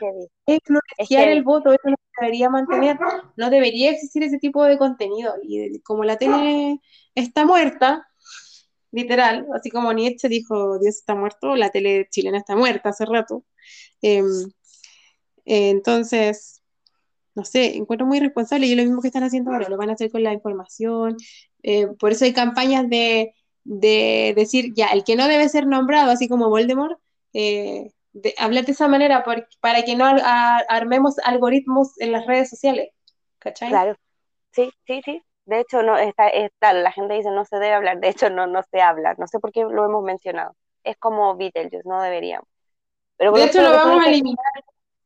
influenciar 0.46 1.28
el 1.28 1.44
voto, 1.44 1.72
eso 1.72 1.90
no 1.90 1.96
debería 2.20 2.50
mantener, 2.50 2.98
no 3.36 3.50
debería 3.50 3.92
existir 3.92 4.24
ese 4.24 4.40
tipo 4.40 4.64
de 4.64 4.78
contenido. 4.78 5.36
Y 5.44 5.80
como 5.82 6.04
la 6.04 6.18
tele 6.18 6.80
está 7.14 7.46
muerta, 7.46 8.08
literal, 8.92 9.46
así 9.54 9.70
como 9.70 9.94
Nietzsche 9.94 10.28
dijo 10.28 10.80
Dios 10.80 10.96
está 10.98 11.16
muerto, 11.16 11.56
la 11.56 11.70
tele 11.70 12.08
chilena 12.10 12.40
está 12.40 12.56
muerta 12.56 12.90
hace 12.90 13.06
rato. 13.06 13.46
Em, 14.02 14.26
entonces, 15.46 16.64
no 17.36 17.46
sé, 17.46 17.78
encuentro 17.78 18.08
muy 18.08 18.20
responsable 18.20 18.68
y 18.68 18.72
es 18.72 18.78
lo 18.78 18.84
mismo 18.84 19.02
que 19.02 19.08
están 19.08 19.24
haciendo 19.24 19.52
ahora, 19.52 19.70
lo 19.70 19.78
van 19.78 19.90
a 19.90 19.94
hacer 19.94 20.12
con 20.12 20.24
la 20.24 20.34
información. 20.34 21.18
Eh, 21.64 21.88
por 22.00 22.12
eso 22.12 22.26
hay 22.26 22.34
campañas 22.34 22.90
de, 22.90 23.34
de, 23.64 24.34
decir, 24.36 24.74
ya, 24.76 24.88
el 24.88 25.04
que 25.04 25.16
no 25.16 25.28
debe 25.28 25.50
ser 25.50 25.68
nombrado, 25.68 26.12
así 26.12 26.28
como 26.28 26.50
Voldemort, 26.50 27.00
eh, 27.34 27.92
de 28.14 28.34
hablar 28.38 28.66
de 28.66 28.72
esa 28.72 28.88
manera 28.88 29.24
para 29.60 29.84
que 29.84 29.96
no 29.96 30.06
armemos 30.06 31.20
algoritmos 31.20 32.00
en 32.00 32.12
las 32.12 32.26
redes 32.26 32.50
sociales. 32.50 32.90
¿Cachai? 33.40 33.70
Claro, 33.70 33.96
sí, 34.52 34.72
sí, 34.86 35.02
sí. 35.04 35.22
De 35.46 35.62
hecho, 35.62 35.82
no 35.82 35.98
está, 35.98 36.28
está, 36.28 36.74
la 36.74 36.92
gente 36.92 37.16
dice 37.16 37.32
no 37.32 37.44
se 37.44 37.56
debe 37.56 37.74
hablar, 37.74 38.00
de 38.00 38.10
hecho 38.10 38.30
no, 38.30 38.46
no 38.46 38.62
se 38.70 38.82
habla, 38.82 39.16
no 39.18 39.26
sé 39.28 39.40
por 39.40 39.52
qué 39.52 39.62
lo 39.62 39.86
hemos 39.86 40.04
mencionado. 40.04 40.56
Es 40.84 40.96
como 40.98 41.36
Beetlejuice, 41.36 41.88
no 41.88 42.02
deberíamos. 42.02 42.48
Pero 43.18 43.32
de 43.32 43.46
hecho 43.46 43.62
lo 43.62 43.72
vamos 43.72 44.06
a 44.06 44.10
eliminar 44.10 44.38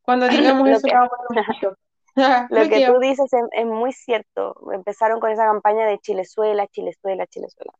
cuando 0.03 0.27
digamos 0.29 0.69
eso. 0.69 1.77
lo 2.49 2.69
que 2.69 2.85
tú 2.85 2.99
dices 2.99 3.31
es, 3.51 3.65
muy 3.65 3.91
cierto. 3.91 4.55
Empezaron 4.71 5.19
con 5.19 5.31
esa 5.31 5.45
campaña 5.45 5.87
de 5.87 5.97
Chilezuela, 5.99 6.67
Chilezuela, 6.67 7.25
Chilezuela. 7.27 7.71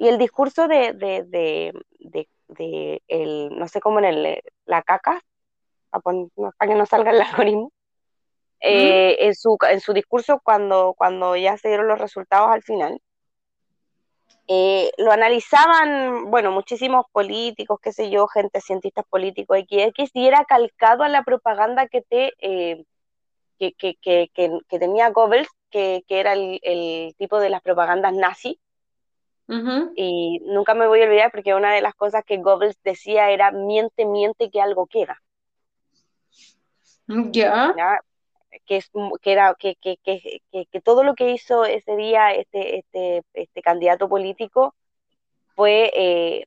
Y 0.00 0.08
el 0.08 0.16
discurso 0.16 0.66
de, 0.66 0.94
de, 0.94 1.24
de 1.28 2.28
de 2.50 3.02
el, 3.08 3.50
no 3.58 3.68
sé 3.68 3.80
cómo 3.80 3.98
en 3.98 4.04
el, 4.04 4.42
la 4.66 4.82
caca, 4.82 5.22
para, 5.90 6.68
que 6.68 6.74
no 6.74 6.86
salga 6.86 7.10
el 7.10 7.20
algoritmo, 7.22 7.72
eh, 8.60 9.16
en, 9.20 9.34
su, 9.34 9.56
en 9.68 9.80
su 9.80 9.92
discurso 9.92 10.40
cuando, 10.42 10.94
cuando 10.96 11.34
ya 11.36 11.56
se 11.56 11.68
dieron 11.68 11.88
los 11.88 11.98
resultados 11.98 12.50
al 12.50 12.62
final, 12.62 13.00
eh, 14.48 14.90
lo 14.98 15.12
analizaban, 15.12 16.30
bueno, 16.30 16.50
muchísimos 16.50 17.06
políticos, 17.12 17.78
qué 17.80 17.92
sé 17.92 18.10
yo, 18.10 18.26
gente, 18.26 18.60
cientistas 18.60 19.04
políticos, 19.08 19.58
XX, 19.58 20.10
y 20.14 20.26
era 20.26 20.44
calcado 20.44 21.04
a 21.04 21.08
la 21.08 21.22
propaganda 21.24 21.86
que 21.86 22.02
te... 22.02 22.32
Eh, 22.38 22.84
que, 23.58 23.74
que, 23.74 23.96
que, 24.02 24.30
que, 24.34 24.78
tenía 24.78 25.10
Goebbels, 25.10 25.50
que, 25.70 26.02
era 26.08 26.32
el, 26.32 26.60
el, 26.62 27.14
tipo 27.18 27.38
de 27.38 27.50
las 27.50 27.60
propagandas 27.60 28.14
nazi, 28.14 28.58
y 29.96 30.38
nunca 30.44 30.74
me 30.74 30.86
voy 30.86 31.00
a 31.00 31.04
olvidar 31.04 31.32
porque 31.32 31.54
una 31.54 31.72
de 31.72 31.80
las 31.80 31.94
cosas 31.94 32.24
que 32.24 32.38
Goebbels 32.38 32.80
decía 32.84 33.30
era 33.30 33.50
miente, 33.50 34.04
miente 34.04 34.48
que 34.50 34.60
algo 34.60 34.86
queda. 34.86 35.20
Ya. 37.76 37.98
Que, 38.66 38.76
es, 38.76 38.90
que, 39.22 39.32
era, 39.32 39.54
que, 39.58 39.74
que, 39.76 39.96
que, 40.04 40.40
que, 40.70 40.80
todo 40.80 41.02
lo 41.02 41.14
que 41.14 41.30
hizo 41.30 41.64
ese 41.64 41.96
día 41.96 42.32
este, 42.32 42.78
este, 42.78 43.22
este 43.34 43.62
candidato 43.62 44.08
político 44.08 44.74
fue 45.56 45.90
eh, 45.94 46.46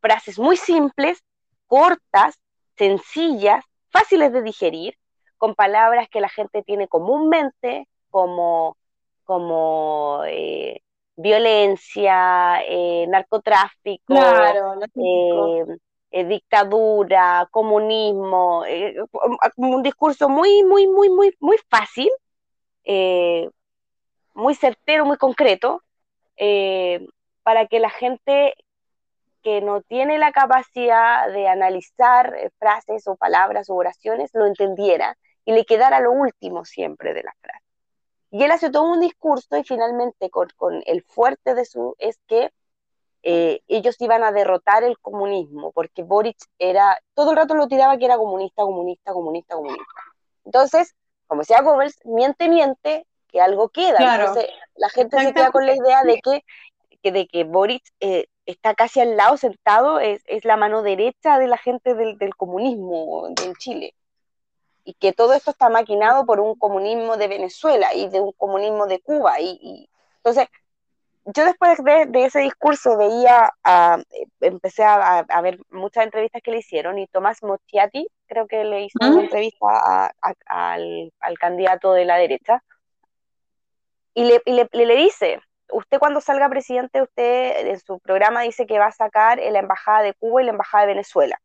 frases 0.00 0.38
muy 0.38 0.56
simples, 0.56 1.22
cortas, 1.66 2.40
sencillas, 2.76 3.64
fáciles 3.90 4.32
de 4.32 4.42
digerir, 4.42 4.96
con 5.38 5.54
palabras 5.54 6.08
que 6.08 6.20
la 6.20 6.28
gente 6.28 6.62
tiene 6.62 6.88
comúnmente, 6.88 7.86
como, 8.10 8.76
como 9.24 10.22
eh, 10.26 10.82
violencia, 11.20 12.62
eh, 12.66 13.06
narcotráfico, 13.08 14.14
eh, 14.14 15.64
eh, 16.10 16.24
dictadura, 16.24 17.48
comunismo, 17.50 18.64
un 19.56 19.82
discurso 19.82 20.28
muy, 20.28 20.62
muy, 20.64 20.86
muy, 20.86 21.08
muy, 21.08 21.36
muy 21.40 21.56
fácil, 21.68 22.10
muy 24.34 24.54
certero, 24.54 25.04
muy 25.04 25.16
concreto, 25.16 25.82
para 27.42 27.66
que 27.66 27.80
la 27.80 27.90
gente 27.90 28.54
que 29.42 29.60
no 29.60 29.80
tiene 29.82 30.18
la 30.18 30.32
capacidad 30.32 31.30
de 31.32 31.48
analizar 31.48 32.50
frases 32.58 33.06
o 33.06 33.16
palabras 33.16 33.70
o 33.70 33.74
oraciones 33.74 34.30
lo 34.34 34.46
entendiera 34.46 35.16
y 35.44 35.52
le 35.52 35.64
quedara 35.64 36.00
lo 36.00 36.12
último 36.12 36.64
siempre 36.64 37.14
de 37.14 37.22
la 37.22 37.34
frase. 37.40 37.69
Y 38.30 38.44
él 38.44 38.50
hace 38.52 38.70
todo 38.70 38.84
un 38.84 39.00
discurso 39.00 39.56
y 39.56 39.64
finalmente 39.64 40.30
con, 40.30 40.48
el 40.86 41.02
fuerte 41.02 41.54
de 41.54 41.64
su 41.64 41.96
es 41.98 42.18
que 42.28 42.52
eh, 43.22 43.60
ellos 43.68 43.96
iban 44.00 44.22
a 44.22 44.32
derrotar 44.32 44.84
el 44.84 44.98
comunismo, 44.98 45.72
porque 45.72 46.02
Boric 46.02 46.38
era, 46.58 46.98
todo 47.14 47.32
el 47.32 47.36
rato 47.36 47.54
lo 47.54 47.66
tiraba 47.66 47.98
que 47.98 48.04
era 48.04 48.16
comunista, 48.16 48.62
comunista, 48.62 49.12
comunista, 49.12 49.56
comunista. 49.56 49.84
Entonces, 50.44 50.94
como 51.26 51.42
decía 51.42 51.60
Goebbels, 51.60 51.98
miente, 52.04 52.48
miente, 52.48 53.06
que 53.28 53.40
algo 53.40 53.68
queda. 53.68 53.98
Entonces, 54.16 54.46
la 54.76 54.88
gente 54.88 55.18
se 55.18 55.34
queda 55.34 55.50
con 55.50 55.66
la 55.66 55.74
idea 55.74 56.02
de 56.04 56.20
que, 56.20 57.10
de 57.10 57.26
que 57.26 57.44
Boric 57.44 57.82
eh, 58.00 58.26
está 58.46 58.74
casi 58.74 59.00
al 59.00 59.16
lado, 59.16 59.36
sentado, 59.36 60.00
es, 60.00 60.22
es, 60.26 60.44
la 60.44 60.56
mano 60.56 60.82
derecha 60.82 61.38
de 61.38 61.46
la 61.46 61.58
gente 61.58 61.94
del, 61.94 62.16
del 62.16 62.34
comunismo 62.36 63.28
en 63.28 63.54
Chile 63.56 63.94
y 64.90 64.94
que 64.94 65.12
todo 65.12 65.34
esto 65.34 65.52
está 65.52 65.68
maquinado 65.68 66.26
por 66.26 66.40
un 66.40 66.56
comunismo 66.56 67.16
de 67.16 67.28
Venezuela 67.28 67.94
y 67.94 68.08
de 68.08 68.20
un 68.20 68.32
comunismo 68.32 68.86
de 68.88 68.98
Cuba. 69.00 69.40
Y, 69.40 69.88
entonces, 70.16 70.48
yo 71.26 71.44
después 71.44 71.78
de, 71.84 72.24
ese 72.24 72.40
discurso 72.40 72.96
veía, 72.96 73.52
empecé 74.40 74.82
a, 74.82 75.24
ver 75.42 75.60
muchas 75.70 76.04
entrevistas 76.04 76.42
que 76.42 76.50
le 76.50 76.58
hicieron 76.58 76.98
y 76.98 77.06
Tomás 77.06 77.40
Mochiati 77.42 78.08
creo 78.26 78.48
que 78.48 78.64
le 78.64 78.84
hizo 78.84 78.98
una 79.00 79.22
entrevista 79.22 80.12
al, 80.46 81.12
candidato 81.38 81.92
de 81.92 82.04
la 82.04 82.16
derecha 82.16 82.64
y 84.14 84.24
le, 84.24 84.42
y 84.44 84.52
le, 84.54 84.68
le 84.72 84.96
dice, 84.96 85.40
usted 85.72 86.00
cuando 86.00 86.20
salga 86.20 86.48
presidente, 86.48 87.00
usted 87.00 87.68
en 87.68 87.78
su 87.78 88.00
programa 88.00 88.42
dice 88.42 88.66
que 88.66 88.80
va 88.80 88.86
a 88.86 88.92
sacar 88.92 89.38
la 89.38 89.58
embajada 89.60 90.02
de 90.02 90.14
Cuba 90.14 90.42
y 90.42 90.46
la 90.46 90.50
embajada 90.50 90.82
de 90.82 90.94
Venezuela 90.94 91.40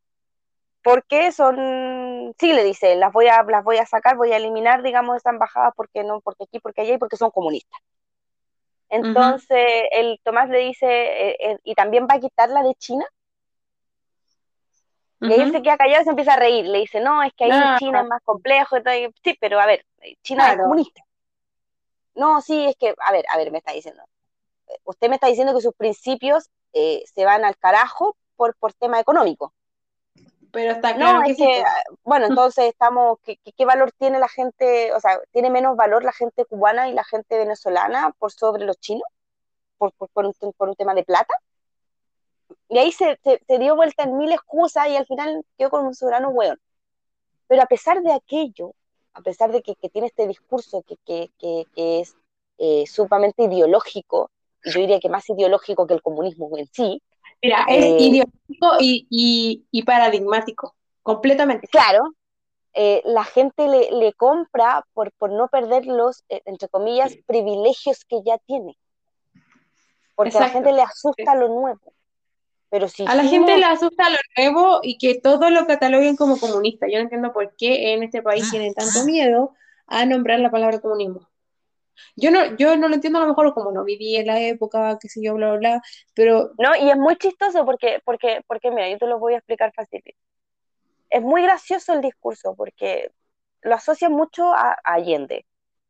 porque 0.86 1.32
son, 1.32 2.36
sí 2.40 2.54
le 2.54 2.64
dice, 2.64 2.96
las 2.96 3.12
voy 3.12 3.26
a, 3.28 3.42
las 3.42 3.64
voy 3.64 3.78
a 3.78 3.88
sacar, 3.88 4.18
voy 4.18 4.32
a 4.34 4.38
eliminar, 4.38 4.84
digamos, 4.84 5.18
esa 5.18 5.32
embajada 5.32 5.72
porque 5.72 6.04
no, 6.04 6.22
porque 6.22 6.44
aquí, 6.44 6.60
porque 6.60 6.82
allá 6.82 6.94
y 6.94 6.98
porque 7.00 7.18
son 7.18 7.32
comunistas. 7.32 7.82
Entonces, 8.90 9.66
el 9.92 10.20
Tomás 10.24 10.48
le 10.48 10.60
dice, 10.60 10.86
eh, 10.86 11.38
eh, 11.40 11.58
¿y 11.64 11.74
también 11.74 12.06
va 12.08 12.18
a 12.18 12.20
quitar 12.20 12.52
la 12.52 12.62
de 12.62 12.76
China? 12.76 13.04
Y 15.22 15.34
ahí 15.34 15.52
se 15.52 15.64
queda 15.64 15.76
callado 15.76 16.02
y 16.02 16.04
se 16.04 16.10
empieza 16.12 16.34
a 16.34 16.38
reír. 16.38 16.66
Le 16.68 16.78
dice, 16.82 17.00
no, 17.00 17.24
es 17.24 17.34
que 17.34 17.46
ahí 17.46 17.52
Ah. 17.52 17.78
China 17.80 18.02
es 18.02 18.08
más 18.08 18.22
complejo. 18.22 18.78
Y- 18.78 19.12
Sí, 19.24 19.36
pero 19.42 19.60
a 19.60 19.66
ver, 19.66 19.84
China 20.22 20.52
es 20.54 20.60
comunista. 20.60 21.02
No, 22.14 22.42
sí, 22.42 22.64
es 22.68 22.76
que, 22.78 22.94
a 23.04 23.12
ver, 23.12 23.26
a 23.30 23.38
ver, 23.38 23.52
me 23.52 23.58
está 23.58 23.72
diciendo. 23.72 24.04
Usted 24.84 25.10
me 25.10 25.16
está 25.16 25.26
diciendo 25.26 25.56
que 25.56 25.62
sus 25.62 25.74
principios 25.74 26.52
eh, 26.74 27.04
se 27.12 27.26
van 27.26 27.44
al 27.44 27.58
carajo 27.58 28.16
por, 28.36 28.56
por 28.58 28.74
tema 28.74 29.00
económico. 29.00 29.52
Pero 30.56 30.72
está 30.72 30.96
No, 30.98 31.06
claro 31.06 31.24
que 31.26 31.32
es 31.32 31.38
que, 31.38 31.64
bueno, 32.04 32.26
entonces 32.30 32.66
estamos, 32.66 33.20
¿qué, 33.24 33.38
qué- 33.56 33.66
valor 33.66 33.92
tiene 33.92 34.20
la 34.20 34.28
gente? 34.30 34.94
O 34.94 35.00
sea, 35.00 35.20
¿tiene 35.32 35.50
menos 35.52 35.76
valor 35.76 36.04
la 36.04 36.14
gente 36.14 36.46
cubana 36.46 36.90
y 36.90 36.94
la 36.94 37.04
gente 37.04 37.38
venezolana 37.38 38.14
por 38.20 38.32
sobre 38.32 38.66
los 38.66 38.78
chinos? 38.80 39.04
¿Por, 39.78 39.92
por, 39.94 40.10
por 40.10 40.26
un, 40.26 40.34
por 40.58 40.70
un 40.70 40.76
tema 40.76 40.94
de 40.96 41.04
plata? 41.04 41.36
Y 42.70 42.78
ahí 42.78 42.92
se, 42.92 43.18
se- 43.24 43.42
se 43.48 43.60
dio 43.60 43.76
vuelta 43.76 44.04
en 44.04 44.18
mil 44.18 44.32
excusas 44.32 44.88
y 44.90 44.96
al 44.96 45.06
final 45.06 45.44
quedó 45.58 45.70
con 45.70 45.86
un 45.86 45.94
soberano 45.96 46.30
hueón. 46.30 46.60
Pero 47.48 47.62
a 47.64 47.68
pesar 47.68 48.02
de 48.02 48.14
aquello, 48.14 48.74
a 49.14 49.22
pesar 49.22 49.52
de 49.52 49.62
que, 49.62 49.76
que 49.76 49.90
tiene 49.90 50.08
este 50.08 50.28
discurso 50.28 50.84
que, 50.84 50.98
que, 51.06 51.32
que, 51.40 51.66
es 52.02 52.16
eh, 52.58 52.86
sumamente 52.88 53.44
ideológico, 53.44 54.32
yo 54.64 54.80
diría 54.80 55.00
que 55.00 55.10
más 55.10 55.30
ideológico 55.30 55.88
que 55.88 55.94
el 55.96 56.02
comunismo 56.02 56.50
en 56.58 56.68
sí, 56.68 57.02
Mira, 57.46 57.66
es 57.70 57.86
eh, 57.86 57.98
ideológico 58.00 58.78
y, 58.80 59.08
y, 59.10 59.66
y 59.72 59.84
paradigmático, 59.84 60.76
completamente. 61.04 61.68
claro, 61.68 62.02
eh, 62.74 63.02
la 63.06 63.24
gente 63.24 63.68
le, 63.68 63.92
le 63.92 64.14
compra 64.14 64.86
por, 64.94 65.12
por 65.14 65.32
no 65.32 65.48
perder 65.48 65.86
los, 65.86 66.24
eh, 66.30 66.42
entre 66.46 66.68
comillas, 66.68 67.16
privilegios 67.26 68.04
que 68.06 68.22
ya 68.26 68.38
tiene. 68.40 68.78
Porque 70.16 70.38
a 70.38 70.42
la 70.42 70.48
Exacto. 70.48 70.64
gente 70.70 70.76
le 70.76 70.82
asusta 70.82 71.36
lo 71.36 71.48
nuevo. 71.50 71.94
Pero 72.70 72.88
si 72.88 73.06
A 73.06 73.16
la 73.16 73.24
gente 73.24 73.52
no- 73.52 73.58
le 73.58 73.66
asusta 73.66 74.10
lo 74.10 74.18
nuevo 74.38 74.80
y 74.82 74.98
que 74.98 75.20
todo 75.22 75.50
lo 75.50 75.66
cataloguen 75.68 76.16
como 76.16 76.38
comunista. 76.40 76.88
Yo 76.88 76.98
no 76.98 77.04
entiendo 77.04 77.32
por 77.32 77.56
qué 77.56 77.94
en 77.94 78.04
este 78.04 78.22
país 78.22 78.50
tienen 78.50 78.74
tanto 78.74 79.04
miedo 79.06 79.54
a 79.88 80.06
nombrar 80.06 80.40
la 80.40 80.50
palabra 80.52 80.80
comunismo. 80.80 81.30
Yo 82.16 82.32
no, 82.32 82.56
yo 82.58 82.76
no 82.78 82.88
lo 82.88 82.96
entiendo 82.96 83.20
a 83.20 83.24
lo 83.24 83.30
mejor 83.30 83.54
como 83.54 83.72
no 83.72 83.84
viví 83.84 84.16
en 84.16 84.28
la 84.28 84.40
época, 84.42 84.98
qué 85.02 85.10
sé 85.10 85.22
yo, 85.24 85.34
bla, 85.36 85.52
bla, 85.52 85.58
bla, 85.58 85.82
pero 86.14 86.52
No, 86.58 86.76
y 86.76 86.90
es 86.90 86.98
muy 86.98 87.16
chistoso 87.18 87.66
porque, 87.66 88.00
porque, 88.06 88.42
porque 88.48 88.72
mira, 88.72 88.90
yo 88.90 88.98
te 88.98 89.08
lo 89.08 89.20
voy 89.20 89.34
a 89.34 89.38
explicar 89.38 89.74
fácil. 89.76 90.02
Es 91.10 91.22
muy 91.22 91.42
gracioso 91.44 91.94
el 91.94 92.02
discurso 92.02 92.56
porque 92.56 93.12
lo 93.62 93.76
asocian 93.76 94.12
mucho 94.12 94.54
a, 94.54 94.72
a 94.72 94.94
Allende. 94.94 95.46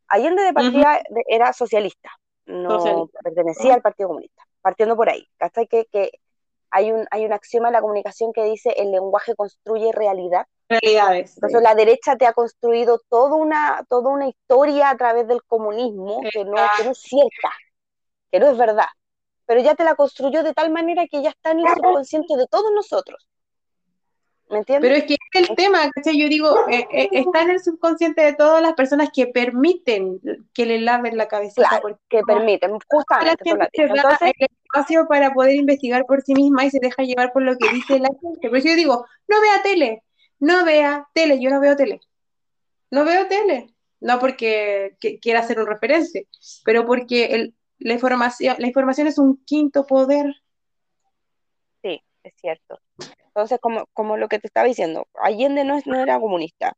Allende 0.08 0.44
de 0.44 0.54
partida 0.54 1.02
era 1.28 1.54
socialista, 1.54 2.10
no 2.46 2.70
Socialista. 2.70 3.20
pertenecía 3.24 3.74
al 3.74 3.82
Partido 3.82 4.10
Comunista, 4.10 4.44
partiendo 4.62 4.96
por 4.96 5.10
ahí. 5.10 5.28
¿Cachai? 5.38 5.68
Que, 5.68 5.86
que 5.92 6.12
hay 6.76 6.92
un, 6.92 7.08
hay 7.10 7.26
un 7.26 7.32
axioma 7.32 7.70
en 7.70 7.74
la 7.74 7.82
comunicación 7.82 8.34
que 8.34 8.44
dice 8.44 8.74
el 8.78 8.92
lenguaje 8.92 9.34
construye 9.34 9.94
realidad. 9.94 10.46
realidades. 10.68 11.38
Entonces 11.38 11.62
la 11.62 11.74
derecha 11.74 12.18
te 12.18 12.28
ha 12.28 12.34
construido 12.34 13.02
toda 13.08 13.36
una, 13.36 13.86
toda 13.88 14.10
una 14.10 14.28
historia 14.28 14.90
a 14.90 14.98
través 14.98 15.26
del 15.26 15.42
comunismo 15.44 16.22
que 16.34 16.44
no, 16.44 16.58
que 16.78 16.84
no 16.84 16.92
es 16.92 17.00
cierta, 17.00 17.50
que 18.30 18.40
no 18.42 18.50
es 18.50 18.58
verdad. 18.58 18.88
Pero 19.46 19.62
ya 19.62 19.76
te 19.76 19.86
la 19.86 19.96
construyó 19.96 20.44
de 20.44 20.54
tal 20.54 20.70
manera 20.70 21.06
que 21.08 21.22
ya 21.22 21.30
está 21.30 21.52
en 21.52 21.60
el 21.60 21.68
subconsciente 21.68 22.36
de 22.36 22.48
todos 22.48 22.72
nosotros. 22.74 23.26
¿Me 24.50 24.60
entiendes? 24.60 24.88
Pero 24.88 24.96
es 24.96 25.04
que 25.06 25.14
es 25.16 25.50
el 25.50 25.56
tema, 25.56 25.90
¿cachai? 25.92 26.20
Yo 26.22 26.30
digo, 26.30 26.68
eh, 26.70 26.88
eh, 26.92 27.10
está 27.12 27.42
en 27.42 27.50
el 27.50 27.60
subconsciente 27.64 28.22
de 28.22 28.34
todas 28.34 28.62
las 28.62 28.74
personas 28.74 29.10
que 29.14 29.28
permiten 29.28 30.20
que 30.54 30.66
le 30.66 30.80
laven 30.80 31.18
la 31.18 31.28
cabecita. 31.28 31.68
claro, 31.68 31.82
porque 31.82 32.00
que 32.10 32.22
permiten, 32.24 32.72
la 32.72 32.80
justamente. 32.88 33.44
gente 33.44 33.70
se 33.74 33.88
da 33.88 33.94
Entonces, 33.96 34.32
el 34.38 34.48
espacio 34.64 35.08
para 35.08 35.34
poder 35.34 35.56
investigar 35.56 36.06
por 36.06 36.22
sí 36.22 36.34
misma 36.36 36.66
y 36.66 36.70
se 36.70 36.80
deja 36.80 37.04
llevar 37.04 37.34
por 37.34 37.42
lo 37.42 37.58
que 37.58 37.70
dice 37.70 37.98
la 38.00 38.10
gente. 38.22 38.48
Por 38.50 38.58
eso 38.58 38.68
yo 38.68 38.76
digo, 38.76 39.06
no 39.28 39.42
vea 39.42 39.64
tele, 39.64 40.04
no 40.40 40.64
vea 40.64 41.08
tele, 41.14 41.42
yo 41.42 41.50
no 41.50 41.60
veo 41.60 41.76
tele. 41.76 42.00
No 42.92 43.04
veo 43.04 43.28
tele. 43.28 43.74
No 44.00 44.20
porque 44.20 44.96
que- 45.00 45.20
quiera 45.20 45.40
hacer 45.40 45.60
un 45.60 45.66
referente, 45.66 46.28
pero 46.64 46.86
porque 46.86 47.26
el- 47.26 47.56
la 47.80 47.94
información, 47.94 48.56
la 48.60 48.68
información 48.68 49.08
es 49.08 49.18
un 49.18 49.44
quinto 49.44 49.88
poder. 49.88 50.36
sí, 51.82 52.00
es 52.24 52.34
cierto. 52.40 52.80
Entonces, 53.36 53.60
como, 53.60 53.86
como 53.92 54.16
lo 54.16 54.30
que 54.30 54.40
te 54.40 54.48
estaba 54.48 54.66
diciendo, 54.66 55.08
Allende 55.16 55.66
no, 55.66 55.78
era 56.00 56.22
comunista. 56.22 56.78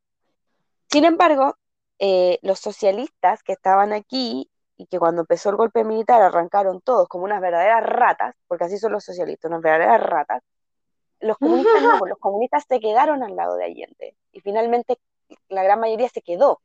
Sin 0.90 1.06
embargo, 1.06 1.56
eh, 2.00 2.40
los 2.42 2.60
socialistas 2.60 3.44
que 3.44 3.54
estaban 3.54 3.94
aquí 3.94 4.50
y 4.76 4.88
que 4.88 4.98
cuando 4.98 5.22
empezó 5.22 5.52
el 5.52 5.56
golpe 5.56 5.84
militar 5.84 6.20
arrancaron 6.20 6.82
todos 6.82 7.08
como 7.10 7.26
unas 7.26 7.42
verdaderas 7.42 7.84
ratas, 7.84 8.34
porque 8.48 8.64
así 8.64 8.80
son 8.80 8.94
los 8.94 9.04
socialistas, 9.04 9.50
unas 9.50 9.62
verdaderas 9.62 10.02
ratas, 10.02 10.42
los 11.20 11.38
comunistas 11.38 11.84
no, 11.84 12.00
pues 12.00 12.10
los 12.10 12.20
comunistas 12.20 12.66
se 12.68 12.80
quedaron 12.80 13.22
al 13.22 13.36
lado 13.36 13.56
de 13.56 13.66
Allende 13.66 14.16
y 14.32 14.40
finalmente 14.40 14.98
la 15.50 15.62
gran 15.62 15.80
mayoría 15.80 16.10
se 16.10 16.24
quedó, 16.24 16.60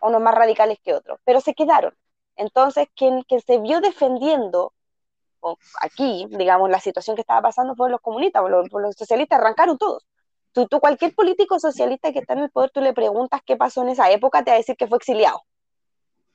unos 0.00 0.20
más 0.20 0.34
radicales 0.34 0.78
que 0.82 0.94
otros, 0.94 1.20
pero 1.22 1.40
se 1.40 1.54
quedaron. 1.54 1.94
Entonces, 2.34 2.88
quien, 2.96 3.22
quien 3.22 3.42
se 3.42 3.58
vio 3.58 3.80
defendiendo 3.80 4.72
o 5.40 5.58
aquí, 5.80 6.26
digamos, 6.30 6.70
la 6.70 6.80
situación 6.80 7.16
que 7.16 7.22
estaba 7.22 7.42
pasando 7.42 7.74
fue 7.74 7.90
los 7.90 8.00
comunistas, 8.00 8.42
los, 8.48 8.68
los 8.72 8.94
socialistas 8.96 9.40
arrancaron 9.40 9.78
todos. 9.78 10.06
Tú, 10.52 10.66
tú, 10.66 10.80
cualquier 10.80 11.14
político 11.14 11.60
socialista 11.60 12.12
que 12.12 12.18
está 12.20 12.32
en 12.32 12.40
el 12.40 12.50
poder, 12.50 12.70
tú 12.70 12.80
le 12.80 12.92
preguntas 12.92 13.40
qué 13.46 13.56
pasó 13.56 13.82
en 13.82 13.90
esa 13.90 14.10
época, 14.10 14.42
te 14.42 14.50
va 14.50 14.56
a 14.56 14.58
decir 14.58 14.76
que 14.76 14.86
fue 14.86 14.98
exiliado. 14.98 15.42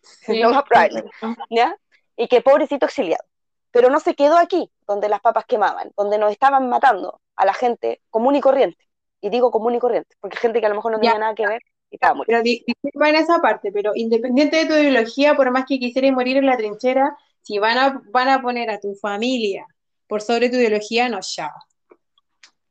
Sí. 0.02 0.44
Más 0.44 0.64
probable. 0.64 1.03
¿ya? 1.49 1.76
Y 2.15 2.27
que 2.27 2.41
pobrecito 2.41 2.86
exiliado. 2.86 3.23
Pero 3.72 3.90
no 3.90 3.99
se 3.99 4.14
quedó 4.15 4.38
aquí, 4.38 4.72
donde 4.88 5.10
las 5.10 5.19
papas 5.19 5.45
quemaban, 5.45 5.91
donde 5.98 6.18
nos 6.18 6.32
estaban 6.32 6.69
matando 6.69 7.19
a 7.36 7.45
la 7.45 7.53
gente 7.53 8.02
común 8.10 8.36
y 8.36 8.41
corriente. 8.41 8.77
Y 9.19 9.30
digo 9.30 9.49
común 9.52 9.73
y 9.76 9.80
corriente, 9.80 10.15
porque 10.22 10.38
gente 10.38 10.60
que 10.60 10.68
a 10.68 10.69
lo 10.69 10.76
mejor 10.76 10.91
no 10.91 10.98
Ya. 10.99 11.11
tenía 11.11 11.19
nada 11.19 11.36
que 11.36 11.48
ver 11.48 11.61
y 11.90 11.95
estaba 11.95 12.14
muriendo. 12.14 12.41
Pero 12.41 12.44
di- 12.44 12.64
disculpa 12.65 13.10
en 13.10 13.15
esa 13.15 13.40
parte, 13.40 13.72
pero 13.72 13.91
independiente 13.95 14.57
de 14.57 14.65
tu 14.68 14.73
ideología, 14.76 15.36
por 15.36 15.49
más 15.52 15.65
que 15.65 15.80
quisieras 15.80 16.11
morir 16.14 16.38
en 16.38 16.45
la 16.45 16.56
trinchera, 16.56 17.18
si 17.46 17.60
van 17.60 17.78
a, 17.78 18.02
van 18.12 18.28
a 18.28 18.42
poner 18.42 18.72
a 18.72 18.80
tu 18.80 18.96
familia 18.96 19.68
por 20.08 20.22
sobre 20.22 20.50
tu 20.50 20.56
ideología, 20.56 21.08
no, 21.10 21.20
chao. 21.22 21.52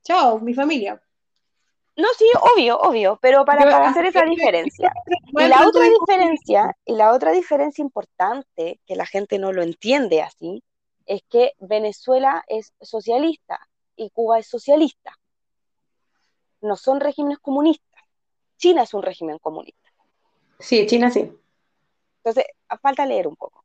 Chao, 0.03 0.41
mi 0.41 0.53
familia. 0.53 1.01
No, 1.97 2.09
sí, 2.19 2.29
obvio, 2.41 2.81
obvio, 2.81 3.19
pero 3.23 3.45
para, 3.45 3.63
para 3.63 3.89
hacer 3.89 4.07
esa 4.07 4.25
diferencia. 4.25 4.93
Y 5.07 5.47
la 5.47 5.67
otra 5.69 5.85
diferencia, 5.89 6.77
y 6.85 6.95
la 6.95 7.13
otra 7.13 7.31
diferencia 7.31 7.83
importante, 7.83 8.81
que 8.85 8.97
la 8.97 9.07
gente 9.07 9.39
no 9.39 9.53
lo 9.53 9.63
entiende 9.63 10.21
así, 10.23 10.65
es 11.07 11.23
que 11.31 11.53
Venezuela 11.59 12.43
es 12.49 12.73
socialista 12.81 13.61
y 13.95 14.11
Cuba 14.11 14.41
es 14.41 14.49
socialista. 14.49 15.17
No 16.61 16.75
son 16.75 16.99
regímenes 16.99 17.39
comunistas. 17.39 18.03
China 18.57 18.83
es 18.83 18.93
un 18.93 19.03
régimen 19.03 19.39
comunista. 19.39 19.91
Sí, 20.59 20.85
China 20.87 21.13
sí. 21.13 21.31
Entonces, 22.25 22.47
falta 22.83 23.07
leer 23.07 23.29
un 23.29 23.37
poco. 23.37 23.64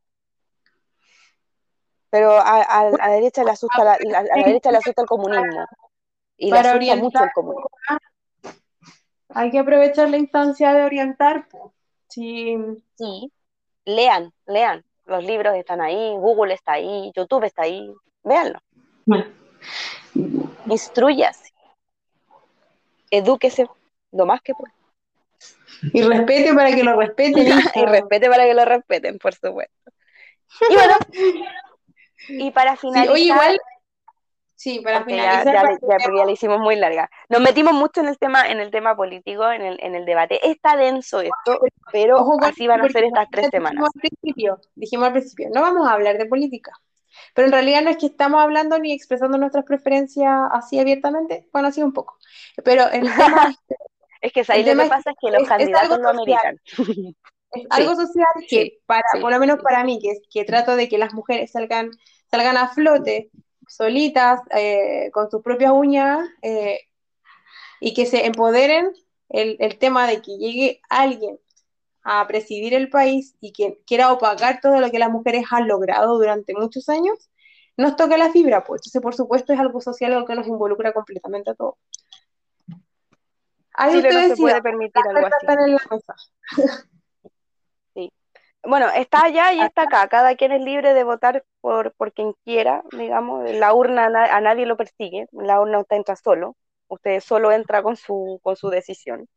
Pero 2.10 2.31
a, 2.31 2.61
a- 2.61 2.80
a 2.80 2.90
la 2.90 3.07
derecha 3.10 3.44
le 3.44 3.52
asusta 3.52 3.84
la, 3.84 3.94
a 3.94 4.23
la 4.23 4.44
derecha 4.45 4.72
le 4.72 4.77
asusta 4.77 5.02
el 5.03 5.07
comunismo. 5.07 5.65
Y 6.38 6.52
le 6.52 6.57
asusta 6.60 6.95
mucho 6.95 7.23
el 7.23 7.31
comunismo. 7.34 7.69
Hay 9.36 9.52
que 9.52 9.60
aprovechar 9.60 10.10
la 10.10 10.18
instancia 10.18 10.73
de 10.73 10.84
orientar. 10.84 11.48
Sí, 12.07 12.57
Sí, 12.98 13.31
lean, 13.86 14.34
lean. 14.48 14.84
Los 15.06 15.23
libros 15.23 15.56
están 15.56 15.81
ahí, 15.81 16.15
Google 16.18 16.53
está 16.53 16.73
ahí, 16.73 17.11
YouTube 17.15 17.44
está 17.44 17.64
ahí. 17.64 17.94
Véanlo. 18.23 18.60
Instruyase. 20.68 21.52
Edúquese 23.11 23.68
lo 24.11 24.26
más 24.26 24.41
que 24.41 24.53
pueda. 24.53 24.73
Y 25.94 26.02
respete 26.03 26.53
para 26.53 26.72
que 26.76 26.84
lo 26.84 26.95
respeten. 26.95 27.48
y 27.76 27.86
respete 27.86 28.30
para 28.30 28.45
que 28.45 28.53
lo 28.53 28.65
respeten, 28.65 29.18
por 29.18 29.34
supuesto. 29.34 29.91
Y 30.69 30.73
bueno, 30.76 30.94
y 32.27 32.51
para 32.51 32.73
Sí, 32.75 32.81
finalizar, 32.81 33.13
oye, 33.13 33.23
igual. 33.23 33.59
Sí, 34.55 34.81
para 34.81 34.99
ya, 34.99 35.05
finalizar. 35.05 35.45
ya 35.45 35.53
ya- 35.53 35.97
ya 36.17 36.25
la 36.25 36.31
hicimos 36.31 36.59
muy 36.59 36.75
larga. 36.75 37.09
Nos 37.29 37.39
metimos 37.41 37.73
mucho 37.73 38.01
en 38.01 38.07
el 38.09 38.17
tema, 38.17 38.45
en 38.49 38.59
el 38.59 38.71
tema 38.71 38.93
político, 38.95 39.49
en 39.49 39.61
el, 39.61 39.79
en 39.81 39.95
el 39.95 40.03
debate. 40.05 40.45
Está 40.49 40.75
denso 40.75 41.21
esto, 41.21 41.61
pero 41.93 42.17
Ojo 42.17 42.37
así 42.43 42.67
van 42.67 42.81
a 42.81 42.89
ser 42.89 43.05
estas 43.05 43.29
tres 43.31 43.45
dijimos 43.51 43.69
semanas. 43.69 43.91
al 43.95 44.01
principio, 44.01 44.59
dijimos 44.75 45.07
al 45.07 45.13
principio, 45.13 45.47
no 45.53 45.61
vamos 45.61 45.87
a 45.87 45.93
hablar 45.93 46.17
de 46.17 46.25
política. 46.25 46.73
Pero 47.33 47.45
en 47.47 47.53
realidad 47.53 47.81
no 47.83 47.89
es 47.89 47.97
que 47.97 48.07
estamos 48.07 48.41
hablando 48.41 48.77
ni 48.79 48.91
expresando 48.91 49.37
nuestras 49.37 49.63
preferencias 49.63 50.31
así 50.51 50.77
abiertamente. 50.79 51.47
Bueno, 51.53 51.71
sí 51.71 51.81
un 51.81 51.93
poco. 51.93 52.17
Pero 52.63 52.89
el 52.89 53.01
tema 53.15 53.55
es, 54.21 54.33
que 54.33 54.43
ahí 54.51 54.63
lo 54.65 54.83
que 54.83 54.89
pasa 54.89 55.11
es 55.11 55.15
que 55.21 55.31
los 55.31 55.43
es- 55.43 55.47
candidatos 55.47 55.89
social. 55.89 56.09
ameritan. 56.09 56.59
es 57.51 57.65
algo 57.69 57.95
social 57.95 58.27
que 58.47 58.63
sí, 58.63 58.80
para, 58.85 59.03
sí, 59.13 59.19
por 59.19 59.31
lo 59.31 59.39
menos 59.39 59.59
para 59.61 59.84
mí, 59.84 59.99
que, 59.99 60.21
que 60.31 60.45
trato 60.45 60.76
de 60.76 60.88
que 60.88 60.97
las 60.97 61.13
mujeres 61.13 61.51
salgan, 61.51 61.91
salgan 62.30 62.57
a 62.57 62.69
flote 62.69 63.31
solitas, 63.67 64.41
eh, 64.55 65.09
con 65.13 65.30
sus 65.30 65.41
propias 65.41 65.71
uñas, 65.71 66.27
eh, 66.41 66.80
y 67.80 67.93
que 67.93 68.05
se 68.05 68.26
empoderen 68.26 68.91
el, 69.30 69.57
el 69.59 69.77
tema 69.77 70.07
de 70.07 70.21
que 70.21 70.38
llegue 70.38 70.81
alguien 70.89 71.39
a 72.03 72.26
presidir 72.27 72.73
el 72.73 72.89
país 72.89 73.35
y 73.39 73.51
que 73.51 73.80
quiera 73.85 74.11
opacar 74.11 74.59
todo 74.61 74.80
lo 74.80 74.89
que 74.89 74.99
las 74.99 75.11
mujeres 75.11 75.45
han 75.51 75.67
logrado 75.67 76.17
durante 76.17 76.53
muchos 76.55 76.89
años, 76.89 77.30
nos 77.77 77.95
toca 77.95 78.17
la 78.17 78.31
fibra, 78.31 78.63
pues. 78.63 78.81
Entonces, 78.81 79.01
por 79.01 79.15
supuesto, 79.15 79.53
es 79.53 79.59
algo 79.59 79.80
social 79.80 80.13
algo 80.13 80.26
que 80.26 80.35
nos 80.35 80.47
involucra 80.47 80.91
completamente 80.91 81.51
a 81.51 81.55
todos. 81.55 81.76
Ahí 83.73 84.01
no 84.01 84.27
se 84.27 84.35
puede 84.35 84.61
permitir 84.61 85.01
algo 85.07 85.27
así. 85.27 85.77
sí. 86.55 86.61
Bueno, 88.64 88.88
está 88.94 89.23
allá 89.23 89.53
y 89.53 89.61
está 89.61 89.84
acá. 89.84 90.07
Cada 90.10 90.36
quien 90.36 90.52
es 90.52 90.61
libre 90.61 90.94
de 90.94 91.03
votar 91.03 91.44
por, 91.61 91.94
por 91.94 92.11
quien 92.14 92.34
quiera, 92.44 92.84
digamos. 92.91 93.49
La 93.52 93.73
urna 93.73 94.06
a 94.06 94.41
nadie 94.41 94.65
lo 94.65 94.77
persigue. 94.77 95.27
La 95.31 95.61
urna 95.61 95.80
usted 95.80 95.98
entra 95.98 96.15
solo. 96.15 96.56
Usted 96.88 97.19
solo 97.22 97.52
entra 97.52 97.81
con 97.84 97.95
su, 97.95 98.40
con 98.44 98.56
su 98.56 98.69
decisión. 98.69 99.27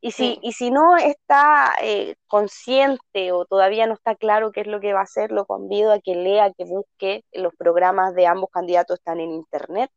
Y 0.00 0.10
si, 0.10 0.38
y 0.42 0.52
si 0.52 0.70
no 0.70 0.98
está 0.98 1.72
eh, 1.80 2.16
consciente 2.26 3.32
o 3.32 3.46
todavía 3.46 3.86
no 3.86 3.94
está 3.94 4.14
claro 4.14 4.52
qué 4.52 4.60
es 4.60 4.66
lo 4.66 4.78
que 4.78 4.92
va 4.92 5.00
a 5.00 5.04
hacer, 5.04 5.32
lo 5.32 5.46
convido 5.46 5.92
a 5.92 6.00
que 6.00 6.14
lea, 6.14 6.52
que 6.52 6.66
busque. 6.66 7.24
Los 7.32 7.54
programas 7.56 8.14
de 8.14 8.26
ambos 8.26 8.50
candidatos 8.50 8.98
están 8.98 9.20
en 9.20 9.30
internet. 9.30 9.90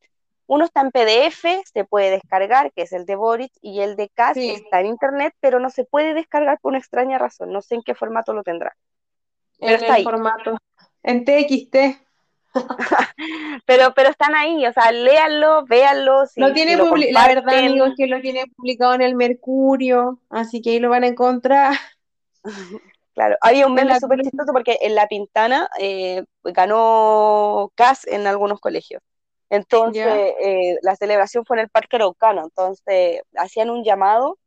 Uno 0.48 0.66
está 0.66 0.82
en 0.82 0.92
PDF, 0.92 1.46
se 1.72 1.84
puede 1.84 2.10
descargar, 2.10 2.72
que 2.72 2.84
es 2.84 2.94
el 2.94 3.06
de 3.06 3.16
Boric, 3.16 3.52
y 3.62 3.82
el 3.82 3.98
de 3.98 4.10
Kass 4.10 4.38
está 4.38 4.80
en 4.80 4.88
internet, 4.88 5.34
pero 5.42 5.60
no 5.60 5.70
se 5.70 5.84
puede 5.84 6.14
descargar 6.14 6.60
por 6.60 6.70
una 6.70 6.80
extraña 6.80 7.18
razón. 7.18 7.52
No 7.52 7.62
sé 7.62 7.76
en 7.76 7.84
qué 7.84 7.94
formato 7.94 8.34
lo 8.34 8.44
tendrá. 8.44 8.76
Pero 9.60 9.74
en 9.74 9.82
está 9.82 9.98
el 9.98 10.04
formato. 10.04 10.58
En 11.04 11.26
TXT. 11.26 11.76
pero, 13.66 13.94
pero 13.94 14.10
están 14.10 14.36
ahí, 14.36 14.66
o 14.66 14.74
sea, 14.74 14.92
léanlo, 14.92 15.66
véanlo. 15.66 16.24
no 16.38 16.54
tiene 16.54 16.78
la 17.12 17.28
verdad, 17.28 17.58
amigos, 17.58 17.94
que 17.98 18.08
lo 18.08 18.22
tiene 18.22 18.48
publicado 18.56 18.94
en 18.94 19.02
el 19.02 19.16
Mercurio, 19.16 20.20
así 20.30 20.62
que 20.62 20.72
ahí 20.72 20.80
lo 20.80 20.90
van 20.90 21.04
a 21.04 21.08
encontrar. 21.08 21.76
Claro, 23.14 23.36
había 23.42 23.66
un 23.66 23.74
meme 23.74 24.00
súper 24.00 24.22
chistoso 24.22 24.54
porque 24.54 24.78
en 24.80 24.94
La 24.94 25.08
Pintana 25.08 25.68
eh, 25.80 26.24
ganó 26.44 27.72
CAS 27.74 28.06
en 28.06 28.28
algunos 28.28 28.60
colegios. 28.60 29.02
Entonces, 29.50 30.34
eh, 30.40 30.78
la 30.82 30.96
celebración 30.96 31.46
fue 31.46 31.58
en 31.58 31.64
el 31.64 31.70
Parque 31.70 31.96
Araucano. 31.96 32.44
Entonces, 32.44 33.22
hacían 33.36 33.70
un 33.70 33.84
llamado 33.84 34.38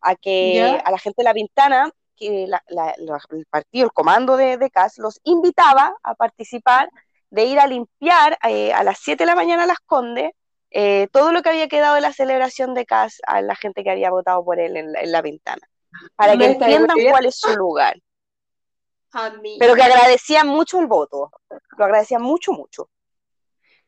a 0.00 0.16
que 0.16 0.80
a 0.84 0.90
la 0.90 0.98
gente 0.98 1.22
de 1.22 1.24
La 1.24 1.34
Pintana, 1.34 1.90
que 2.16 2.44
el 2.44 3.46
partido, 3.48 3.86
el 3.86 3.92
comando 3.92 4.36
de, 4.36 4.58
de 4.58 4.70
CAS, 4.70 4.98
los 4.98 5.20
invitaba 5.24 5.96
a 6.02 6.14
participar 6.14 6.90
de 7.30 7.44
ir 7.44 7.58
a 7.58 7.66
limpiar 7.66 8.38
eh, 8.48 8.72
a 8.72 8.82
las 8.82 8.98
7 8.98 9.22
de 9.22 9.26
la 9.26 9.34
mañana 9.34 9.62
a 9.62 9.66
Las 9.66 9.78
Condes 9.80 10.32
eh, 10.72 11.08
todo 11.10 11.32
lo 11.32 11.42
que 11.42 11.48
había 11.48 11.68
quedado 11.68 11.96
de 11.96 12.00
la 12.00 12.12
celebración 12.12 12.74
de 12.74 12.86
CAS 12.86 13.20
a 13.26 13.42
la 13.42 13.56
gente 13.56 13.82
que 13.82 13.90
había 13.90 14.10
votado 14.10 14.44
por 14.44 14.60
él 14.60 14.76
en, 14.76 14.92
la 15.10 15.20
ventana, 15.20 15.68
para 16.14 16.36
que 16.36 16.46
entiendan 16.46 16.96
cuál 17.10 17.26
es 17.26 17.36
su 17.36 17.52
lugar. 17.56 17.96
Pero 19.58 19.74
que 19.74 19.82
agradecían 19.82 20.46
mucho 20.46 20.78
el 20.78 20.86
voto, 20.86 21.32
lo 21.76 21.84
agradecían 21.84 22.22
mucho, 22.22 22.52
mucho. 22.52 22.88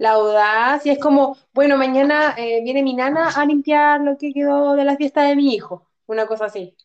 La 0.02 0.14
audacia 0.14 0.94
es 0.94 0.98
como, 0.98 1.36
bueno, 1.52 1.76
mañana 1.76 2.34
eh, 2.36 2.60
viene 2.64 2.82
mi 2.82 2.92
nana 2.92 3.28
a 3.28 3.46
limpiar 3.46 4.00
lo 4.00 4.18
que 4.18 4.32
quedó 4.32 4.74
de 4.74 4.82
la 4.82 4.96
fiesta 4.96 5.22
de 5.22 5.36
mi 5.36 5.54
hijo, 5.54 5.86
una 6.06 6.26
cosa 6.26 6.46
así. 6.46 6.76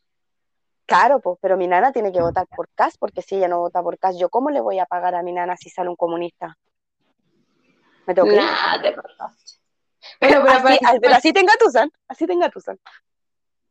Claro, 0.85 1.19
pues, 1.19 1.39
pero 1.41 1.57
mi 1.57 1.65
nana 1.65 1.91
tiene 1.91 2.11
que 2.11 2.21
votar 2.21 2.45
por 2.45 2.69
CAS, 2.75 2.95
porque 2.99 3.23
si 3.23 3.37
ella 3.37 3.47
no 3.47 3.57
vota 3.57 3.81
por 3.81 3.97
CAS, 3.97 4.19
¿yo 4.19 4.29
cómo 4.29 4.51
le 4.51 4.61
voy 4.61 4.77
a 4.77 4.85
pagar 4.85 5.15
a 5.15 5.23
mi 5.23 5.33
nana 5.33 5.57
si 5.57 5.71
sale 5.71 5.89
un 5.89 5.95
comunista? 5.95 6.59
¿Me 8.05 8.13
tengo 8.13 8.27
que 8.27 8.35
Pero, 10.19 10.43
pero, 10.43 10.51
así, 10.51 10.77
pero 11.01 11.15
así 11.15 11.33
te 11.33 11.39
engatusan, 11.39 11.91
así 12.07 12.27
te 12.27 12.33
engatusan. 12.33 12.79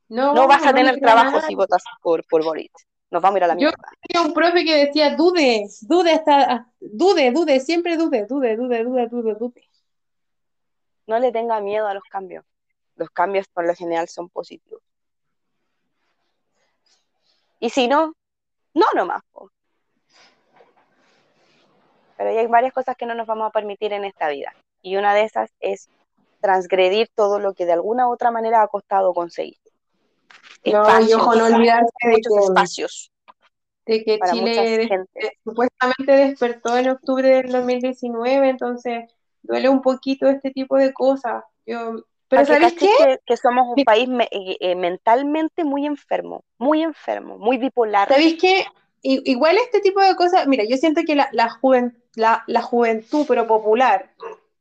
No, 0.09 0.35
no 0.35 0.49
vas 0.49 0.67
a 0.67 0.75
tener 0.75 0.99
trabajo 0.99 1.41
si 1.43 1.55
votas 1.55 1.85
por, 2.03 2.27
por 2.27 2.43
Boris. 2.43 2.73
Nos 3.11 3.23
vamos 3.23 3.37
a 3.37 3.39
ir 3.39 3.45
a 3.45 3.47
la 3.49 3.55
mierda. 3.55 3.77
Yo 3.77 3.99
tenía 4.09 4.27
un 4.27 4.35
profe 4.35 4.65
que 4.65 4.87
decía, 4.87 5.15
dude, 5.15 5.69
dude 5.83 6.13
hasta, 6.13 6.69
dude, 6.81 7.31
dude, 7.31 7.61
siempre 7.61 7.97
dude, 7.97 8.27
dude, 8.27 8.57
dude, 8.57 8.85
dude, 8.85 9.09
dude, 9.09 9.35
dude. 9.35 9.71
No 11.07 11.19
le 11.19 11.31
tenga 11.31 11.61
miedo 11.61 11.87
a 11.87 11.95
los 11.95 12.03
cambios. 12.05 12.45
Los 12.97 13.11
cambios 13.11 13.47
por 13.49 13.65
lo 13.67 13.75
general 13.75 14.09
son 14.09 14.29
positivos. 14.29 14.83
Y 17.61 17.71
si 17.71 17.87
no, 17.89 18.15
no 18.75 18.87
nomás. 18.95 19.23
Pero 22.17 22.31
hay 22.31 22.47
varias 22.47 22.73
cosas 22.73 22.97
que 22.97 23.07
no 23.07 23.15
nos 23.15 23.27
vamos 23.27 23.49
a 23.49 23.53
permitir 23.53 23.93
en 23.93 24.05
esta 24.05 24.29
vida. 24.29 24.53
Y 24.83 24.97
una 24.97 25.15
de 25.15 25.25
esas 25.25 25.51
es 25.61 25.89
transgredir 26.41 27.09
todo 27.15 27.39
lo 27.39 27.55
que 27.55 27.67
de 27.67 27.73
alguna 27.73 28.09
u 28.09 28.13
otra 28.13 28.31
manera 28.31 28.63
ha 28.63 28.69
costado 28.69 29.13
conseguir. 29.15 29.59
No, 30.65 31.01
y 31.01 31.13
ojo, 31.13 31.35
no 31.35 31.47
olvidarse 31.47 31.93
de 32.03 32.11
muchos 32.11 32.33
que, 32.37 32.45
espacios. 32.45 33.13
De 33.87 34.05
que 34.05 34.19
Chile 34.31 34.89
supuestamente 35.45 36.13
despertó 36.13 36.77
en 36.77 36.89
octubre 36.89 37.29
del 37.29 37.53
2019, 37.53 38.49
entonces 38.49 39.11
duele 39.43 39.69
un 39.69 39.81
poquito 39.81 40.29
este 40.29 40.51
tipo 40.51 40.77
de 40.77 40.93
cosas. 40.93 41.45
Yo 41.65 42.05
pero 42.29 42.45
¿sabes 42.45 42.75
qué? 42.75 43.19
Que, 43.25 43.37
somos 43.37 43.67
un 43.77 43.85
país 43.85 44.09
eh, 44.31 44.57
eh, 44.61 44.75
mentalmente 44.75 45.65
muy 45.65 45.87
enfermo, 45.87 46.45
muy 46.59 46.83
enfermo, 46.83 47.39
muy 47.39 47.57
bipolar. 47.59 48.09
¿Sabéis 48.09 48.37
qué? 48.41 48.65
Igual 49.03 49.57
este 49.59 49.81
tipo 49.81 50.01
de 50.01 50.17
cosas, 50.17 50.49
mira, 50.49 50.65
yo 50.69 50.77
siento 50.77 51.03
que 51.07 51.15
la, 51.15 51.29
la, 51.31 52.43
la, 52.47 52.63
juventud, 52.63 53.25
pero 53.29 53.47
popular, 53.47 54.11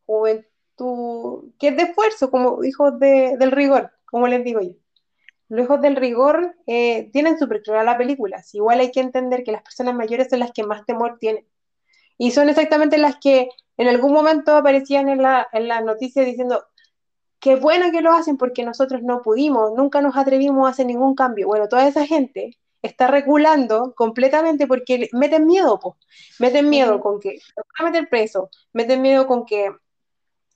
juventud, 0.06 1.52
que 1.58 1.70
es 1.70 1.78
de 1.78 1.84
esfuerzo, 1.84 2.30
como 2.30 2.64
hijos 2.64 3.00
de, 3.00 3.38
del 3.38 3.52
rigor, 3.52 3.92
como 4.06 4.28
les 4.28 4.44
digo 4.44 4.62
yo. 4.62 4.74
Los 5.48 5.66
hijos 5.66 5.82
del 5.82 5.96
rigor 5.96 6.56
eh, 6.66 7.10
tienen 7.14 7.38
súper 7.38 7.62
clara 7.62 7.84
la 7.84 7.98
película. 7.98 8.44
Igual 8.54 8.80
hay 8.80 8.92
que 8.92 9.00
entender 9.00 9.44
que 9.44 9.52
las 9.52 9.62
personas 9.62 9.96
mayores 9.96 10.30
son 10.30 10.40
las 10.40 10.52
que 10.52 10.64
más 10.64 10.86
temor 10.86 11.18
tienen. 11.20 11.46
Y 12.18 12.32
son 12.32 12.50
exactamente 12.50 12.98
las 12.98 13.18
que 13.18 13.50
en 13.78 13.88
algún 13.88 14.14
momento 14.14 14.56
aparecían 14.56 15.10
en 15.10 15.22
la, 15.22 15.48
en 15.52 15.68
la 15.68 15.82
noticia 15.82 16.24
diciendo, 16.24 16.66
qué 17.40 17.56
bueno 17.56 17.92
que 17.92 18.02
lo 18.02 18.14
hacen 18.14 18.38
porque 18.38 18.64
nosotros 18.64 19.02
no 19.04 19.22
pudimos, 19.22 19.74
nunca 19.74 20.02
nos 20.02 20.18
atrevimos 20.18 20.68
a 20.68 20.72
hacer 20.72 20.86
ningún 20.88 21.14
cambio. 21.16 21.48
Bueno, 21.48 21.68
toda 21.68 21.88
esa 21.88 22.06
gente 22.06 22.58
está 22.82 23.08
reculando 23.08 23.94
completamente 23.96 24.68
porque 24.68 25.10
meten 25.12 25.46
miedo, 25.46 25.80
pues. 25.80 25.96
Meten 26.40 26.70
miedo 26.70 27.00
con 27.00 27.20
que 27.20 27.32
te 27.32 27.62
van 27.80 27.88
a 27.88 27.92
meter 27.92 28.10
preso, 28.10 28.50
meten 28.74 29.02
miedo 29.02 29.28
con 29.28 29.46
que, 29.46 29.72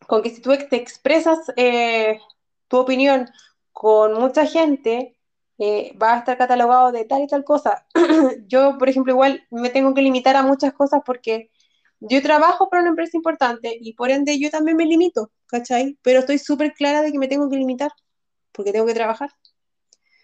con 0.07 0.21
que 0.23 0.29
si 0.29 0.41
tú 0.41 0.51
te 0.69 0.77
expresas 0.77 1.39
eh, 1.57 2.19
tu 2.67 2.77
opinión 2.77 3.29
con 3.79 4.13
mucha 4.19 4.45
gente, 4.45 5.15
eh, 5.57 5.97
va 5.97 6.15
a 6.15 6.17
estar 6.17 6.37
catalogado 6.37 6.91
de 6.91 7.05
tal 7.05 7.21
y 7.21 7.27
tal 7.27 7.45
cosa. 7.45 7.85
Yo, 8.45 8.77
por 8.77 8.89
ejemplo, 8.89 9.13
igual 9.13 9.47
me 9.51 9.69
tengo 9.69 9.93
que 9.93 10.01
limitar 10.01 10.35
a 10.35 10.43
muchas 10.43 10.73
cosas 10.73 10.99
porque 11.05 11.49
yo 12.01 12.21
trabajo 12.21 12.69
para 12.69 12.81
una 12.81 12.89
empresa 12.89 13.15
importante 13.15 13.77
y 13.79 13.93
por 13.93 14.11
ende 14.11 14.37
yo 14.37 14.49
también 14.49 14.75
me 14.75 14.85
limito, 14.85 15.31
¿cachai? 15.45 15.97
Pero 16.01 16.19
estoy 16.19 16.39
súper 16.39 16.73
clara 16.73 17.01
de 17.01 17.13
que 17.13 17.19
me 17.19 17.29
tengo 17.29 17.49
que 17.49 17.55
limitar 17.55 17.91
porque 18.51 18.73
tengo 18.73 18.85
que 18.85 18.93
trabajar. 18.93 19.29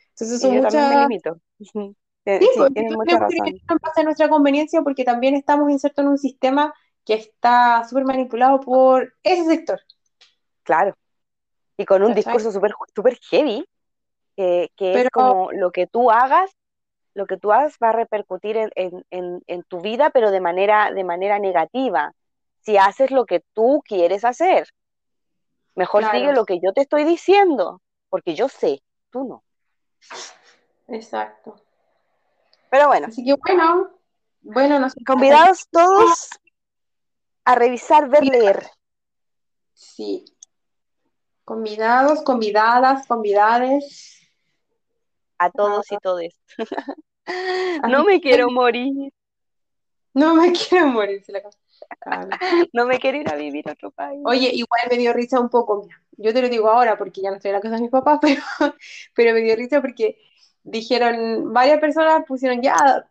Entonces 0.10 0.42
son 0.42 0.52
yo 0.52 0.58
muchas... 0.58 0.74
también 0.74 1.00
me 1.00 1.08
limito. 1.08 1.40
Sí, 1.60 1.70
sí 1.74 2.50
porque 2.58 2.82
mucha 2.92 3.20
razón. 3.20 4.04
nuestra 4.04 4.28
conveniencia 4.28 4.82
porque 4.82 5.06
también 5.06 5.34
estamos 5.34 5.72
insertos 5.72 6.04
en 6.04 6.12
un 6.12 6.18
sistema 6.18 6.74
que 7.06 7.14
está 7.14 7.88
súper 7.88 8.04
manipulado 8.04 8.60
por 8.60 9.14
ese 9.24 9.46
sector. 9.46 9.80
Claro. 10.64 10.94
Y 11.78 11.86
con 11.86 12.04
un 12.04 12.14
discurso 12.14 12.52
súper 12.52 12.72
super 12.96 13.18
heavy, 13.30 13.66
que, 14.36 14.72
que 14.76 15.02
es 15.02 15.10
como 15.10 15.52
lo 15.52 15.72
que 15.72 15.88
tú 15.88 16.12
hagas 16.12 16.52
lo 17.16 17.26
que 17.26 17.38
tú 17.38 17.52
hagas 17.52 17.78
va 17.82 17.90
a 17.90 17.94
repercutir 17.94 18.58
en, 18.76 19.64
tu 19.70 19.82
vida, 19.82 20.10
pero 20.12 20.32
de 20.32 20.42
manera, 20.42 20.92
de 20.92 21.04
manera 21.04 21.40
negativa. 21.40 22.14
Si 22.62 22.78
haces 22.78 23.10
lo 23.10 23.26
que 23.26 23.42
tú 23.54 23.82
quieres 23.86 24.26
hacer, 24.26 24.68
mejor 25.76 26.04
sigue 26.12 26.34
lo 26.34 26.46
que 26.46 26.60
yo 26.60 26.74
te 26.74 26.82
estoy 26.82 27.06
diciendo, 27.06 27.82
porque 28.10 28.36
yo 28.36 28.50
sé, 28.50 28.82
tú 29.12 29.24
no. 29.24 29.44
Exacto. 30.90 31.56
Pero 32.70 32.88
bueno. 32.88 33.08
Así 33.08 33.24
que 33.24 33.36
bueno, 33.36 33.92
bueno, 34.42 34.80
nos 34.80 34.94
convidados 35.08 35.68
todos 35.72 36.32
a 37.46 37.56
revisar, 37.56 38.10
ver, 38.10 38.26
leer. 38.26 38.68
Sí. 39.74 40.26
Convidados, 41.46 42.22
convidadas, 42.24 43.08
convidades 43.08 44.20
a 45.38 45.50
todos 45.52 45.92
y 45.92 45.98
todes. 45.98 46.36
no 47.88 48.04
me 48.04 48.20
quiero 48.20 48.50
morir. 48.50 49.14
No 50.14 50.36
me 50.36 50.52
quiero 50.70 50.88
morir, 50.88 51.24
la 51.28 51.42
No 52.74 52.86
me 52.86 53.00
quiero 53.00 53.18
ir 53.20 53.30
a 53.30 53.36
vivir 53.36 53.70
a 53.70 53.74
otro 53.74 53.92
país. 53.92 54.22
Oye, 54.26 54.50
igual 54.54 54.82
me 54.90 54.98
dio 54.98 55.14
risa 55.14 55.40
un 55.40 55.50
poco, 55.50 55.84
mira. 55.84 56.02
Yo 56.18 56.34
te 56.34 56.42
lo 56.42 56.50
digo 56.50 56.70
ahora 56.70 56.98
porque 56.98 57.22
ya 57.22 57.30
no 57.30 57.36
estoy 57.36 57.50
en 57.50 57.56
la 57.56 57.62
casa 57.62 57.76
de 57.76 57.82
mis 57.82 57.92
papás, 57.92 58.20
pero, 58.22 58.42
pero 59.14 59.34
me 59.34 59.42
dio 59.42 59.56
risa 59.56 59.82
porque 59.82 60.18
dijeron, 60.66 61.54
varias 61.54 61.80
personas 61.80 62.24
pusieron 62.28 62.62
ya 62.62 63.08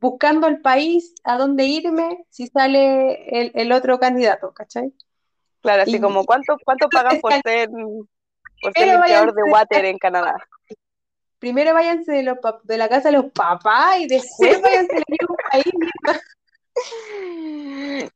buscando 0.00 0.46
el 0.46 0.60
país 0.60 1.14
a 1.24 1.38
dónde 1.38 1.64
irme 1.64 2.24
si 2.28 2.46
sale 2.46 3.50
el, 3.54 3.72
otro 3.72 3.98
candidato, 3.98 4.52
¿cachai? 4.52 4.92
Claro, 5.62 5.82
así 5.82 6.00
como 6.00 6.24
¿cuánto, 6.24 6.56
cuánto 6.64 6.88
pagan 6.90 7.20
por 7.20 7.32
ser, 7.32 7.68
por 8.62 8.72
ser 8.72 8.88
limpiador 8.88 9.34
de 9.34 9.42
water 9.44 9.84
en 9.84 9.98
Canadá? 9.98 10.36
primero 11.40 11.74
váyanse 11.74 12.12
de, 12.12 12.22
los 12.22 12.38
de 12.64 12.78
la 12.78 12.88
casa 12.88 13.10
de 13.10 13.16
los 13.16 13.32
papás 13.32 13.98
y 13.98 14.06
después 14.06 14.60
váyanse 14.62 14.98
a 14.98 15.02
un 15.28 15.36
país. 15.50 15.64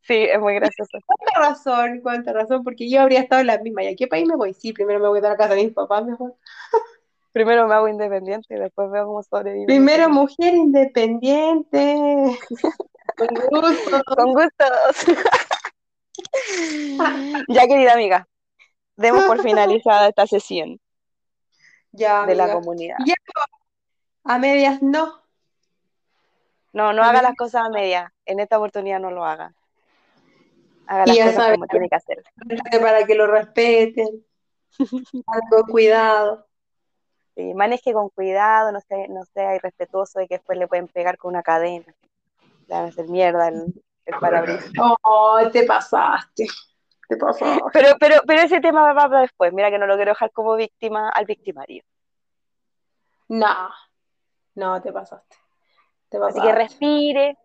Sí, 0.02 0.14
es 0.14 0.38
muy 0.38 0.54
gracioso. 0.54 0.98
Cuánta 1.06 1.40
razón, 1.40 2.00
cuánta 2.02 2.32
razón, 2.32 2.62
porque 2.62 2.88
yo 2.88 3.00
habría 3.00 3.20
estado 3.20 3.40
en 3.40 3.48
la 3.48 3.58
misma. 3.58 3.82
¿Y 3.82 3.88
a 3.88 3.96
qué 3.96 4.06
país 4.06 4.26
me 4.28 4.36
voy? 4.36 4.54
Sí, 4.54 4.72
primero 4.72 5.00
me 5.00 5.08
voy 5.08 5.18
a 5.18 5.22
dar 5.22 5.32
a 5.32 5.36
casa 5.36 5.54
de 5.54 5.64
mis 5.64 5.72
papás 5.72 6.04
mejor. 6.04 6.34
Primero 7.32 7.66
me 7.66 7.74
hago 7.74 7.88
independiente 7.88 8.54
y 8.54 8.58
después 8.58 8.92
veo 8.92 9.06
cómo 9.06 9.20
sobrevivo. 9.24 9.66
Primero 9.66 10.08
mujer 10.08 10.54
independiente. 10.54 12.38
Con 13.16 13.28
gusto. 13.50 14.02
Con 14.06 14.32
gustos. 14.32 15.16
ya, 17.48 17.66
querida 17.66 17.92
amiga, 17.94 18.28
demos 18.96 19.24
por 19.24 19.42
finalizada 19.42 20.08
esta 20.08 20.26
sesión 20.26 20.80
Ya, 21.92 22.26
de 22.26 22.34
la 22.34 22.52
comunidad. 22.52 22.96
Ya, 23.06 23.14
A 24.24 24.38
medias 24.38 24.82
no. 24.82 25.22
No, 26.72 26.92
no 26.92 27.02
A 27.02 27.10
haga 27.10 27.22
las 27.22 27.36
cosas 27.36 27.66
a 27.66 27.70
media. 27.70 28.12
En 28.26 28.40
esta 28.40 28.58
oportunidad 28.58 28.98
no 28.98 29.10
lo 29.10 29.24
haga. 29.24 29.54
Haga 30.86 31.04
Y 31.04 31.08
las 31.08 31.18
cosas 31.18 31.34
sabe. 31.34 31.54
como 31.54 31.66
tiene 31.68 31.88
que 31.88 31.94
hacer. 31.94 32.24
Para 32.80 33.06
que 33.06 33.14
lo 33.14 33.26
respeten. 33.26 34.24
Con 35.50 35.62
cuidado. 35.70 36.46
Sí, 37.36 37.52
maneje 37.54 37.92
con 37.92 38.10
cuidado, 38.10 38.70
no 38.70 38.80
sea, 38.80 39.08
no 39.08 39.24
sea 39.24 39.56
irrespetuoso 39.56 40.20
de 40.20 40.28
que 40.28 40.34
después 40.36 40.56
le 40.56 40.68
pueden 40.68 40.86
pegar 40.86 41.16
con 41.18 41.30
una 41.30 41.42
cadena. 41.42 41.92
Le 42.68 42.74
van 42.74 42.84
a 42.84 42.88
hacer 42.88 43.08
mierda 43.08 43.48
el, 43.48 43.74
el 44.06 44.18
parabrisas. 44.18 44.70
Oh, 45.02 45.40
te 45.52 45.64
pasaste. 45.64 46.46
Te 47.08 47.16
pasaste. 47.16 47.62
Pero, 47.72 47.96
pero, 47.98 48.20
pero 48.26 48.42
ese 48.42 48.60
tema 48.60 48.82
va 48.92 49.08
para 49.08 49.20
después. 49.22 49.52
Mira 49.52 49.70
que 49.70 49.78
no 49.78 49.86
lo 49.86 49.96
quiero 49.96 50.12
dejar 50.12 50.30
como 50.32 50.56
víctima 50.56 51.08
al 51.10 51.24
victimario. 51.24 51.82
No. 53.28 53.70
No, 54.54 54.80
te 54.80 54.92
pasaste. 54.92 55.36
Te 56.08 56.16
Así 56.18 56.26
pasaste. 56.26 56.48
que 56.48 56.54
respire. 56.54 57.38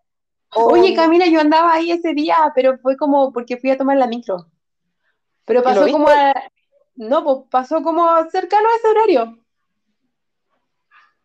Oye. 0.54 0.94
Camila, 0.94 1.26
yo 1.26 1.40
andaba 1.40 1.72
ahí 1.72 1.92
ese 1.92 2.12
día, 2.12 2.36
pero 2.54 2.78
fue 2.78 2.96
como 2.96 3.32
porque 3.32 3.56
fui 3.56 3.70
a 3.70 3.76
tomar 3.78 3.96
la 3.96 4.06
micro. 4.06 4.46
Pero 5.44 5.60
¿Y 5.60 5.62
lo 5.62 5.68
pasó 5.68 5.90
como 5.90 6.08
a... 6.08 6.34
No, 6.96 7.24
pues 7.24 7.38
pasó 7.50 7.82
como 7.82 8.06
cercano 8.30 8.68
a 8.68 8.76
ese 8.76 8.88
horario. 8.88 9.38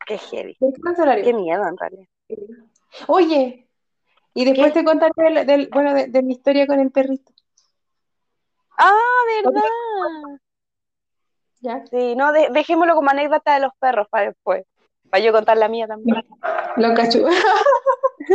Qué 0.05 0.17
heavy. 0.17 0.55
Cercano 0.55 0.89
a 0.89 0.93
ese 0.93 1.01
horario. 1.01 1.23
Qué 1.23 1.33
miedo 1.33 1.67
en 1.67 1.77
realidad. 1.77 2.07
Oye, 3.07 3.64
y 4.35 4.45
después 4.45 4.73
¿Qué? 4.73 4.79
te 4.81 4.85
contaré 4.85 5.13
del, 5.15 5.47
del- 5.47 5.69
bueno, 5.71 5.95
de, 5.95 6.07
de 6.07 6.21
mi 6.21 6.33
historia 6.33 6.67
con 6.67 6.79
el 6.79 6.91
perrito. 6.91 7.33
Ah, 8.77 8.91
¿verdad? 9.43 9.61
¿Ya? 11.61 11.83
Sí, 11.89 12.15
no, 12.15 12.31
de- 12.31 12.49
dejémoslo 12.51 12.93
como 12.95 13.09
anécdota 13.09 13.55
de 13.55 13.61
los 13.61 13.71
perros 13.79 14.07
para 14.09 14.27
después. 14.27 14.63
Para 15.09 15.23
yo 15.23 15.31
contar 15.31 15.57
la 15.57 15.67
mía 15.69 15.87
también. 15.87 16.23
Lo 16.77 16.93
cacho. 16.93 17.25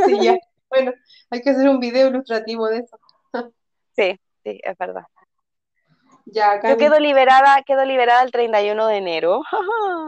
Sí, 0.07 0.19
ya. 0.21 0.37
Bueno, 0.69 0.93
hay 1.31 1.41
que 1.43 1.51
hacer 1.51 1.69
un 1.69 1.81
video 1.81 2.09
ilustrativo 2.09 2.67
de 2.69 2.79
eso. 2.79 2.99
Sí, 3.97 4.19
sí, 4.45 4.61
es 4.63 4.79
verdad. 4.79 5.03
Ya, 6.27 6.61
Yo 6.63 6.77
quedo 6.77 6.99
liberada, 7.01 7.61
quedo 7.67 7.85
liberada 7.85 8.23
el 8.23 8.31
31 8.31 8.87
de 8.87 8.97
enero. 8.99 9.41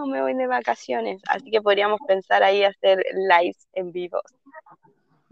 Me 0.06 0.23
voy 0.23 0.35
de 0.35 0.47
vacaciones, 0.47 1.20
así 1.28 1.51
que 1.51 1.60
podríamos 1.60 1.98
pensar 2.06 2.43
ahí 2.43 2.62
hacer 2.64 3.05
lives 3.28 3.66
en 3.73 3.90
vivo. 3.93 4.20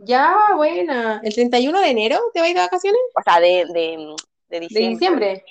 Ya, 0.05 0.35
buena. 0.57 1.21
¿El 1.23 1.35
31 1.35 1.81
de 1.81 1.89
enero 1.91 2.19
te 2.33 2.41
ir 2.49 2.55
de 2.55 2.61
vacaciones? 2.61 3.01
O 3.15 3.23
sea, 3.23 3.41
de, 3.41 3.67
de, 3.67 3.73
de 3.73 4.17
¿De 4.49 4.61
diciembre. 4.61 4.91
diciembre? 4.91 5.45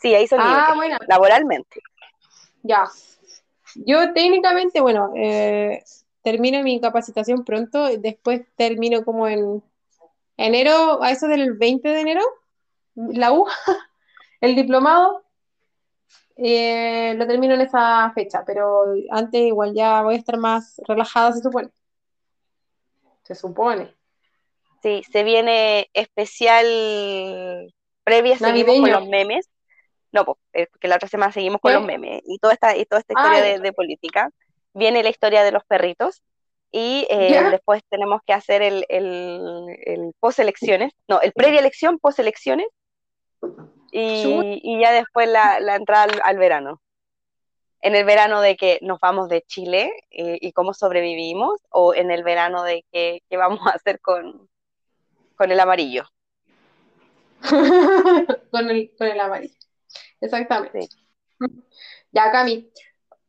Sí, 0.00 0.14
ahí 0.14 0.26
son 0.26 0.40
Ah, 0.40 0.72
buena. 0.76 0.98
laboralmente. 1.08 1.80
Ya. 2.62 2.84
Yo 3.74 4.12
técnicamente, 4.12 4.80
bueno, 4.80 5.12
eh, 5.16 5.82
termino 6.22 6.62
mi 6.62 6.80
capacitación 6.80 7.44
pronto, 7.44 7.88
después 7.98 8.42
termino 8.56 9.04
como 9.04 9.28
en 9.28 9.62
enero, 10.36 11.02
a 11.02 11.10
eso 11.10 11.26
del 11.28 11.54
20 11.54 11.88
de 11.88 12.00
enero, 12.00 12.22
la 12.94 13.32
U, 13.32 13.46
el 14.40 14.56
diplomado, 14.56 15.22
eh, 16.36 17.14
lo 17.16 17.26
termino 17.26 17.54
en 17.54 17.60
esa 17.60 18.10
fecha, 18.14 18.42
pero 18.46 18.94
antes 19.10 19.40
igual 19.42 19.74
ya 19.74 20.02
voy 20.02 20.14
a 20.14 20.18
estar 20.18 20.38
más 20.38 20.80
relajada, 20.86 21.32
se 21.32 21.42
supone. 21.42 21.68
Se 23.30 23.36
supone. 23.36 23.94
Sí, 24.82 25.04
se 25.12 25.22
viene 25.22 25.88
especial 25.92 26.66
previa, 28.02 28.36
seguimos 28.36 28.80
con 28.80 28.90
los 28.90 29.06
memes. 29.06 29.48
No, 30.10 30.36
eh, 30.52 30.66
porque 30.66 30.88
la 30.88 30.96
otra 30.96 31.08
semana 31.08 31.30
seguimos 31.30 31.60
con 31.60 31.70
¿Qué? 31.70 31.76
los 31.76 31.86
memes 31.86 32.22
y 32.26 32.38
toda 32.38 32.54
esta, 32.54 32.76
y 32.76 32.84
toda 32.86 32.98
esta 32.98 33.12
historia 33.12 33.38
Ah, 33.38 33.42
de, 33.42 33.58
de 33.60 33.72
política. 33.72 34.30
Viene 34.74 35.04
la 35.04 35.10
historia 35.10 35.44
de 35.44 35.52
los 35.52 35.64
perritos 35.64 36.24
y 36.72 37.06
eh, 37.08 37.40
después 37.52 37.84
tenemos 37.88 38.20
que 38.26 38.32
hacer 38.32 38.62
el, 38.62 38.84
el, 38.88 39.76
el 39.84 40.12
post-elecciones, 40.18 40.92
no, 41.06 41.20
el 41.20 41.30
previa 41.30 41.60
elección, 41.60 42.00
post-elecciones 42.00 42.66
y, 43.92 44.60
y 44.64 44.80
ya 44.80 44.90
después 44.90 45.28
la, 45.28 45.60
la 45.60 45.76
entrada 45.76 46.02
al, 46.02 46.20
al 46.24 46.38
verano. 46.38 46.80
En 47.82 47.94
el 47.94 48.04
verano 48.04 48.40
de 48.40 48.56
que 48.56 48.78
nos 48.82 49.00
vamos 49.00 49.28
de 49.28 49.42
Chile 49.42 49.92
eh, 50.10 50.38
y 50.40 50.52
cómo 50.52 50.74
sobrevivimos 50.74 51.60
o 51.70 51.94
en 51.94 52.10
el 52.10 52.22
verano 52.22 52.62
de 52.62 52.84
que, 52.92 53.22
qué 53.28 53.36
vamos 53.36 53.66
a 53.66 53.70
hacer 53.70 54.00
con, 54.00 54.48
con 55.36 55.50
el 55.50 55.60
amarillo. 55.60 56.04
Con 58.50 58.68
el, 58.68 58.92
con 58.98 59.06
el 59.06 59.18
amarillo. 59.18 59.54
Exactamente. 60.20 60.82
Sí. 60.82 61.46
Ya, 62.12 62.30
Cami. 62.30 62.70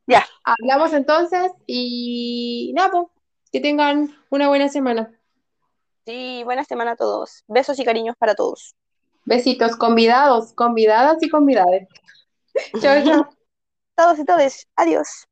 Ya. 0.06 0.26
Hablamos 0.44 0.92
entonces 0.92 1.52
y 1.66 2.72
nada, 2.74 2.90
pues, 2.90 3.06
que 3.50 3.60
tengan 3.60 4.14
una 4.30 4.48
buena 4.48 4.68
semana. 4.68 5.18
Sí, 6.04 6.42
buena 6.44 6.64
semana 6.64 6.92
a 6.92 6.96
todos. 6.96 7.44
Besos 7.46 7.78
y 7.78 7.84
cariños 7.84 8.16
para 8.18 8.34
todos. 8.34 8.74
Besitos, 9.24 9.76
convidados, 9.76 10.52
convidadas 10.52 11.22
y 11.22 11.28
convidades. 11.28 11.88
Chao, 12.80 13.04
chao. 13.04 13.41
Todos 14.02 14.18
y 14.18 14.24
todas. 14.24 14.66
Adiós. 14.74 15.28